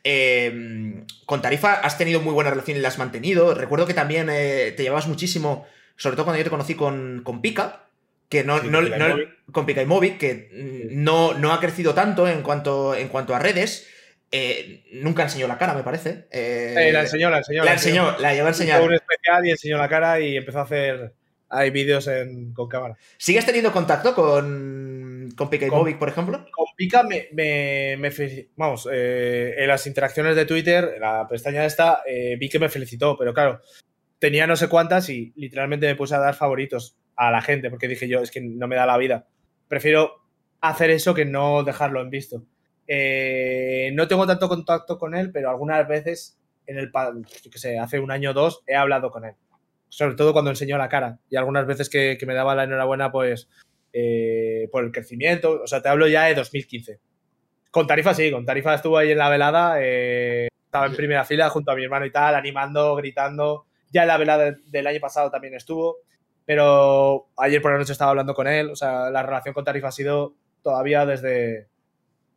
Eh, 0.04 1.04
con 1.26 1.42
Tarifa 1.42 1.74
has 1.74 1.98
tenido 1.98 2.20
muy 2.20 2.32
buena 2.32 2.50
relación 2.50 2.76
y 2.76 2.80
la 2.80 2.88
has 2.88 2.98
mantenido. 2.98 3.54
Recuerdo 3.54 3.86
que 3.86 3.94
también 3.94 4.28
eh, 4.30 4.72
te 4.76 4.82
llevabas 4.82 5.08
muchísimo, 5.08 5.66
sobre 5.96 6.16
todo 6.16 6.24
cuando 6.26 6.38
yo 6.38 6.44
te 6.44 6.50
conocí 6.50 6.74
con, 6.74 7.22
con 7.24 7.40
Pika, 7.40 7.86
que 8.28 8.44
no, 8.44 8.60
Sí, 8.60 8.68
no. 8.68 9.16
Con 9.52 9.66
Pika 9.66 9.82
y 9.82 9.86
Movic, 9.86 10.18
que 10.18 10.48
mm, 10.52 11.02
no, 11.04 11.34
no 11.34 11.52
ha 11.52 11.60
crecido 11.60 11.94
tanto 11.94 12.26
en 12.28 12.42
cuanto, 12.42 12.94
en 12.94 13.08
cuanto 13.08 13.34
a 13.34 13.38
redes. 13.38 13.88
Eh, 14.34 14.84
nunca 14.94 15.22
enseñó 15.24 15.46
la 15.46 15.58
cara, 15.58 15.74
me 15.74 15.82
parece. 15.82 16.26
Eh, 16.30 16.74
Eh, 16.88 16.92
la 16.92 17.02
enseñó, 17.02 17.28
la 17.30 17.38
enseñó. 17.38 17.64
la 17.64 17.72
enseñó, 17.74 18.18
la 18.18 18.32
llevó 18.34 18.48
a 18.48 18.50
Hizo 18.50 18.62
enseñar. 18.62 18.82
un 18.82 18.94
especial 18.94 19.46
y 19.46 19.50
enseñó 19.50 19.76
la 19.78 19.88
cara 19.88 20.20
y 20.20 20.36
empezó 20.36 20.58
a 20.60 20.62
hacer 20.62 21.12
hay 21.54 21.68
vídeos 21.68 22.08
con 22.54 22.66
cámara. 22.66 22.96
¿Sigues 23.18 23.44
teniendo 23.44 23.72
contacto 23.72 24.14
con, 24.14 25.28
con 25.36 25.50
Pika 25.50 25.66
y 25.66 25.68
Con- 25.68 25.80
Movic, 25.80 25.98
por 25.98 26.08
ejemplo? 26.08 26.46
Con 26.50 26.64
Pika 26.74 27.02
me, 27.02 27.28
me, 27.32 27.96
me 27.98 28.10
Vamos, 28.56 28.88
en 28.90 29.68
las 29.68 29.86
interacciones 29.86 30.34
de 30.34 30.46
Twitter, 30.46 30.92
en 30.94 31.02
la 31.02 31.26
pestaña 31.28 31.66
esta, 31.66 32.02
vi 32.38 32.48
que 32.48 32.58
me 32.58 32.70
felicitó, 32.70 33.18
pero 33.18 33.34
claro, 33.34 33.60
tenía 34.18 34.46
no 34.46 34.56
sé 34.56 34.68
cuántas 34.68 35.10
y 35.10 35.34
literalmente 35.36 35.86
me 35.86 35.94
puse 35.94 36.14
a 36.14 36.18
dar 36.20 36.34
favoritos 36.34 36.96
a 37.16 37.30
la 37.30 37.42
gente 37.42 37.68
porque 37.68 37.86
dije 37.86 38.08
yo, 38.08 38.22
es 38.22 38.30
que 38.30 38.40
no 38.40 38.66
me 38.66 38.76
da 38.76 38.86
la 38.86 38.96
vida. 38.96 39.26
Prefiero 39.72 40.20
hacer 40.60 40.90
eso 40.90 41.14
que 41.14 41.24
no 41.24 41.62
dejarlo 41.62 42.02
en 42.02 42.10
visto. 42.10 42.44
Eh, 42.86 43.90
no 43.94 44.06
tengo 44.06 44.26
tanto 44.26 44.46
contacto 44.46 44.98
con 44.98 45.14
él, 45.14 45.32
pero 45.32 45.48
algunas 45.48 45.88
veces, 45.88 46.38
en 46.66 46.76
el, 46.76 46.92
qué 47.50 47.58
sé, 47.58 47.78
hace 47.78 47.98
un 47.98 48.10
año 48.10 48.32
o 48.32 48.34
dos, 48.34 48.62
he 48.66 48.74
hablado 48.74 49.10
con 49.10 49.24
él. 49.24 49.32
Sobre 49.88 50.14
todo 50.14 50.34
cuando 50.34 50.50
enseñó 50.50 50.76
la 50.76 50.90
cara. 50.90 51.20
Y 51.30 51.36
algunas 51.36 51.66
veces 51.66 51.88
que, 51.88 52.18
que 52.20 52.26
me 52.26 52.34
daba 52.34 52.54
la 52.54 52.64
enhorabuena, 52.64 53.10
pues, 53.10 53.48
eh, 53.94 54.68
por 54.70 54.84
el 54.84 54.92
crecimiento. 54.92 55.62
O 55.62 55.66
sea, 55.66 55.80
te 55.80 55.88
hablo 55.88 56.06
ya 56.06 56.24
de 56.24 56.34
2015. 56.34 57.00
Con 57.70 57.86
Tarifa 57.86 58.12
sí, 58.12 58.30
con 58.30 58.44
Tarifa 58.44 58.74
estuvo 58.74 58.98
ahí 58.98 59.12
en 59.12 59.16
la 59.16 59.30
velada. 59.30 59.76
eh, 59.80 60.48
estaba 60.66 60.84
en 60.84 60.96
primera 60.96 61.24
fila 61.24 61.48
junto 61.48 61.70
a 61.70 61.76
mi 61.76 61.84
hermano 61.84 62.04
y 62.04 62.12
tal, 62.12 62.34
animando, 62.34 62.94
gritando. 62.96 63.64
Ya 63.90 64.02
en 64.02 64.08
la 64.08 64.18
velada 64.18 64.54
del 64.66 64.86
año 64.86 65.00
pasado 65.00 65.30
también 65.30 65.54
estuvo. 65.54 65.96
Pero 66.52 67.30
ayer 67.38 67.62
por 67.62 67.72
la 67.72 67.78
noche 67.78 67.92
estaba 67.92 68.10
hablando 68.10 68.34
con 68.34 68.46
él. 68.46 68.68
O 68.68 68.76
sea, 68.76 69.08
la 69.08 69.22
relación 69.22 69.54
con 69.54 69.64
Tarifa 69.64 69.88
ha 69.88 69.92
sido 69.92 70.34
todavía 70.60 71.06
desde, 71.06 71.68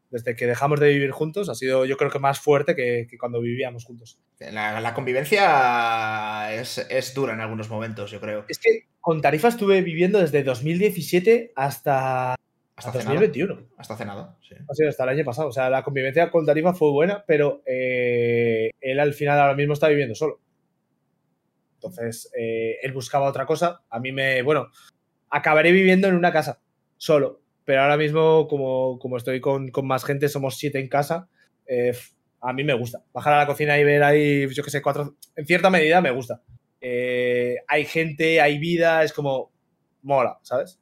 desde 0.09 0.37
que 0.37 0.47
dejamos 0.47 0.79
de 0.79 0.87
vivir 0.87 1.11
juntos, 1.11 1.49
ha 1.49 1.53
sido 1.53 1.83
yo 1.83 1.97
creo 1.97 2.09
que 2.09 2.19
más 2.19 2.39
fuerte 2.39 2.77
que, 2.77 3.07
cuando 3.19 3.41
vivíamos 3.41 3.83
juntos. 3.83 4.21
La, 4.39 4.93
convivencia 4.93 6.53
es, 6.53 7.13
dura 7.13 7.33
en 7.33 7.41
algunos 7.41 7.69
momentos, 7.69 8.09
yo 8.09 8.21
creo. 8.21 8.45
Es 8.47 8.57
que 8.57 8.87
con 9.01 9.21
Tarifa 9.21 9.49
estuve 9.49 9.81
viviendo 9.81 10.21
desde 10.21 10.43
2017 10.43 11.51
hasta, 11.53 12.35
hasta 12.77 12.91
2021. 12.93 13.67
Hasta 13.77 13.95
hace 13.95 14.05
nada, 14.05 14.37
sí. 14.47 14.55
Ha 14.55 14.73
sido 14.73 14.89
hasta 14.89 15.03
el 15.03 15.09
año 15.09 15.25
pasado. 15.25 15.49
O 15.49 15.51
sea, 15.51 15.69
la 15.69 15.83
convivencia 15.83 16.31
con 16.31 16.45
Tarifa 16.45 16.73
fue 16.73 16.89
buena, 16.91 17.25
pero 17.27 17.61
eh, 17.65 18.71
él 18.79 18.97
al 19.01 19.13
final 19.13 19.41
ahora 19.41 19.55
mismo 19.55 19.73
está 19.73 19.89
viviendo 19.89 20.15
solo. 20.15 20.39
Entonces, 21.89 22.31
eh, 22.37 22.77
él 22.81 22.91
buscaba 22.93 23.27
otra 23.27 23.45
cosa. 23.45 23.81
A 23.89 23.99
mí 23.99 24.11
me, 24.11 24.41
bueno, 24.41 24.69
acabaré 25.29 25.71
viviendo 25.71 26.07
en 26.07 26.15
una 26.15 26.31
casa, 26.31 26.61
solo. 26.97 27.41
Pero 27.65 27.81
ahora 27.81 27.97
mismo, 27.97 28.47
como, 28.47 28.99
como 28.99 29.17
estoy 29.17 29.41
con, 29.41 29.71
más 29.83 30.05
gente, 30.05 30.29
somos 30.29 30.57
siete 30.57 30.79
en 30.79 30.87
casa. 30.87 31.27
Eh, 31.65 31.93
a 32.41 32.53
mí 32.53 32.63
me 32.63 32.73
gusta. 32.73 33.03
Bajar 33.11 33.33
a 33.33 33.37
la 33.39 33.47
cocina 33.47 33.77
y 33.79 33.83
ver 33.83 34.03
ahí, 34.03 34.47
yo 34.53 34.63
qué 34.63 34.69
sé, 34.69 34.81
cuatro. 34.81 35.15
En 35.35 35.45
cierta 35.45 35.69
medida 35.69 35.99
me 36.01 36.11
gusta. 36.11 36.41
Eh, 36.79 37.57
hay 37.67 37.85
gente, 37.85 38.39
hay 38.39 38.59
vida, 38.59 39.03
es 39.03 39.13
como. 39.13 39.51
Mola, 40.03 40.37
¿sabes? 40.43 40.79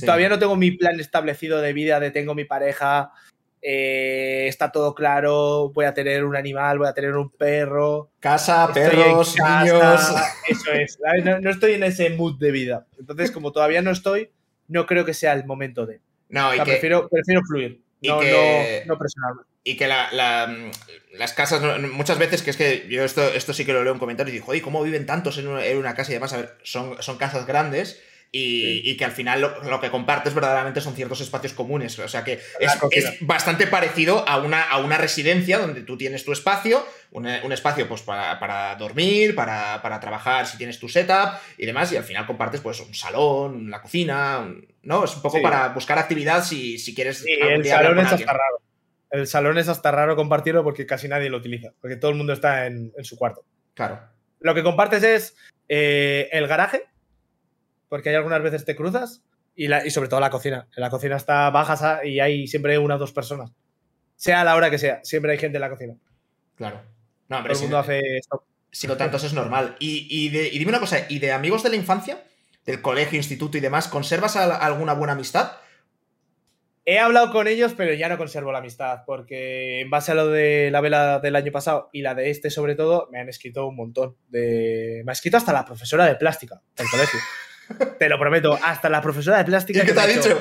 Todavía 0.00 0.28
no 0.28 0.38
tengo 0.38 0.56
mi 0.56 0.72
plan 0.72 1.00
establecido 1.00 1.62
de 1.62 1.72
vida, 1.72 2.00
de 2.00 2.10
tengo 2.10 2.34
mi 2.34 2.44
pareja, 2.44 3.12
eh, 3.68 4.46
está 4.46 4.70
todo 4.70 4.94
claro, 4.94 5.72
voy 5.74 5.86
a 5.86 5.92
tener 5.92 6.24
un 6.24 6.36
animal, 6.36 6.78
voy 6.78 6.86
a 6.86 6.94
tener 6.94 7.16
un 7.16 7.30
perro. 7.30 8.12
Casa, 8.20 8.72
perros, 8.72 9.34
niños. 9.36 10.14
Eso 10.48 10.72
es. 10.72 10.98
No, 11.24 11.50
estoy 11.50 11.72
en 11.72 11.82
ese 11.82 12.10
mood 12.10 12.38
de 12.38 12.52
vida. 12.52 12.86
Entonces, 12.96 13.32
como 13.32 13.50
todavía 13.50 13.82
no 13.82 13.90
estoy, 13.90 14.30
no 14.68 14.86
creo 14.86 15.04
que 15.04 15.14
sea 15.14 15.32
el 15.32 15.46
momento 15.46 15.84
de. 15.84 16.00
No, 16.28 16.54
y 16.54 16.58
que, 16.58 16.64
prefiero, 16.64 17.08
prefiero 17.08 17.42
fluir. 17.42 17.82
no, 18.02 18.20
no, 18.86 18.98
presionarme. 18.98 19.42
Y 19.64 19.76
que 19.76 19.88
las 19.88 21.32
casas, 21.32 21.60
muchas 21.90 22.20
veces, 22.20 22.42
que 22.42 22.50
es 22.50 22.56
que 22.56 22.86
yo 22.88 23.02
esto, 23.02 23.26
esto 23.34 23.52
sí 23.52 23.64
que 23.64 23.72
lo 23.72 23.82
leo 23.82 23.94
en 23.94 23.98
comentarios 23.98 24.32
y 24.32 24.38
digo, 24.38 24.52
oye, 24.52 24.62
¿cómo 24.62 24.80
viven 24.84 25.06
tantos 25.06 25.38
en 25.38 25.48
una, 25.48 25.66
en 25.66 25.76
una 25.76 25.96
casa? 25.96 26.12
Y 26.12 26.14
además, 26.14 26.34
a 26.34 26.36
ver, 26.36 26.58
son, 26.62 27.02
son 27.02 27.18
casas 27.18 27.46
grandes 27.46 28.00
y, 28.32 28.96
que 28.96 29.04
al 29.04 29.12
final 29.12 29.40
lo, 29.40 29.80
que 29.80 29.90
compartes 29.90 30.34
verdaderamente 30.34 30.80
son 30.80 30.94
ciertos 30.94 31.20
espacios 31.20 31.52
comunes. 31.52 31.98
O 31.98 32.08
sea 32.08 32.24
que 32.24 32.40
es, 32.60 33.18
bastante 33.20 33.66
parecido 33.66 34.28
a 34.28 34.38
una, 34.38 34.62
a 34.62 34.78
una, 34.78 34.98
residencia 34.98 35.58
donde 35.58 35.82
tú 35.82 35.96
tienes 35.96 36.24
tu 36.24 36.32
espacio, 36.32 36.86
un, 37.12 37.26
espacio 37.26 37.88
pues 37.88 38.02
para, 38.02 38.76
dormir, 38.76 39.34
para, 39.34 40.00
trabajar 40.00 40.46
si 40.46 40.58
tienes 40.58 40.78
tu 40.78 40.88
setup 40.88 41.34
y 41.56 41.66
demás, 41.66 41.92
y 41.92 41.96
al 41.96 42.04
final 42.04 42.26
compartes 42.26 42.60
pues 42.60 42.80
un 42.80 42.94
salón, 42.94 43.70
la 43.70 43.80
cocina, 43.80 44.46
¿no? 44.82 45.04
Es 45.04 45.16
un 45.16 45.22
poco 45.22 45.40
para 45.40 45.68
buscar 45.68 45.98
actividad 45.98 46.44
si, 46.44 46.78
si 46.78 46.94
quieres... 46.94 47.24
el 47.26 47.64
salón 47.64 47.98
es 48.00 48.12
hasta 48.12 48.32
raro. 48.32 48.66
El 49.10 49.26
salón 49.26 49.56
es 49.56 49.68
hasta 49.68 49.90
raro 49.90 50.16
compartirlo 50.16 50.64
porque 50.64 50.84
casi 50.84 51.08
nadie 51.08 51.30
lo 51.30 51.38
utiliza, 51.38 51.72
porque 51.80 51.96
todo 51.96 52.10
el 52.10 52.16
mundo 52.16 52.32
está 52.32 52.66
en, 52.66 52.92
su 53.02 53.16
cuarto. 53.16 53.44
Claro. 53.74 54.00
Lo 54.40 54.54
que 54.54 54.62
compartes 54.62 55.02
es 55.02 55.36
eh, 55.68 56.28
el 56.32 56.46
garaje, 56.46 56.84
porque 57.88 58.10
hay 58.10 58.16
algunas 58.16 58.42
veces 58.42 58.64
te 58.64 58.76
cruzas 58.76 59.22
y, 59.54 59.68
la, 59.68 59.86
y 59.86 59.90
sobre 59.90 60.08
todo 60.08 60.20
la 60.20 60.30
cocina. 60.30 60.68
En 60.76 60.80
la 60.80 60.90
cocina 60.90 61.16
está 61.16 61.50
bajas 61.50 62.04
y 62.04 62.20
hay 62.20 62.46
siempre 62.46 62.78
una 62.78 62.96
o 62.96 62.98
dos 62.98 63.12
personas. 63.12 63.52
Sea 64.16 64.40
a 64.40 64.44
la 64.44 64.56
hora 64.56 64.70
que 64.70 64.78
sea, 64.78 65.00
siempre 65.02 65.32
hay 65.32 65.38
gente 65.38 65.56
en 65.56 65.62
la 65.62 65.70
cocina. 65.70 65.94
Claro. 66.56 66.82
No, 67.28 67.38
hombre, 67.38 67.52
Todo 67.52 67.62
el 67.62 67.68
mundo 67.68 67.78
hace 67.78 68.16
esto. 68.18 68.44
Si 68.70 68.86
no 68.86 68.96
tanto, 68.96 69.16
eso 69.16 69.26
es 69.26 69.32
normal. 69.32 69.76
Y, 69.78 70.28
dime 70.28 70.68
una 70.68 70.80
cosa, 70.80 71.06
¿y 71.08 71.18
de 71.18 71.32
amigos 71.32 71.62
de 71.62 71.70
la 71.70 71.76
infancia? 71.76 72.22
Del 72.64 72.82
colegio, 72.82 73.16
instituto 73.16 73.56
y 73.56 73.60
demás, 73.60 73.88
¿conservas 73.88 74.36
alguna 74.36 74.92
buena 74.92 75.14
amistad? 75.14 75.52
He 76.84 76.98
hablado 76.98 77.32
con 77.32 77.48
ellos, 77.48 77.74
pero 77.76 77.94
ya 77.94 78.08
no 78.08 78.18
conservo 78.18 78.52
la 78.52 78.58
amistad, 78.58 79.02
porque 79.06 79.80
en 79.80 79.90
base 79.90 80.12
a 80.12 80.14
lo 80.14 80.28
de 80.28 80.70
la 80.70 80.80
vela 80.80 81.18
del 81.18 81.34
año 81.36 81.50
pasado 81.52 81.90
y 81.92 82.02
la 82.02 82.14
de 82.14 82.30
este 82.30 82.50
sobre 82.50 82.74
todo, 82.74 83.08
me 83.10 83.18
han 83.18 83.28
escrito 83.28 83.66
un 83.66 83.76
montón. 83.76 84.16
De... 84.28 85.02
Me 85.04 85.10
ha 85.10 85.14
escrito 85.14 85.36
hasta 85.36 85.52
la 85.52 85.64
profesora 85.64 86.06
de 86.06 86.14
plástica 86.16 86.60
del 86.76 86.88
colegio. 86.88 87.18
Te 87.98 88.08
lo 88.08 88.18
prometo, 88.18 88.58
hasta 88.62 88.88
la 88.88 89.00
profesora 89.00 89.38
de 89.38 89.44
plástica. 89.44 89.82
¿Y 89.82 89.86
qué 89.86 89.92
te 89.92 90.00
ha 90.00 90.06
dicho? 90.06 90.38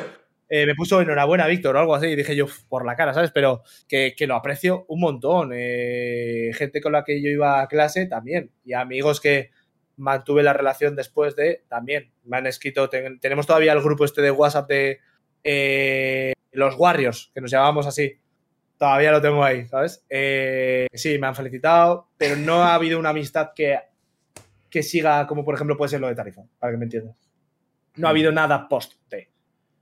Eh, 0.47 0.65
me 0.65 0.75
puso 0.75 1.01
enhorabuena, 1.01 1.47
Víctor, 1.47 1.75
o 1.75 1.79
algo 1.79 1.95
así, 1.95 2.07
y 2.07 2.15
dije 2.15 2.35
yo, 2.35 2.45
por 2.69 2.85
la 2.85 2.95
cara, 2.95 3.13
¿sabes? 3.13 3.31
Pero 3.31 3.63
que, 3.87 4.13
lo 4.27 4.35
aprecio 4.35 4.85
un 4.89 4.99
montón. 4.99 5.51
Eh, 5.53 6.51
gente 6.53 6.81
con 6.81 6.91
la 6.91 7.03
que 7.03 7.21
yo 7.21 7.29
iba 7.29 7.61
a 7.61 7.67
clase 7.67 8.05
también, 8.05 8.51
y 8.63 8.73
amigos 8.73 9.19
que 9.19 9.51
mantuve 9.97 10.43
la 10.43 10.53
relación 10.53 10.95
después 10.95 11.35
de 11.35 11.63
también. 11.67 12.11
Me 12.23 12.37
han 12.37 12.47
escrito, 12.47 12.89
tenemos 12.89 13.47
todavía 13.47 13.73
el 13.73 13.81
grupo 13.81 14.05
este 14.05 14.21
de 14.21 14.31
WhatsApp 14.31 14.69
de 14.69 14.99
eh, 15.43 16.33
los 16.51 16.75
Warriors, 16.77 17.31
que 17.33 17.41
nos 17.41 17.49
llamábamos 17.49 17.87
así. 17.87 18.19
Todavía 18.77 19.11
lo 19.11 19.21
tengo 19.21 19.43
ahí, 19.43 19.65
¿sabes? 19.67 20.03
sí, 20.93 21.17
me 21.17 21.27
han 21.27 21.35
felicitado, 21.35 22.09
pero 22.17 22.35
no 22.35 22.61
ha 22.63 22.75
habido 22.75 22.99
una 22.99 23.09
amistad 23.09 23.51
que 23.55 23.79
que 24.75 24.83
siga 24.83 25.25
como 25.25 25.45
por 25.45 25.55
ejemplo 25.55 25.77
puede 25.77 25.87
ser 25.87 26.01
lo 26.01 26.09
de 26.09 26.15
Tarifa, 26.15 26.41
para 26.59 26.73
que 26.73 26.77
me 26.77 26.83
entiendas. 26.83 27.15
No 27.95 28.07
ha 28.07 28.09
habido 28.09 28.29
nada 28.33 28.67
post-T. 28.67 29.31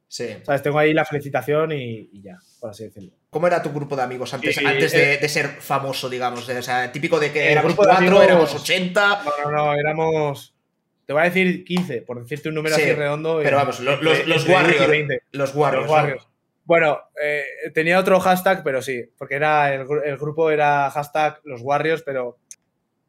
Sí. 0.08 0.28
¿Sabes? 0.44 0.62
Tengo 0.62 0.78
ahí 0.78 0.94
la 0.94 1.04
felicitación 1.04 1.72
y, 1.72 2.22
ya, 2.22 2.38
por 2.60 2.70
así 2.70 2.84
decirlo. 2.84 3.14
¿Cómo 3.32 3.48
era 3.48 3.64
tu 3.64 3.72
grupo 3.72 3.96
de 3.96 4.04
amigos 4.04 4.32
antes, 4.36 4.56
antes 4.60 4.94
eh, 4.94 5.18
de, 5.20 5.30
ser 5.30 5.48
famoso, 5.48 6.08
digamos? 6.12 6.48
o 6.48 6.62
sea, 6.62 6.92
típico 6.92 7.20
de 7.20 7.32
que 7.32 7.52
éramos 7.52 7.74
cuatro, 7.74 8.22
éramos 8.22 8.54
80. 8.54 9.24
No, 9.24 9.50
no, 9.50 9.52
no, 9.52 9.74
éramos. 9.74 10.56
Te 11.08 11.14
voy 11.14 11.24
a 11.24 11.26
decir 11.26 11.66
15, 11.66 12.04
por 12.04 12.22
decirte 12.22 12.50
un 12.50 12.56
número 12.56 12.76
así 12.76 12.94
redondo. 12.94 13.40
Pero 13.42 13.58
vamos, 13.58 13.80
los, 13.80 14.00
los, 14.04 14.48
Warriors. 14.48 15.24
Los 15.32 15.56
Warriors. 15.56 16.28
Bueno, 16.66 17.00
eh, 17.20 17.46
tenía 17.74 17.98
otro 17.98 18.20
hashtag, 18.20 18.64
pero 18.64 18.84
sí, 18.84 19.04
porque 19.18 19.34
era 19.34 19.74
el, 19.74 19.88
grupo 20.18 20.52
era 20.52 20.92
hashtag 20.92 21.42
los 21.46 21.62
Warriors, 21.62 22.04
pero, 22.04 22.38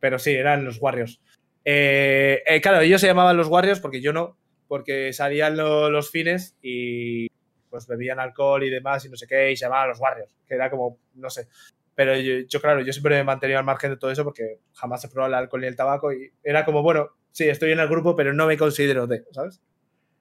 pero 0.01 0.18
sí, 0.18 0.30
eran 0.32 0.64
los 0.64 0.80
Warriors. 0.80 1.20
Eh, 1.65 2.43
eh, 2.47 2.61
claro, 2.61 2.81
ellos 2.81 3.01
se 3.01 3.07
llamaban 3.07 3.37
los 3.37 3.49
Warriors 3.49 3.81
porque 3.81 4.01
yo 4.01 4.12
no, 4.12 4.37
porque 4.69 5.12
salían 5.12 5.57
los 5.57 6.11
fines 6.11 6.57
y 6.61 7.29
pues 7.71 7.87
bebían 7.87 8.21
alcohol 8.21 8.62
y 8.62 8.71
demás 8.71 9.05
y 9.05 9.09
no 9.09 9.17
sé 9.17 9.27
qué, 9.27 9.51
y 9.51 9.57
se 9.57 9.65
llamaban 9.65 9.89
los 9.89 10.01
Warriors, 10.01 10.35
que 10.47 10.55
era 10.55 10.71
como, 10.71 10.99
no 11.15 11.31
sé. 11.31 11.49
Pero 11.95 12.17
yo, 12.17 12.61
claro, 12.61 12.81
yo 12.83 12.93
siempre 12.93 13.15
me 13.15 13.21
he 13.21 13.25
mantenido 13.25 13.59
al 13.59 13.65
margen 13.65 13.91
de 13.91 13.97
todo 13.97 14.11
eso 14.11 14.25
porque 14.25 14.59
jamás 14.73 15.05
he 15.05 15.09
probado 15.09 15.33
el 15.33 15.39
alcohol 15.39 15.61
ni 15.61 15.69
el 15.69 15.77
tabaco 15.77 16.12
y 16.12 16.33
era 16.43 16.65
como, 16.65 16.83
bueno, 16.83 17.11
sí, 17.31 17.49
estoy 17.49 17.73
en 17.73 17.81
el 17.81 17.89
grupo, 17.89 18.17
pero 18.17 18.33
no 18.33 18.47
me 18.47 18.59
considero 18.59 19.07
de, 19.07 19.25
¿sabes? 19.31 19.62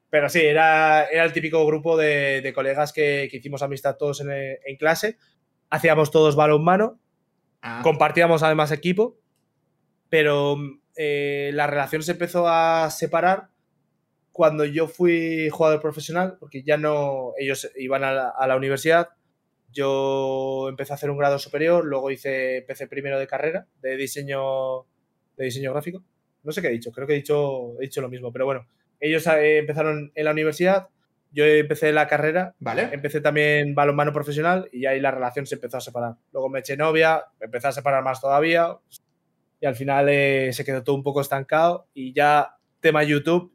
Pero 0.09 0.29
sí, 0.29 0.41
era, 0.41 1.05
era 1.05 1.23
el 1.25 1.33
típico 1.33 1.65
grupo 1.65 1.97
de, 1.97 2.51
colegas 2.53 2.93
que, 2.93 3.27
hicimos 3.31 3.63
amistad 3.63 3.97
todos 3.97 4.21
en, 4.21 4.77
clase, 4.77 5.17
hacíamos 5.71 6.11
todos 6.11 6.35
balonmano, 6.35 6.99
ah. 7.63 7.81
compartíamos 7.83 8.43
además 8.43 8.71
equipo, 8.71 9.17
pero 10.09 10.57
eh, 10.95 11.51
la 11.53 11.67
relación 11.67 12.03
se 12.03 12.11
empezó 12.11 12.47
a 12.47 12.89
separar 12.89 13.49
cuando 14.31 14.65
yo 14.65 14.87
fui 14.87 15.49
jugador 15.49 15.79
profesional, 15.79 16.37
porque 16.39 16.63
ya 16.63 16.77
no, 16.77 17.33
ellos 17.37 17.71
iban 17.77 18.03
a 18.03 18.47
la, 18.47 18.55
universidad, 18.55 19.09
yo 19.71 20.67
empecé 20.69 20.93
a 20.93 20.95
hacer 20.95 21.11
un 21.11 21.17
grado 21.17 21.37
superior, 21.37 21.85
luego 21.85 22.09
hice, 22.09 22.57
empecé 22.57 22.87
primero 22.87 23.19
de 23.19 23.27
carrera 23.27 23.67
de 23.81 23.95
diseño, 23.95 24.85
de 25.37 25.45
diseño 25.45 25.71
gráfico. 25.71 26.03
No 26.41 26.51
sé 26.51 26.61
qué 26.61 26.67
he 26.67 26.71
dicho, 26.71 26.91
creo 26.91 27.07
que 27.07 27.13
he 27.13 27.17
dicho, 27.17 27.79
he 27.79 27.83
dicho 27.83 28.01
lo 28.01 28.09
mismo, 28.09 28.33
pero 28.33 28.45
bueno, 28.45 28.67
ellos 28.99 29.25
eh, 29.27 29.59
empezaron 29.59 30.11
en 30.15 30.25
la 30.25 30.31
universidad, 30.31 30.87
yo 31.31 31.45
empecé 31.45 31.91
la 31.91 32.07
carrera, 32.07 32.55
¿Vale? 32.59 32.89
empecé 32.91 33.21
también 33.21 33.75
balonmano 33.75 34.13
profesional 34.13 34.67
y 34.71 34.87
ahí 34.87 34.99
la 34.99 35.11
relación 35.11 35.45
se 35.45 35.55
empezó 35.55 35.77
a 35.77 35.81
separar. 35.81 36.15
Luego 36.31 36.49
me 36.49 36.59
eché 36.59 36.75
novia, 36.75 37.23
me 37.39 37.45
empecé 37.45 37.67
a 37.67 37.71
separar 37.71 38.03
más 38.03 38.19
todavía, 38.19 38.67
y 39.63 39.65
al 39.65 39.77
final 39.77 40.09
eh, 40.09 40.51
se 40.51 40.65
quedó 40.65 40.83
todo 40.83 40.93
un 40.93 41.03
poco 41.03 41.21
estancado 41.21 41.87
y 41.93 42.11
ya 42.11 42.57
tema 42.81 43.01
YouTube, 43.01 43.53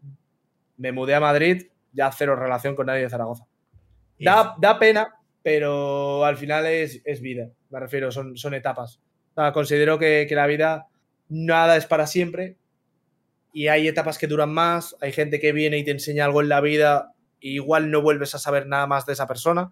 me 0.78 0.90
mudé 0.90 1.14
a 1.14 1.20
Madrid, 1.20 1.66
ya 1.92 2.11
cero 2.11 2.34
relación 2.34 2.74
con 2.74 2.86
nadie 2.86 3.02
de 3.02 3.11
Zaragoza. 3.11 3.44
Da, 4.18 4.56
da 4.59 4.78
pena, 4.78 5.16
pero 5.42 6.24
al 6.24 6.38
final 6.38 6.64
es, 6.64 7.02
vida, 7.20 7.50
me 7.68 7.78
refiero, 7.78 8.11
son, 8.11 8.38
son 8.38 8.54
etapas. 8.54 9.02
considero 9.52 9.98
que, 9.98 10.26
la 10.30 10.46
vida 10.46 10.88
nada 11.28 11.76
es 11.76 11.84
para 11.84 12.06
siempre 12.06 12.56
y 13.52 13.68
hay 13.68 13.86
etapas 13.86 14.16
que 14.16 14.28
duran 14.28 14.50
más, 14.50 14.96
hay 15.02 15.12
gente 15.12 15.38
que 15.38 15.52
viene 15.52 15.76
y 15.76 15.84
te 15.84 15.90
enseña 15.90 16.24
algo 16.24 16.40
en 16.40 16.48
la 16.48 16.62
vida 16.62 17.12
y 17.38 17.50
igual 17.50 17.90
no 17.90 18.00
vuelves 18.00 18.34
a 18.34 18.38
saber 18.38 18.66
nada 18.66 18.86
más 18.86 19.04
de 19.04 19.12
esa 19.12 19.26
persona 19.26 19.70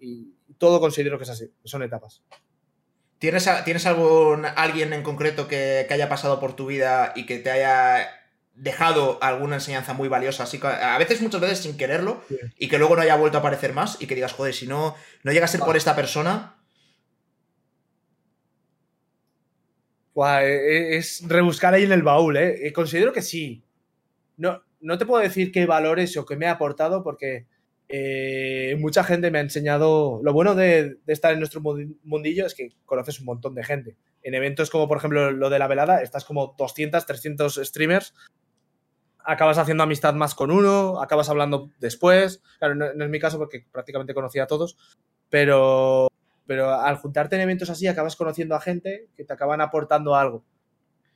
y 0.00 0.32
todo 0.56 0.80
considero 0.80 1.18
que 1.18 1.24
es 1.24 1.30
así, 1.30 1.50
son 1.64 1.82
etapas. 1.82 2.22
¿Tienes, 3.18 3.48
¿Tienes 3.64 3.86
algún, 3.86 4.44
alguien 4.44 4.92
en 4.92 5.02
concreto 5.02 5.48
que, 5.48 5.86
haya 5.88 6.08
pasado 6.08 6.38
por 6.38 6.54
tu 6.54 6.66
vida 6.66 7.12
y 7.16 7.24
que 7.24 7.38
te 7.38 7.50
haya 7.50 8.10
dejado 8.54 9.18
alguna 9.22 9.56
enseñanza 9.56 9.94
muy 9.94 10.08
valiosa? 10.08 10.42
Así 10.42 10.58
que 10.58 10.66
a 10.66 10.98
veces, 10.98 11.22
muchas 11.22 11.40
veces 11.40 11.60
sin 11.60 11.78
quererlo 11.78 12.22
y 12.58 12.68
que 12.68 12.78
luego 12.78 12.94
no 12.94 13.02
haya 13.02 13.16
vuelto 13.16 13.38
a 13.38 13.40
aparecer 13.40 13.72
más 13.72 13.96
y 14.00 14.06
que 14.06 14.14
digas, 14.14 14.34
joder, 14.34 14.52
si 14.52 14.66
no, 14.66 14.94
no 15.22 15.32
llega 15.32 15.46
a 15.46 15.48
ser 15.48 15.60
por 15.60 15.76
esta 15.76 15.96
persona. 15.96 16.56
E, 20.16 20.46
e, 20.46 20.96
es 20.96 21.22
rebuscar 21.26 21.74
ahí 21.74 21.84
en 21.84 21.92
el 21.92 22.02
baúl, 22.02 22.36
¿eh? 22.36 22.66
¿eh? 22.66 22.72
Considero 22.72 23.12
que 23.12 23.22
sí. 23.22 23.62
No, 24.36 24.62
no 24.80 24.98
te 24.98 25.06
puedo 25.06 25.22
decir 25.22 25.52
qué 25.52 25.66
valores 25.66 26.16
o 26.16 26.26
qué 26.26 26.36
me 26.36 26.46
ha 26.46 26.52
aportado 26.52 27.02
porque 27.02 27.46
eh, 27.88 28.76
mucha 28.78 29.04
gente 29.04 29.30
me 29.30 29.38
ha 29.38 29.42
enseñado. 29.42 30.20
Lo 30.22 30.32
bueno 30.32 30.54
de, 30.54 30.98
estar 31.06 31.32
en 31.32 31.38
nuestro 31.38 31.60
mundillo 31.60 32.46
es 32.46 32.54
que 32.54 32.70
conoces 32.84 33.20
un 33.20 33.26
montón 33.26 33.54
de 33.54 33.64
gente. 33.64 33.96
En 34.22 34.34
eventos 34.34 34.70
como, 34.70 34.88
por 34.88 34.98
ejemplo, 34.98 35.30
lo 35.30 35.50
de 35.50 35.58
la 35.58 35.68
velada, 35.68 36.02
estás 36.02 36.24
como 36.24 36.54
200, 36.58 37.06
300 37.06 37.60
streamers. 37.62 38.14
Acabas 39.24 39.58
haciendo 39.58 39.82
amistad 39.82 40.14
más 40.14 40.34
con 40.34 40.50
uno, 40.50 41.00
acabas 41.00 41.28
hablando 41.28 41.70
después. 41.78 42.42
Claro, 42.58 42.74
no, 42.74 42.86
es 42.86 43.10
mi 43.10 43.20
caso 43.20 43.38
porque 43.38 43.66
prácticamente 43.70 44.14
conocía 44.14 44.44
a 44.44 44.46
todos, 44.46 44.76
pero, 45.30 46.08
pero 46.46 46.72
al 46.72 46.96
juntarte 46.96 47.36
en 47.36 47.42
eventos 47.42 47.70
así 47.70 47.86
acabas 47.86 48.16
conociendo 48.16 48.54
a 48.54 48.60
gente 48.60 49.08
que 49.16 49.24
te 49.24 49.32
acaban 49.32 49.60
aportando 49.60 50.14
algo. 50.14 50.44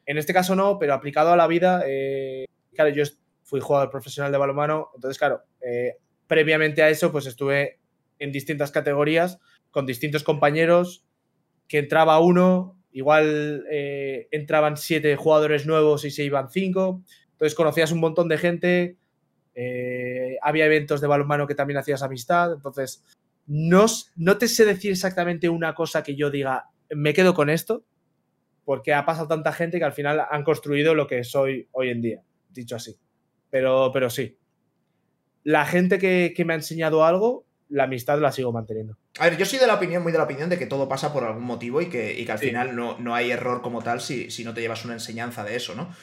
En 0.06 0.18
este 0.18 0.32
caso 0.32 0.56
no, 0.56 0.78
pero 0.78 0.94
aplicado 0.94 1.32
a 1.32 1.36
la 1.36 1.46
vida, 1.46 1.82
eh, 1.86 2.46
claro, 2.74 2.90
yo 2.90 3.04
fui 3.44 3.60
jugador 3.60 3.90
profesional 3.90 4.32
de 4.32 4.38
balonmano, 4.38 4.90
entonces, 4.94 5.18
claro, 5.18 5.42
eh, 5.60 5.96
previamente 6.30 6.80
a 6.84 6.90
eso, 6.90 7.10
pues 7.10 7.26
estuve 7.26 7.80
en 8.20 8.30
distintas 8.30 8.70
categorías 8.70 9.40
con 9.72 9.84
distintos 9.84 10.22
compañeros, 10.22 11.04
que 11.66 11.78
entraba 11.78 12.20
uno, 12.20 12.80
igual 12.92 13.64
eh, 13.68 14.28
entraban 14.30 14.76
siete 14.76 15.16
jugadores 15.16 15.66
nuevos 15.66 16.04
y 16.04 16.12
se 16.12 16.22
iban 16.22 16.48
cinco, 16.48 17.02
entonces 17.32 17.56
conocías 17.56 17.90
un 17.90 17.98
montón 17.98 18.28
de 18.28 18.38
gente, 18.38 18.96
eh, 19.56 20.36
había 20.40 20.66
eventos 20.66 21.00
de 21.00 21.08
balonmano 21.08 21.48
que 21.48 21.56
también 21.56 21.78
hacías 21.78 22.04
amistad, 22.04 22.52
entonces 22.52 23.04
no, 23.48 23.86
no 24.14 24.38
te 24.38 24.46
sé 24.46 24.64
decir 24.64 24.92
exactamente 24.92 25.48
una 25.48 25.74
cosa 25.74 26.04
que 26.04 26.14
yo 26.14 26.30
diga, 26.30 26.66
me 26.90 27.12
quedo 27.12 27.34
con 27.34 27.50
esto, 27.50 27.84
porque 28.64 28.94
ha 28.94 29.04
pasado 29.04 29.26
tanta 29.26 29.52
gente 29.52 29.80
que 29.80 29.84
al 29.84 29.94
final 29.94 30.20
han 30.30 30.44
construido 30.44 30.94
lo 30.94 31.08
que 31.08 31.24
soy 31.24 31.66
hoy 31.72 31.88
en 31.88 32.02
día, 32.02 32.22
dicho 32.50 32.76
así. 32.76 32.94
Pero, 33.50 33.90
pero 33.92 34.08
sí, 34.10 34.38
la 35.44 35.66
gente 35.66 35.98
que, 35.98 36.44
me 36.44 36.52
ha 36.52 36.56
enseñado 36.56 37.04
algo, 37.04 37.44
la 37.68 37.84
amistad 37.84 38.18
la 38.18 38.32
sigo 38.32 38.52
manteniendo. 38.52 38.96
A 39.18 39.28
ver, 39.28 39.36
yo 39.36 39.46
soy 39.46 39.58
de 39.58 39.66
la 39.66 39.74
opinión, 39.74 40.02
muy 40.02 40.12
de 40.12 40.18
la 40.18 40.24
opinión 40.24 40.48
de 40.48 40.58
que 40.58 40.66
todo 40.66 40.88
pasa 40.88 41.12
por 41.12 41.24
algún 41.24 41.44
motivo 41.44 41.80
y 41.80 41.86
que, 41.86 42.26
al 42.30 42.38
final 42.38 42.74
no, 42.76 42.98
no, 42.98 43.14
hay 43.14 43.30
error 43.30 43.62
como 43.62 43.82
tal 43.82 44.00
si, 44.00 44.30
si, 44.30 44.44
no 44.44 44.54
te 44.54 44.60
llevas 44.60 44.84
una 44.84 44.94
enseñanza 44.94 45.44
de 45.44 45.56
eso, 45.56 45.74
¿no? 45.74 45.94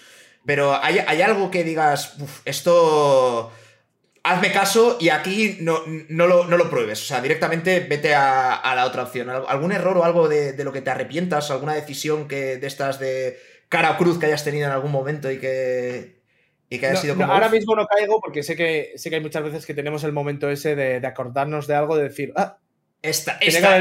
Pero 0.45 0.81
hay, 0.81 0.99
algo 1.22 1.51
que 1.51 1.65
digas, 1.65 2.15
esto 2.45 3.51
hazme 4.23 4.51
caso 4.51 4.97
y 4.99 5.09
aquí 5.09 5.57
no, 5.59 5.81
no, 6.07 6.26
lo, 6.26 6.69
pruebes. 6.69 7.01
O 7.01 7.05
sea, 7.05 7.22
directamente 7.22 7.81
vete 7.81 8.15
a, 8.15 8.73
la 8.76 8.85
otra 8.85 9.03
opción. 9.03 9.30
¿Algún 9.30 9.73
error 9.73 9.97
o 9.97 10.05
algo 10.05 10.30
de, 10.30 10.53
de, 10.53 10.64
lo 10.64 10.72
que 10.72 10.81
te 10.81 10.89
arrepientas? 10.89 11.51
¿Alguna 11.51 11.73
decisión 11.73 12.30
que 12.30 12.57
de 12.57 12.68
estas 12.68 12.97
de 12.97 13.38
cara 13.68 13.91
o 13.91 13.97
cruz 13.97 14.18
que 14.19 14.27
hayas 14.27 14.43
tenido 14.43 14.68
en 14.68 14.72
algún 14.72 14.91
momento 14.91 15.30
y 15.30 15.38
que, 15.39 16.16
ahora 17.23 17.49
mismo 17.49 17.76
no 17.76 17.88
caigo 17.88 18.19
porque 18.19 18.44
sé 18.44 18.56
que, 18.56 18.94
sé 18.95 19.10
que 19.10 19.18
hay 19.18 19.22
muchas 19.22 19.44
veces 19.44 19.65
que 19.65 19.73
tenemos 19.73 20.03
el 20.03 20.11
momento 20.11 20.49
ese 20.49 20.76
de, 20.76 21.06
acordarnos 21.07 21.68
de 21.68 21.76
algo, 21.76 21.95
de 21.95 22.03
decir, 22.03 22.34
ah, 22.35 22.57
esta, 23.02 23.38
esta, 23.39 23.80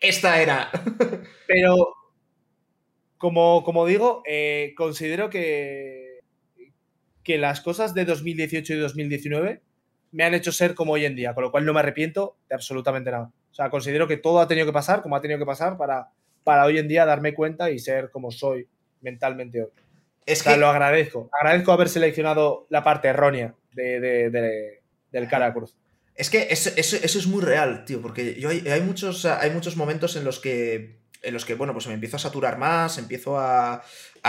esta, 0.00 0.42
era. 0.42 0.70
Pero, 1.48 1.94
como, 3.18 3.64
como 3.64 3.86
digo, 3.86 4.22
eh, 4.26 4.72
considero 4.76 5.30
que, 5.30 6.20
que 7.24 7.38
las 7.38 7.60
cosas 7.60 7.94
de 7.94 8.04
2018 8.04 8.74
y 8.74 8.76
2019 8.76 9.62
me 10.12 10.24
han 10.24 10.34
hecho 10.34 10.52
ser 10.52 10.74
como 10.74 10.92
hoy 10.92 11.04
en 11.04 11.16
día, 11.16 11.34
con 11.34 11.44
lo 11.44 11.50
cual 11.50 11.64
no 11.64 11.72
me 11.72 11.80
arrepiento 11.80 12.36
de 12.48 12.54
absolutamente 12.54 13.10
nada. 13.10 13.32
O 13.50 13.54
sea, 13.54 13.70
considero 13.70 14.06
que 14.06 14.16
todo 14.16 14.40
ha 14.40 14.48
tenido 14.48 14.66
que 14.66 14.72
pasar 14.72 15.02
como 15.02 15.16
ha 15.16 15.20
tenido 15.20 15.38
que 15.38 15.46
pasar 15.46 15.76
para, 15.76 16.08
para 16.44 16.64
hoy 16.64 16.78
en 16.78 16.88
día 16.88 17.04
darme 17.04 17.34
cuenta 17.34 17.70
y 17.70 17.78
ser 17.78 18.10
como 18.10 18.30
soy 18.30 18.68
mentalmente 19.00 19.62
hoy. 19.62 19.70
Es 20.26 20.42
que 20.42 20.56
lo 20.56 20.68
agradezco. 20.68 21.30
Agradezco 21.40 21.72
haber 21.72 21.88
seleccionado 21.88 22.66
la 22.70 22.84
parte 22.84 23.08
errónea 23.08 23.54
de, 23.72 24.80
del 25.10 25.28
cara 25.28 25.52
cruz. 25.52 25.74
Es 26.14 26.28
que 26.28 26.48
eso, 26.50 26.70
es 26.76 27.26
muy 27.26 27.42
real, 27.42 27.84
tío, 27.84 28.02
porque 28.02 28.38
yo 28.38 28.50
hay, 28.50 28.80
muchos, 28.82 29.24
hay 29.24 29.50
muchos 29.50 29.76
momentos 29.76 30.16
en 30.16 30.24
los 30.24 30.38
que, 30.38 31.00
en 31.22 31.32
los 31.32 31.44
que, 31.44 31.54
bueno, 31.54 31.72
pues 31.72 31.86
me 31.86 31.94
empiezo 31.94 32.16
a 32.16 32.20
saturar 32.20 32.58
más, 32.58 32.98
empiezo 32.98 33.38
a, 33.38 33.82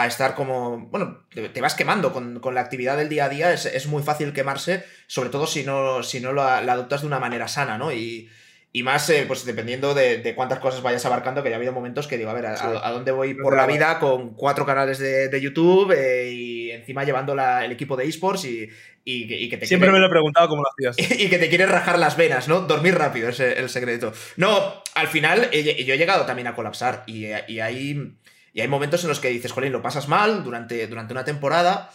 estar 0.08 0.36
como, 0.36 0.88
bueno, 0.88 1.26
te, 1.30 1.62
vas 1.62 1.76
quemando 1.76 2.14
con, 2.14 2.40
la 2.54 2.62
actividad 2.62 2.96
del 2.98 3.10
día 3.10 3.26
a 3.26 3.30
día, 3.30 3.54
es, 3.54 3.88
muy 3.88 4.04
fácil 4.04 4.32
quemarse, 4.32 4.86
sobre 5.08 5.30
todo 5.30 5.48
si 5.48 5.64
no, 5.64 6.02
si 6.02 6.22
no 6.22 6.32
la, 6.32 6.62
la 6.62 6.74
adoptas 6.74 7.02
de 7.02 7.08
una 7.08 7.20
manera 7.20 7.50
sana, 7.50 7.78
¿no? 7.78 7.92
Y, 7.92 8.30
y 8.74 8.84
más, 8.84 9.10
eh, 9.10 9.26
pues 9.28 9.44
dependiendo 9.44 9.94
de, 9.94 10.34
cuántas 10.34 10.60
cosas 10.60 10.82
vayas 10.82 11.06
abarcando, 11.06 11.44
que 11.44 11.50
ya 11.50 11.56
ha 11.56 11.58
habido 11.58 11.74
momentos 11.74 12.08
que 12.08 12.18
digo, 12.18 12.30
a 12.30 12.34
ver, 12.34 12.46
a, 12.46 12.92
dónde 12.92 13.12
voy 13.12 13.34
por 13.34 13.56
la 13.56 13.66
vida 13.66 14.00
con 14.00 14.34
cuatro 14.34 14.66
canales 14.66 14.98
de, 14.98 15.42
YouTube 15.42 15.92
eh, 15.92 16.32
y 16.32 16.72
encima 16.72 17.04
llevando 17.04 17.34
el 17.34 17.72
equipo 17.72 17.98
de 17.98 18.06
esports 18.06 18.46
y, 18.46 18.70
y, 19.04 19.50
que 19.50 19.58
te 19.58 19.66
Siempre 19.66 19.92
me 19.92 20.00
lo 20.00 20.06
he 20.06 20.10
preguntado 20.10 20.48
cómo 20.48 20.64
lo 20.64 20.70
hacías. 20.70 21.12
Y, 21.20 21.28
que 21.28 21.38
te 21.38 21.50
quieres 21.50 21.70
rajar 21.70 22.00
las 22.00 22.16
venas, 22.16 22.48
¿no? 22.48 22.62
Dormir 22.62 22.96
rápido 22.96 23.28
es 23.28 23.42
el 23.42 23.68
secreto. 23.68 24.14
No, 24.38 24.82
al 24.96 25.08
final 25.10 25.52
yo 25.52 25.94
he 25.94 25.98
llegado 25.98 26.26
también 26.26 26.48
a 26.48 26.56
colapsar 26.56 27.04
y, 27.08 27.26
hay, 27.26 28.16
y 28.54 28.62
hay 28.62 28.68
momentos 28.70 29.04
en 29.04 29.10
los 29.10 29.20
que 29.20 29.30
dices, 29.30 29.52
jolín, 29.52 29.74
lo 29.74 29.82
pasas 29.82 30.08
mal 30.08 30.46
durante, 30.46 30.88
durante 30.88 31.12
una 31.12 31.26
temporada, 31.26 31.90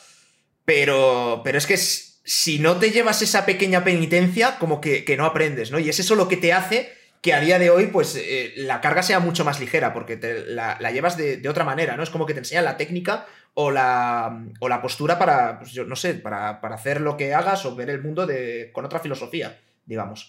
pero, 0.66 1.40
pero 1.42 1.56
es 1.56 1.66
que 1.66 1.74
es 1.74 2.05
si 2.26 2.58
no 2.58 2.76
te 2.78 2.90
llevas 2.90 3.22
esa 3.22 3.46
pequeña 3.46 3.84
penitencia, 3.84 4.58
como 4.58 4.80
que, 4.80 5.14
no 5.16 5.24
aprendes, 5.24 5.70
¿no? 5.70 5.78
Y 5.78 5.88
es 5.88 6.00
eso 6.00 6.16
lo 6.16 6.26
que 6.26 6.36
te 6.36 6.52
hace 6.52 6.92
que 7.22 7.32
a 7.32 7.40
día 7.40 7.60
de 7.60 7.70
hoy, 7.70 7.86
pues, 7.86 8.16
eh, 8.16 8.52
la 8.56 8.80
carga 8.80 9.04
sea 9.04 9.20
mucho 9.20 9.44
más 9.44 9.60
ligera, 9.60 9.94
porque 9.94 10.16
te, 10.16 10.44
la, 10.44 10.76
llevas 10.90 11.16
de, 11.16 11.48
otra 11.48 11.64
manera, 11.64 11.96
¿no? 11.96 12.02
Es 12.02 12.10
como 12.10 12.26
que 12.26 12.34
te 12.34 12.40
enseñan 12.40 12.64
la 12.64 12.76
técnica 12.76 13.26
o 13.54 13.70
la, 13.70 14.44
o 14.58 14.68
la 14.68 14.82
postura 14.82 15.20
para, 15.20 15.60
pues, 15.60 15.70
yo 15.70 15.84
no 15.84 15.94
sé, 15.94 16.14
para, 16.14 16.50
hacer 16.50 17.00
lo 17.00 17.16
que 17.16 17.32
hagas 17.32 17.64
o 17.64 17.76
ver 17.76 17.90
el 17.90 18.02
mundo 18.02 18.26
de, 18.26 18.70
con 18.72 18.84
otra 18.84 18.98
filosofía, 18.98 19.60
digamos. 19.84 20.28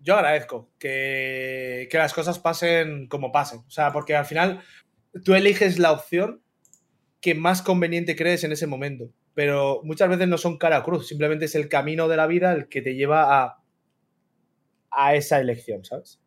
Yo 0.00 0.14
agradezco 0.16 0.70
que, 0.80 1.88
que 1.88 1.98
las 1.98 2.12
cosas 2.12 2.40
pasen 2.40 3.06
como 3.06 3.30
pasen. 3.30 3.60
O 3.60 3.70
sea, 3.70 3.92
porque 3.92 4.16
al 4.16 4.26
final 4.26 4.60
tú 5.24 5.34
eliges 5.34 5.78
la 5.78 5.92
opción 5.92 6.42
que 7.20 7.36
más 7.36 7.62
conveniente 7.62 8.16
crees 8.16 8.42
en 8.42 8.50
ese 8.50 8.66
momento 8.66 9.12
pero 9.40 9.80
muchas 9.84 10.10
veces 10.10 10.28
no 10.28 10.36
son 10.36 10.58
cara 10.58 10.76
a 10.76 10.82
cruz, 10.82 11.08
simplemente 11.08 11.46
es 11.46 11.54
el 11.54 11.70
camino 11.70 12.08
de 12.08 12.16
la 12.18 12.26
vida 12.26 12.52
el 12.52 12.68
que 12.68 12.82
te 12.82 12.94
lleva 12.94 13.42
a, 13.42 13.62
a 14.90 15.14
esa 15.14 15.40
elección, 15.40 15.82
¿sabes? 15.82 16.20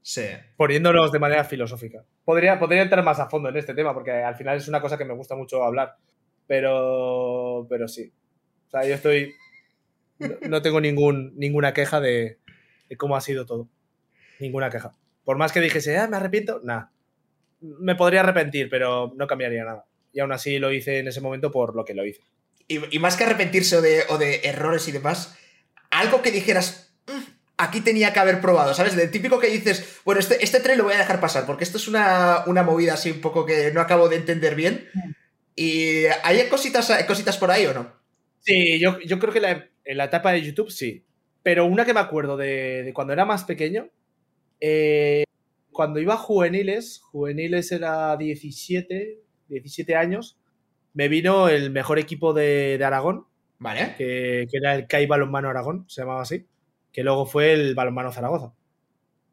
Sí. 0.00 0.24
Poniéndonos 0.56 1.12
de 1.12 1.18
manera 1.18 1.44
filosófica. 1.44 2.06
Podría, 2.24 2.58
podría 2.58 2.80
entrar 2.80 3.04
más 3.04 3.20
a 3.20 3.28
fondo 3.28 3.50
en 3.50 3.58
este 3.58 3.74
tema, 3.74 3.92
porque 3.92 4.12
al 4.12 4.34
final 4.34 4.56
es 4.56 4.66
una 4.66 4.80
cosa 4.80 4.96
que 4.96 5.04
me 5.04 5.12
gusta 5.12 5.36
mucho 5.36 5.62
hablar, 5.62 5.96
pero, 6.46 7.66
pero 7.68 7.86
sí. 7.86 8.14
O 8.68 8.70
sea, 8.70 8.82
yo 8.86 8.94
estoy... 8.94 9.34
No, 10.48 10.62
tengo 10.62 10.80
ningún, 10.80 11.34
ninguna 11.36 11.74
queja 11.74 12.00
de, 12.00 12.38
cómo 12.96 13.14
ha 13.14 13.20
sido 13.20 13.44
todo. 13.44 13.68
Ninguna 14.40 14.70
queja. 14.70 14.92
Por 15.22 15.36
más 15.36 15.52
que 15.52 15.60
dijese, 15.60 15.98
ah, 15.98 16.08
me 16.08 16.16
arrepiento, 16.16 16.62
nada. 16.64 16.92
Me 17.60 17.94
podría 17.94 18.20
arrepentir, 18.20 18.70
pero 18.70 19.12
no 19.16 19.26
cambiaría 19.26 19.66
nada 19.66 19.84
y 20.12 20.20
aún 20.20 20.32
así 20.32 20.58
lo 20.58 20.72
hice 20.72 20.98
en 20.98 21.08
ese 21.08 21.20
momento 21.20 21.50
por 21.50 21.74
lo 21.74 21.84
que 21.84 21.94
lo 21.94 22.04
hice. 22.04 22.22
Y, 22.68 22.98
más 22.98 23.16
que 23.16 23.24
arrepentirse 23.24 23.76
o 23.76 24.18
de, 24.18 24.40
errores 24.44 24.86
y 24.88 24.92
demás, 24.92 25.36
algo 25.90 26.20
que 26.20 26.30
dijeras, 26.30 26.92
mm, 27.06 27.30
aquí 27.56 27.80
tenía 27.80 28.12
que 28.12 28.20
haber 28.20 28.40
probado, 28.40 28.74
¿sabes? 28.74 28.94
Del 28.94 29.10
típico 29.10 29.38
que 29.38 29.48
dices, 29.48 30.00
bueno, 30.04 30.20
este, 30.20 30.44
este 30.44 30.60
tren 30.60 30.76
lo 30.76 30.84
voy 30.84 30.92
a 30.92 30.98
dejar 30.98 31.18
pasar, 31.18 31.46
porque 31.46 31.64
esto 31.64 31.78
es 31.78 31.88
una, 31.88 32.44
movida 32.46 32.94
así 32.94 33.10
un 33.10 33.22
poco 33.22 33.46
que 33.46 33.72
no 33.72 33.80
acabo 33.80 34.08
de 34.08 34.16
entender 34.16 34.54
bien. 34.54 34.86
¿Y 35.56 36.04
hay 36.22 36.46
cositas, 36.48 36.92
cositas 37.06 37.38
por 37.38 37.50
ahí 37.50 37.66
o 37.66 37.74
no? 37.74 37.92
Sí, 38.40 38.78
yo, 38.78 39.18
creo 39.18 39.32
que 39.32 39.70
en 39.84 39.96
la 39.96 40.04
etapa 40.04 40.32
de 40.32 40.42
YouTube 40.42 40.70
sí. 40.70 41.04
Pero 41.42 41.64
una 41.64 41.84
que 41.84 41.94
me 41.94 42.00
acuerdo 42.00 42.36
de, 42.36 42.92
cuando 42.94 43.12
era 43.12 43.24
más 43.24 43.44
pequeño, 43.44 43.88
eh, 44.60 45.24
cuando 45.72 46.00
iba 46.00 46.14
a 46.14 46.18
juveniles, 46.18 47.00
juveniles 47.00 47.72
era 47.72 48.16
17, 48.16 49.18
17 49.48 49.96
años, 49.96 50.38
me 50.94 51.08
vino 51.08 51.48
el 51.48 51.70
mejor 51.70 51.98
equipo 51.98 52.32
de, 52.32 52.80
Aragón, 52.82 53.26
¿Vale? 53.58 53.94
Que, 53.96 54.46
era 54.52 54.74
el 54.74 54.86
CAI 54.86 55.06
Balonmano 55.06 55.48
Aragón, 55.48 55.84
se 55.88 56.02
llamaba 56.02 56.22
así, 56.22 56.46
que 56.92 57.02
luego 57.02 57.26
fue 57.26 57.52
el 57.52 57.74
Balonmano 57.74 58.12
Zaragoza. 58.12 58.52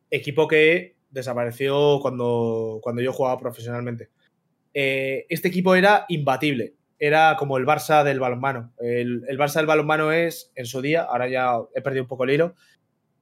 Equipo 0.10 0.48
que 0.48 0.96
desapareció 1.12 2.00
cuando, 2.02 2.80
cuando 2.82 3.02
yo 3.02 3.14
jugaba 3.14 3.40
profesionalmente. 3.40 4.10
Eh, 4.74 5.26
este 5.30 5.48
equipo 5.48 5.76
era 5.76 6.06
imbatible, 6.10 6.74
era 7.00 7.36
como 7.38 7.58
el 7.58 7.66
Barça 7.66 8.04
del 8.04 8.20
balonmano. 8.20 8.74
El, 8.80 9.24
el, 9.28 9.38
Barça 9.38 9.56
del 9.56 9.68
balonmano 9.68 10.12
es, 10.12 10.52
en 10.56 10.66
su 10.66 10.82
día, 10.82 11.04
ahora 11.04 11.30
ya 11.30 11.58
he 11.74 11.82
perdido 11.82 12.04
un 12.04 12.10
poco 12.10 12.26
el 12.26 12.32
hilo, 12.32 12.56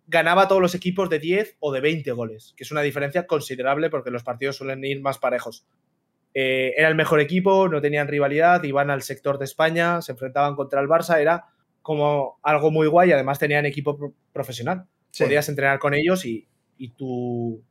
ganaba 0.08 0.48
todos 0.48 0.62
los 0.62 0.76
equipos 0.76 1.10
de 1.10 1.20
10 1.20 1.58
o 1.60 1.72
de 1.72 1.82
20 1.82 2.12
goles, 2.12 2.54
que 2.58 2.64
es 2.64 2.72
una 2.72 2.82
diferencia 2.82 3.26
considerable 3.28 3.90
porque 3.90 4.12
los 4.12 4.24
partidos 4.24 4.58
suelen 4.58 4.84
ir 4.84 5.02
más 5.02 5.18
parejos. 5.18 5.66
Eh, 6.34 6.74
era 6.78 6.88
el 6.88 6.96
mejor 6.96 7.20
equipo, 7.20 7.68
no 7.70 7.82
tenían 7.82 8.08
rivalidad, 8.08 8.64
iban 8.64 8.90
al 8.90 9.04
sector 9.04 9.38
de 9.38 9.46
España, 9.46 10.02
se 10.02 10.14
enfrentaban 10.14 10.56
contra 10.56 10.82
el 10.82 10.88
Barça, 10.88 11.20
era 11.20 11.46
como 11.82 12.40
algo 12.42 12.72
muy 12.72 12.88
guay, 12.88 13.12
además 13.12 13.40
tenían 13.40 13.66
equipo 13.66 14.14
profesional. 14.32 14.86
Podías 15.18 15.48
entrenar 15.50 15.78
con 15.78 15.94
ellos 15.94 16.26
y, 16.26 16.48
tu, 16.98 17.64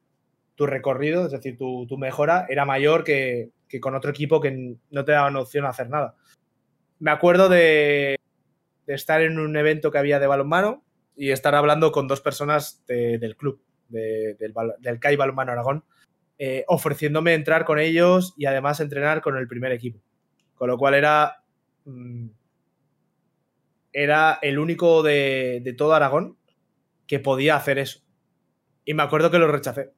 recorrido, 0.59 1.26
es 1.26 1.32
decir, 1.32 1.59
tu, 1.59 1.98
mejora 1.98 2.47
era 2.48 2.64
mayor 2.64 3.02
que, 3.02 3.51
con 3.80 3.97
otro 3.97 4.10
equipo 4.10 4.40
que 4.40 4.76
no 4.90 5.05
te 5.05 5.12
daban 5.12 5.34
opción 5.34 5.64
a 5.64 5.70
hacer 5.70 5.89
nada. 5.90 6.14
Me 7.01 7.10
acuerdo 7.10 7.48
de, 7.48 8.16
de 8.86 8.94
estar 8.94 9.22
en 9.22 9.40
un 9.40 9.56
evento 9.56 9.90
que 9.90 9.98
había 9.98 10.20
de 10.20 10.28
balonmano 10.28 10.84
y 11.16 11.30
estar 11.30 11.55
hablando 11.56 11.90
con 11.90 12.06
dos 12.06 12.20
personas 12.20 12.84
del 12.86 13.36
club, 13.36 13.60
del, 13.89 14.55
del 14.78 15.01
CAI 15.01 15.16
Balonmano 15.16 15.52
Aragón, 15.52 15.84
eh, 16.44 16.64
ofreciéndome 16.66 17.35
entrar 17.35 17.64
con 17.64 17.78
ellos 17.78 18.35
y 18.36 18.47
además 18.47 18.81
entrenar 18.81 19.20
con 19.20 19.36
el 19.36 19.47
primer 19.47 19.70
equipo. 19.70 20.02
Con 20.56 20.69
lo 20.69 20.77
cual 20.77 20.94
era. 20.94 21.44
Mm, 21.85 22.31
era 23.93 24.40
el 24.43 24.59
único 24.59 25.05
de, 25.05 25.60
de 25.62 25.73
todo 25.73 25.94
Aragón 25.94 26.36
que 27.06 27.20
podía 27.20 27.55
hacer 27.55 27.78
eso. 27.78 28.01
Y 28.85 28.94
me 28.94 29.05
acuerdo 29.05 29.31
que 29.31 29.39
lo 29.39 29.47
rechacé. 29.47 29.93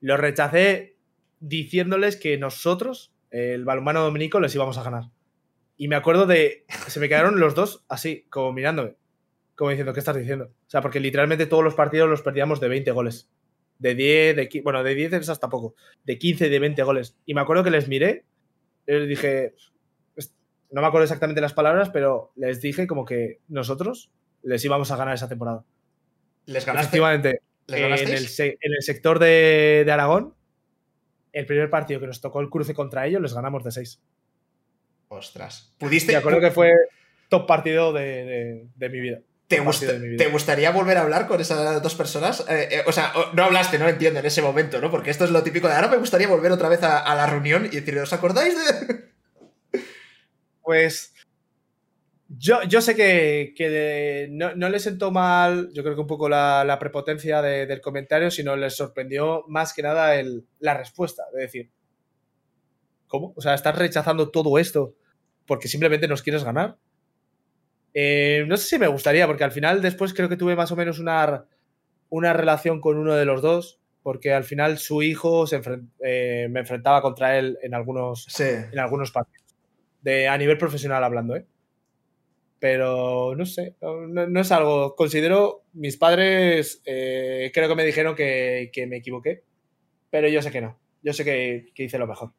Lo 0.00 0.16
rechacé 0.16 0.96
diciéndoles 1.40 2.16
que 2.16 2.38
nosotros, 2.38 3.14
el 3.30 3.66
balonmano 3.66 4.00
dominico, 4.00 4.40
les 4.40 4.54
íbamos 4.54 4.78
a 4.78 4.82
ganar. 4.82 5.10
Y 5.76 5.88
me 5.88 5.96
acuerdo 5.96 6.24
de. 6.24 6.64
Se 6.86 7.00
me 7.00 7.08
quedaron 7.10 7.38
los 7.38 7.54
dos 7.54 7.84
así, 7.90 8.24
como 8.30 8.54
mirándome. 8.54 8.96
Como 9.56 9.68
diciendo, 9.68 9.92
¿qué 9.92 10.00
estás 10.00 10.16
diciendo? 10.16 10.46
O 10.46 10.70
sea, 10.70 10.80
porque 10.80 11.00
literalmente 11.00 11.44
todos 11.44 11.64
los 11.64 11.74
partidos 11.74 12.08
los 12.08 12.22
perdíamos 12.22 12.60
de 12.60 12.68
20 12.68 12.90
goles. 12.92 13.30
De 13.78 13.94
10, 13.94 14.36
de 14.36 14.60
Bueno, 14.62 14.82
de 14.82 14.94
10 14.94 15.12
es 15.14 15.28
hasta 15.28 15.48
poco. 15.48 15.74
De 16.04 16.18
15, 16.18 16.48
de 16.48 16.58
20 16.58 16.82
goles. 16.82 17.16
Y 17.26 17.34
me 17.34 17.40
acuerdo 17.40 17.64
que 17.64 17.70
les 17.70 17.88
miré. 17.88 18.24
Les 18.86 19.08
dije. 19.08 19.54
No 20.70 20.82
me 20.82 20.86
acuerdo 20.86 21.04
exactamente 21.04 21.40
las 21.40 21.54
palabras, 21.54 21.88
pero 21.90 22.32
les 22.36 22.60
dije 22.60 22.86
como 22.86 23.04
que 23.04 23.40
nosotros 23.48 24.10
les 24.42 24.64
íbamos 24.64 24.90
a 24.90 24.96
ganar 24.96 25.14
esa 25.14 25.28
temporada. 25.28 25.64
¿Les 26.46 26.66
ganaste? 26.66 26.86
Efectivamente. 26.86 27.40
en, 27.68 27.84
el 27.84 27.94
en, 27.94 28.72
el 28.72 28.82
sector 28.82 29.18
de, 29.18 29.82
de 29.86 29.92
Aragón, 29.92 30.34
el 31.32 31.46
primer 31.46 31.70
partido 31.70 32.00
que 32.00 32.06
nos 32.06 32.20
tocó 32.20 32.40
el 32.40 32.50
cruce 32.50 32.74
contra 32.74 33.06
ellos, 33.06 33.22
les 33.22 33.32
ganamos 33.32 33.64
de 33.64 33.70
6. 33.70 34.00
Ostras. 35.08 35.74
¿Pudiste? 35.78 36.12
Me 36.12 36.18
acuerdo 36.18 36.40
que 36.40 36.50
fue 36.50 36.72
top 37.28 37.46
partido 37.46 37.92
de, 37.92 38.66
de, 38.74 38.88
mi 38.88 39.00
vida. 39.00 39.20
¿Te, 39.48 39.56
¿Te, 40.18 40.28
gustaría 40.28 40.70
volver 40.72 40.98
a 40.98 41.00
hablar 41.00 41.26
con 41.26 41.40
esas 41.40 41.82
dos 41.82 41.94
personas? 41.94 42.44
Eh, 42.50 42.68
eh, 42.70 42.82
o 42.86 42.92
sea, 42.92 43.14
no 43.32 43.44
hablaste, 43.44 43.78
no 43.78 43.88
entiendo, 43.88 44.20
en 44.20 44.26
ese 44.26 44.42
momento, 44.42 44.78
¿no? 44.78 44.90
Porque 44.90 45.08
esto 45.08 45.24
es 45.24 45.30
lo 45.30 45.42
típico 45.42 45.68
de 45.68 45.74
ahora 45.74 45.88
me 45.88 45.96
gustaría 45.96 46.28
volver 46.28 46.52
otra 46.52 46.68
vez 46.68 46.82
a, 46.82 47.14
la 47.14 47.26
reunión 47.26 47.64
y 47.64 47.76
decir, 47.76 47.98
¿os 47.98 48.12
acordáis 48.12 48.54
de...? 48.54 49.08
Pues 50.62 51.14
yo, 52.28 52.62
yo 52.64 52.82
sé 52.82 52.94
que, 52.94 54.28
no, 54.30 54.54
no, 54.54 54.68
le 54.68 54.78
sentó 54.80 55.10
mal, 55.10 55.70
yo 55.72 55.82
creo 55.82 55.94
que 55.94 56.02
un 56.02 56.06
poco 56.06 56.28
la, 56.28 56.76
prepotencia 56.78 57.40
del 57.40 57.80
comentario, 57.80 58.30
sino 58.30 58.54
les 58.54 58.76
sorprendió 58.76 59.44
más 59.48 59.72
que 59.72 59.80
nada 59.80 60.16
el, 60.16 60.46
la 60.58 60.74
respuesta. 60.74 61.22
De 61.32 61.40
decir, 61.40 61.70
¿cómo? 63.06 63.32
O 63.34 63.40
sea, 63.40 63.54
estás 63.54 63.78
rechazando 63.78 64.30
todo 64.30 64.58
esto 64.58 64.94
porque 65.46 65.68
simplemente 65.68 66.06
nos 66.06 66.20
quieres 66.20 66.44
ganar. 66.44 66.76
Eh, 68.00 68.44
no 68.46 68.56
sé 68.56 68.68
si 68.68 68.78
me 68.78 68.86
gustaría, 68.86 69.26
porque 69.26 69.42
al 69.42 69.50
final 69.50 69.82
después 69.82 70.14
creo 70.14 70.28
que 70.28 70.36
tuve 70.36 70.54
más 70.54 70.70
o 70.70 70.76
menos 70.76 71.00
una, 71.00 71.46
una 72.10 72.32
relación 72.32 72.80
con 72.80 72.96
uno 72.96 73.16
de 73.16 73.24
los 73.24 73.42
dos, 73.42 73.80
porque 74.04 74.32
al 74.32 74.44
final 74.44 74.78
su 74.78 75.02
hijo 75.02 75.48
se 75.48 75.60
eh, 76.04 76.46
me 76.48 76.60
enfrentaba 76.60 77.02
contra 77.02 77.36
él 77.36 77.58
en 77.60 77.74
algunos, 77.74 78.28
en 78.38 78.78
algunos 78.78 79.10
partidos. 79.10 79.44
De, 80.00 80.28
a 80.28 80.38
nivel 80.38 80.58
profesional 80.58 81.02
hablando, 81.02 81.34
¿eh? 81.34 81.44
pero 82.60 83.34
no 83.34 83.44
sé, 83.44 83.74
no, 83.80 84.40
es 84.40 84.52
algo. 84.52 84.94
Considero, 84.94 85.64
mis 85.72 85.96
padres 85.96 86.80
eh, 86.84 87.50
creo 87.52 87.68
que 87.68 87.74
me 87.74 87.84
dijeron 87.84 88.14
que, 88.14 88.86
me 88.88 88.98
equivoqué, 88.98 89.42
pero 90.08 90.28
yo 90.28 90.40
sé 90.40 90.52
que 90.52 90.60
no. 90.60 90.78
Yo 91.02 91.12
sé 91.12 91.24
que, 91.24 91.72
hice 91.74 91.98
lo 91.98 92.06
mejor. 92.06 92.32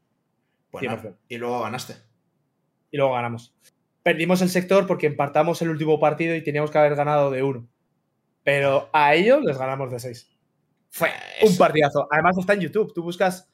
y 1.27 1.37
luego 1.37 1.63
ganaste. 1.63 1.95
Y 2.91 2.95
luego 2.95 3.11
ganamos. 3.11 3.53
Perdimos 4.09 4.41
el 4.41 4.49
sector 4.49 4.87
porque 4.87 5.05
empatamos 5.05 5.61
el 5.61 5.69
último 5.69 5.99
partido 5.99 6.35
y 6.35 6.43
teníamos 6.43 6.71
que 6.71 6.79
haber 6.79 6.95
ganado 6.95 7.29
de 7.29 7.43
uno. 7.43 7.67
Pero 8.43 8.89
a 8.91 9.13
ellos 9.13 9.43
les 9.43 9.55
ganamos 9.55 9.91
de 9.91 9.99
seis. 9.99 10.27
Fue 10.89 11.11
un 11.43 11.55
partidazo. 11.55 12.07
Además 12.09 12.35
está 12.39 12.53
en 12.53 12.61
YouTube. 12.61 12.91
Tú 12.91 13.03
buscas 13.03 13.47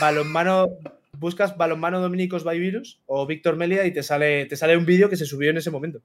balonmano 0.00 0.66
buscas 1.12 1.56
balonmano 1.56 2.00
dominicos 2.00 2.42
by 2.42 2.58
virus 2.58 3.00
o 3.06 3.24
Víctor 3.24 3.54
Melia 3.54 3.86
y 3.86 3.92
te 3.92 4.02
sale, 4.02 4.46
te 4.46 4.56
sale 4.56 4.76
un 4.76 4.84
vídeo 4.84 5.08
que 5.08 5.16
se 5.16 5.26
subió 5.26 5.50
en 5.50 5.58
ese 5.58 5.70
momento. 5.70 6.00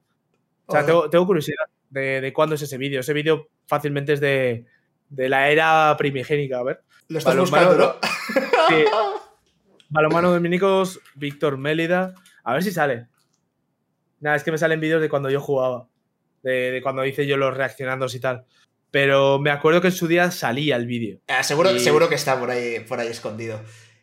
O 0.66 0.72
sea, 0.72 0.86
tengo, 0.86 1.26
curiosidad 1.26 1.64
de, 1.90 2.32
cuándo 2.32 2.54
es 2.54 2.62
ese 2.62 2.78
vídeo. 2.78 3.00
Ese 3.00 3.12
vídeo 3.12 3.48
fácilmente 3.66 4.12
es 4.12 4.20
de, 4.20 4.66
la 5.10 5.50
era 5.50 5.96
primigénica. 5.98 6.60
A 6.60 6.62
ver. 6.62 6.80
Lo 7.08 7.18
estás 7.18 7.36
buscando, 7.36 7.74
¿no? 7.74 7.94
Sí. 8.68 8.84
Balonmano 9.88 10.30
dominicos, 10.30 11.00
Víctor 11.16 11.58
Mélida. 11.58 12.14
A 12.44 12.52
ver 12.52 12.62
si 12.62 12.70
sale. 12.70 13.08
Nada, 14.20 14.36
es 14.36 14.42
que 14.42 14.52
me 14.52 14.58
salen 14.58 14.80
vídeos 14.80 15.00
de 15.00 15.08
cuando 15.08 15.30
yo 15.30 15.40
jugaba. 15.40 15.88
De, 16.42 16.80
cuando 16.82 17.04
hice 17.04 17.26
yo 17.26 17.36
los 17.36 17.56
reaccionandos 17.56 18.14
y 18.14 18.20
tal. 18.20 18.44
Pero 18.90 19.38
me 19.38 19.50
acuerdo 19.50 19.80
que 19.80 19.88
en 19.88 19.92
su 19.92 20.06
día 20.06 20.30
salía 20.30 20.76
el 20.76 20.86
vídeo. 20.86 21.20
Ah, 21.28 21.42
seguro, 21.42 21.76
seguro 21.78 22.08
que 22.08 22.14
está 22.14 22.38
por 22.38 22.50
ahí, 22.50 22.80
por 22.80 23.00
ahí 23.00 23.08
escondido. 23.08 23.60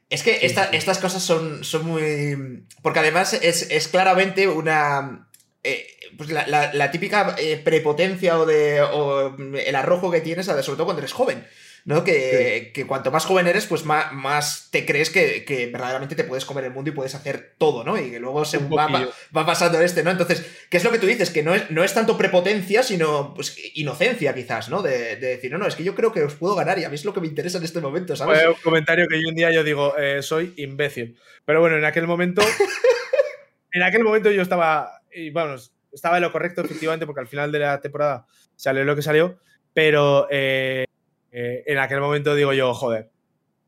Es 0.09 0.21
que 0.21 0.45
estas 0.45 0.99
cosas 0.99 1.23
son, 1.23 1.63
son 1.63 1.85
muy. 1.85 2.65
Porque 2.81 2.99
además 2.99 3.33
es, 3.33 3.87
claramente 3.87 4.47
una. 4.47 5.27
Eh, 5.63 5.87
pues 6.17 6.29
la, 6.29 6.91
típica 6.91 7.35
eh, 7.39 7.57
prepotencia 7.63 8.37
o, 8.37 8.45
de, 8.45 8.81
o 8.81 9.35
el 9.37 9.75
arrojo 9.75 10.11
que 10.11 10.21
tienes, 10.21 10.45
sobre 10.45 10.61
todo 10.61 10.85
cuando 10.85 10.99
eres 10.99 11.13
joven. 11.13 11.43
¿No? 11.85 12.03
Que, 12.03 12.71
cuanto 12.87 13.11
más 13.11 13.25
joven 13.25 13.47
eres, 13.47 13.65
pues 13.65 13.83
más, 13.85 14.69
te 14.71 14.85
crees 14.85 15.09
que, 15.09 15.69
verdaderamente 15.71 16.15
te 16.15 16.23
puedes 16.23 16.45
comer 16.45 16.65
el 16.65 16.71
mundo 16.71 16.89
y 16.89 16.93
puedes 16.93 17.15
hacer 17.15 17.55
todo, 17.57 17.83
¿no? 17.83 17.97
Y 17.97 18.11
que 18.11 18.19
luego 18.19 18.45
se 18.45 18.57
va, 18.57 18.87
va, 19.35 19.45
pasando 19.45 19.81
este, 19.81 20.03
¿no? 20.03 20.11
Entonces, 20.11 20.45
¿qué 20.69 20.77
es 20.77 20.83
lo 20.83 20.91
que 20.91 20.99
tú 20.99 21.07
dices? 21.07 21.29
Que 21.29 21.43
no 21.43 21.53
es, 21.53 21.69
no 21.71 21.83
es 21.83 21.93
tanto 21.93 22.17
prepotencia, 22.17 22.83
sino 22.83 23.33
pues, 23.33 23.57
inocencia, 23.75 24.33
quizás, 24.33 24.69
¿no? 24.69 24.81
De, 24.81 25.17
decir, 25.17 25.51
no, 25.51 25.57
no, 25.57 25.67
es 25.67 25.75
que 25.75 25.83
yo 25.83 25.95
creo 25.95 26.11
que 26.11 26.23
os 26.23 26.35
puedo 26.35 26.55
ganar 26.55 26.79
y 26.79 26.83
a 26.83 26.89
mí 26.89 26.95
es 26.95 27.05
lo 27.05 27.13
que 27.13 27.21
me 27.21 27.27
interesa 27.27 27.57
en 27.57 27.65
este 27.65 27.81
momento, 27.81 28.15
¿sabes? 28.15 28.39
Fue 28.39 28.49
un 28.49 28.61
comentario 28.63 29.07
que 29.07 29.21
yo 29.21 29.29
un 29.29 29.35
día 29.35 29.51
yo 29.51 29.63
digo, 29.63 29.97
eh, 29.97 30.21
soy 30.21 30.53
imbécil. 30.57 31.17
Pero 31.45 31.59
bueno, 31.59 31.77
en 31.77 31.85
aquel 31.85 32.07
momento. 32.07 32.41
en 33.71 33.83
aquel 33.83 34.03
momento 34.03 34.31
yo 34.31 34.41
estaba. 34.41 35.01
Y 35.11 35.29
bueno, 35.31 35.55
estaba 35.91 36.17
en 36.17 36.23
lo 36.23 36.31
correcto, 36.31 36.61
efectivamente, 36.61 37.05
porque 37.05 37.21
al 37.21 37.27
final 37.27 37.51
de 37.51 37.59
la 37.59 37.81
temporada 37.81 38.25
salió 38.55 38.83
lo 38.83 38.95
que 38.95 39.01
salió. 39.01 39.37
Pero. 39.73 40.27
Eh, 40.31 40.85
eh, 41.33 41.63
en 41.65 41.79
aquel 41.79 41.99
momento 41.99 42.35
digo 42.35 42.53
yo, 42.53 42.73
joder, 42.75 43.09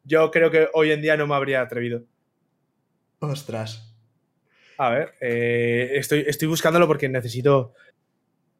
yo 0.03 0.29
creo 0.29 0.51
que 0.51 0.69
hoy 0.73 0.91
en 0.91 1.01
día 1.01 1.17
no 1.17 1.25
me 1.25 1.33
habría 1.33 1.61
atrevido. 1.61 2.03
Ostras. 3.19 3.91
A 4.77 4.89
ver, 4.89 5.13
eh, 5.19 5.93
estoy, 5.95 6.23
estoy 6.27 6.47
buscándolo 6.47 6.87
porque 6.87 7.09
necesito... 7.09 7.73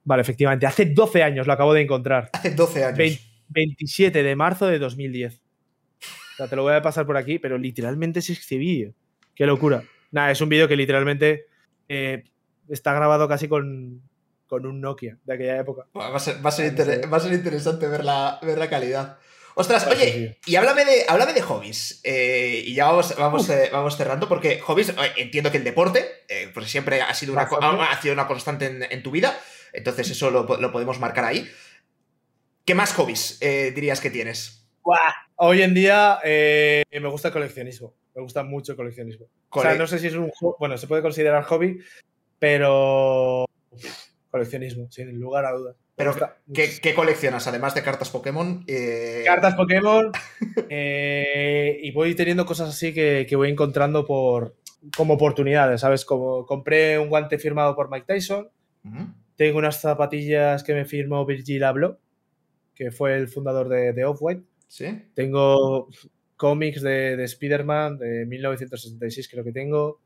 Vale, 0.03 0.22
efectivamente, 0.22 0.65
hace 0.65 0.86
12 0.86 1.23
años 1.23 1.45
lo 1.45 1.53
acabo 1.53 1.73
de 1.73 1.82
encontrar. 1.82 2.30
Hace 2.34 2.52
12 2.52 2.84
años. 2.84 3.19
27 3.49 4.23
de 4.23 4.36
marzo 4.36 4.65
de 4.65 4.80
2010. 4.80 5.36
O 5.36 6.38
sea, 6.38 6.48
te 6.48 6.56
lo 6.56 6.64
voy 6.64 6.73
a 6.73 6.82
pasar 6.82 7.06
por 7.06 7.15
aquí, 7.15 7.38
pero 7.38 7.57
literalmente 7.57 8.19
es 8.19 8.30
este 8.30 8.57
vídeo. 8.57 8.94
Qué 9.36 9.45
locura. 9.45 9.84
Nada, 10.11 10.32
es 10.32 10.41
un 10.41 10.49
vídeo 10.49 10.68
que 10.68 10.76
literalmente 10.76 11.45
eh, 11.90 12.23
está 12.68 12.94
grabado 12.94 13.27
casi 13.27 13.48
con, 13.48 14.02
con 14.48 14.66
un 14.66 14.82
Nokia 14.82 15.18
de 15.24 15.34
aquella 15.34 15.60
época. 15.60 15.88
Va 15.96 16.16
a 16.16 16.20
ser, 16.20 16.44
va 16.46 16.50
a 16.50 16.52
ser, 16.52 17.34
interesante 17.34 17.88
ver 17.88 18.04
la, 18.04 18.40
ver 18.42 18.58
la 18.58 18.70
calidad. 18.70 19.18
Ostras, 19.58 19.88
oye, 19.88 20.38
y 20.46 20.56
háblame 20.58 20.84
de, 20.84 21.06
háblame 21.08 21.34
de 21.34 21.42
hobbies. 21.42 22.02
Eh, 22.04 22.64
y 22.66 22.76
ya 22.76 22.88
vamos, 22.88 23.16
vamos, 23.18 23.50
eh, 23.50 23.70
vamos, 23.72 23.96
cerrando, 23.96 24.28
porque 24.28 24.60
hobbies, 24.60 24.90
eh, 24.90 25.14
entiendo 25.18 25.50
que 25.50 25.58
el 25.58 25.64
deporte, 25.64 26.26
porque 26.54 26.70
siempre 26.70 27.02
ha 27.02 27.14
sido 27.14 27.32
una, 27.32 27.44
ha 27.44 28.02
sido 28.02 28.14
una 28.14 28.28
constante 28.28 28.94
en, 28.94 29.04
tu 29.04 29.12
vida, 29.12 29.40
entonces 29.72 30.10
eso 30.10 30.30
lo, 30.30 30.46
podemos 30.46 31.00
marcar 31.00 31.24
ahí. 31.24 31.50
¿Qué 32.66 32.76
más 32.76 32.94
hobbies 32.94 33.40
dirías 33.40 34.02
que 34.02 34.10
tienes? 34.10 34.68
Hoy 35.38 35.62
en 35.62 35.74
día 35.74 36.20
me 36.24 37.08
gusta 37.08 37.30
el 37.30 37.34
coleccionismo. 37.34 37.96
Me 38.14 38.22
gusta 38.22 38.44
mucho 38.44 38.74
el 38.74 38.78
coleccionismo. 38.78 39.28
o 39.50 39.62
sea, 39.62 39.76
no 39.76 39.88
sé 39.88 40.00
si 40.00 40.08
es 40.08 40.16
un 40.16 40.32
bueno, 40.58 40.78
se 40.78 40.88
puede 40.88 41.02
considerar 41.02 41.44
hobby, 41.44 41.80
pero 42.40 43.46
coleccionismo, 44.36 44.91
sin 44.91 45.18
lugar 45.18 45.45
a 45.45 45.53
dudas. 45.53 45.78
Pero, 45.95 46.14
¿qué, 46.53 46.94
coleccionas? 46.94 47.48
Además 47.48 47.74
de 47.74 47.84
cartas 47.84 48.10
Pokémon. 48.10 48.66
Eh, 48.68 49.24
cartas 49.26 49.56
Pokémon. 49.56 50.12
Eh, 50.70 51.80
y 51.84 51.91
voy 51.91 52.16
teniendo 52.16 52.45
cosas 52.45 52.70
así 52.70 52.94
que, 52.94 53.34
voy 53.36 53.49
encontrando 53.49 54.06
por 54.06 54.56
como 54.98 55.14
oportunidades, 55.14 55.82
¿sabes? 55.82 56.03
Como 56.03 56.45
compré 56.45 56.99
un 56.99 57.07
guante 57.07 57.40
firmado 57.40 57.76
por 57.76 57.90
Mike 57.90 58.06
Tyson. 58.07 58.49
Tengo 59.38 59.60
unas 59.60 59.80
zapatillas 59.80 60.64
que 60.64 60.74
me 60.74 60.86
firmó 60.86 61.26
Virgil 61.26 61.64
Abloh, 61.64 61.98
que 62.74 62.91
fue 62.91 63.16
el 63.16 63.30
fundador 63.30 63.70
de, 63.70 64.03
Off-White. 64.03 64.44
Sí. 64.68 65.02
Tengo 65.14 65.88
cómics 66.36 66.82
de, 66.82 67.16
de 67.16 67.24
Spider-Man 67.24 67.99
de 67.99 68.26
1966, 68.26 69.30
creo 69.30 69.44
que 69.45 69.53
tengo. 69.53 70.02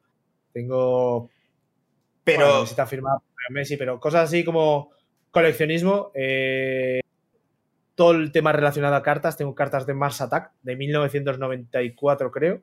Tengo. 0.53 1.30
Pero. 2.23 2.65
Bueno, 2.65 2.85
firmar 2.85 3.18
Messi, 3.51 3.77
pero 3.77 3.99
cosas 3.99 4.26
así 4.26 4.43
como 4.43 4.91
coleccionismo. 5.31 6.11
Eh, 6.13 7.01
todo 7.95 8.11
el 8.11 8.31
tema 8.31 8.53
relacionado 8.53 8.95
a 8.95 9.03
cartas. 9.03 9.35
Tengo 9.35 9.53
cartas 9.53 9.85
de 9.85 9.93
Mars 9.93 10.21
Attack 10.21 10.51
de 10.61 10.76
1994, 10.77 12.31
creo. 12.31 12.61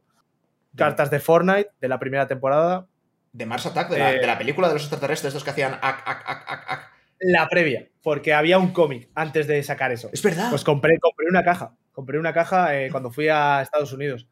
Cartas 0.74 1.10
de 1.10 1.20
Fortnite 1.20 1.70
de 1.80 1.88
la 1.88 1.98
primera 1.98 2.26
temporada. 2.26 2.86
De 3.32 3.44
Mars 3.44 3.66
Attack, 3.66 3.90
de 3.90 3.98
la, 3.98 4.14
Eh, 4.14 4.20
de 4.20 4.26
la 4.26 4.38
película 4.38 4.68
de 4.68 4.74
los 4.74 4.82
extraterrestres, 4.82 5.28
estos 5.28 5.44
que 5.44 5.50
hacían 5.50 5.74
ac, 5.74 6.02
ac, 6.06 6.24
ac, 6.26 6.44
ac, 6.48 6.64
ac. 6.70 6.80
La 7.18 7.48
previa, 7.48 7.88
porque 8.02 8.32
había 8.32 8.58
un 8.58 8.72
cómic 8.72 9.10
antes 9.14 9.46
de 9.46 9.62
sacar 9.62 9.92
eso. 9.92 10.08
Es 10.12 10.22
verdad. 10.22 10.48
Pues 10.48 10.64
compré, 10.64 10.98
compré 10.98 11.26
una 11.28 11.44
caja. 11.44 11.74
Compré 11.92 12.18
una 12.18 12.32
caja 12.32 12.78
eh, 12.78 12.90
cuando 12.90 13.10
fui 13.10 13.28
a 13.28 13.62
Estados 13.62 13.92
Unidos. 13.92 14.26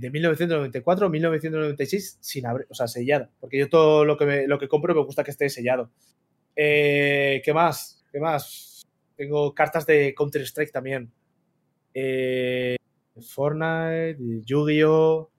De 0.00 0.10
1994 0.10 1.08
1996 1.10 2.18
sin 2.20 2.46
abrir, 2.46 2.66
o 2.70 2.74
sea, 2.74 2.88
sellada. 2.88 3.28
Porque 3.40 3.58
yo 3.58 3.68
todo 3.68 4.04
lo 4.04 4.16
que, 4.16 4.24
me- 4.26 4.46
lo 4.46 4.58
que 4.58 4.68
compro 4.68 4.94
me 4.94 5.04
gusta 5.04 5.22
que 5.22 5.30
esté 5.30 5.48
sellado. 5.50 5.90
Eh, 6.56 7.42
¿Qué 7.44 7.52
más? 7.52 8.02
¿Qué 8.10 8.18
más? 8.20 8.82
Tengo 9.16 9.54
cartas 9.54 9.86
de 9.86 10.14
Counter-Strike 10.16 10.72
también. 10.72 11.12
Eh, 11.94 12.76
Fortnite, 13.20 14.16
Yu-Gi-Oh! 14.44 15.30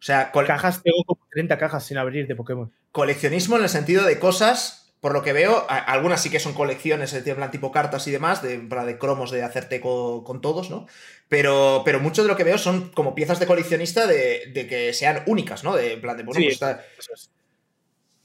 o 0.00 0.02
sea, 0.02 0.30
Cajas, 0.32 0.82
tengo 0.82 1.04
como 1.04 1.20
30 1.30 1.58
cajas 1.58 1.84
sin 1.84 1.98
abrir 1.98 2.26
de 2.26 2.34
Pokémon. 2.36 2.72
coleccionismo 2.92 3.56
en 3.56 3.62
el 3.64 3.68
sentido 3.68 4.04
de 4.04 4.18
cosas, 4.18 4.77
por 5.00 5.12
lo 5.12 5.22
que 5.22 5.32
veo, 5.32 5.64
a- 5.68 5.78
algunas 5.78 6.20
sí 6.22 6.30
que 6.30 6.40
son 6.40 6.54
colecciones, 6.54 7.12
en 7.14 7.36
plan 7.36 7.50
tipo 7.50 7.70
cartas 7.72 8.06
y 8.08 8.10
demás, 8.10 8.42
de, 8.42 8.58
de 8.58 8.98
cromos 8.98 9.30
de 9.30 9.42
hacerte 9.42 9.80
co- 9.80 10.24
con 10.24 10.40
todos, 10.40 10.70
¿no? 10.70 10.86
Pero, 11.28 11.82
pero 11.84 12.00
mucho 12.00 12.22
de 12.22 12.28
lo 12.28 12.36
que 12.36 12.44
veo 12.44 12.58
son 12.58 12.90
como 12.90 13.14
piezas 13.14 13.38
de 13.38 13.46
coleccionista 13.46 14.06
de, 14.06 14.50
de 14.52 14.66
que 14.66 14.92
sean 14.92 15.22
únicas, 15.26 15.62
¿no? 15.64 15.76
De 15.76 15.92
en 15.94 16.00
plan 16.00 16.16
de, 16.16 16.22
bueno, 16.24 16.38
Sí, 16.38 16.44
pues 16.46 16.54
está- 16.54 16.82
es. 16.98 17.30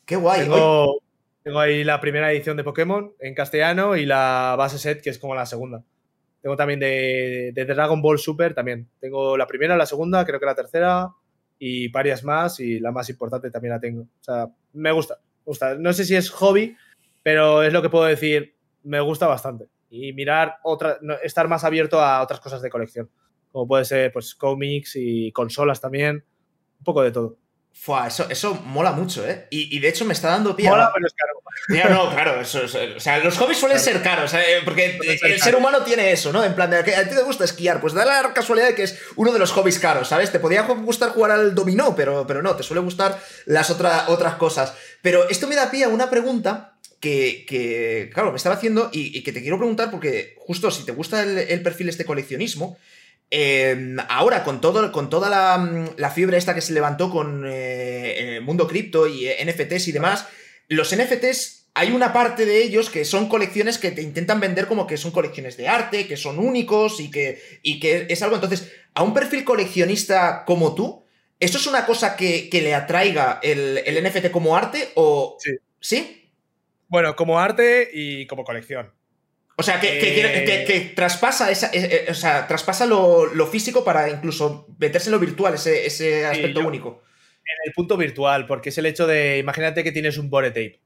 Qué 0.06 0.16
guay. 0.16 0.42
Tengo, 0.42 1.02
tengo 1.44 1.60
ahí 1.60 1.84
la 1.84 2.00
primera 2.02 2.32
edición 2.32 2.58
de 2.58 2.64
Pokémon 2.64 3.14
en 3.20 3.34
castellano 3.36 3.96
y 3.96 4.06
la 4.06 4.56
base 4.58 4.78
set, 4.80 5.02
que 5.02 5.10
es 5.10 5.18
como 5.20 5.36
la 5.36 5.46
segunda. 5.46 5.84
Tengo 6.42 6.58
también 6.58 6.80
de, 6.80 7.52
de 7.54 7.66
Dragon 7.66 8.02
Ball 8.02 8.20
Super 8.20 8.54
también. 8.54 8.90
Tengo 9.00 9.38
la 9.38 9.48
primera, 9.48 9.78
la 9.78 9.86
segunda, 9.86 10.26
creo 10.26 10.40
que 10.40 10.46
la 10.46 10.56
tercera 10.56 11.10
y 11.58 11.88
varias 11.90 12.24
más 12.26 12.60
y 12.60 12.80
la 12.80 12.92
más 12.92 13.10
importante 13.10 13.50
también 13.50 13.74
la 13.74 13.80
tengo. 13.80 14.02
O 14.02 14.24
sea, 14.24 14.50
me 14.74 14.92
gusta, 14.92 15.20
No 15.80 15.94
sé 15.94 16.06
si 16.06 16.16
es 16.16 16.30
hobby, 16.30 16.76
pero 17.22 17.64
es 17.64 17.74
lo 17.74 17.82
que 17.82 17.90
puedo 17.90 18.06
decir, 18.06 18.56
me 18.84 19.00
gusta 19.00 19.28
bastante. 19.28 19.70
Y 19.90 20.14
mirar 20.14 20.58
otra, 20.64 20.98
estar 21.24 21.48
más 21.48 21.64
abierto 21.64 22.02
a 22.02 22.22
otras 22.22 22.40
cosas 22.40 22.62
de 22.62 22.70
colección, 22.70 23.10
como 23.52 23.68
puede 23.68 23.86
ser 23.86 24.12
pues 24.12 24.36
cómics 24.36 24.96
y 24.96 25.32
consolas 25.32 25.80
también, 25.80 26.26
un 26.80 26.84
poco 26.84 27.02
de 27.04 27.12
todo. 27.12 27.38
Fua, 27.74 28.08
eso, 28.08 28.28
eso 28.30 28.54
mola 28.66 28.92
mucho, 28.94 29.28
¿eh? 29.28 29.48
Y, 29.50 29.76
y 29.76 29.80
de 29.80 29.90
hecho 29.90 30.06
me 30.06 30.14
está 30.14 30.30
dando 30.30 30.56
pie. 30.56 30.68
a- 30.68 30.72
Mola, 30.72 30.92
pero 30.94 31.08
es 31.08 31.14
caro. 31.14 31.34
Ya, 31.70 31.90
no, 31.90 32.10
claro, 32.14 32.42
eso, 32.42 32.64
es- 32.64 32.76
o 32.76 33.00
sea, 33.00 33.20
los 33.20 33.38
hobbies 33.38 33.58
suelen 33.60 33.80
ser 33.80 34.02
caros, 34.02 34.34
¿eh? 34.34 34.62
porque 34.66 34.98
el 35.22 35.40
ser 35.42 35.56
humano 35.56 35.84
tiene 35.84 36.12
eso, 36.12 36.32
¿no? 36.34 36.44
En 36.44 36.56
plan, 36.56 36.70
de 36.70 36.78
a 36.78 36.84
ti 37.08 37.16
te 37.16 37.22
gusta 37.24 37.44
esquiar, 37.46 37.80
pues 37.82 37.94
da 37.94 38.06
la 38.06 38.34
casualidad 38.34 38.68
de 38.68 38.76
que 38.76 38.84
es 38.84 38.98
uno 39.16 39.32
de 39.32 39.40
los 39.40 39.52
hobbies 39.52 39.80
caros, 39.80 40.08
¿sabes? 40.08 40.32
Te 40.32 40.40
podía 40.40 40.62
gustar 40.64 41.10
jugar 41.12 41.32
al 41.32 41.56
dominó, 41.56 41.96
pero, 41.96 42.26
pero 42.28 42.42
no, 42.42 42.56
te 42.56 42.64
suele 42.64 42.82
gustar 42.82 43.22
las 43.46 43.70
otra- 43.70 44.06
otras 44.08 44.36
cosas. 44.36 44.74
Pero 45.02 45.30
esto 45.30 45.48
me 45.48 45.56
da 45.56 45.70
pie 45.72 45.84
a 45.86 45.90
una 45.90 46.10
pregunta 46.10 46.76
que, 47.00 47.46
que, 47.48 48.10
claro, 48.14 48.32
me 48.32 48.38
estaba 48.38 48.56
haciendo 48.56 48.90
y, 48.94 49.18
y 49.18 49.24
que 49.24 49.32
te 49.34 49.42
quiero 49.42 49.58
preguntar 49.58 49.92
porque 49.92 50.36
justo 50.40 50.72
si 50.72 50.86
te 50.86 50.92
gusta 50.94 51.22
el, 51.24 51.38
el 51.38 51.62
perfil 51.62 51.90
este 51.90 52.06
coleccionismo, 52.06 52.78
eh, 53.36 53.96
ahora 54.10 54.44
con, 54.44 54.62
todo, 54.62 54.92
con 54.92 55.10
toda 55.10 55.28
la, 55.28 55.58
mm, 55.58 55.96
la 55.98 56.12
fiebre 56.12 56.38
esta 56.38 56.54
que 56.54 56.62
se 56.62 56.72
levantó 56.72 57.10
con 57.10 57.46
eh, 57.48 58.36
el 58.38 58.42
mundo 58.44 58.68
cripto 58.68 59.08
y 59.08 59.28
eh, 59.28 59.44
NFTs 59.44 59.88
y 59.88 59.92
demás, 59.92 60.28
los 60.68 60.96
NFTs, 60.96 61.66
hay 61.74 61.92
una 61.94 62.14
parte 62.14 62.46
de 62.46 62.62
ellos 62.62 62.92
que 62.92 63.04
son 63.06 63.28
colecciones 63.28 63.80
que 63.80 63.90
te 63.90 64.04
intentan 64.04 64.40
vender 64.40 64.68
como 64.68 64.86
que 64.86 64.98
son 64.98 65.10
colecciones 65.10 65.58
de 65.58 65.68
arte, 65.68 66.06
que 66.06 66.16
son 66.16 66.38
únicos 66.38 67.00
y 67.00 67.10
que, 67.10 67.42
y 67.64 67.80
que 67.80 68.06
es 68.08 68.22
algo. 68.22 68.36
Entonces, 68.36 68.72
a 68.94 69.02
un 69.02 69.16
perfil 69.16 69.44
coleccionista 69.44 70.46
como 70.46 70.76
tú, 70.76 71.04
¿eso 71.40 71.58
es 71.58 71.66
una 71.66 71.88
cosa 71.88 72.16
que, 72.16 72.52
que 72.52 72.62
le 72.62 72.76
atraiga 72.76 73.40
el, 73.42 73.80
el 73.84 74.04
NFT 74.04 74.30
como 74.30 74.56
arte 74.56 74.90
o. 74.94 75.38
Sí. 75.40 75.52
¿Sí? 75.80 76.30
Bueno, 76.88 77.16
como 77.16 77.40
arte 77.40 77.90
y 77.92 78.28
como 78.28 78.44
colección. 78.44 78.94
O 79.56 79.62
sea, 79.64 79.80
que, 79.80 80.00
que- 80.00 80.20
Eh. 80.22 80.46
que- 80.46 80.64
que 80.66 80.80
traspasa 80.96 81.52
esa, 81.52 81.68
eh, 81.68 82.06
eh, 82.08 82.12
o 82.12 82.14
sea, 82.14 82.48
traspasa 82.48 82.86
lo, 82.88 83.28
lo 83.28 83.46
físico 83.48 83.84
para 83.84 84.10
incluso 84.10 84.68
meterse 84.80 85.10
en 85.10 85.12
lo 85.14 85.20
virtual, 85.20 85.54
ese, 85.54 85.86
ese 85.86 86.26
aspecto 86.26 86.62
yo- 86.62 86.68
único. 86.68 87.04
En 87.46 87.68
el 87.70 87.74
punto 87.74 87.98
virtual, 87.98 88.48
porque 88.48 88.70
es 88.70 88.78
el 88.78 88.86
hecho 88.88 89.06
de, 89.06 89.38
imagínate 89.38 89.84
que 89.84 89.92
tienes 89.92 90.18
un 90.18 90.30
bore 90.30 90.50
tape. 90.50 90.80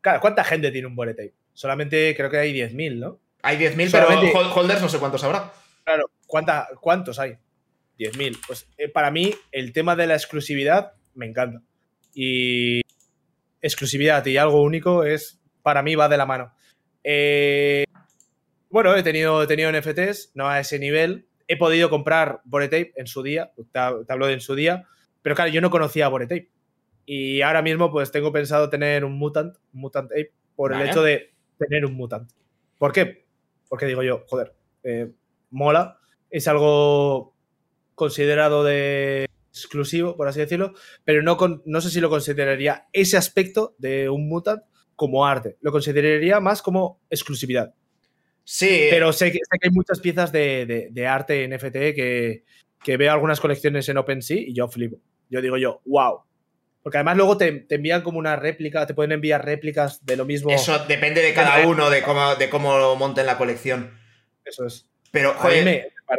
Claro, 0.00 0.20
¿cuánta 0.20 0.42
gente 0.42 0.70
tiene 0.72 0.86
un 0.88 0.96
bore 0.96 1.14
tape? 1.14 1.34
Solamente 1.52 2.14
creo 2.16 2.30
que 2.30 2.38
hay 2.38 2.52
10.000, 2.52 2.98
¿no? 2.98 3.20
Hay 3.42 3.58
10.000, 3.58 3.90
pero 3.92 4.06
Solamente- 4.08 4.32
hol- 4.36 4.52
holders 4.54 4.80
no 4.82 4.88
sé 4.88 4.98
cuántos 4.98 5.22
habrá. 5.22 5.52
Claro, 5.84 6.10
¿cuánta, 6.26 6.68
¿cuántos 6.80 7.18
hay? 7.18 7.36
10.000. 7.98 8.38
Pues 8.46 8.66
eh, 8.78 8.88
para 8.88 9.10
mí 9.10 9.34
el 9.52 9.72
tema 9.72 9.94
de 9.94 10.06
la 10.08 10.14
exclusividad 10.14 10.92
me 11.14 11.26
encanta. 11.26 11.60
Y 12.14 12.80
exclusividad 13.60 14.24
y 14.26 14.36
algo 14.36 14.62
único 14.62 15.04
es, 15.04 15.38
para 15.62 15.82
mí 15.82 15.94
va 15.94 16.08
de 16.08 16.16
la 16.16 16.26
mano. 16.26 16.53
Eh, 17.04 17.84
bueno, 18.70 18.96
he 18.96 19.02
tenido, 19.02 19.42
he 19.42 19.46
tenido 19.46 19.70
NFTs, 19.70 20.32
no 20.34 20.48
a 20.48 20.58
ese 20.60 20.78
nivel. 20.78 21.28
He 21.46 21.56
podido 21.56 21.90
comprar 21.90 22.40
Boretape 22.44 22.92
en 22.96 23.06
su 23.06 23.22
día, 23.22 23.52
te, 23.72 23.78
hablo 23.78 24.26
de 24.26 24.32
en 24.32 24.40
su 24.40 24.54
día, 24.54 24.88
pero 25.22 25.36
claro, 25.36 25.50
yo 25.52 25.60
no 25.60 25.70
conocía 25.70 26.08
Boretape. 26.08 26.50
Y 27.06 27.42
ahora 27.42 27.60
mismo 27.60 27.90
pues 27.92 28.10
tengo 28.10 28.32
pensado 28.32 28.70
tener 28.70 29.04
un 29.04 29.12
Mutant, 29.18 29.54
un 29.74 29.80
Mutant 29.80 30.10
Ape, 30.10 30.32
por 30.56 30.72
Vale. 30.72 30.84
el 30.84 30.90
hecho 30.90 31.02
de 31.02 31.32
tener 31.58 31.84
un 31.84 31.94
Mutant. 31.94 32.30
¿Por 32.78 32.92
qué? 32.92 33.26
Porque 33.68 33.86
digo 33.86 34.02
yo, 34.02 34.24
joder, 34.26 34.54
eh, 34.82 35.10
mola, 35.50 35.98
es 36.30 36.48
algo 36.48 37.34
considerado 37.94 38.64
de 38.64 39.26
exclusivo, 39.50 40.16
por 40.16 40.26
así 40.26 40.40
decirlo, 40.40 40.72
pero 41.04 41.22
no, 41.22 41.36
con- 41.36 41.62
no 41.66 41.80
sé 41.80 41.90
si 41.90 42.00
lo 42.00 42.08
consideraría 42.10 42.88
ese 42.92 43.16
aspecto 43.18 43.74
de 43.78 44.08
un 44.08 44.26
Mutant 44.28 44.62
como 44.96 45.26
arte, 45.26 45.56
lo 45.60 45.72
consideraría 45.72 46.40
más 46.40 46.62
como 46.62 47.00
exclusividad. 47.10 47.74
Sí, 48.44 48.88
Pero 48.90 49.12
sé 49.12 49.32
que, 49.32 49.38
sé 49.38 49.58
que 49.60 49.68
hay 49.68 49.72
muchas 49.74 50.00
piezas 50.00 50.30
de, 50.30 50.66
de- 50.66 50.88
de 50.90 51.06
arte 51.06 51.48
NFT 51.48 51.72
que, 51.94 52.44
que 52.82 52.96
veo 52.96 53.10
algunas 53.12 53.40
colecciones 53.40 53.88
en 53.88 53.96
OpenSea 53.98 54.36
y 54.36 54.52
yo 54.52 54.68
flipo. 54.68 54.98
Yo 55.30 55.40
digo 55.40 55.56
yo, 55.56 55.80
wow. 55.86 56.20
Porque 56.82 56.98
además 56.98 57.16
luego 57.16 57.38
te, 57.38 57.50
te 57.60 57.76
envían 57.76 58.02
como 58.02 58.18
una 58.18 58.36
réplica, 58.36 58.86
te 58.86 58.92
pueden 58.92 59.12
enviar 59.12 59.42
réplicas 59.44 60.04
de 60.04 60.16
lo 60.18 60.26
mismo. 60.26 60.50
eso 60.50 60.78
depende 60.86 61.22
de 61.22 61.32
cada 61.32 61.66
uno, 61.66 61.88
de 61.88 62.02
cómo, 62.02 62.34
de 62.34 62.50
cómo 62.50 62.94
monten 62.96 63.24
la 63.24 63.38
colección. 63.38 63.98
Eso 64.44 64.66
es. 64.66 64.86
Pero, 65.14 65.30
A 65.30 65.34
joder, 65.34 65.64
me, 65.64 65.70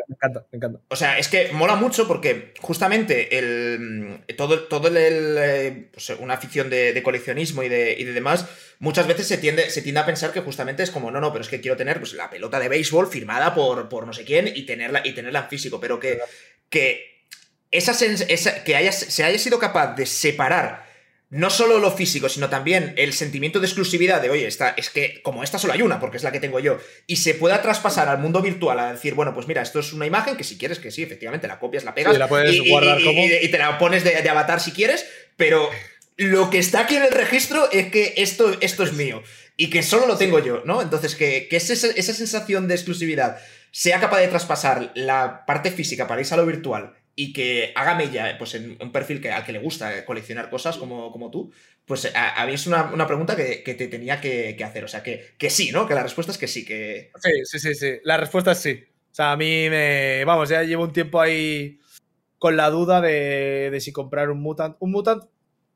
me 0.08 0.16
encanta, 0.16 0.46
me 0.52 0.56
encanta. 0.58 0.80
O 0.88 0.96
sea, 0.96 1.20
es 1.20 1.28
que 1.28 1.50
mola 1.52 1.76
mucho 1.76 2.08
porque 2.08 2.54
justamente 2.62 3.38
el, 3.38 3.78
mm, 3.80 4.36
todo, 4.36 4.64
todo 4.64 4.88
el, 4.88 4.96
el, 4.98 5.36
eh, 5.38 5.90
pues, 5.92 6.10
una 6.18 6.36
afición 6.36 6.70
de, 6.70 6.94
de 6.94 7.04
coleccionismo 7.04 7.62
y 7.62 7.68
de, 7.70 7.94
y 8.00 8.06
de 8.06 8.14
demás, 8.14 8.46
muchas 8.80 9.06
veces 9.06 9.28
se 9.28 9.38
tiende, 9.38 9.70
se 9.70 9.82
tiende 9.82 10.00
a 10.00 10.06
pensar 10.06 10.32
que 10.32 10.40
justamente 10.40 10.82
es 10.82 10.92
como, 10.92 11.12
no, 11.12 11.20
no, 11.20 11.32
pero 11.34 11.44
es 11.44 11.50
que 11.50 11.60
quiero 11.62 11.76
tener 11.78 12.00
pues, 12.00 12.14
la 12.14 12.30
pelota 12.30 12.58
de 12.60 12.70
béisbol 12.70 13.08
firmada 13.08 13.54
por, 13.54 13.90
por 13.90 14.08
no 14.08 14.14
sé 14.14 14.24
quién 14.24 14.48
y 14.48 14.64
tenerla, 14.66 15.02
y 15.06 15.12
tenerla 15.14 15.40
en 15.42 15.50
físico, 15.50 15.80
pero 15.80 16.00
que, 16.00 16.20
que, 16.70 17.26
esa 17.70 17.92
esa- 17.92 18.64
que 18.64 18.76
haya, 18.78 18.94
se 18.94 19.24
haya 19.26 19.38
sido 19.38 19.60
capaz 19.60 19.96
de 19.96 20.06
separar 20.06 20.85
no 21.36 21.50
solo 21.50 21.80
lo 21.80 21.92
físico, 21.92 22.30
sino 22.30 22.50
también 22.50 22.94
el 22.98 23.14
sentimiento 23.14 23.60
de 23.60 23.66
exclusividad 23.68 24.22
de, 24.22 24.30
oye, 24.30 24.48
esta, 24.48 24.70
es 24.70 24.90
que 24.90 25.22
como 25.22 25.44
esta 25.44 25.60
solo 25.60 25.74
hay 25.74 25.82
una, 25.82 26.00
porque 26.00 26.18
es 26.18 26.24
la 26.24 26.32
que 26.32 26.40
tengo 26.40 26.60
yo, 26.60 26.78
y 27.08 27.18
se 27.18 27.34
pueda 27.34 27.62
traspasar 27.62 28.08
al 28.08 28.20
mundo 28.20 28.42
virtual 28.42 28.80
a 28.80 28.92
decir, 28.94 29.14
bueno, 29.16 29.34
pues 29.34 29.48
mira, 29.48 29.62
esto 29.62 29.80
es 29.80 29.94
una 29.94 30.06
imagen 30.06 30.38
que 30.38 30.44
si 30.44 30.58
quieres 30.58 30.80
que 30.80 30.92
sí, 30.92 31.04
efectivamente, 31.04 31.48
la 31.48 31.60
copias, 31.60 31.84
la 31.84 31.94
pegas, 31.94 32.14
Sí, 32.14 32.20
la 32.20 32.28
puedes 32.28 32.54
y, 32.56 32.64
y- 32.66 32.70
guardar 32.70 33.00
y- 33.00 33.04
como- 33.04 33.26
y- 33.26 33.38
y 33.42 33.50
te 33.50 33.58
la 33.58 33.78
pones 33.78 34.04
de, 34.04 34.22
de 34.22 34.30
avatar 34.30 34.60
si 34.60 34.72
quieres, 34.72 35.06
pero 35.38 35.70
lo 36.18 36.50
que 36.50 36.60
está 36.60 36.82
aquí 36.82 36.96
en 36.96 37.04
el 37.04 37.12
registro 37.12 37.70
es 37.72 37.92
que 37.92 38.14
esto, 38.18 38.56
esto 38.62 38.84
es 38.84 38.94
mío 38.94 39.22
y 39.58 39.70
que 39.70 39.84
solo 39.84 40.08
lo 40.08 40.18
tengo 40.18 40.40
yo, 40.40 40.62
¿no? 40.66 40.82
Entonces, 40.82 41.16
que, 41.16 41.48
que 41.50 41.58
ese- 41.58 41.74
esa 42.00 42.14
sensación 42.14 42.68
de 42.68 42.76
exclusividad 42.76 43.38
sea 43.72 44.00
capaz 44.00 44.20
de 44.20 44.30
traspasar 44.30 44.92
la 44.96 45.46
parte 45.46 45.70
física 45.72 46.08
para 46.08 46.22
irse 46.22 46.34
a 46.34 46.38
lo 46.38 46.46
virtual 46.46 46.94
y 47.16 47.32
que 47.32 47.72
haga 47.76 47.96
mella 47.96 48.38
pues, 48.38 48.56
en 48.56 48.78
un 48.82 48.92
perfil 48.92 49.22
que, 49.22 49.32
al 49.32 49.46
que 49.46 49.54
le 49.54 49.60
gusta 49.60 50.04
coleccionar 50.06 50.50
cosas 50.50 50.78
como, 50.78 51.12
como 51.12 51.32
tú, 51.32 51.52
pues 51.86 52.14
a, 52.14 52.42
a 52.42 52.46
mí 52.46 52.54
es 52.54 52.68
una, 52.68 52.92
una 52.92 53.08
pregunta 53.08 53.36
que, 53.36 53.64
que 53.64 53.74
te 53.74 53.88
tenía 53.88 54.20
que, 54.20 54.58
hacer. 54.64 54.84
O 54.84 54.88
sea, 54.88 55.02
que, 55.02 55.36
que 55.38 55.50
sí, 55.50 55.72
¿no? 55.72 55.88
Que 55.88 55.96
la 55.96 56.04
respuesta 56.04 56.32
es 56.32 56.38
que 56.38 56.48
sí, 56.48 56.66
que... 56.66 57.12
Sí, 57.22 57.32
sí, 57.46 57.60
sí, 57.60 57.76
sí. 57.76 57.94
La 58.04 58.18
respuesta 58.18 58.52
es 58.52 58.60
sí. 58.60 58.84
O 59.12 59.16
sea, 59.16 59.32
a 59.32 59.38
mí 59.38 59.70
me. 59.70 60.26
Vamos, 60.26 60.50
ya 60.50 60.64
llevo 60.64 60.84
un 60.84 60.92
tiempo 60.92 61.22
ahí 61.22 61.80
con 62.38 62.58
la 62.58 62.70
duda 62.70 63.00
de, 63.00 63.70
de 63.72 63.80
si 63.80 63.94
comprar 63.94 64.30
un 64.30 64.42
Mutant. 64.42 64.76
Un 64.80 64.92
Mutant, 64.92 65.24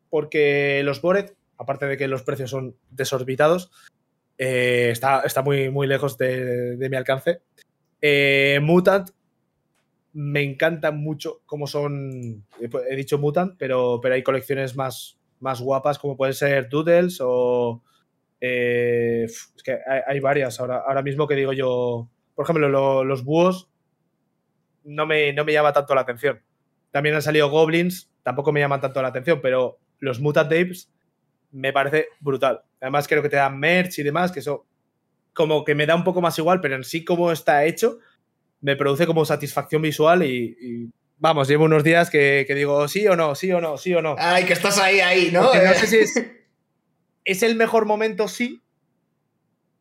porque 0.10 0.82
los 0.84 1.02
Bored, 1.02 1.32
aparte 1.57 1.86
de 1.86 1.95
que 1.95 2.10
los 2.10 2.24
precios 2.24 2.49
son 2.49 2.76
desorbitados, 2.90 3.72
eh, 4.38 4.90
está, 4.91 5.22
está 5.22 5.41
muy, 5.41 5.70
muy 5.70 5.88
lejos 5.88 6.18
de, 6.18 6.76
de 6.76 6.90
mi 6.90 6.98
alcance. 6.98 7.41
Eh, 8.02 8.60
Mutant 8.61 9.11
me 10.20 10.44
encanta 10.44 10.91
mucho 10.91 11.41
cómo 11.46 11.68
son. 11.68 12.46
He 12.90 12.96
dicho 12.96 13.18
Mutant, 13.18 13.56
pero, 13.58 14.00
pero 14.02 14.16
hay 14.16 14.24
colecciones 14.24 14.76
más, 14.76 15.18
más 15.40 15.62
guapas, 15.62 15.98
como 16.00 16.18
pueden 16.18 16.34
ser 16.34 16.70
Doodles 16.70 17.20
o. 17.22 17.84
eh, 18.41 19.24
es 19.26 19.54
que 19.64 19.78
hay, 20.08 20.20
varias 20.20 20.60
ahora, 20.60 20.80
ahora 20.88 21.04
mismo 21.04 21.28
que 21.28 21.36
digo 21.36 21.54
yo. 21.54 22.10
Por 22.36 22.46
ejemplo, 22.46 22.70
lo- 22.70 23.04
los 23.06 23.24
búhos 23.24 23.70
no 24.84 25.06
me, 25.06 25.34
no 25.34 25.46
me 25.46 25.54
llama 25.54 25.74
tanto 25.74 25.96
la 25.96 26.02
atención. 26.02 26.41
También 26.91 27.16
han 27.16 27.22
salido 27.22 27.50
Goblins, 27.50 28.12
tampoco 28.24 28.52
me 28.52 28.60
llaman 28.60 28.82
tanto 28.82 29.02
la 29.02 29.10
atención, 29.10 29.40
pero 29.41 29.80
los 30.00 30.20
Mutant 30.20 30.48
Apes 30.52 30.91
me 31.52 31.74
parece 31.74 32.08
brutal. 32.20 32.62
Además, 32.82 33.08
creo 33.08 33.22
que 33.22 33.30
te 33.30 33.36
dan 33.38 33.60
merch 33.60 34.00
y 34.00 34.04
demás, 34.04 34.32
que 34.32 34.40
eso 34.40 34.66
como 35.34 35.64
que 35.66 35.76
me 35.76 35.86
da 35.86 35.96
un 35.96 36.04
poco 36.04 36.22
más 36.22 36.38
igual, 36.40 36.62
pero 36.62 36.76
en 36.76 36.84
sí 36.84 37.06
como 37.06 37.32
está 37.32 37.66
hecho, 37.66 38.00
me 38.61 38.76
produce 38.76 39.06
como 39.06 39.26
satisfacción 39.26 39.81
visual 39.81 40.23
y, 40.23 40.90
vamos, 41.18 41.48
llevo 41.48 41.65
unos 41.65 41.84
días 41.84 42.10
que, 42.10 42.45
digo 42.49 42.88
sí 42.88 43.07
o 43.07 43.15
no, 43.15 43.36
sí 43.36 43.52
o 43.52 43.61
no, 43.61 43.77
sí 43.77 43.94
o 43.94 44.02
no. 44.02 44.15
Ay, 44.18 44.45
que 44.45 44.53
estás 44.53 44.77
ahí, 44.80 44.99
ahí, 44.99 45.30
¿no? 45.31 45.53
no 45.53 45.73
sé 45.73 45.88
si 45.88 45.98
es, 45.98 46.26
es, 47.26 47.44
el 47.44 47.56
mejor 47.56 47.86
momento, 47.86 48.27
sí, 48.27 48.61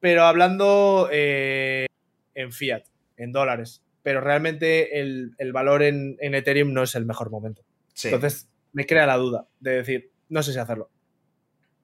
pero 0.00 0.24
hablando 0.24 1.09
eh, 1.12 1.86
en 2.34 2.52
fiat, 2.52 2.84
en 3.16 3.32
dólares. 3.32 3.82
Pero 4.02 4.20
realmente 4.20 5.00
el, 5.00 5.34
valor 5.52 5.82
en, 5.82 6.16
Ethereum 6.20 6.72
no 6.72 6.82
es 6.82 6.94
el 6.94 7.05
mejor 7.05 7.30
momento. 7.30 7.62
Entonces 8.05 8.48
me 8.72 8.86
crea 8.86 9.06
la 9.06 9.16
duda 9.16 9.48
de 9.60 9.72
decir, 9.72 10.12
no 10.28 10.42
sé 10.42 10.52
si 10.52 10.59
hacerlo. 10.59 10.88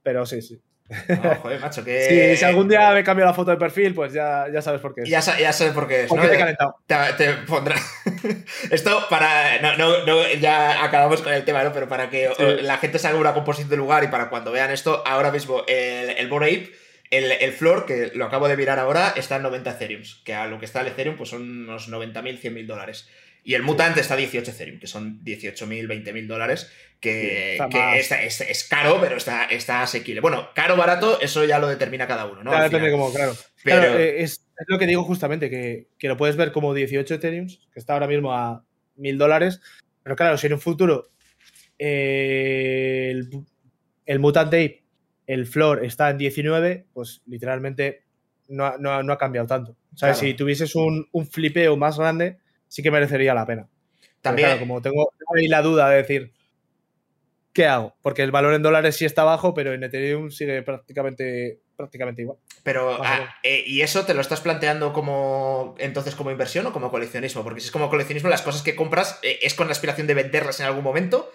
Pero 0.03 0.25
sí, 0.25 0.41
sí. 0.41 0.61
No, 0.89 1.35
joder, 1.37 1.61
macho, 1.61 1.83
que... 1.83 2.37
si 2.39 2.45
algún 2.45 2.69
día 2.69 2.91
me 2.93 3.03
cambio 3.03 3.25
la 3.25 3.33
foto 3.33 3.51
de 3.51 3.57
perfil, 3.57 3.95
pues 3.95 4.13
ya, 4.13 4.47
ya 4.53 4.61
sabes 4.61 4.81
por 4.81 4.95
qué 4.95 5.03
es. 5.03 5.09
Ya, 5.09 5.21
ya 5.21 5.53
sabes 5.53 5.73
por 5.73 5.89
qué 5.89 6.05
es. 6.05 6.13
¿no? 6.13 6.23
te, 6.23 6.37
calentado. 6.37 6.77
te, 6.87 7.33
pondrá. 7.47 7.77
Esto 8.71 9.07
para. 9.09 9.61
No, 9.63 10.05
no, 10.05 10.29
ya 10.35 10.85
acabamos 10.85 11.23
con 11.23 11.33
el 11.33 11.45
tema, 11.45 11.65
¿no? 11.65 11.73
Pero 11.73 11.89
para 11.89 12.11
que 12.11 12.31
la 12.63 12.77
gente 12.77 12.99
se 12.99 13.09
haga 13.09 13.19
una 13.19 13.33
composición 13.33 13.71
del 13.71 13.79
lugar 13.79 14.05
y 14.05 14.09
para 14.09 14.29
cuando 14.29 14.53
vean 14.53 14.71
esto, 14.71 15.03
ahora 15.07 15.31
mismo 15.31 15.63
el, 15.67 16.11
el 16.11 16.33
Ape, 16.33 16.73
el, 17.11 17.33
el 17.33 17.53
floor, 17.53 17.87
que 17.87 18.13
lo 18.15 18.27
acabo 18.27 18.49
de 18.49 18.57
mirar 18.57 18.79
ahora, 18.79 19.15
está 19.17 19.37
en 19.37 19.43
90 19.43 19.71
Ethereum. 19.71 20.03
Que 20.25 20.35
a 20.35 20.47
lo 20.47 20.59
que 20.59 20.67
está 20.67 20.83
el 20.83 20.89
Ethereum, 20.89 21.17
pues 21.17 21.31
son 21.31 21.43
unos 21.43 21.91
90.000, 21.91 22.41
100.000 22.41 22.67
dólares. 22.67 23.09
Y 23.47 23.53
el 23.55 23.63
Mutant 23.63 23.97
está 23.99 24.15
a 24.15 24.17
18 24.17 24.51
Ethereum, 24.51 24.81
que 24.81 24.87
son 24.87 25.23
18.000, 25.23 25.87
20.000 25.87 26.27
dólares, 26.27 26.73
que, 26.99 27.57
es, 27.57 28.65
caro, 28.65 28.99
pero 29.03 29.19
está, 29.19 29.45
está 29.45 29.83
asequible. 29.83 30.23
Bueno, 30.23 30.49
caro, 30.55 30.77
barato, 30.77 31.21
eso 31.21 31.45
ya 31.45 31.59
lo 31.59 31.69
determina 31.69 32.07
cada 32.07 32.25
uno, 32.25 32.43
¿no? 32.43 32.51
Claro, 32.51 32.65
depende 32.65 32.91
como, 32.91 33.13
claro. 33.13 33.37
Pero... 33.63 33.99
Eh, 33.99 34.23
es, 34.23 34.49
lo 34.67 34.79
que 34.79 34.87
digo 34.87 35.05
justamente, 35.05 35.51
que, 35.51 36.09
lo 36.09 36.17
puedes 36.17 36.37
ver 36.37 36.53
como 36.53 36.73
18 36.73 37.15
Ethereum, 37.15 37.49
que 37.49 37.79
está 37.79 37.93
ahora 37.93 38.07
mismo 38.07 38.33
a 38.33 38.65
1.000 38.97 39.19
dólares, 39.19 39.61
pero 40.03 40.17
claro, 40.17 40.39
si 40.39 40.47
en 40.47 40.55
un 40.55 40.61
futuro 40.61 41.11
eh, 41.79 43.09
el, 43.11 43.29
el, 44.07 44.19
Mutant 44.21 44.49
Ape, 44.49 44.85
el 45.27 45.47
floor 45.47 45.85
está 45.85 46.09
en 46.09 46.17
19, 46.17 46.87
pues 46.95 47.21
literalmente 47.27 48.05
no, 48.49 48.65
ha 48.65 49.19
cambiado 49.19 49.47
tanto. 49.47 49.77
O 49.93 49.97
sea, 49.97 50.15
si 50.15 50.33
tuvieses 50.33 50.75
un, 50.77 51.09
un 51.13 51.27
flipeo 51.27 51.77
más 51.77 51.99
grande 51.99 52.39
sí 52.69 52.83
que 52.83 52.91
merecería 52.91 53.35
la 53.35 53.47
pena. 53.47 53.69
También. 54.21 54.59
como 54.59 54.81
tengo, 54.81 55.13
ahí 55.37 55.49
la 55.49 55.61
duda 55.61 55.91
de 55.91 55.97
decir, 55.97 56.33
¿qué 57.53 57.67
hago? 57.67 57.95
Porque 58.03 58.23
el 58.23 58.31
valor 58.31 58.55
en 58.55 58.63
dólares 58.63 58.97
sí 58.97 59.05
está 59.05 59.23
bajo, 59.23 59.53
pero 59.53 59.75
en 59.75 59.85
Ethereum 59.85 60.31
sigue 60.31 60.63
prácticamente, 60.63 61.61
prácticamente 61.77 62.23
igual. 62.23 62.39
Pero, 62.63 63.03
ah, 63.03 63.37
eh, 63.43 63.63
¿y 63.67 63.83
eso 63.83 64.07
te 64.07 64.15
lo 64.15 64.23
estás 64.23 64.41
planteando 64.41 64.93
como 64.93 65.75
entonces 65.79 66.15
como 66.15 66.31
inversión 66.31 66.67
o 66.67 66.73
como 66.73 66.91
coleccionismo? 66.91 67.45
Porque 67.45 67.61
si 67.61 67.67
es 67.67 67.71
como 67.71 67.91
coleccionismo, 67.91 68.31
las 68.31 68.43
cosas 68.43 68.63
que 68.63 68.75
compras 68.75 69.21
eh, 69.23 69.39
es 69.43 69.55
con 69.55 69.69
la 69.69 69.73
aspiración 69.73 70.07
de 70.07 70.15
venderlas 70.15 70.59
en 70.61 70.67
algún 70.67 70.85
momento. 70.85 71.31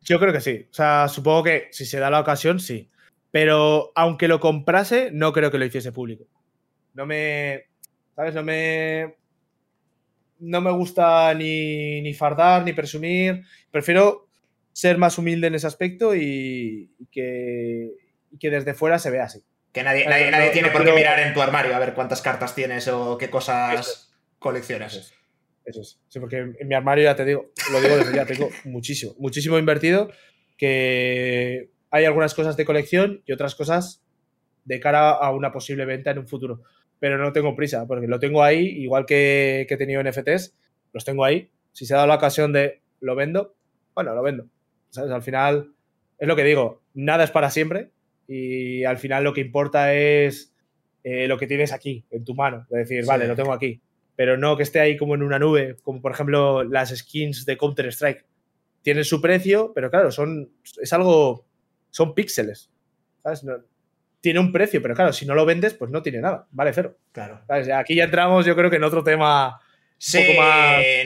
Yo 0.00 0.18
creo 0.18 0.32
que 0.32 0.40
sí. 0.40 0.66
O 0.70 0.74
sea, 0.74 1.08
supongo 1.08 1.44
que 1.44 1.68
si 1.70 1.84
se 1.84 2.00
da 2.00 2.10
la 2.10 2.20
ocasión, 2.20 2.60
sí. 2.60 2.90
Pero 3.30 3.92
aunque 3.94 4.26
lo 4.26 4.40
comprase, 4.40 5.10
no 5.12 5.32
creo 5.32 5.50
que 5.50 5.58
lo 5.58 5.64
hiciese 5.64 5.92
público. 5.92 6.24
No 6.94 7.06
me. 7.06 7.66
¿Sabes? 8.16 8.34
No 8.34 8.42
me 8.42 9.16
no 10.42 10.60
me 10.60 10.72
gusta 10.72 11.32
ni, 11.34 12.02
ni, 12.02 12.12
fardar, 12.14 12.64
ni 12.64 12.72
presumir. 12.72 13.42
Prefiero 13.70 14.28
ser 14.72 14.98
más 14.98 15.16
humilde 15.16 15.46
en 15.46 15.54
ese 15.54 15.66
aspecto 15.66 16.14
y, 16.14 16.90
que, 17.10 17.92
que, 18.38 18.50
desde 18.50 18.74
fuera 18.74 18.98
se 18.98 19.10
vea 19.10 19.24
así. 19.24 19.42
Que 19.72 19.82
nadie, 19.82 20.04
nadie, 20.06 20.50
tiene 20.50 20.70
por 20.70 20.84
qué 20.84 20.92
mirar 20.92 21.20
en 21.20 21.32
tu 21.32 21.40
armario 21.40 21.74
a 21.74 21.78
ver 21.78 21.94
cuántas 21.94 22.20
cartas 22.20 22.54
tienes 22.54 22.88
o 22.88 23.16
qué 23.16 23.30
cosas 23.30 24.12
coleccionas. 24.38 25.14
Eso 25.64 25.80
es. 25.80 26.00
Sí, 26.08 26.18
porque 26.18 26.38
en 26.38 26.68
mi 26.68 26.74
armario 26.74 27.04
ya 27.04 27.14
te 27.14 27.24
digo, 27.24 27.52
lo 27.70 27.80
digo 27.80 27.96
desde 27.96 28.14
ya, 28.14 28.26
tengo 28.26 28.50
muchísimo, 28.64 29.14
muchísimo 29.18 29.58
invertido. 29.58 30.10
Que 30.58 31.70
hay 31.90 32.04
algunas 32.04 32.34
cosas 32.34 32.56
de 32.56 32.64
colección 32.64 33.22
y 33.26 33.32
otras 33.32 33.54
cosas 33.54 34.02
de 34.64 34.80
cara 34.80 35.10
a 35.10 35.30
una 35.30 35.52
posible 35.52 35.84
venta 35.84 36.10
en 36.10 36.18
un 36.18 36.28
futuro 36.28 36.62
pero 37.02 37.18
no 37.18 37.32
tengo 37.32 37.56
prisa, 37.56 37.84
porque 37.88 38.06
lo 38.06 38.20
tengo 38.20 38.44
ahí, 38.44 38.64
igual 38.64 39.06
que, 39.06 39.66
he 39.68 39.76
tenido 39.76 40.00
NFTs, 40.04 40.54
los 40.92 41.04
tengo 41.04 41.24
ahí. 41.24 41.50
Si 41.72 41.84
se 41.84 41.94
ha 41.94 41.96
dado 41.96 42.06
la 42.06 42.14
ocasión 42.14 42.52
de 42.52 42.80
lo 43.00 43.16
vendo, 43.16 43.56
bueno, 43.92 44.14
lo 44.14 44.22
vendo. 44.22 44.46
¿Sabes? 44.90 45.10
Al 45.10 45.22
final, 45.22 45.72
es 46.16 46.28
lo 46.28 46.36
que 46.36 46.44
digo, 46.44 46.80
nada 46.94 47.24
es 47.24 47.32
para 47.32 47.50
siempre 47.50 47.90
y 48.28 48.84
al 48.84 48.98
final 48.98 49.24
lo 49.24 49.34
que 49.34 49.40
importa 49.40 49.92
es 49.92 50.54
eh, 51.02 51.26
lo 51.26 51.38
que 51.38 51.48
tienes 51.48 51.72
aquí, 51.72 52.04
en 52.12 52.24
tu 52.24 52.36
mano. 52.36 52.68
Es 52.70 52.88
decir, 52.88 53.04
vale, 53.04 53.26
lo 53.26 53.34
tengo 53.34 53.52
aquí. 53.52 53.80
Pero 54.14 54.36
no 54.36 54.56
que 54.56 54.62
esté 54.62 54.78
ahí 54.78 54.96
como 54.96 55.16
en 55.16 55.24
una 55.24 55.40
nube, 55.40 55.78
como 55.82 56.00
por 56.00 56.12
ejemplo 56.12 56.62
las 56.62 56.96
skins 56.96 57.44
de 57.44 57.56
Counter-Strike. 57.56 58.24
Tienen 58.82 59.02
su 59.02 59.20
precio, 59.20 59.72
pero 59.74 59.90
claro, 59.90 60.12
son, 60.12 60.52
es 60.80 60.92
algo, 60.92 61.48
son 61.90 62.14
píxeles. 62.14 62.70
¿Sabes? 63.24 63.44
Tiene 64.22 64.40
un 64.40 64.52
precio, 64.52 64.80
pero 64.80 64.94
claro, 64.94 65.12
si 65.12 65.26
no 65.26 65.34
lo 65.34 65.44
vendes, 65.44 65.74
pues 65.74 65.90
no 65.90 66.00
tiene 66.00 66.20
nada, 66.20 66.46
vale 66.52 66.72
cero. 66.72 66.96
Claro. 67.10 67.42
Aquí 67.48 67.96
ya 67.96 68.04
entramos, 68.04 68.46
yo 68.46 68.56
creo 68.56 68.70
que 68.70 68.76
en 68.76 68.84
otro 68.84 69.04
tema. 69.04 69.60
Sí, 69.98 70.36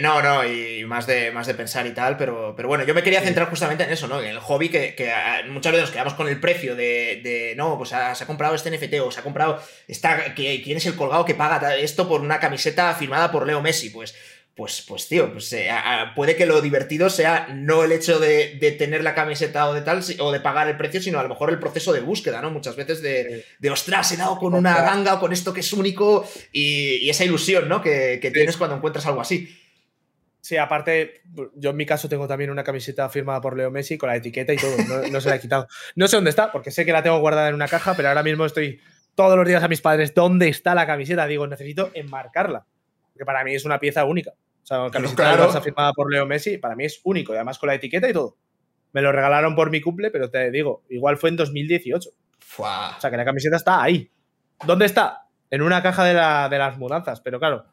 no, 0.01 0.23
no, 0.23 0.47
y 0.47 0.85
más 0.87 1.07
de, 1.07 1.31
más 1.31 1.47
de 1.47 1.53
pensar 1.53 1.87
y 1.87 1.93
tal, 1.93 2.17
pero, 2.17 2.55
pero 2.57 2.69
bueno, 2.69 2.85
yo 2.85 2.95
me 2.95 3.03
quería 3.03 3.21
centrar 3.21 3.49
justamente 3.51 3.85
en 3.85 3.91
eso, 3.91 4.09
¿no? 4.09 4.23
En 4.23 4.29
el 4.29 4.39
hobby 4.39 4.71
que, 4.71 5.13
ah, 5.15 5.43
muchas 5.49 5.73
veces 5.73 5.89
nos 5.89 5.91
quedamos 5.91 6.15
con 6.15 6.29
el 6.29 6.41
precio 6.41 6.75
de, 6.75 7.53
no, 7.59 7.77
pues 7.77 7.91
se 7.91 7.97
ha 7.97 8.27
comprado 8.27 8.55
este 8.55 8.71
NFT 8.71 8.95
o 9.03 9.11
se 9.11 9.21
ha 9.21 9.23
comprado, 9.23 9.63
está, 9.87 10.35
¿quién 10.35 10.79
es 10.79 10.87
el 10.87 10.95
colgado 10.97 11.27
que 11.27 11.35
paga 11.35 11.77
esto 11.77 12.09
por 12.09 12.23
una 12.23 12.41
camiseta 12.41 12.95
firmada 12.95 13.31
por 13.31 13.47
Leo 13.47 13.61
Messi? 13.61 13.91
Pues 13.91 14.15
pues, 14.57 14.83
pues 14.89 15.07
tío, 15.07 15.31
pues, 15.31 15.53
eh, 15.53 15.69
puede 16.15 16.35
que 16.35 16.47
lo 16.47 16.63
divertido 16.63 17.11
sea 17.11 17.49
no 17.53 17.85
el 17.85 17.93
hecho 17.93 18.19
de, 18.19 18.57
tener 18.79 19.05
la 19.05 19.15
camiseta 19.15 19.69
o 19.69 19.75
de 19.75 19.83
tal, 19.83 20.03
o 20.19 20.33
de 20.33 20.41
pagar 20.41 20.67
el 20.67 20.79
precio, 20.79 21.03
sino 21.03 21.19
a 21.19 21.23
lo 21.23 21.29
mejor 21.29 21.51
el 21.51 21.59
proceso 21.59 21.93
de 21.93 22.01
búsqueda, 22.01 22.41
¿no? 22.41 22.51
Muchas 22.51 22.75
veces 22.75 23.03
de, 23.03 23.45
de 23.59 23.71
ostras, 23.71 24.11
he 24.13 24.17
dado 24.17 24.39
con 24.39 24.55
una 24.55 24.81
ganga 24.81 25.15
o 25.15 25.21
con 25.21 25.35
esto 25.35 25.53
que 25.53 25.61
es 25.61 25.71
único 25.75 26.27
y, 26.53 27.09
esa 27.11 27.25
ilusión, 27.25 27.69
¿no? 27.69 27.83
Que, 27.83 28.19
tienes 28.33 28.57
cuando 28.57 28.77
encuentras 28.77 29.05
algo 29.05 29.21
así. 29.21 29.55
Sí, 30.41 30.57
aparte, 30.57 31.21
yo 31.55 31.71
en 31.71 31.77
mi 31.77 31.85
caso 31.85 32.09
tengo 32.09 32.27
también 32.27 32.51
una 32.51 32.65
camiseta 32.65 33.11
firmada 33.11 33.43
por 33.43 33.59
Leo 33.59 33.71
Messi 33.71 33.99
con 33.99 34.09
la 34.09 34.17
etiqueta 34.17 34.55
y 34.55 34.57
todo, 34.57 34.75
no, 34.89 35.09
no 35.09 35.21
se 35.21 35.29
la 35.29 35.37
he 35.37 35.41
quitado. 35.41 35.69
No 35.97 36.09
sé 36.09 36.17
dónde 36.17 36.31
está, 36.31 36.51
porque 36.51 36.71
sé 36.71 36.87
que 36.87 36.93
la 36.93 37.03
tengo 37.03 37.19
guardada 37.19 37.51
en 37.51 37.55
una 37.55 37.69
caja, 37.69 37.95
pero 37.95 38.09
ahora 38.09 38.23
mismo 38.23 38.47
estoy 38.47 38.81
todos 39.15 39.37
los 39.37 39.47
días 39.47 39.63
a 39.63 39.69
mis 39.69 39.83
padres, 39.83 40.15
¿dónde 40.15 40.49
está 40.49 40.75
la 40.75 40.87
camiseta? 40.87 41.27
Digo, 41.27 41.47
necesito 41.47 41.91
enmarcarla, 41.93 42.65
porque 43.13 43.27
para 43.27 43.45
mí 43.45 43.55
es 43.55 43.67
una 43.67 43.79
pieza 43.79 44.05
única. 44.05 44.33
O 44.67 44.69
sea, 44.69 44.91
camiseta 44.91 45.37
claro. 45.37 45.63
firmada 45.63 45.93
por 45.93 46.13
Leo 46.13 46.27
Messi, 46.27 46.59
para 46.59 46.75
mí 46.75 46.85
es 46.85 47.01
único, 47.05 47.33
y 47.33 47.37
además 47.37 47.57
con 47.57 47.69
la 47.69 47.75
etiqueta 47.75 48.09
y 48.11 48.13
todo. 48.13 48.37
Me 48.93 49.01
lo 49.01 49.13
regalaron 49.13 49.55
por 49.55 49.71
mi 49.71 49.81
cumple, 49.81 50.11
pero 50.11 50.29
te 50.29 50.51
digo, 50.51 50.83
igual 50.89 51.19
fue 51.19 51.31
en 51.31 51.37
2018. 51.37 52.11
O 52.11 53.01
sea, 53.01 53.09
que 53.09 53.17
la 53.17 53.25
camiseta 53.25 53.55
está 53.55 53.81
ahí. 53.81 54.11
¿Dónde 54.67 54.87
está? 54.87 55.29
En 55.51 55.63
una 55.63 55.85
caja 55.85 56.03
de, 56.03 56.59
las 56.59 56.79
mudanzas, 56.79 57.21
pero 57.21 57.39
claro, 57.39 57.67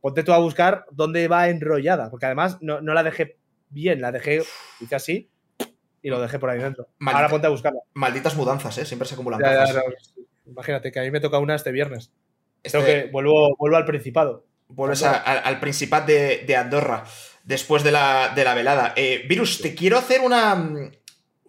ponte 0.00 0.24
tú 0.24 0.32
a 0.32 0.38
buscar 0.38 0.86
dónde 0.90 1.28
va 1.28 1.48
enrollada, 1.48 2.10
porque 2.10 2.26
además 2.26 2.58
no, 2.60 2.80
la 2.80 3.04
dejé 3.04 3.38
bien, 3.68 4.00
la 4.00 4.10
dejé, 4.10 4.42
hice 4.80 4.94
así 4.96 5.30
y 6.02 6.10
lo 6.10 6.20
dejé 6.20 6.40
por 6.40 6.50
ahí 6.50 6.58
dentro. 6.58 6.88
Ahora 7.06 7.28
ponte 7.28 7.46
a 7.46 7.50
buscarla. 7.50 7.78
Malditas 7.92 8.34
mudanzas, 8.34 8.76
¿eh? 8.78 8.84
Siempre 8.84 9.06
se 9.06 9.14
acumulan 9.14 9.40
Imagínate 10.46 10.90
que 10.90 10.98
a 10.98 11.02
mí 11.02 11.12
me 11.12 11.20
toca 11.20 11.38
una 11.38 11.54
este 11.54 11.70
viernes. 11.70 12.12
Este... 12.64 12.78
Creo 12.78 12.84
que 12.84 13.10
vuelvo, 13.12 13.54
vuelvo 13.56 13.76
al 13.76 13.84
Principado. 13.84 14.44
Vuelves 14.68 15.02
al 15.02 15.60
Principat 15.60 16.06
de, 16.06 16.56
Andorra 16.56 17.04
después 17.44 17.84
de 17.84 17.92
la, 17.92 18.32
velada. 18.34 18.92
Eh, 18.96 19.24
Virus, 19.28 19.60
te 19.60 19.74
quiero 19.74 19.98
hacer 19.98 20.20
una, 20.20 20.90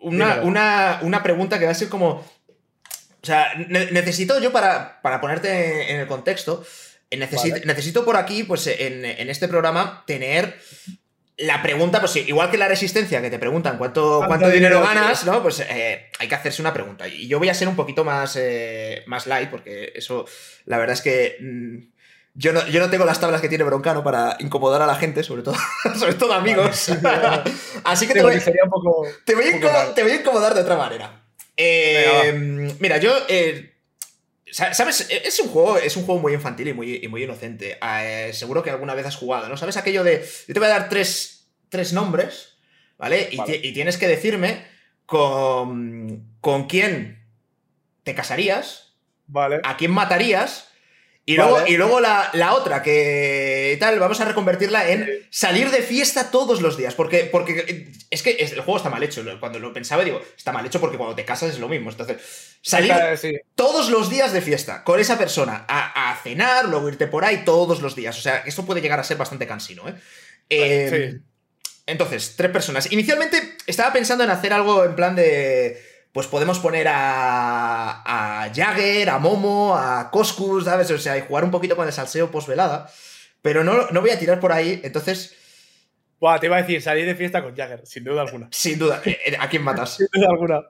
una, 0.02 1.24
pregunta 1.24 1.58
que 1.58 1.66
va 1.66 1.72
a 1.72 1.76
ser 1.76 1.90
como. 1.90 2.10
O 2.10 3.26
sea, 3.26 3.56
necesito 3.56 4.40
yo 4.40 4.52
para, 4.52 5.02
para, 5.02 5.20
ponerte 5.20 5.92
en 5.92 6.02
el 6.02 6.08
contexto. 6.08 6.64
Eh, 7.10 7.18
necesito, 7.18 8.06
por 8.06 8.18
aquí, 8.18 8.44
pues 8.44 8.68
en, 8.68 9.06
este 9.06 9.48
programa, 9.48 10.04
tener 10.06 10.60
la 11.38 11.62
pregunta, 11.62 12.00
pues 12.00 12.16
igual 12.16 12.52
que 12.52 12.58
la 12.58 12.68
resistencia, 12.68 13.22
que 13.22 13.30
te 13.30 13.40
preguntan 13.40 13.78
cuánto, 13.78 14.24
cuánto 14.28 14.50
dinero 14.50 14.82
ganas, 14.82 15.26
¿no? 15.26 15.42
Pues 15.42 15.60
eh, 15.60 16.10
hay 16.20 16.28
que 16.28 16.36
hacerse 16.36 16.62
una 16.62 16.74
pregunta. 16.74 17.08
Y 17.08 17.28
yo 17.28 17.40
voy 17.40 17.50
a 17.50 17.54
ser 17.54 17.68
un 17.68 17.76
poquito 17.76 18.04
más, 18.04 18.38
más 19.08 19.26
light, 19.26 19.50
porque 19.50 19.92
eso, 19.96 20.26
la 20.66 20.78
verdad 20.78 20.94
es 20.94 21.02
que. 21.02 21.38
Mm, 21.40 21.95
yo 22.38 22.52
no, 22.52 22.68
yo 22.68 22.82
no 22.82 22.90
tengo 22.90 23.06
las 23.06 23.22
tablas 23.22 23.40
que 23.40 23.48
tiene 23.48 23.64
Broncano 23.64 24.04
para 24.04 24.36
incomodar 24.40 24.82
a 24.82 24.86
la 24.86 24.96
gente, 24.96 25.24
sobre 25.24 25.42
todo, 25.42 25.56
sobre 25.98 26.16
todo 26.16 26.34
amigos. 26.34 26.90
Así 27.86 28.08
que 28.08 28.14
te, 28.14 28.22
voy, 28.22 28.38
te, 28.40 29.34
voy 29.34 29.46
a 30.12 30.16
incomodar 30.16 30.54
de 30.54 30.62
otra 30.62 30.76
manera. 30.76 31.24
Eh, 31.56 32.76
mira, 32.80 32.98
yo. 32.98 33.16
Eh, 33.30 33.72
¿Sabes? 34.52 35.08
Es 35.10 35.40
un 35.40 35.50
juego, 35.50 35.78
es 35.78 35.98
un 35.98 36.06
juego 36.06 36.22
muy 36.22 36.34
infantil 36.34 36.70
y 36.70 36.74
muy, 36.74 37.08
muy 37.10 37.24
inocente. 37.24 37.78
Eh, 37.82 38.32
seguro 38.34 38.64
que 38.64 38.70
alguna 38.70 38.96
vez 38.96 39.06
has 39.06 39.16
jugado, 39.16 39.50
¿no? 39.50 39.58
¿Sabes 39.58 39.78
aquello 39.78 40.04
de. 40.04 40.26
Yo 40.48 40.54
te 40.54 40.60
voy 40.60 40.68
a 40.68 40.72
dar 40.72 40.90
tres, 40.90 41.48
tres 41.70 41.94
nombres, 41.94 42.58
¿vale? 42.98 43.30
Y, 43.32 43.38
Vale. 43.38 43.60
y 43.64 43.74
tienes 43.74 43.98
que 43.98 44.08
decirme 44.08 44.66
con, 45.06 46.38
con 46.42 46.68
quién 46.68 47.26
te 48.04 48.14
casarías, 48.14 48.94
Vale. 49.28 49.62
a 49.64 49.78
quién 49.78 49.92
matarías. 49.92 50.70
Y 51.28 51.38
Vale. 51.38 51.50
luego, 51.50 51.68
y 51.68 51.78
luego 51.78 52.00
la, 52.02 52.30
la 52.34 52.54
otra, 52.54 52.84
que 52.84 53.76
tal, 53.80 53.98
vamos 53.98 54.22
a 54.22 54.26
reconvertirla 54.26 54.90
en 54.92 55.26
salir 55.32 55.72
de 55.72 55.82
fiesta 55.82 56.30
todos 56.30 56.62
los 56.62 56.78
días. 56.78 56.94
Porque, 56.94 57.24
porque 57.32 57.92
es 58.12 58.22
que 58.22 58.32
el 58.32 58.62
juego 58.62 58.78
está 58.78 58.92
mal 58.92 59.02
hecho. 59.02 59.24
Cuando 59.40 59.58
lo 59.58 59.74
pensaba, 59.74 60.04
digo, 60.04 60.22
está 60.38 60.52
mal 60.52 60.64
hecho 60.68 60.80
porque 60.80 60.98
cuando 60.98 61.16
te 61.16 61.26
casas 61.26 61.50
es 61.50 61.60
lo 61.60 61.68
mismo. 61.68 61.90
Entonces, 61.90 62.18
salir 62.62 62.94
sí. 63.18 63.40
todos 63.56 63.90
los 63.90 64.12
días 64.12 64.34
de 64.34 64.42
fiesta 64.42 64.84
con 64.84 65.00
esa 65.00 65.18
persona 65.18 65.66
a, 65.68 66.12
a 66.12 66.16
cenar, 66.18 66.66
luego 66.66 66.90
irte 66.90 67.08
por 67.08 67.26
ahí 67.26 67.44
todos 67.44 67.82
los 67.82 67.96
días. 67.96 68.16
O 68.20 68.22
sea, 68.22 68.44
esto 68.46 68.64
puede 68.64 68.82
llegar 68.82 69.00
a 69.00 69.04
ser 69.04 69.18
bastante 69.18 69.48
cansino, 69.48 69.90
¿eh? 69.90 69.96
Eh, 70.52 70.90
Sí. 71.16 71.20
Entonces, 71.88 72.36
tres 72.36 72.52
personas. 72.52 72.92
Inicialmente 72.92 73.58
estaba 73.68 73.94
pensando 73.94 74.24
en 74.24 74.30
hacer 74.30 74.54
algo 74.54 74.84
en 74.84 74.96
plan 74.96 75.16
de. 75.16 75.80
Pues 76.16 76.28
podemos 76.28 76.60
poner 76.60 76.88
a. 76.88 78.44
a 78.46 78.50
Jagger, 78.54 79.10
a 79.10 79.20
Momo, 79.20 79.76
a 79.78 80.10
Coscus, 80.10 80.64
¿sabes? 80.66 80.90
O 80.90 80.98
sea, 80.98 81.18
y 81.18 81.22
jugar 81.22 81.44
un 81.44 81.52
poquito 81.52 81.76
con 81.76 81.86
el 81.86 81.94
salseo 81.94 82.32
posvelada. 82.32 82.90
Pero 83.42 83.64
no, 83.64 83.88
no 83.92 84.02
voy 84.02 84.10
a 84.12 84.18
tirar 84.18 84.40
por 84.40 84.52
ahí, 84.54 84.80
entonces, 84.84 85.36
Buah, 86.20 86.40
te 86.40 86.46
iba 86.48 86.56
a 86.56 86.62
decir, 86.62 86.82
salir 86.82 87.06
de 87.06 87.16
fiesta 87.16 87.44
con 87.44 87.54
Jagger, 87.56 87.86
sin 87.86 88.06
duda 88.06 88.22
alguna. 88.22 88.48
sin 88.52 88.80
duda, 88.80 89.02
eh, 89.06 89.18
eh, 89.26 89.38
¿a 89.40 89.50
quién 89.50 89.62
matas? 89.62 89.96
Sin 89.98 90.08
duda 90.14 90.28
alguna. 90.30 90.62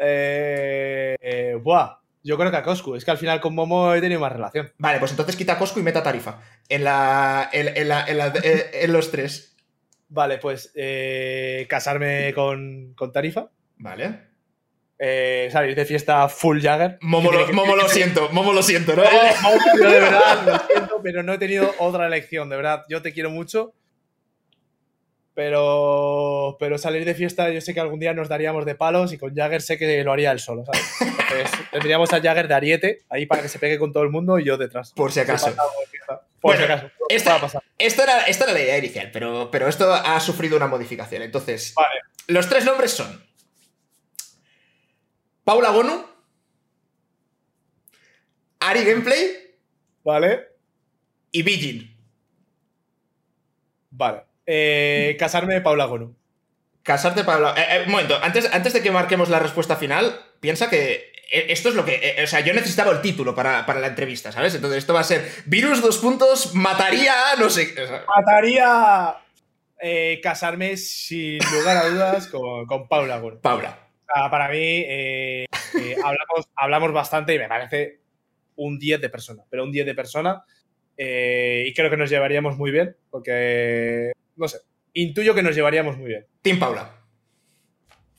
Eh, 0.00 1.16
eh, 1.20 1.54
buah, 1.62 1.98
yo 2.22 2.38
creo 2.38 2.50
que 2.50 2.56
a 2.56 2.62
Coscu. 2.62 2.94
Es 2.96 3.04
que 3.04 3.10
al 3.10 3.18
final 3.18 3.40
con 3.40 3.54
Momo 3.54 3.92
he 3.94 4.00
tenido 4.00 4.20
más 4.20 4.32
relación. 4.32 4.72
Vale, 4.78 4.98
pues 5.00 5.10
entonces 5.10 5.36
quita 5.36 5.52
a 5.52 5.58
Coscu 5.58 5.80
y 5.80 5.82
meta 5.82 6.02
Tarifa. 6.02 6.40
En 6.68 6.82
la. 6.84 7.50
en, 7.52 7.68
en 7.76 7.88
la- 7.88 8.06
en 8.06 8.18
la- 8.18 8.32
en 8.34 8.92
los 8.92 9.10
tres. 9.10 9.54
Vale, 10.08 10.38
pues 10.38 10.72
eh, 10.74 11.66
casarme 11.68 12.32
con, 12.34 12.94
con 12.94 13.12
Tarifa. 13.12 13.50
Vale. 13.76 14.27
Eh, 14.98 15.48
salir 15.52 15.74
de 15.74 15.84
fiesta 15.84 16.28
full 16.28 16.60
Jagger. 16.60 16.98
Momo, 17.00 17.30
lo, 17.30 17.38
tiene 17.38 17.46
que- 17.50 17.56
Momo 17.56 17.76
lo 17.76 17.88
siento, 17.88 18.28
Momo 18.32 18.52
lo 18.52 18.62
siento, 18.62 18.94
¿no? 18.96 19.02
Momo, 19.42 19.58
yo 19.80 19.88
de 19.90 20.00
verdad, 20.00 20.42
lo 20.46 20.58
siento, 20.74 21.00
pero 21.02 21.22
no 21.22 21.32
he 21.34 21.38
tenido 21.38 21.72
otra 21.78 22.06
elección, 22.06 22.48
de 22.48 22.56
verdad. 22.56 22.84
Yo 22.88 23.00
te 23.02 23.12
quiero 23.12 23.30
mucho. 23.30 23.72
Pero, 25.34 26.56
pero 26.58 26.78
salir 26.78 27.04
de 27.04 27.14
fiesta, 27.14 27.48
yo 27.50 27.60
sé 27.60 27.72
que 27.72 27.78
algún 27.78 28.00
día 28.00 28.12
nos 28.12 28.28
daríamos 28.28 28.64
de 28.66 28.74
palos 28.74 29.12
y 29.12 29.18
con 29.18 29.32
Jagger 29.36 29.62
sé 29.62 29.78
que 29.78 30.02
lo 30.02 30.12
haría 30.12 30.32
él 30.32 30.40
solo, 30.40 30.64
¿sabes? 30.64 30.82
Entonces, 31.00 31.50
tendríamos 31.70 32.12
a 32.12 32.20
Jagger 32.20 32.48
de 32.48 32.54
ariete 32.54 32.98
ahí 33.08 33.24
para 33.26 33.42
que 33.42 33.48
se 33.48 33.60
pegue 33.60 33.78
con 33.78 33.92
todo 33.92 34.02
el 34.02 34.10
mundo 34.10 34.40
y 34.40 34.44
yo 34.44 34.56
detrás. 34.56 34.92
Por 34.96 35.12
si 35.12 35.20
acaso. 35.20 35.54
Por 36.40 36.56
Bueno, 36.56 36.58
si 36.66 36.72
acaso. 36.72 36.90
esta- 37.08 37.40
pasar. 37.40 37.62
Esta 37.78 38.02
era, 38.02 38.22
esta 38.22 38.44
era 38.44 38.52
la 38.52 38.60
idea 38.60 38.78
inicial, 38.78 39.10
pero, 39.12 39.48
pero 39.52 39.68
esto 39.68 39.92
ha 39.94 40.18
sufrido 40.18 40.56
una 40.56 40.66
modificación. 40.66 41.22
Entonces, 41.22 41.72
Vale. 41.76 42.00
los 42.26 42.48
tres 42.48 42.64
nombres 42.64 42.90
son 42.90 43.24
Paula 45.48 45.70
Gonu, 45.70 46.04
Ari 48.60 48.84
Gameplay 48.84 49.56
Vale. 50.04 50.46
y 51.32 51.42
Bijin. 51.42 51.96
Vale. 53.88 54.24
Eh, 54.44 55.16
casarme 55.18 55.54
de 55.54 55.62
Paula 55.62 55.86
Gonu. 55.86 56.14
Casarte 56.82 57.24
Paula. 57.24 57.54
Eh, 57.56 57.64
eh, 57.66 57.82
un 57.86 57.92
momento, 57.92 58.18
antes, 58.22 58.52
antes 58.52 58.74
de 58.74 58.82
que 58.82 58.90
marquemos 58.90 59.30
la 59.30 59.38
respuesta 59.38 59.76
final, 59.76 60.20
piensa 60.40 60.68
que 60.68 61.12
esto 61.30 61.70
es 61.70 61.74
lo 61.74 61.86
que. 61.86 62.20
o 62.22 62.26
sea, 62.26 62.40
yo 62.40 62.52
necesitaba 62.52 62.92
el 62.92 63.00
título 63.00 63.34
para, 63.34 63.64
para 63.64 63.80
la 63.80 63.86
entrevista, 63.86 64.30
¿sabes? 64.30 64.54
Entonces 64.54 64.76
esto 64.76 64.92
va 64.92 65.00
a 65.00 65.04
ser 65.04 65.32
Virus 65.46 65.80
dos 65.80 65.96
puntos, 65.96 66.54
mataría 66.54 67.32
a 67.32 67.36
no 67.36 67.48
sé. 67.48 67.72
o 67.72 67.86
sea, 67.86 68.04
Mataría 68.06 69.16
casarme 70.22 70.76
sin 70.76 71.38
lugar 71.38 71.78
a 71.78 71.88
dudas 71.88 72.26
con, 72.26 72.66
con 72.66 72.86
Paula 72.86 73.18
Gonu. 73.18 73.40
Paula. 73.40 73.87
Sea, 74.14 74.30
para 74.30 74.48
mí, 74.48 74.56
eh, 74.58 75.44
eh, 75.78 75.96
hablamos, 76.04 76.48
hablamos 76.56 76.92
bastante 76.92 77.34
y 77.34 77.38
me 77.38 77.48
parece 77.48 78.00
un 78.56 78.78
10 78.78 79.00
de 79.00 79.08
persona, 79.10 79.44
pero 79.50 79.64
un 79.64 79.72
10 79.72 79.86
de 79.86 79.94
persona. 79.94 80.42
eh, 80.96 81.64
y 81.68 81.74
creo 81.74 81.90
que 81.90 81.96
nos 81.96 82.10
llevaríamos 82.10 82.56
muy 82.58 82.70
bien, 82.72 82.96
porque, 83.10 84.10
no 84.36 84.48
sé, 84.48 84.58
intuyo 84.94 85.32
que 85.34 85.42
nos 85.44 85.54
llevaríamos 85.54 85.96
muy 85.96 86.08
bien. 86.08 86.26
Team 86.42 86.58
Paula. 86.58 86.94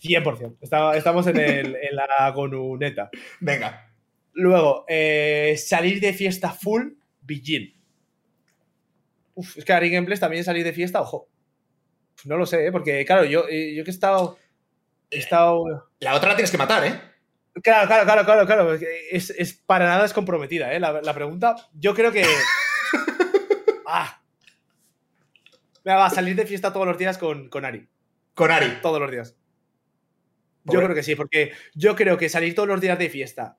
100%. 0.01 0.57
Está- 0.61 0.95
estamos 0.95 1.27
en, 1.27 1.37
el- 1.37 1.75
en 1.75 1.95
la 1.95 2.31
gonuneta. 2.33 3.09
Venga. 3.41 3.91
Luego, 4.33 4.85
salir 5.57 5.99
de 5.99 6.13
fiesta 6.13 6.51
full, 6.51 6.93
Bijin. 7.21 7.73
Uf, 9.33 9.57
es 9.57 9.65
que 9.65 9.73
Ari 9.73 9.89
Gameplays 9.89 10.19
también 10.21 10.43
salir 10.45 10.63
de 10.63 10.71
fiesta, 10.73 11.01
ojo. 11.01 11.27
No 12.25 12.37
lo 12.37 12.45
sé, 12.45 12.65
¿eh? 12.67 12.71
porque 12.71 13.03
claro, 13.05 13.25
yo, 13.25 13.41
yo 13.49 13.83
que 13.83 13.89
he 13.89 13.93
estado... 13.93 14.37
Estado... 15.09 15.89
La 15.99 16.15
otra 16.15 16.29
la 16.29 16.35
tienes 16.35 16.51
que 16.51 16.57
matar, 16.57 16.85
¿eh? 16.85 17.01
Claro, 17.61 17.87
claro, 17.87 18.05
claro, 18.05 18.25
claro, 18.25 18.45
claro. 18.45 18.73
Es, 19.11 19.31
es 19.31 19.53
para 19.53 19.85
nada 19.85 20.05
es 20.05 20.13
comprometida, 20.13 20.73
¿eh? 20.73 20.79
La, 20.79 21.01
la 21.01 21.13
pregunta. 21.13 21.55
Yo 21.73 21.93
creo 21.93 22.11
que. 22.11 22.25
ah. 23.87 24.21
Va 25.87 26.05
a 26.05 26.09
salir 26.09 26.35
de 26.35 26.45
fiesta 26.45 26.71
todos 26.71 26.87
los 26.87 26.97
días 26.97 27.17
con, 27.17 27.49
con 27.49 27.65
Ari. 27.65 27.87
Con 28.33 28.51
Ari. 28.51 28.79
Todos 28.81 29.01
los 29.01 29.11
días. 29.11 29.35
Yo 30.65 30.79
creo 30.81 30.93
que 30.93 31.03
sí, 31.03 31.15
porque 31.15 31.53
yo 31.73 31.95
creo 31.95 32.17
que 32.17 32.29
salir 32.29 32.53
todos 32.53 32.67
los 32.67 32.81
días 32.81 32.99
de 32.99 33.09
fiesta 33.09 33.57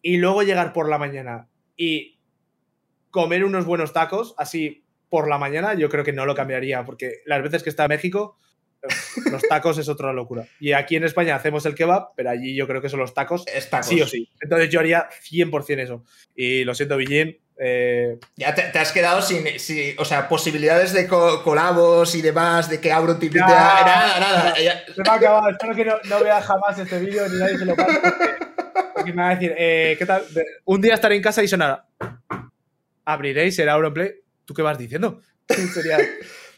y 0.00 0.18
luego 0.18 0.42
llegar 0.42 0.72
por 0.72 0.88
la 0.88 0.98
mañana 0.98 1.48
y 1.76 2.20
comer 3.10 3.44
unos 3.44 3.64
buenos 3.64 3.92
tacos, 3.92 4.34
así 4.38 4.84
por 5.08 5.28
la 5.28 5.38
mañana, 5.38 5.74
yo 5.74 5.88
creo 5.88 6.04
que 6.04 6.12
no 6.12 6.24
lo 6.24 6.34
cambiaría, 6.34 6.84
porque 6.84 7.22
las 7.26 7.42
veces 7.42 7.62
que 7.62 7.70
está 7.70 7.84
en 7.84 7.90
México, 7.90 8.38
eh, 8.40 8.51
los 9.30 9.42
tacos 9.42 9.78
es 9.78 9.88
otra 9.88 10.12
locura. 10.12 10.44
Y 10.60 10.72
aquí 10.72 10.96
en 10.96 11.04
España 11.04 11.36
hacemos 11.36 11.64
el 11.66 11.74
kebab, 11.74 12.08
pero 12.16 12.30
allí 12.30 12.54
yo 12.54 12.66
creo 12.66 12.80
que 12.82 12.88
son 12.88 13.00
los 13.00 13.14
tacos 13.14 13.44
Es 13.46 13.70
tacos. 13.70 13.86
Sí 13.88 14.00
o 14.00 14.06
sí. 14.06 14.28
Entonces 14.40 14.68
yo 14.70 14.80
haría 14.80 15.08
100% 15.30 15.78
eso. 15.80 16.04
Y 16.34 16.64
lo 16.64 16.74
siento, 16.74 16.96
Villín. 16.96 17.38
eh, 17.58 18.18
Ya 18.36 18.54
te, 18.54 18.62
te 18.62 18.78
has 18.78 18.90
quedado 18.92 19.22
sin, 19.22 19.58
sin- 19.60 19.94
O 19.98 20.04
sea, 20.04 20.28
posibilidades 20.28 20.92
de 20.92 21.06
co- 21.06 21.42
colabos 21.44 22.14
y 22.14 22.22
demás, 22.22 22.68
de 22.68 22.80
que 22.80 22.90
abro 22.92 23.12
un 23.12 23.18
tipito. 23.20 23.44
Ya. 23.46 23.54
Nada, 23.54 24.20
nada. 24.20 24.58
ya- 24.58 24.82
se 24.92 25.02
me 25.02 25.08
ha 25.10 25.14
acabado. 25.14 25.48
Espero 25.50 25.74
que 25.74 25.84
no, 25.84 25.94
no 26.08 26.20
vea 26.24 26.40
jamás 26.42 26.78
este 26.78 26.98
vídeo 26.98 27.28
ni 27.28 27.38
nadie 27.38 27.58
se 27.58 27.64
lo 27.64 27.76
pase. 27.76 27.98
Porque, 28.00 28.26
porque 28.94 29.12
me 29.12 29.22
va 29.22 29.28
a 29.30 29.34
decir, 29.34 29.54
eh, 29.56 29.94
¿qué 29.98 30.06
tal? 30.06 30.24
Un 30.64 30.80
día 30.80 30.94
estaré 30.94 31.14
en 31.16 31.22
casa 31.22 31.42
y 31.42 31.48
sonará. 31.48 31.86
Abriréis 33.04 33.58
el 33.58 33.68
Auronplay. 33.68 34.12
¿Tú 34.44 34.54
qué 34.54 34.62
vas 34.62 34.78
diciendo? 34.78 35.20
Sería. 35.74 35.98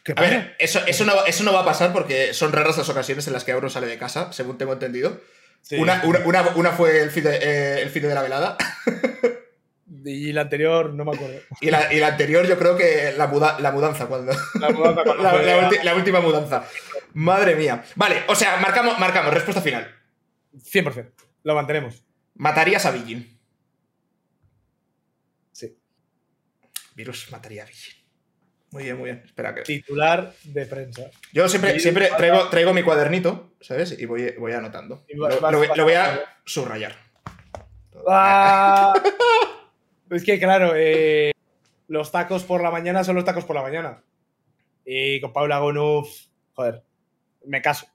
¿Qué 0.04 0.12
A 0.16 0.20
ver, 0.20 0.54
eso, 0.58 0.80
eso, 0.86 1.04
no, 1.06 1.24
eso 1.24 1.42
no 1.44 1.52
va 1.52 1.60
a 1.62 1.64
pasar 1.64 1.92
porque 1.92 2.34
son 2.34 2.52
raras 2.52 2.76
las 2.76 2.88
ocasiones 2.90 3.26
en 3.26 3.32
las 3.32 3.42
que 3.44 3.52
Auro 3.52 3.70
sale 3.70 3.86
de 3.86 3.98
casa, 3.98 4.32
según 4.32 4.58
tengo 4.58 4.72
entendido. 4.74 5.20
Sí. 5.62 5.76
Una, 5.76 6.02
una, 6.04 6.42
una, 6.56 6.72
fue 6.72 7.00
el 7.00 7.10
fin, 7.10 7.24
de, 7.24 7.36
eh, 7.36 7.80
el 7.82 7.88
fin 7.88 8.02
de 8.02 8.14
la 8.14 8.20
velada 8.22 8.58
Y 10.04 10.32
la 10.34 10.42
anterior 10.42 10.92
no 10.92 11.06
me 11.06 11.12
acuerdo. 11.16 11.40
y 11.62 11.70
la, 11.70 11.90
y 11.90 11.98
la 12.00 12.08
anterior 12.08 12.46
yo 12.46 12.58
creo 12.58 12.76
que 12.76 13.14
la, 13.16 13.26
muda- 13.26 13.58
la 13.60 13.72
mudanza, 13.72 14.04
cuando, 14.06 14.32
La 14.60 14.68
mudanza 14.70 15.02
cuando 15.04 15.22
la, 15.22 15.30
fue- 15.30 15.46
la 15.46 15.70
ulti- 15.70 15.82
la 15.82 15.94
última 15.94 16.20
mudanza. 16.20 16.64
Madre 17.14 17.54
mía. 17.54 17.82
Vale, 17.94 18.24
o 18.28 18.34
sea, 18.34 18.58
marcamos, 18.58 18.98
marcamos, 18.98 19.32
respuesta 19.32 19.62
final. 19.62 19.90
100%. 20.54 21.10
Lo 21.44 21.54
mantenemos. 21.54 22.04
Matarías 22.34 22.84
a 22.84 22.90
Villin. 22.90 23.40
Sí. 25.52 25.78
Virus 26.94 27.30
mataría 27.30 27.62
a 27.62 27.66
Villin. 27.66 28.03
Muy 28.74 28.82
bien, 28.82 28.96
muy 28.98 29.04
bien. 29.04 29.22
Espera 29.24 29.54
que. 29.54 29.62
Titular 29.62 30.32
de 30.42 30.66
prensa. 30.66 31.08
Yo 31.32 31.48
siempre, 31.48 31.78
siempre 31.78 32.10
traigo, 32.16 32.48
traigo 32.48 32.74
mi 32.74 32.82
cuadernito, 32.82 33.52
¿sabes? 33.60 33.96
Y 33.96 34.04
voy, 34.04 34.32
voy 34.36 34.50
anotando. 34.50 35.04
Y 35.08 35.16
va- 35.16 35.30
Lo, 35.30 35.40
vas- 35.40 35.52
lo 35.52 35.58
voy- 35.58 35.68
vas- 35.68 35.76
lo 35.76 35.84
voy 35.84 35.92
a 35.92 36.24
subrayar. 36.44 36.96
Ah. 38.08 38.92
es 40.10 40.24
que, 40.24 40.40
claro, 40.40 40.72
eh, 40.74 41.30
los 41.86 42.10
tacos 42.10 42.42
por 42.42 42.62
la 42.64 42.72
mañana 42.72 43.04
son 43.04 43.14
los 43.14 43.24
tacos 43.24 43.44
por 43.44 43.54
la 43.54 43.62
mañana. 43.62 44.02
Y 44.84 45.20
con 45.20 45.32
Paula 45.32 45.58
Gonuf, 45.60 46.08
joder, 46.54 46.82
me 47.46 47.62
caso. 47.62 47.86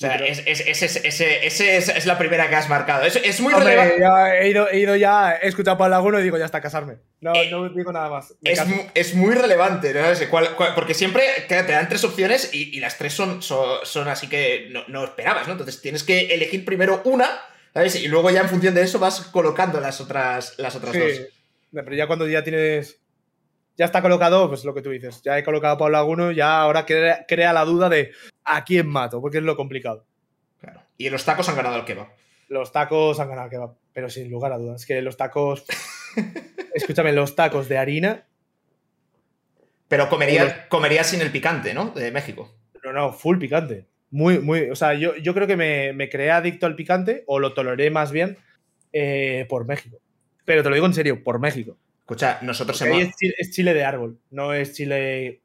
O 0.00 0.06
sea, 0.06 0.14
es, 0.16 0.40
es, 0.46 1.60
es, 1.60 2.06
la 2.06 2.16
primera 2.16 2.48
que 2.48 2.56
has 2.56 2.70
marcado. 2.70 3.04
Es, 3.04 3.16
es 3.16 3.38
muy 3.38 3.52
Hombre, 3.52 3.76
relevante. 3.76 4.00
ya 4.00 4.34
he 4.34 4.48
ido, 4.48 4.70
he 4.70 4.78
ido 4.78 4.96
ya, 4.96 5.36
he 5.36 5.46
escuchado 5.48 5.74
a 5.74 5.78
Paula 5.78 5.98
Gonuf 5.98 6.20
y 6.20 6.22
digo, 6.22 6.38
ya 6.38 6.46
está, 6.46 6.62
casarme. 6.62 6.96
No, 7.20 7.34
Eh, 7.34 7.50
no 7.50 7.68
digo 7.68 7.92
nada 7.92 8.08
más. 8.08 8.32
Es, 8.94 9.14
muy 9.14 9.34
relevante, 9.34 9.92
¿no? 9.92 10.00
¿Cuál- 10.30 10.54
cuál- 10.56 10.74
porque 10.74 10.94
siempre 10.94 11.22
te, 11.48 11.62
dan 11.62 11.90
tres 11.90 12.02
opciones 12.04 12.48
y, 12.54 12.74
y 12.74 12.80
las 12.80 12.96
tres 12.96 13.12
son, 13.12 13.42
son, 13.42 13.80
son 13.84 14.08
así 14.08 14.26
que 14.26 14.68
no, 14.70 14.84
no 14.88 15.04
esperabas, 15.04 15.46
¿no? 15.46 15.52
Entonces 15.52 15.82
tienes 15.82 16.02
que 16.02 16.32
elegir 16.34 16.64
primero 16.64 17.02
una, 17.04 17.28
¿sabes? 17.74 17.94
Y 17.96 18.08
luego 18.08 18.30
ya 18.30 18.40
en 18.40 18.48
función 18.48 18.74
de 18.74 18.80
eso 18.80 18.98
vas 19.00 19.20
colocando 19.30 19.80
las 19.80 20.00
otras, 20.00 20.54
las 20.56 20.74
otras 20.76 20.94
Sí. 20.94 20.98
dos. 20.98 21.10
Pero 21.72 21.94
ya 21.94 22.06
cuando 22.06 22.26
ya 22.26 22.42
tienes. 22.42 22.99
Ya 23.80 23.86
está 23.86 24.02
colocado, 24.02 24.46
pues 24.46 24.62
lo 24.66 24.74
que 24.74 24.82
tú 24.82 24.90
dices. 24.90 25.22
Ya 25.22 25.38
he 25.38 25.42
colocado 25.42 25.72
a 25.72 25.78
Paula 25.78 26.02
Gonuf, 26.02 26.36
ya 26.36 26.60
ahora 26.60 26.84
crea, 26.84 27.24
crea 27.26 27.54
la 27.54 27.64
duda 27.64 27.88
de 27.88 28.12
a 28.44 28.62
quién 28.62 28.86
mato, 28.86 29.22
porque 29.22 29.38
es 29.38 29.42
lo 29.42 29.56
complicado. 29.56 30.04
Claro. 30.60 30.82
Y 30.98 31.08
los 31.08 31.24
tacos 31.24 31.48
han 31.48 31.56
ganado 31.56 31.76
el 31.76 31.86
kebab. 31.86 32.08
Los 32.48 32.72
tacos 32.72 33.18
han 33.20 33.30
ganado 33.30 33.46
el 33.46 33.50
kebab, 33.50 33.74
pero 33.94 34.10
sin 34.10 34.30
lugar 34.30 34.52
a 34.52 34.58
dudas. 34.58 34.82
Es 34.82 34.86
que 34.86 35.00
los 35.00 35.16
tacos. 35.16 35.64
escúchame, 36.74 37.14
los 37.14 37.34
tacos 37.34 37.70
de 37.70 37.78
harina. 37.78 38.26
Pero 39.88 40.10
comerías, 40.10 40.66
comerías 40.68 41.06
sin 41.06 41.22
el 41.22 41.30
picante, 41.30 41.72
¿no? 41.72 41.86
De 41.88 42.10
México. 42.10 42.54
No, 42.84 42.92
no, 42.92 43.14
full 43.14 43.38
picante. 43.38 43.86
Muy, 44.10 44.40
muy. 44.40 44.68
O 44.68 44.76
sea, 44.76 44.92
yo, 44.92 45.16
yo 45.16 45.32
creo 45.32 45.46
que 45.46 45.56
me, 45.56 45.94
me 45.94 46.10
creé 46.10 46.32
adicto 46.32 46.66
al 46.66 46.76
picante, 46.76 47.24
o 47.26 47.38
lo 47.38 47.54
toleré 47.54 47.90
más 47.90 48.12
bien, 48.12 48.36
eh, 48.92 49.46
por 49.48 49.66
México. 49.66 49.96
Pero 50.44 50.62
te 50.62 50.68
lo 50.68 50.74
digo 50.74 50.86
en 50.86 50.92
serio, 50.92 51.24
por 51.24 51.38
México. 51.38 51.78
Escucha, 52.10 52.40
nosotros 52.42 52.76
Porque 52.76 52.92
hemos. 52.92 53.14
ahí 53.22 53.32
es, 53.38 53.50
chile, 53.52 53.72
de 53.72 53.84
árbol, 53.84 54.18
no 54.30 54.52
es 54.52 54.72
chile 54.72 55.42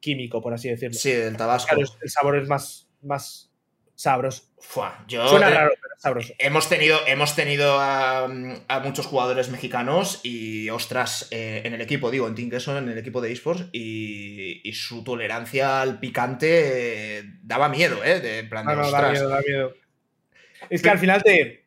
químico, 0.00 0.42
por 0.42 0.52
así 0.52 0.68
decirlo. 0.68 0.98
Sí, 0.98 1.12
del 1.12 1.36
Tabasco. 1.36 1.68
Claro, 1.68 1.88
el 2.02 2.10
sabor 2.10 2.36
es 2.36 2.48
más, 2.48 2.88
más 3.00 3.52
sabroso. 3.94 4.42
Fua, 4.58 5.04
yo, 5.06 5.28
Suena 5.28 5.50
eh, 5.50 5.54
raro, 5.54 5.70
pero 5.80 5.94
sabroso. 5.98 6.34
Hemos 6.40 6.68
tenido, 6.68 6.98
hemos 7.06 7.36
tenido 7.36 7.78
a, 7.78 8.24
a 8.24 8.80
muchos 8.80 9.06
jugadores 9.06 9.50
mexicanos 9.50 10.18
y, 10.24 10.68
ostras, 10.70 11.28
eh, 11.30 11.62
en 11.64 11.74
el 11.74 11.80
equipo, 11.80 12.10
digo, 12.10 12.26
en 12.26 12.34
Team 12.34 12.50
Queso, 12.50 12.76
en 12.76 12.88
el 12.88 12.98
equipo 12.98 13.20
de 13.20 13.30
esports, 13.30 13.66
y, 13.70 14.68
y 14.68 14.72
su 14.72 15.04
tolerancia 15.04 15.80
al 15.80 16.00
picante 16.00 17.18
eh, 17.18 17.22
daba 17.44 17.68
miedo, 17.68 18.02
¿eh? 18.02 18.18
De, 18.18 18.38
en 18.40 18.48
plan 18.48 18.66
de, 18.66 18.74
No, 18.74 18.82
no, 18.82 18.90
da 18.90 19.12
miedo, 19.12 19.28
da 19.28 19.40
miedo. 19.46 19.74
Es 20.68 20.82
que 20.82 20.90
al 20.90 20.98
final 20.98 21.22
te, 21.22 21.59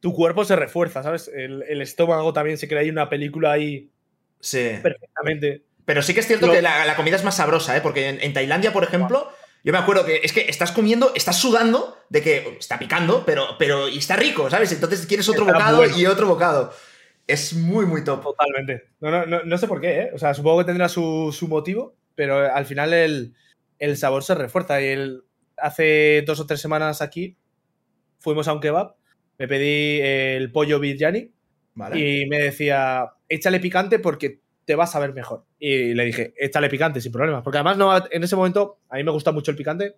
tu 0.00 0.14
cuerpo 0.14 0.44
se 0.44 0.56
refuerza, 0.56 1.02
¿sabes? 1.02 1.28
El, 1.34 1.62
el 1.68 1.82
estómago 1.82 2.32
también 2.32 2.58
se 2.58 2.68
crea 2.68 2.80
ahí 2.80 2.90
una 2.90 3.08
película 3.08 3.52
ahí 3.52 3.90
Sí. 4.40 4.70
perfectamente. 4.82 5.62
Pero 5.84 6.02
sí 6.02 6.14
que 6.14 6.20
es 6.20 6.26
cierto 6.26 6.46
Lo- 6.46 6.52
que 6.52 6.62
la, 6.62 6.86
la 6.86 6.96
comida 6.96 7.16
es 7.16 7.24
más 7.24 7.36
sabrosa, 7.36 7.76
¿eh? 7.76 7.80
Porque 7.80 8.08
en, 8.08 8.20
en 8.22 8.32
Tailandia, 8.32 8.72
por 8.72 8.84
ejemplo, 8.84 9.30
yo 9.64 9.72
me 9.72 9.78
acuerdo 9.78 10.04
que 10.06 10.20
es 10.22 10.32
que 10.32 10.42
estás 10.48 10.72
comiendo, 10.72 11.12
estás 11.14 11.38
sudando 11.38 11.98
de 12.08 12.22
que 12.22 12.56
está 12.58 12.78
picando, 12.78 13.24
pero, 13.26 13.56
pero 13.58 13.88
y 13.88 13.98
está 13.98 14.16
rico, 14.16 14.48
¿sabes? 14.48 14.72
Entonces 14.72 15.04
quieres 15.06 15.28
otro 15.28 15.42
Está 15.42 15.52
bocado 15.54 15.76
bueno. 15.78 15.98
y 15.98 16.06
otro 16.06 16.26
bocado. 16.28 16.72
Es 17.26 17.52
muy, 17.52 17.84
muy 17.86 18.02
top. 18.02 18.22
Totalmente. 18.22 18.88
No, 19.00 19.10
no, 19.10 19.26
no, 19.26 19.42
no 19.44 19.58
sé 19.58 19.68
por 19.68 19.80
qué, 19.80 20.00
¿eh? 20.00 20.10
O 20.14 20.18
sea, 20.18 20.32
supongo 20.32 20.60
que 20.60 20.64
tendrá 20.64 20.88
su, 20.88 21.34
su 21.36 21.46
motivo, 21.48 21.94
pero 22.14 22.38
al 22.52 22.64
final 22.66 22.92
el, 22.94 23.34
el 23.78 23.96
sabor 23.98 24.24
se 24.24 24.34
refuerza. 24.34 24.80
Y 24.80 24.86
el, 24.86 25.24
hace 25.58 26.22
dos 26.26 26.40
o 26.40 26.46
tres 26.46 26.60
semanas 26.60 27.02
aquí 27.02 27.36
fuimos 28.18 28.48
a 28.48 28.52
un 28.54 28.60
kebab, 28.60 28.94
me 29.40 29.48
pedí 29.48 30.00
el 30.02 30.52
pollo 30.52 30.78
biryani 30.78 31.30
Vale. 31.74 31.98
y 31.98 32.26
me 32.26 32.38
decía, 32.38 33.06
échale 33.26 33.58
picante 33.58 33.98
porque 33.98 34.40
te 34.66 34.74
vas 34.74 34.94
a 34.94 34.98
ver 35.00 35.14
mejor. 35.14 35.46
Y 35.58 35.94
le 35.94 36.04
dije, 36.04 36.34
échale 36.36 36.68
picante 36.68 37.00
sin 37.00 37.10
problemas. 37.10 37.42
Porque 37.42 37.56
además 37.56 37.78
no, 37.78 37.90
en 38.10 38.22
ese 38.22 38.36
momento 38.36 38.80
a 38.90 38.96
mí 38.96 39.04
me 39.04 39.10
gusta 39.10 39.32
mucho 39.32 39.50
el 39.50 39.56
picante. 39.56 39.94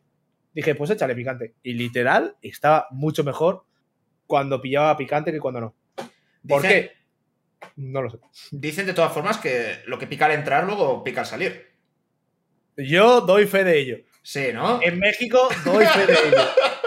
Dije, 0.54 0.76
pues 0.76 0.90
échale 0.90 1.16
picante. 1.16 1.54
Y 1.64 1.74
literal, 1.74 2.36
estaba 2.40 2.86
mucho 2.92 3.24
mejor 3.24 3.64
cuando 4.28 4.62
pillaba 4.62 4.96
picante 4.96 5.32
que 5.32 5.40
cuando 5.40 5.60
no. 5.60 5.74
¿Por 6.46 6.62
Dicen- 6.62 6.68
qué? 6.68 6.92
No 7.76 8.00
lo 8.00 8.10
sé. 8.10 8.18
Dicen 8.52 8.86
de 8.86 8.94
todas 8.94 9.12
formas 9.12 9.38
que 9.38 9.78
lo 9.86 9.98
que 9.98 10.06
pica 10.06 10.26
al 10.26 10.32
entrar, 10.32 10.64
luego 10.64 11.02
pica 11.02 11.22
al 11.22 11.26
salir. 11.26 11.66
Yo 12.76 13.20
doy 13.22 13.46
fe 13.46 13.64
de 13.64 13.78
ello. 13.80 13.96
Sí, 14.22 14.50
¿no? 14.54 14.80
En 14.82 15.00
México 15.00 15.48
doy 15.64 15.84
fe 15.84 16.06
de 16.06 16.12
ello. 16.12 16.38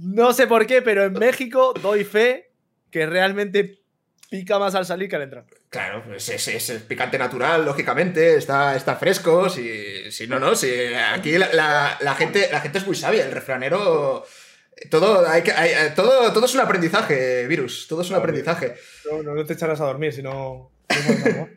No 0.00 0.32
sé 0.32 0.46
por 0.46 0.66
qué, 0.66 0.80
pero 0.82 1.04
en 1.04 1.12
México 1.14 1.74
doy 1.82 2.04
fe 2.04 2.52
que 2.90 3.04
realmente 3.06 3.82
pica 4.30 4.58
más 4.58 4.74
al 4.74 4.86
salir 4.86 5.08
que 5.08 5.16
al 5.16 5.22
entrar. 5.22 5.44
Claro, 5.70 6.04
pues 6.06 6.28
es, 6.28 6.46
es- 6.48 6.70
es 6.70 6.82
picante 6.82 7.18
natural, 7.18 7.64
lógicamente, 7.64 8.36
está, 8.36 8.76
está 8.76 8.94
fresco. 8.96 9.48
Si, 9.48 10.10
si 10.12 10.26
no, 10.26 10.38
no, 10.38 10.54
si 10.54 10.70
aquí 10.94 11.36
la, 11.36 11.52
la- 11.52 11.98
la 12.00 12.14
gente, 12.14 12.48
la 12.52 12.60
gente 12.60 12.78
es 12.78 12.86
muy 12.86 12.94
sabia, 12.94 13.24
el 13.24 13.32
refranero. 13.32 14.24
Todo, 14.90 15.28
hay 15.28 15.42
que, 15.42 15.50
hay- 15.52 15.94
todo, 15.96 16.32
todo 16.32 16.44
es 16.46 16.54
un 16.54 16.60
aprendizaje, 16.60 17.46
virus. 17.48 17.86
Todo 17.88 18.02
es 18.02 18.10
un 18.10 18.16
aprendizaje. 18.16 18.74
No, 19.10 19.22
no, 19.22 19.34
no 19.34 19.44
te 19.44 19.54
echarás 19.54 19.80
a 19.80 19.86
dormir 19.86 20.12
si 20.12 20.22
no. 20.22 20.70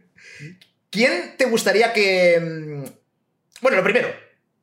¿Quién 0.90 1.36
te 1.38 1.46
gustaría 1.46 1.94
que. 1.94 2.40
mm, 2.40 2.84
Bueno, 3.62 3.78
lo 3.78 3.84
primero. 3.84 4.10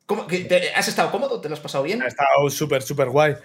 ¿cómo- 0.07 0.27
que 0.27 0.39
te- 0.41 0.71
¿Has 0.75 0.89
estado 0.89 1.11
cómodo? 1.11 1.41
¿Te 1.41 1.49
lo 1.49 1.55
has 1.55 1.61
pasado 1.61 1.85
bien? 1.85 2.03
Ha 2.03 2.07
estado 2.09 2.49
súper, 2.51 2.83
súper 2.83 3.09
guay. 3.09 3.37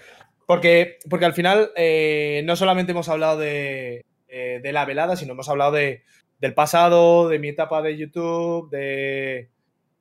Porque, 0.46 0.98
porque 1.08 1.24
al 1.24 1.32
final 1.34 1.70
eh, 1.76 2.42
no 2.44 2.56
solamente 2.56 2.92
hemos 2.92 3.08
hablado 3.08 3.38
de, 3.38 4.04
eh, 4.28 4.60
de 4.62 4.72
la 4.72 4.84
velada, 4.84 5.16
sino 5.16 5.32
hemos 5.32 5.48
hablado 5.48 5.72
de, 5.72 6.02
del 6.40 6.54
pasado, 6.54 7.28
de 7.28 7.38
mi 7.38 7.48
etapa 7.48 7.80
de 7.82 7.96
YouTube, 7.96 8.68
de 8.70 9.48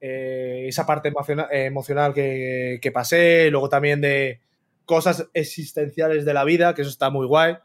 eh, 0.02 0.66
esa 0.68 0.86
parte 0.86 1.10
emociona- 1.10 1.48
eh, 1.52 1.66
emocional 1.66 2.14
que, 2.14 2.80
que 2.82 2.92
pasé, 2.92 3.50
luego 3.52 3.70
también 3.70 4.02
de 4.02 4.42
cosas 4.86 5.30
existenciales 5.34 6.26
de 6.26 6.34
la 6.34 6.44
vida, 6.44 6.74
que 6.76 6.82
eso 6.82 6.92
está 6.92 7.10
muy 7.10 7.26
guay. 7.26 7.56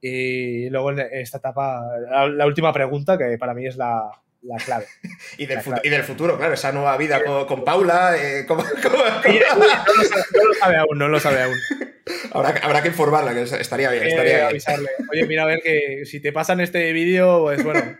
Y 0.00 0.70
luego 0.70 0.92
en 0.92 1.00
esta 1.12 1.38
etapa, 1.38 1.82
la, 2.08 2.28
la 2.28 2.46
última 2.46 2.72
pregunta, 2.72 3.18
que 3.18 3.36
para 3.38 3.52
mí 3.54 3.66
es 3.66 3.76
la, 3.76 4.08
la 4.42 4.56
clave. 4.64 4.86
Y 5.36 5.46
del, 5.46 5.60
fu- 5.60 5.70
claro. 5.70 5.82
y 5.84 5.88
del 5.90 6.04
futuro, 6.04 6.38
claro, 6.38 6.54
esa 6.54 6.70
nueva 6.72 6.96
vida 6.96 7.22
con, 7.24 7.44
con 7.46 7.64
Paula. 7.64 8.16
eh, 8.16 8.44
¿cómo- 8.46 8.62
cómo- 8.82 8.94
cómo- 9.22 9.34
no, 9.58 9.58
lo 9.58 9.98
sabe, 10.04 10.22
no 10.38 10.44
lo 10.48 10.54
sabe 10.54 10.76
aún, 10.76 10.98
no 10.98 11.08
lo 11.08 11.20
sabe 11.20 11.42
aún. 11.42 11.54
Habrá, 12.32 12.54
que- 12.54 12.60
habrá 12.66 12.82
que 12.82 12.88
informarla, 12.88 13.32
que 13.34 13.42
estaría 13.42 13.90
bien. 13.90 14.04
Eh, 14.04 14.08
Estaría 14.08 14.34
bien. 14.36 14.46
avisarle. 14.46 14.88
Oye, 15.12 15.26
mira 15.26 15.42
a 15.42 15.46
ver 15.46 15.60
que 15.62 16.02
si 16.06 16.20
te 16.20 16.32
pasan 16.32 16.60
este 16.60 16.92
vídeo, 16.92 17.40
pues 17.42 17.62
bueno, 17.64 17.96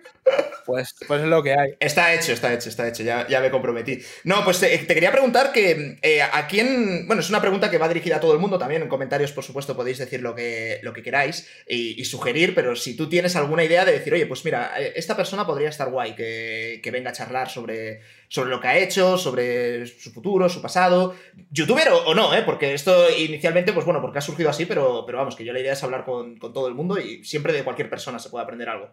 pues, 0.66 0.94
pues 1.06 1.22
es 1.22 1.28
lo 1.28 1.42
que 1.42 1.52
hay. 1.52 1.74
Está 1.80 2.14
hecho, 2.14 2.32
está 2.32 2.52
hecho, 2.52 2.68
está 2.68 2.86
hecho, 2.86 3.02
ya, 3.02 3.26
ya 3.28 3.40
me 3.40 3.50
comprometí. 3.50 3.98
No, 4.24 4.44
pues 4.44 4.60
te, 4.60 4.76
te 4.78 4.94
quería 4.94 5.10
preguntar 5.10 5.52
que 5.52 5.98
eh, 6.02 6.22
a 6.22 6.46
quién, 6.46 7.06
bueno, 7.06 7.20
es 7.20 7.28
una 7.28 7.40
pregunta 7.40 7.70
que 7.70 7.78
va 7.78 7.88
dirigida 7.88 8.16
a 8.16 8.20
todo 8.20 8.32
el 8.32 8.38
mundo 8.38 8.58
también, 8.58 8.82
en 8.82 8.88
comentarios 8.88 9.32
por 9.32 9.44
supuesto 9.44 9.76
podéis 9.76 9.98
decir 9.98 10.20
lo 10.22 10.34
que, 10.34 10.78
lo 10.82 10.92
que 10.92 11.02
queráis 11.02 11.48
y, 11.66 12.00
y 12.00 12.04
sugerir, 12.04 12.54
pero 12.54 12.76
si 12.76 12.96
tú 12.96 13.08
tienes 13.08 13.36
alguna 13.36 13.64
idea 13.64 13.84
de 13.84 13.92
decir, 13.92 14.12
oye, 14.14 14.26
pues 14.26 14.44
mira, 14.44 14.72
eh, 14.78 14.92
esta 14.96 15.16
persona 15.16 15.46
podría 15.46 15.70
estar 15.70 15.90
guay, 15.90 16.14
que, 16.14 16.80
que 16.82 16.90
venga 16.90 17.10
a 17.10 17.14
charlar 17.14 17.50
sobre, 17.50 18.00
sobre 18.28 18.50
lo 18.50 18.60
que 18.60 18.68
ha 18.68 18.78
hecho, 18.78 19.18
sobre 19.18 19.86
su 19.86 20.12
futuro, 20.12 20.48
su 20.48 20.62
pasado, 20.62 21.14
youtuber 21.50 21.88
o, 21.88 22.04
o 22.06 22.14
no, 22.14 22.34
¿eh? 22.34 22.42
porque 22.44 22.74
esto 22.74 23.08
inicialmente, 23.10 23.72
pues 23.72 23.84
bueno, 23.84 24.00
porque 24.00 24.18
ha 24.18 24.22
surgido 24.22 24.50
así, 24.50 24.66
pero, 24.66 25.04
pero 25.04 25.18
vamos, 25.18 25.36
que 25.36 25.44
yo 25.44 25.52
la 25.52 25.60
idea 25.60 25.72
es 25.72 25.82
hablar 25.82 26.04
con, 26.04 26.36
con 26.38 26.52
todo 26.52 26.68
el 26.68 26.74
mundo 26.74 26.98
y 26.98 27.24
siempre 27.24 27.52
de 27.52 27.64
cualquier 27.64 27.90
persona 27.90 28.18
se 28.18 28.30
puede 28.30 28.44
aprender 28.44 28.68
algo. 28.68 28.90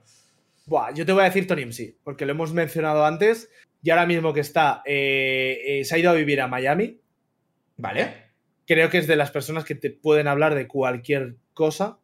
Buah, 0.67 0.93
yo 0.93 1.05
te 1.05 1.13
voy 1.13 1.21
a 1.21 1.25
decir 1.25 1.47
Tony 1.47 1.65
MC, 1.65 1.95
porque 2.03 2.25
lo 2.25 2.33
hemos 2.33 2.51
mencionado 2.51 3.05
antes 3.05 3.49
y 3.81 3.89
ahora 3.89 4.05
mismo 4.05 4.33
que 4.33 4.41
está, 4.41 4.81
eh, 4.85 5.61
eh, 5.65 5.85
se 5.85 5.95
ha 5.95 5.97
ido 5.97 6.09
a 6.09 6.13
vivir 6.13 6.41
a 6.41 6.47
Miami. 6.49 6.99
¿Vale? 7.77 8.31
Creo 8.65 8.89
que 8.89 8.97
es 8.97 9.07
de 9.07 9.15
las 9.15 9.31
personas 9.31 9.63
que 9.63 9.75
te 9.75 9.91
pueden 9.91 10.27
hablar 10.27 10.55
de 10.55 10.67
cualquier 10.67 11.37
cosa, 11.53 11.99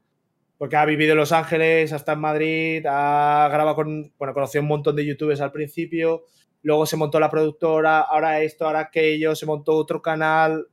porque 0.57 0.77
ha 0.77 0.85
vivido 0.85 1.11
en 1.11 1.17
Los 1.17 1.33
Ángeles, 1.33 1.91
hasta 1.91 2.13
en 2.13 2.19
Madrid, 2.19 2.85
ha 2.87 3.49
grabado 3.51 3.75
con, 3.75 4.13
bueno, 4.17 4.33
conoció 4.33 4.61
un 4.61 4.67
montón 4.67 4.95
de 4.95 5.05
youtubers 5.05 5.41
al 5.41 5.51
principio, 5.51 6.23
luego 6.61 6.85
se 6.85 6.95
montó 6.95 7.19
la 7.19 7.29
productora, 7.29 7.99
ahora 7.99 8.39
esto, 8.39 8.65
ahora 8.65 8.79
aquello, 8.79 9.35
se 9.35 9.45
montó 9.45 9.73
otro 9.73 10.01
canal, 10.01 10.69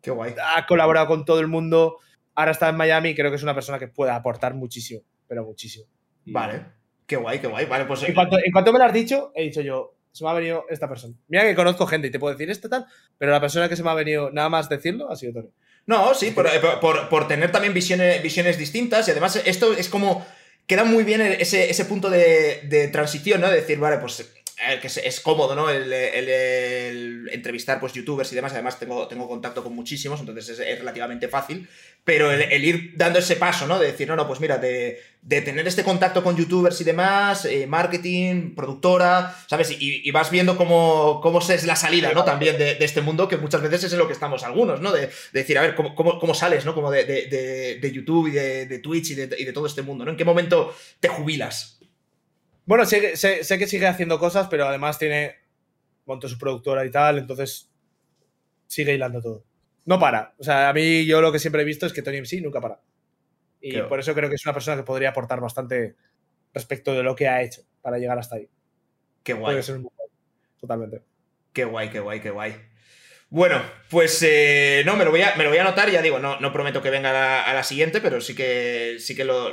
Qué 0.00 0.12
guay. 0.12 0.32
ha 0.54 0.64
colaborado 0.64 1.08
con 1.08 1.24
todo 1.24 1.40
el 1.40 1.48
mundo, 1.48 1.96
ahora 2.36 2.52
está 2.52 2.68
en 2.68 2.76
Miami 2.76 3.08
y 3.08 3.14
creo 3.16 3.30
que 3.32 3.36
es 3.36 3.42
una 3.42 3.54
persona 3.54 3.80
que 3.80 3.88
puede 3.88 4.12
aportar 4.12 4.54
muchísimo, 4.54 5.02
pero 5.26 5.44
muchísimo. 5.44 5.88
Vale. 6.32 6.62
Qué 7.06 7.16
guay, 7.16 7.38
qué 7.38 7.46
guay. 7.46 7.66
Vale, 7.66 7.84
pues. 7.86 8.02
En 8.02 8.14
cuanto, 8.14 8.36
en 8.42 8.52
cuanto 8.52 8.72
me 8.72 8.78
lo 8.78 8.84
has 8.84 8.92
dicho, 8.92 9.32
he 9.34 9.44
dicho 9.44 9.60
yo, 9.62 9.94
se 10.12 10.24
me 10.24 10.30
ha 10.30 10.34
venido 10.34 10.66
esta 10.68 10.88
persona. 10.88 11.14
Mira 11.28 11.44
que 11.44 11.54
conozco 11.54 11.86
gente 11.86 12.08
y 12.08 12.10
te 12.10 12.18
puedo 12.18 12.34
decir 12.34 12.50
este 12.50 12.68
tal, 12.68 12.86
pero 13.16 13.32
la 13.32 13.40
persona 13.40 13.68
que 13.68 13.76
se 13.76 13.82
me 13.82 13.90
ha 13.90 13.94
venido 13.94 14.30
nada 14.30 14.48
más 14.48 14.68
decirlo 14.68 15.10
ha 15.10 15.16
sido 15.16 15.32
Tony. 15.34 15.48
No, 15.86 16.12
sí, 16.14 16.32
por, 16.32 16.46
eh, 16.46 16.60
por- 16.80 17.08
por 17.08 17.26
tener 17.28 17.50
también 17.50 17.72
visiones, 17.72 18.22
visiones 18.22 18.58
distintas 18.58 19.08
y 19.08 19.10
además 19.12 19.40
esto 19.44 19.72
es 19.72 19.88
como. 19.88 20.26
Queda 20.66 20.84
muy 20.84 21.02
bien 21.02 21.22
ese, 21.22 21.70
ese 21.70 21.86
punto 21.86 22.10
de, 22.10 22.60
de 22.64 22.88
transición, 22.88 23.40
¿no? 23.40 23.48
De 23.48 23.56
decir, 23.56 23.78
vale, 23.78 23.96
pues. 23.96 24.30
Eh, 24.66 24.80
que 24.80 24.88
es, 24.88 25.20
cómodo, 25.20 25.54
¿no? 25.54 25.70
El, 25.70 27.28
entrevistar 27.32 27.78
pues 27.78 27.92
youtubers 27.92 28.32
y 28.32 28.34
demás. 28.34 28.52
Además, 28.52 28.78
tengo, 28.78 29.06
tengo 29.06 29.28
contacto 29.28 29.62
con 29.62 29.74
muchísimos, 29.74 30.18
entonces 30.18 30.58
es, 30.58 30.78
relativamente 30.78 31.28
fácil. 31.28 31.68
Pero 32.02 32.32
el, 32.32 32.64
ir 32.64 32.94
dando 32.96 33.20
ese 33.20 33.36
paso, 33.36 33.66
¿no? 33.66 33.78
De 33.78 33.86
decir, 33.92 34.08
no, 34.08 34.16
no, 34.16 34.26
pues 34.26 34.40
mira, 34.40 34.58
de, 34.58 35.00
tener 35.28 35.68
este 35.68 35.84
contacto 35.84 36.24
con 36.24 36.36
youtubers 36.36 36.80
y 36.80 36.84
demás, 36.84 37.44
eh, 37.44 37.66
marketing, 37.66 38.54
productora, 38.56 39.36
¿sabes? 39.46 39.76
Y, 39.78 40.10
vas 40.10 40.30
viendo 40.30 40.56
cómo, 40.56 41.20
cómo 41.22 41.38
es 41.38 41.64
la 41.64 41.76
salida, 41.76 42.12
¿no? 42.12 42.24
También 42.24 42.58
de, 42.58 42.78
este 42.80 43.00
mundo, 43.00 43.28
que 43.28 43.36
muchas 43.36 43.62
veces 43.62 43.84
es 43.84 43.92
en 43.92 43.98
lo 43.98 44.08
que 44.08 44.14
estamos 44.14 44.42
algunos, 44.42 44.80
¿no? 44.80 44.90
De, 44.90 45.02
de 45.02 45.10
decir, 45.32 45.56
a 45.58 45.62
ver, 45.62 45.76
¿cómo, 45.76 45.94
cómo, 45.94 46.18
cómo 46.18 46.34
sales, 46.34 46.64
¿no? 46.64 46.74
Como 46.74 46.90
de, 46.90 47.04
de- 47.04 47.92
YouTube 47.92 48.28
y 48.28 48.32
de, 48.32 48.78
Twitch 48.80 49.10
y 49.10 49.14
de 49.14 49.52
todo 49.52 49.66
este 49.66 49.82
mundo, 49.82 50.04
¿no? 50.04 50.10
¿En 50.10 50.16
qué 50.16 50.24
momento 50.24 50.74
te 51.00 51.08
jubilas? 51.08 51.77
Bueno, 52.68 52.84
sé, 52.84 53.16
sé- 53.16 53.42
sé 53.44 53.58
que 53.58 53.66
sigue 53.66 53.86
haciendo 53.86 54.18
cosas, 54.18 54.46
pero 54.48 54.66
además 54.66 54.98
tiene. 54.98 55.36
Montó 56.04 56.28
su 56.28 56.38
productora 56.38 56.84
y 56.86 56.90
tal, 56.90 57.18
entonces 57.18 57.70
sigue 58.66 58.94
hilando 58.94 59.20
todo. 59.20 59.44
No 59.86 59.98
para. 59.98 60.34
O 60.38 60.44
sea, 60.44 60.68
a 60.68 60.72
mí 60.72 61.04
yo 61.06 61.20
lo 61.20 61.32
que 61.32 61.38
siempre 61.38 61.62
he 61.62 61.64
visto 61.64 61.86
es 61.86 61.92
que 61.92 62.02
Tony 62.02 62.18
MC 62.18 62.40
nunca 62.42 62.60
para. 62.60 62.80
Y 63.60 63.72
por 63.82 63.98
eso 64.00 64.14
creo 64.14 64.28
que 64.28 64.36
es 64.36 64.44
una 64.46 64.52
persona 64.52 64.76
que 64.76 64.82
podría 64.84 65.08
aportar 65.10 65.40
bastante 65.40 65.96
respecto 66.54 66.92
de 66.94 67.02
lo 67.02 67.16
que 67.16 67.26
ha 67.26 67.42
hecho 67.42 67.62
para 67.82 67.98
llegar 67.98 68.18
hasta 68.18 68.36
ahí. 68.36 68.48
Qué 69.22 69.32
guay, 69.32 69.52
Puede 69.54 69.62
ser 69.62 69.78
muy 69.80 69.90
guay. 69.96 70.08
Totalmente. 70.60 71.02
qué 71.52 71.64
guay, 71.64 71.90
qué 71.90 72.00
guay, 72.00 72.20
qué 72.20 72.30
guay. 72.30 72.54
Bueno, 73.30 73.60
pues 73.90 74.22
eh, 74.26 74.82
no, 74.86 74.96
me 74.96 75.04
lo, 75.04 75.10
voy 75.10 75.20
a, 75.20 75.34
me 75.36 75.44
lo 75.44 75.50
voy 75.50 75.58
a 75.58 75.62
anotar, 75.62 75.90
ya 75.90 76.00
digo, 76.00 76.18
no, 76.18 76.40
no 76.40 76.50
prometo 76.50 76.80
que 76.80 76.88
venga 76.88 77.42
a 77.44 77.52
la, 77.52 77.62
siguiente, 77.62 78.00
pero 78.00 78.22
sí 78.22 78.34
que, 78.34 78.96
sí 79.00 79.14
que 79.14 79.24
lo, 79.24 79.52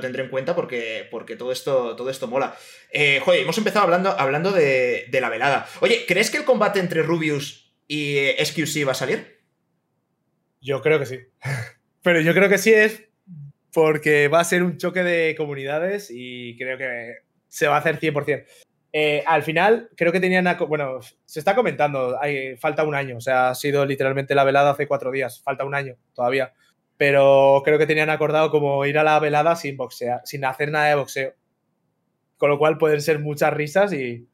tendré, 0.00 0.24
en 0.24 0.30
cuenta 0.30 0.54
porque, 0.54 1.06
porque 1.10 1.36
todo, 1.36 1.52
esto, 1.52 1.94
todo 1.94 2.08
esto 2.08 2.26
mola. 2.26 2.56
Eh, 2.90 3.20
joder, 3.22 3.42
hemos 3.42 3.58
empezado 3.58 3.84
hablando, 3.84 4.18
hablando 4.18 4.50
de, 4.50 5.06
la 5.12 5.28
velada. 5.28 5.68
Oye, 5.80 6.06
¿crees 6.08 6.30
que 6.30 6.38
el 6.38 6.44
combate 6.44 6.80
entre 6.80 7.02
Rubius 7.02 7.74
y 7.86 8.16
eh, 8.16 8.42
SQC 8.42 8.88
va 8.88 8.92
a 8.92 8.94
salir? 8.94 9.40
Yo 10.62 10.80
creo 10.80 10.98
que 10.98 11.06
sí. 11.06 11.18
pero 12.02 12.22
yo 12.22 12.32
creo 12.32 12.48
que 12.48 12.58
sí 12.58 12.72
es 12.72 13.04
porque 13.74 14.28
va 14.28 14.40
a 14.40 14.44
ser 14.44 14.62
un 14.62 14.78
choque 14.78 15.02
de 15.02 15.34
comunidades 15.36 16.08
y 16.10 16.56
creo 16.56 16.78
que 16.78 17.16
se 17.48 17.66
va 17.66 17.76
a 17.76 17.80
hacer 17.80 18.00
100%. 18.00 18.46
Eh, 18.92 19.24
al 19.26 19.42
final, 19.42 19.88
creo 19.96 20.12
que 20.12 20.20
tenían. 20.20 20.44
Bueno, 20.68 21.00
se 21.24 21.38
está 21.38 21.54
comentando, 21.54 22.18
hay, 22.20 22.56
falta 22.56 22.84
un 22.84 22.94
año. 22.94 23.16
O 23.16 23.20
sea, 23.20 23.50
ha 23.50 23.54
sido 23.54 23.86
literalmente 23.86 24.34
la 24.34 24.44
velada 24.44 24.70
hace 24.70 24.86
cuatro 24.86 25.10
días. 25.10 25.40
Falta 25.42 25.64
un 25.64 25.74
año 25.74 25.96
todavía. 26.14 26.52
Pero 26.98 27.62
creo 27.64 27.78
que 27.78 27.86
tenían 27.86 28.10
acordado 28.10 28.50
como 28.50 28.84
ir 28.84 28.98
a 28.98 29.04
la 29.04 29.18
velada 29.18 29.56
sin 29.56 29.76
boxear, 29.76 30.20
sin 30.24 30.44
hacer 30.44 30.70
nada 30.70 30.88
de 30.88 30.94
boxeo. 30.94 31.34
Con 32.36 32.50
lo 32.50 32.58
cual 32.58 32.76
pueden 32.76 33.00
ser 33.00 33.18
muchas 33.18 33.52
risas 33.54 33.92
y. 33.92 34.28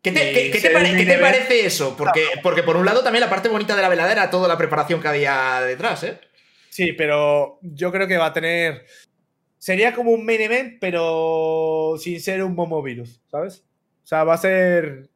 ¿Qué 0.00 0.12
te, 0.12 1.18
parece 1.18 1.64
eso? 1.64 1.96
Porque, 1.96 2.24
porque 2.42 2.62
por 2.62 2.76
un 2.76 2.84
lado 2.84 3.02
también 3.02 3.22
la 3.22 3.30
parte 3.30 3.48
bonita 3.48 3.74
de 3.74 3.80
la 3.80 3.88
velada 3.88 4.12
era 4.12 4.28
toda 4.28 4.46
la 4.46 4.58
preparación 4.58 5.00
que 5.00 5.08
había 5.08 5.62
detrás, 5.62 6.04
¿eh? 6.04 6.20
Sí, 6.68 6.92
pero 6.92 7.58
yo 7.62 7.90
creo 7.90 8.06
que 8.06 8.18
va 8.18 8.26
a 8.26 8.32
tener. 8.34 8.84
Sería 9.56 9.94
como 9.94 10.10
un 10.10 10.26
main 10.26 10.42
event, 10.42 10.76
pero 10.78 11.94
sin 11.98 12.20
ser 12.20 12.44
un 12.44 12.54
momovirus, 12.54 13.22
¿sabes? 13.30 13.64
O 14.04 14.06
sea, 14.06 14.22
va 14.22 14.34
a 14.34 14.38
ser. 14.38 15.08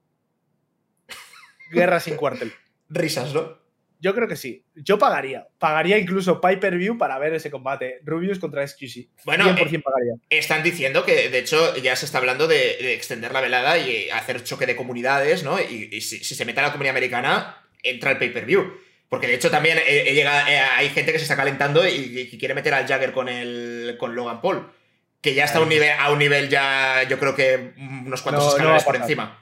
Guerra 1.70 2.00
sin 2.00 2.16
cuartel. 2.16 2.52
Risas, 2.88 3.34
¿no? 3.34 3.58
Yo 4.00 4.14
creo 4.14 4.28
que 4.28 4.36
sí. 4.36 4.64
Yo 4.74 4.98
pagaría. 4.98 5.48
Pagaría 5.58 5.98
incluso 5.98 6.40
pay 6.40 6.56
per 6.56 6.78
view 6.78 6.96
para 6.96 7.18
ver 7.18 7.34
ese 7.34 7.50
combate. 7.50 8.00
Rubius 8.04 8.38
contra 8.38 8.66
XQC. 8.66 9.08
Bueno, 9.26 9.44
100% 9.44 9.58
eh, 9.58 9.80
pagaría. 9.80 10.12
Están 10.30 10.62
diciendo 10.62 11.04
que, 11.04 11.28
de 11.28 11.38
hecho, 11.38 11.76
ya 11.76 11.96
se 11.96 12.06
está 12.06 12.18
hablando 12.18 12.46
de, 12.46 12.94
extender 12.94 13.32
la 13.32 13.42
velada 13.42 13.76
y 13.76 14.08
hacer 14.08 14.42
choque 14.42 14.66
de 14.66 14.76
comunidades, 14.76 15.42
¿no? 15.42 15.60
Y, 15.60 16.00
si, 16.00 16.22
se 16.22 16.44
mete 16.46 16.60
a 16.60 16.62
la 16.62 16.72
comunidad 16.72 16.92
americana, 16.96 17.58
entra 17.82 18.12
el 18.12 18.18
pay 18.18 18.30
per 18.30 18.46
view. 18.46 18.72
Porque 19.10 19.26
de 19.26 19.34
hecho 19.34 19.50
también 19.50 19.78
eh, 19.78 19.82
eh, 19.86 20.26
hay 20.26 20.88
gente 20.90 21.12
que 21.12 21.18
se 21.18 21.24
está 21.24 21.36
calentando 21.36 21.86
y, 21.86 22.28
quiere 22.38 22.54
meter 22.54 22.72
al 22.72 22.86
Jagger 22.86 23.12
con, 23.12 23.28
el, 23.28 23.96
con 23.98 24.14
Logan 24.14 24.40
Paul 24.40 24.77
que 25.20 25.34
ya 25.34 25.44
está 25.44 25.58
a 25.58 25.62
un 25.62 25.68
nivel, 25.68 25.90
a 25.98 26.10
un 26.12 26.18
nivel 26.18 26.48
ya, 26.48 27.02
yo 27.08 27.18
creo 27.18 27.34
que 27.34 27.74
unos 27.78 28.22
cuantos 28.22 28.48
escalones 28.48 28.84
por 28.84 28.96
encima. 28.96 29.38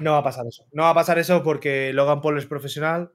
No 0.00 0.12
va 0.12 0.18
a 0.18 0.22
pasar 0.22 0.46
eso. 0.46 0.66
No 0.72 0.82
va 0.82 0.90
a 0.90 0.94
pasar 0.94 1.18
eso 1.18 1.42
porque 1.42 1.92
Logan 1.92 2.20
Paul 2.20 2.38
es 2.38 2.46
profesional 2.46 3.12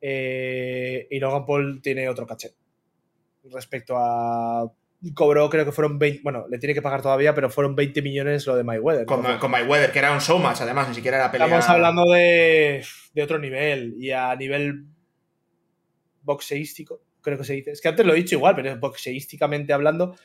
eh, 0.00 1.06
y 1.10 1.20
Logan 1.20 1.46
Paul 1.46 1.80
tiene 1.82 2.08
otro 2.08 2.26
caché. 2.26 2.50
Respecto 3.52 3.96
a. 3.96 4.70
Cobró, 5.14 5.48
creo 5.48 5.64
que 5.64 5.72
fueron 5.72 5.98
20. 5.98 6.20
Bueno, 6.22 6.46
le 6.50 6.58
tiene 6.58 6.74
que 6.74 6.82
pagar 6.82 7.00
todavía, 7.00 7.34
pero 7.34 7.48
fueron 7.48 7.74
20 7.74 8.02
millones 8.02 8.46
lo 8.46 8.56
de 8.56 8.64
Mayweather. 8.64 9.06
Con, 9.06 9.22
con 9.38 9.50
Mayweather, 9.50 9.92
que 9.92 9.98
era 9.98 10.12
un 10.12 10.18
showmatch, 10.18 10.60
además, 10.60 10.88
ni 10.88 10.94
siquiera 10.94 11.16
era 11.16 11.30
pelea. 11.30 11.46
Estamos 11.46 11.68
hablando 11.68 12.04
de, 12.12 12.84
de 13.14 13.22
otro 13.22 13.38
nivel. 13.38 13.94
Y 13.98 14.10
a 14.10 14.34
nivel 14.36 14.84
boxeístico, 16.22 17.00
creo 17.22 17.38
que 17.38 17.44
se 17.44 17.54
dice. 17.54 17.70
Es 17.70 17.80
que 17.80 17.88
antes 17.88 18.04
lo 18.04 18.12
he 18.12 18.16
dicho 18.16 18.34
igual, 18.34 18.54
pero 18.54 18.76
boxeísticamente 18.78 19.72
hablando, 19.72 20.16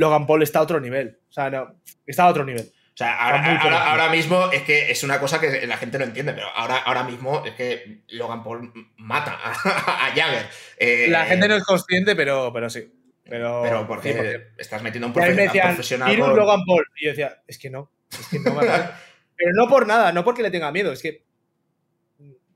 Logan 0.00 0.26
Paul 0.26 0.42
está 0.42 0.60
a 0.60 0.62
otro 0.62 0.80
nivel. 0.80 1.18
O 1.28 1.32
sea, 1.32 1.50
no, 1.50 1.74
está 2.06 2.24
a 2.24 2.28
otro 2.28 2.42
nivel. 2.42 2.62
O 2.62 2.96
sea, 2.96 3.18
ahora, 3.18 4.08
mismo 4.10 4.50
es 4.50 4.62
que 4.62 4.90
es 4.90 5.02
una 5.04 5.20
cosa 5.20 5.38
que 5.38 5.66
la 5.66 5.76
gente 5.76 5.98
no 5.98 6.04
entiende, 6.04 6.32
pero 6.32 6.48
ahora, 6.48 6.78
ahora 6.78 7.04
mismo 7.04 7.44
es 7.44 7.52
que 7.52 8.02
Logan 8.08 8.42
Paul 8.42 8.72
mata 8.96 9.38
a, 9.42 9.54
Jagger. 10.14 10.46
Eh, 10.78 11.08
la 11.10 11.26
gente 11.26 11.48
no 11.48 11.54
es 11.54 11.64
consciente, 11.64 12.16
pero, 12.16 12.50
pero 12.52 12.70
sí. 12.70 12.90
Pero, 13.24 13.60
pero 13.62 13.86
porque 13.86 14.48
estás 14.56 14.82
metiendo 14.82 15.06
un, 15.06 15.12
profe 15.12 15.34
decían, 15.34 15.68
profesional. 15.68 16.16
Logan 16.16 16.64
Paul. 16.66 16.86
Y 16.96 17.04
yo 17.04 17.10
decía, 17.10 17.42
es 17.46 17.58
que 17.58 17.68
no. 17.68 17.92
Es 18.10 18.26
que 18.26 18.38
no 18.38 18.58
Pero 19.36 19.50
no 19.54 19.68
por 19.68 19.86
nada, 19.86 20.12
no 20.12 20.24
porque 20.24 20.42
le 20.42 20.50
tenga 20.50 20.72
miedo, 20.72 20.92
es 20.92 21.02
que 21.02 21.24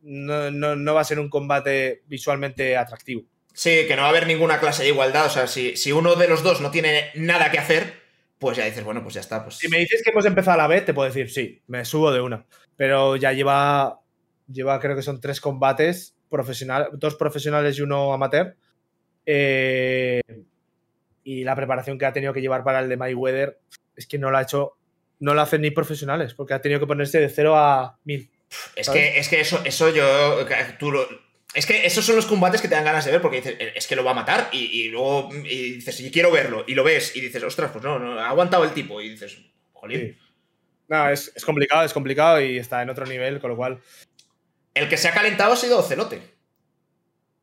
no, 0.02 0.50
no 0.50 0.94
va 0.94 1.00
a 1.00 1.04
ser 1.04 1.18
un 1.18 1.28
combate 1.28 2.02
visualmente 2.06 2.76
atractivo. 2.76 3.22
Sí, 3.54 3.86
que 3.86 3.94
no 3.94 4.02
va 4.02 4.08
a 4.08 4.10
haber 4.10 4.26
ninguna 4.26 4.58
clase 4.58 4.82
de 4.82 4.88
igualdad. 4.88 5.26
O 5.26 5.30
sea, 5.30 5.46
si, 5.46 5.76
si 5.76 5.92
uno 5.92 6.16
de 6.16 6.26
los 6.26 6.42
dos 6.42 6.60
no 6.60 6.72
tiene 6.72 7.10
nada 7.14 7.52
que 7.52 7.58
hacer, 7.58 7.94
pues 8.38 8.56
ya 8.56 8.64
dices, 8.64 8.82
bueno, 8.82 9.02
pues 9.02 9.14
ya 9.14 9.20
está. 9.20 9.44
Pues... 9.44 9.56
Si 9.56 9.68
me 9.68 9.78
dices 9.78 10.02
que 10.02 10.10
hemos 10.10 10.26
empezado 10.26 10.54
a 10.54 10.62
la 10.62 10.66
vez, 10.66 10.84
te 10.84 10.92
puedo 10.92 11.08
decir, 11.08 11.30
sí, 11.30 11.62
me 11.68 11.84
subo 11.84 12.12
de 12.12 12.20
una. 12.20 12.44
Pero 12.76 13.14
ya 13.14 13.32
lleva, 13.32 14.00
lleva 14.52 14.80
creo 14.80 14.96
que 14.96 15.02
son 15.02 15.20
tres 15.20 15.40
combates, 15.40 16.16
profesional, 16.28 16.88
dos 16.94 17.14
profesionales 17.14 17.78
y 17.78 17.82
uno 17.82 18.12
amateur. 18.12 18.56
Eh, 19.24 20.20
y 21.22 21.44
la 21.44 21.54
preparación 21.54 21.96
que 21.96 22.06
ha 22.06 22.12
tenido 22.12 22.32
que 22.32 22.40
llevar 22.40 22.64
para 22.64 22.80
el 22.80 22.88
de 22.88 22.96
Mayweather 22.96 23.60
es 23.94 24.08
que 24.08 24.18
no 24.18 24.32
la 24.32 24.40
ha 24.40 24.42
hecho, 24.42 24.76
no 25.20 25.32
la 25.32 25.42
hacen 25.42 25.62
ni 25.62 25.70
profesionales, 25.70 26.34
porque 26.34 26.54
ha 26.54 26.60
tenido 26.60 26.80
que 26.80 26.88
ponerse 26.88 27.20
de 27.20 27.28
cero 27.28 27.56
a 27.56 28.00
mil. 28.02 28.32
Es 28.74 28.90
que, 28.90 29.16
es 29.18 29.28
que 29.28 29.40
eso, 29.40 29.62
eso 29.64 29.90
yo, 29.94 30.44
tú 30.78 30.92
es 31.54 31.66
que 31.66 31.86
esos 31.86 32.04
son 32.04 32.16
los 32.16 32.26
combates 32.26 32.60
que 32.60 32.68
te 32.68 32.74
dan 32.74 32.84
ganas 32.84 33.04
de 33.04 33.12
ver 33.12 33.22
porque 33.22 33.36
dices, 33.36 33.56
eh, 33.60 33.72
es 33.76 33.86
que 33.86 33.94
lo 33.94 34.04
va 34.04 34.10
a 34.10 34.14
matar 34.14 34.48
y, 34.52 34.88
luego 34.88 35.30
y 35.32 35.74
dices, 35.74 36.00
y 36.00 36.10
quiero 36.10 36.32
verlo 36.32 36.64
y 36.66 36.74
lo 36.74 36.82
ves 36.82 37.14
y 37.14 37.20
dices, 37.20 37.42
ostras, 37.44 37.70
pues 37.70 37.84
no, 37.84 37.98
no 37.98 38.18
ha 38.18 38.28
aguantado 38.28 38.64
el 38.64 38.72
tipo 38.72 39.00
y 39.00 39.10
dices, 39.10 39.38
jolín. 39.72 40.18
No, 40.88 41.08
es, 41.08 41.32
complicado, 41.44 41.84
es 41.84 41.92
complicado 41.92 42.40
y 42.40 42.58
está 42.58 42.82
en 42.82 42.90
otro 42.90 43.06
nivel, 43.06 43.40
con 43.40 43.50
lo 43.50 43.56
cual. 43.56 43.80
El 44.74 44.88
que 44.88 44.96
se 44.96 45.08
ha 45.08 45.14
calentado 45.14 45.52
ha 45.52 45.56
sido 45.56 45.82
Celote. 45.82 46.20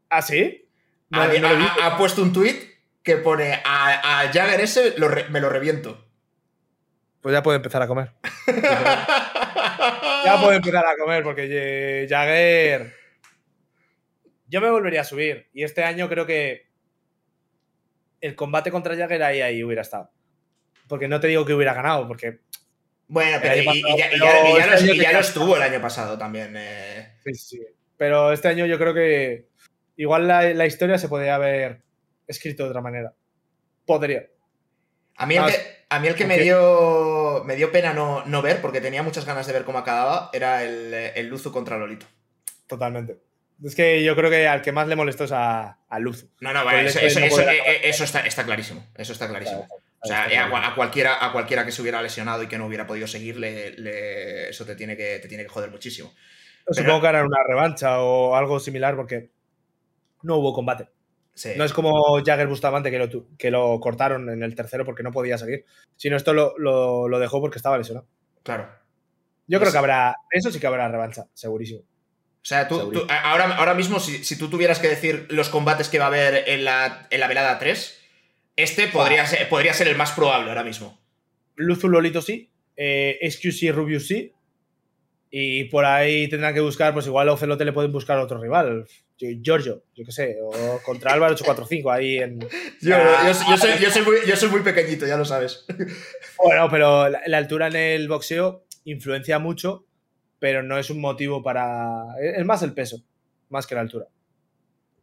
¿Ah, 0.10 0.22
sí? 0.22 0.68
ha, 1.12 1.98
puesto 1.98 2.22
un 2.22 2.34
tuit 2.34 2.70
que 3.02 3.16
pone 3.18 3.62
a, 3.64 4.30
Jagger 4.32 4.60
ese 4.60 4.94
me 5.30 5.40
lo 5.40 5.50
reviento. 5.50 6.06
Pues 7.22 7.34
ya 7.34 7.42
puede 7.42 7.58
empezar 7.58 7.82
a 7.82 7.88
comer. 7.88 8.12
ya 8.48 10.38
puede 10.42 10.58
empezar 10.58 10.86
a 10.86 10.98
comer 10.98 11.24
porque 11.24 12.08
Jagger 12.10 13.01
yo 14.52 14.60
me 14.60 14.70
volvería 14.70 15.02
a 15.02 15.06
subir. 15.06 15.48
Y 15.54 15.64
este 15.64 15.84
año 15.84 16.10
creo 16.10 16.26
que 16.26 16.68
el 18.20 18.36
combate 18.36 18.70
contra 18.70 18.96
Jagger 18.96 19.24
ahí, 19.24 19.42
ahí 19.42 19.64
hubiera 19.64 19.82
estado. 19.82 20.12
Porque 20.90 21.08
no 21.08 21.22
te 21.22 21.28
digo 21.28 21.46
que 21.46 21.54
hubiera 21.54 21.74
ganado, 21.74 22.06
porque. 22.08 22.42
Bueno, 23.08 23.40
pero 23.42 23.56
y, 23.56 23.66
ya, 25.00 25.14
lo, 25.14 25.20
estuvo 25.20 25.56
el 25.56 25.62
año 25.62 25.82
pasado 25.82 26.18
también. 26.18 26.54
Eh. 26.58 27.18
Sí, 27.24 27.34
sí. 27.34 27.62
Pero 27.98 28.34
este 28.34 28.50
año 28.50 28.66
yo 28.66 28.78
creo 28.78 28.94
que 28.94 29.48
igual 29.96 30.28
la, 30.28 30.66
historia 30.66 30.98
se 30.98 31.08
podría 31.08 31.36
haber 31.36 31.82
escrito 32.28 32.64
de 32.64 32.70
otra 32.70 32.82
manera. 32.82 33.14
Podría. 33.86 34.28
A 35.16 35.26
mí 35.26 35.36
el 35.36 35.46
que, 35.46 35.56
a 35.90 36.00
mí 36.00 36.08
el 36.08 36.16
que 36.16 36.26
me, 36.26 36.40
dio, 36.40 37.44
me 37.46 37.56
dio 37.56 37.72
pena 37.72 37.94
no, 37.94 38.26
no, 38.26 38.42
ver, 38.42 38.60
porque 38.62 38.82
tenía 38.82 39.04
muchas 39.04 39.26
ganas 39.26 39.48
de 39.48 39.54
ver 39.54 39.64
cómo 39.64 39.78
acababa, 39.78 40.30
era 40.34 40.64
el, 40.64 40.94
el 40.94 41.28
Luzu 41.28 41.52
contra 41.52 41.78
Lolito. 41.78 42.06
Totalmente. 42.68 43.31
Es 43.64 43.76
que 43.76 44.04
yo 44.04 44.16
creo 44.16 44.30
que 44.30 44.48
al 44.48 44.62
que 44.62 44.72
más 44.72 44.88
le 44.88 44.96
molestó 44.96 45.26
es 45.26 45.32
a, 45.34 45.78
Luz. 46.00 46.26
No, 46.40 46.54
no, 46.54 46.70
eso, 46.72 47.00
está, 48.04 48.44
clarísimo. 48.44 48.88
Eso 48.96 49.14
está 49.14 49.28
clarísimo. 49.28 49.68
o 50.02 50.08
sea, 50.08 50.26
a, 50.26 50.76
cualquiera, 50.76 51.24
a 51.24 51.32
cualquiera 51.32 51.66
que 51.66 51.72
se 51.72 51.82
hubiera 51.82 52.02
lesionado 52.02 52.44
y 52.44 52.48
que 52.48 52.58
no 52.58 52.66
hubiera 52.66 52.88
podido 52.88 53.08
seguir, 53.08 53.44
eso 53.44 54.66
te 54.66 54.76
tiene, 54.76 54.98
que, 54.98 55.20
te 55.20 55.28
tiene 55.28 55.44
que 55.44 55.50
joder 55.50 55.70
muchísimo. 55.70 56.12
Supongo 56.70 57.02
que 57.02 57.08
harán 57.08 57.26
una 57.26 57.44
revancha 57.48 58.02
o 58.02 58.36
algo 58.36 58.60
similar 58.60 58.96
porque 58.96 59.30
no 60.24 60.38
hubo 60.38 60.54
combate. 60.54 60.90
No 61.56 61.64
es 61.64 61.74
como 61.74 62.22
Jagger 62.24 62.48
Bustamante 62.48 62.92
que 62.92 63.00
lo, 63.00 63.10
que 63.38 63.52
lo 63.52 63.80
cortaron 63.80 64.30
en 64.30 64.44
el 64.44 64.54
tercero 64.54 64.86
porque 64.86 65.04
no 65.04 65.12
podía 65.12 65.38
seguir, 65.38 65.66
sino 65.96 66.18
esto 66.18 66.34
lo, 66.34 67.20
dejó 67.20 67.40
porque 67.40 67.58
estaba 67.58 67.78
lesionado. 67.78 68.08
Claro. 68.44 68.70
Yo 69.48 69.60
creo 69.60 69.72
que 69.72 69.78
habrá, 69.78 70.16
eso 70.30 70.52
sí 70.52 70.60
que 70.60 70.68
habrá 70.68 70.88
revancha, 70.88 71.26
segurísimo. 71.34 71.82
O 72.44 72.46
sea, 72.46 72.68
tú, 72.68 73.06
ahora, 73.24 73.56
ahora 73.56 73.76
mismo, 73.76 74.00
si, 74.00 74.38
tú 74.38 74.50
tuvieras 74.50 74.80
que 74.80 74.88
decir 74.88 75.28
los 75.30 75.50
combates 75.50 75.90
que 75.90 76.00
va 76.00 76.06
a 76.06 76.08
haber 76.08 76.50
en 76.50 76.66
la, 76.66 77.08
en 77.12 77.20
la 77.20 77.28
velada 77.28 77.60
3, 77.60 78.00
este 78.56 78.88
podría 78.88 79.26
ser, 79.28 79.48
podría 79.48 79.74
ser 79.74 79.88
el 79.88 79.96
más 79.96 80.12
probable 80.12 80.50
ahora 80.50 80.64
mismo. 80.64 81.00
Luzu 81.56 81.88
Lolito 81.88 82.22
sí, 82.22 82.50
eh, 82.76 83.20
SQC 83.30 83.72
Rubius 83.72 84.08
sí, 84.08 84.34
y 85.30 85.66
por 85.66 85.86
ahí 85.86 86.28
tendrán 86.28 86.54
que 86.54 86.60
buscar, 86.60 86.94
pues 86.94 87.06
igual 87.06 87.30
a 87.30 87.34
Ocelote 87.34 87.64
le 87.64 87.72
pueden 87.72 87.92
buscar 87.92 88.18
otro 88.18 88.40
rival. 88.40 88.86
Giorgio, 89.18 89.84
yo 89.96 90.04
qué 90.04 90.12
sé, 90.12 90.38
o 90.42 90.80
contra 90.84 91.14
Álvaro 91.14 91.34
845 91.34 91.92
ahí 91.92 92.18
en. 92.18 92.40
Yo, 92.82 92.98
soy, 94.36 94.50
muy, 94.50 94.62
pequeñito, 94.62 95.06
ya 95.06 95.18
lo 95.18 95.26
sabes. 95.26 95.66
Bueno, 96.44 96.68
pero 96.72 97.08
la, 97.08 97.38
altura 97.38 97.68
en 97.68 97.76
el 97.76 98.08
boxeo 98.08 98.66
influencia 98.84 99.38
mucho 99.38 99.86
pero 100.42 100.64
no 100.64 100.80
es 100.80 100.90
un 100.90 101.00
motivo 101.00 101.44
para... 101.44 102.16
Es 102.20 102.44
más 102.44 102.64
el 102.64 102.74
peso, 102.74 103.04
más 103.50 103.68
que 103.68 103.76
la 103.76 103.82
altura. 103.82 104.08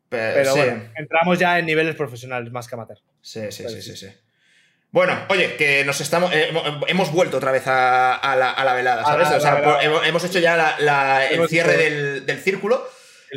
Pero, 0.08 0.56
bueno, 0.56 0.82
entramos 0.96 1.38
ya 1.38 1.60
en 1.60 1.66
niveles 1.66 1.94
profesionales 1.94 2.50
más 2.50 2.66
que 2.66 2.74
amateur. 2.74 2.98
Sí, 3.20 3.42
sí, 3.52 3.64
sí, 3.68 3.80
sí, 3.80 3.96
sí. 3.96 4.08
Bueno, 4.90 5.16
oye, 5.28 5.54
que 5.54 5.84
nos 5.84 6.00
estamos. 6.00 6.32
Eh, 6.34 6.50
hemos 6.88 7.12
vuelto 7.12 7.36
otra 7.36 7.52
vez 7.52 7.62
a, 7.66 8.18
la, 8.64 8.74
velada, 8.74 9.04
¿sabes? 9.04 9.28
o 9.30 9.38
sea, 9.38 9.80
hemos 9.80 10.24
hecho 10.24 10.40
ya 10.40 10.76
el 11.30 11.48
cierre 11.48 11.76
del, 12.22 12.38
círculo. 12.40 12.84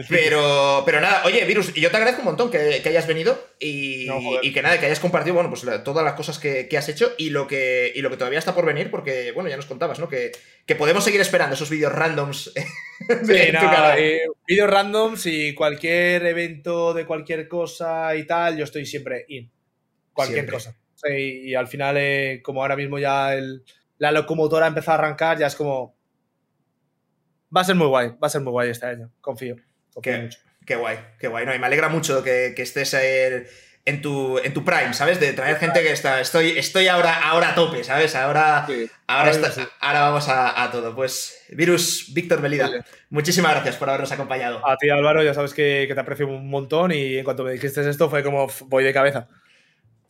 Pero, 0.08 0.84
pero 0.86 1.02
nada, 1.02 1.24
oye, 1.26 1.44
Virus, 1.46 1.74
yo 1.74 1.92
te 1.92 1.98
agradezco 1.98 2.22
un 2.22 2.28
montón 2.28 2.50
que, 2.50 2.82
hayas 2.86 3.08
venido 3.08 3.38
y, 3.60 4.08
que 4.54 4.62
nada, 4.62 4.80
que 4.80 4.86
hayas 4.86 5.00
compartido, 5.00 5.36
bueno, 5.36 5.50
pues 5.50 5.66
todas 5.84 6.06
las 6.06 6.14
cosas 6.14 6.40
que, 6.40 6.70
has 6.78 6.90
hecho 6.90 7.12
y 7.18 7.30
lo 7.30 7.48
que, 7.48 7.92
lo 7.98 8.10
que 8.10 8.18
todavía 8.18 8.40
está 8.40 8.56
por 8.56 8.66
venir, 8.66 8.90
porque, 8.90 9.32
bueno, 9.34 9.50
ya 9.50 9.58
nos 9.58 9.66
contabas, 9.66 10.00
¿no? 10.00 10.08
Que, 10.08 10.32
podemos 10.78 11.04
seguir 11.04 11.20
esperando 11.20 11.56
esos 11.56 11.70
vídeos 11.70 11.92
randoms 11.92 12.54
de 13.24 13.50
eh, 13.98 14.22
vídeos 14.48 14.70
randoms 14.70 15.26
y 15.26 15.54
cualquier 15.54 16.26
evento 16.26 16.94
de 16.94 17.06
cualquier 17.06 17.48
cosa 17.50 18.16
y 18.16 18.26
tal, 18.26 18.58
yo 18.58 18.64
estoy 18.64 18.86
siempre 18.86 19.26
in. 19.28 19.52
Cualquier 20.14 20.50
cosa. 20.50 20.78
y, 21.10 21.54
al 21.54 21.68
final, 21.68 21.98
eh, 21.98 22.42
como 22.42 22.62
ahora 22.62 22.78
mismo 22.78 23.00
ya 23.00 23.36
la 23.98 24.12
locomotora 24.12 24.66
ha 24.66 24.70
empezado 24.70 24.98
a 24.98 25.04
arrancar, 25.04 25.38
ya 25.38 25.48
es 25.48 25.56
como... 25.56 25.96
Va 27.56 27.62
a 27.62 27.66
ser 27.66 27.76
muy 27.76 27.88
guay, 27.88 28.10
va 28.12 28.28
a 28.28 28.30
ser 28.30 28.40
muy 28.40 28.52
guay 28.52 28.70
este 28.70 28.86
año, 28.86 29.12
confío. 29.20 29.58
Qué, 30.02 30.76
guay, 30.76 30.98
qué 31.20 31.28
guay. 31.28 31.46
No, 31.46 31.54
y 31.54 31.60
me 31.60 31.66
alegra 31.66 31.90
mucho 31.90 32.24
que, 32.24 32.54
estés 32.58 32.96
en 33.84 34.02
tu, 34.02 34.38
en 34.38 34.54
tu 34.54 34.64
prime, 34.64 34.94
¿sabes? 34.94 35.20
De 35.20 35.34
traer 35.34 35.58
gente 35.58 35.82
que 35.82 35.92
está. 35.92 36.22
Estoy, 36.22 36.58
estoy 36.58 36.88
ahora, 36.88 37.30
ahora 37.30 37.50
a 37.50 37.56
tope, 37.56 37.84
¿sabes? 37.84 38.16
Ahora, 38.16 38.68
ahora, 39.08 39.32
ahora 39.80 40.02
vamos 40.02 40.28
a, 40.30 40.70
todo. 40.72 40.96
Pues, 40.96 41.44
Virus 41.50 42.14
Víctor 42.14 42.42
Belida, 42.42 42.70
muchísimas 43.10 43.54
gracias 43.54 43.76
por 43.76 43.90
habernos 43.90 44.12
acompañado. 44.12 44.66
A 44.68 44.78
ti, 44.78 44.90
Álvaro, 44.90 45.24
ya 45.24 45.34
sabes 45.34 45.54
que, 45.54 45.86
que, 45.88 45.94
te 45.94 46.00
aprecio 46.00 46.28
un 46.28 46.50
montón 46.50 46.92
y 46.92 47.18
en 47.18 47.24
cuanto 47.24 47.44
me 47.44 47.52
dijiste 47.52 47.88
esto 47.90 48.10
fue 48.10 48.24
como 48.24 48.48
voy 48.68 48.84
de 48.84 48.94
cabeza. 48.94 49.28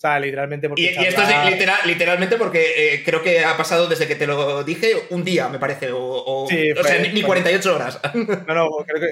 O 0.01 0.07
sea, 0.07 0.19
literalmente 0.19 0.67
porque. 0.67 0.81
Y, 0.81 0.87
esto 0.87 1.21
es 1.21 1.85
literalmente 1.85 2.35
porque 2.37 2.95
eh, 2.95 3.03
creo 3.05 3.21
que 3.21 3.45
ha 3.45 3.55
pasado 3.55 3.87
desde 3.87 4.07
que 4.07 4.15
te 4.15 4.25
lo 4.25 4.63
dije 4.63 4.93
un 5.11 5.23
día, 5.23 5.47
me 5.47 5.59
parece. 5.59 5.89
O, 5.93 6.47
sea, 6.49 6.97
ni 7.13 7.21
48 7.21 7.75
horas. 7.75 7.99
No, 8.47 8.55
no, 8.55 8.69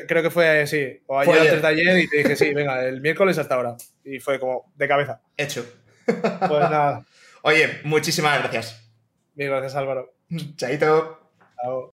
creo 0.07 0.23
que, 0.23 0.31
fue 0.31 0.61
así. 0.61 0.99
O 1.05 1.19
ayer, 1.19 1.41
antes 1.41 1.61
de 1.61 1.67
ayer 1.67 1.99
y 1.99 2.07
te 2.07 2.17
dije, 2.17 2.35
sí, 2.35 2.55
venga, 2.55 2.83
el 2.83 3.01
miércoles 3.01 3.37
hasta 3.37 3.53
ahora. 3.53 3.77
Y 4.03 4.19
fue 4.19 4.39
como 4.39 4.73
de 4.75 4.87
cabeza. 4.87 5.21
Hecho. 5.37 5.63
Pues 6.05 6.69
nada. 6.71 7.05
Oye, 7.43 7.81
muchísimas 7.83 8.39
gracias. 8.39 8.83
Mil 9.35 9.47
gracias, 9.47 9.75
Álvaro. 9.75 10.15
Chaito. 10.55 11.19
Chao. 11.61 11.87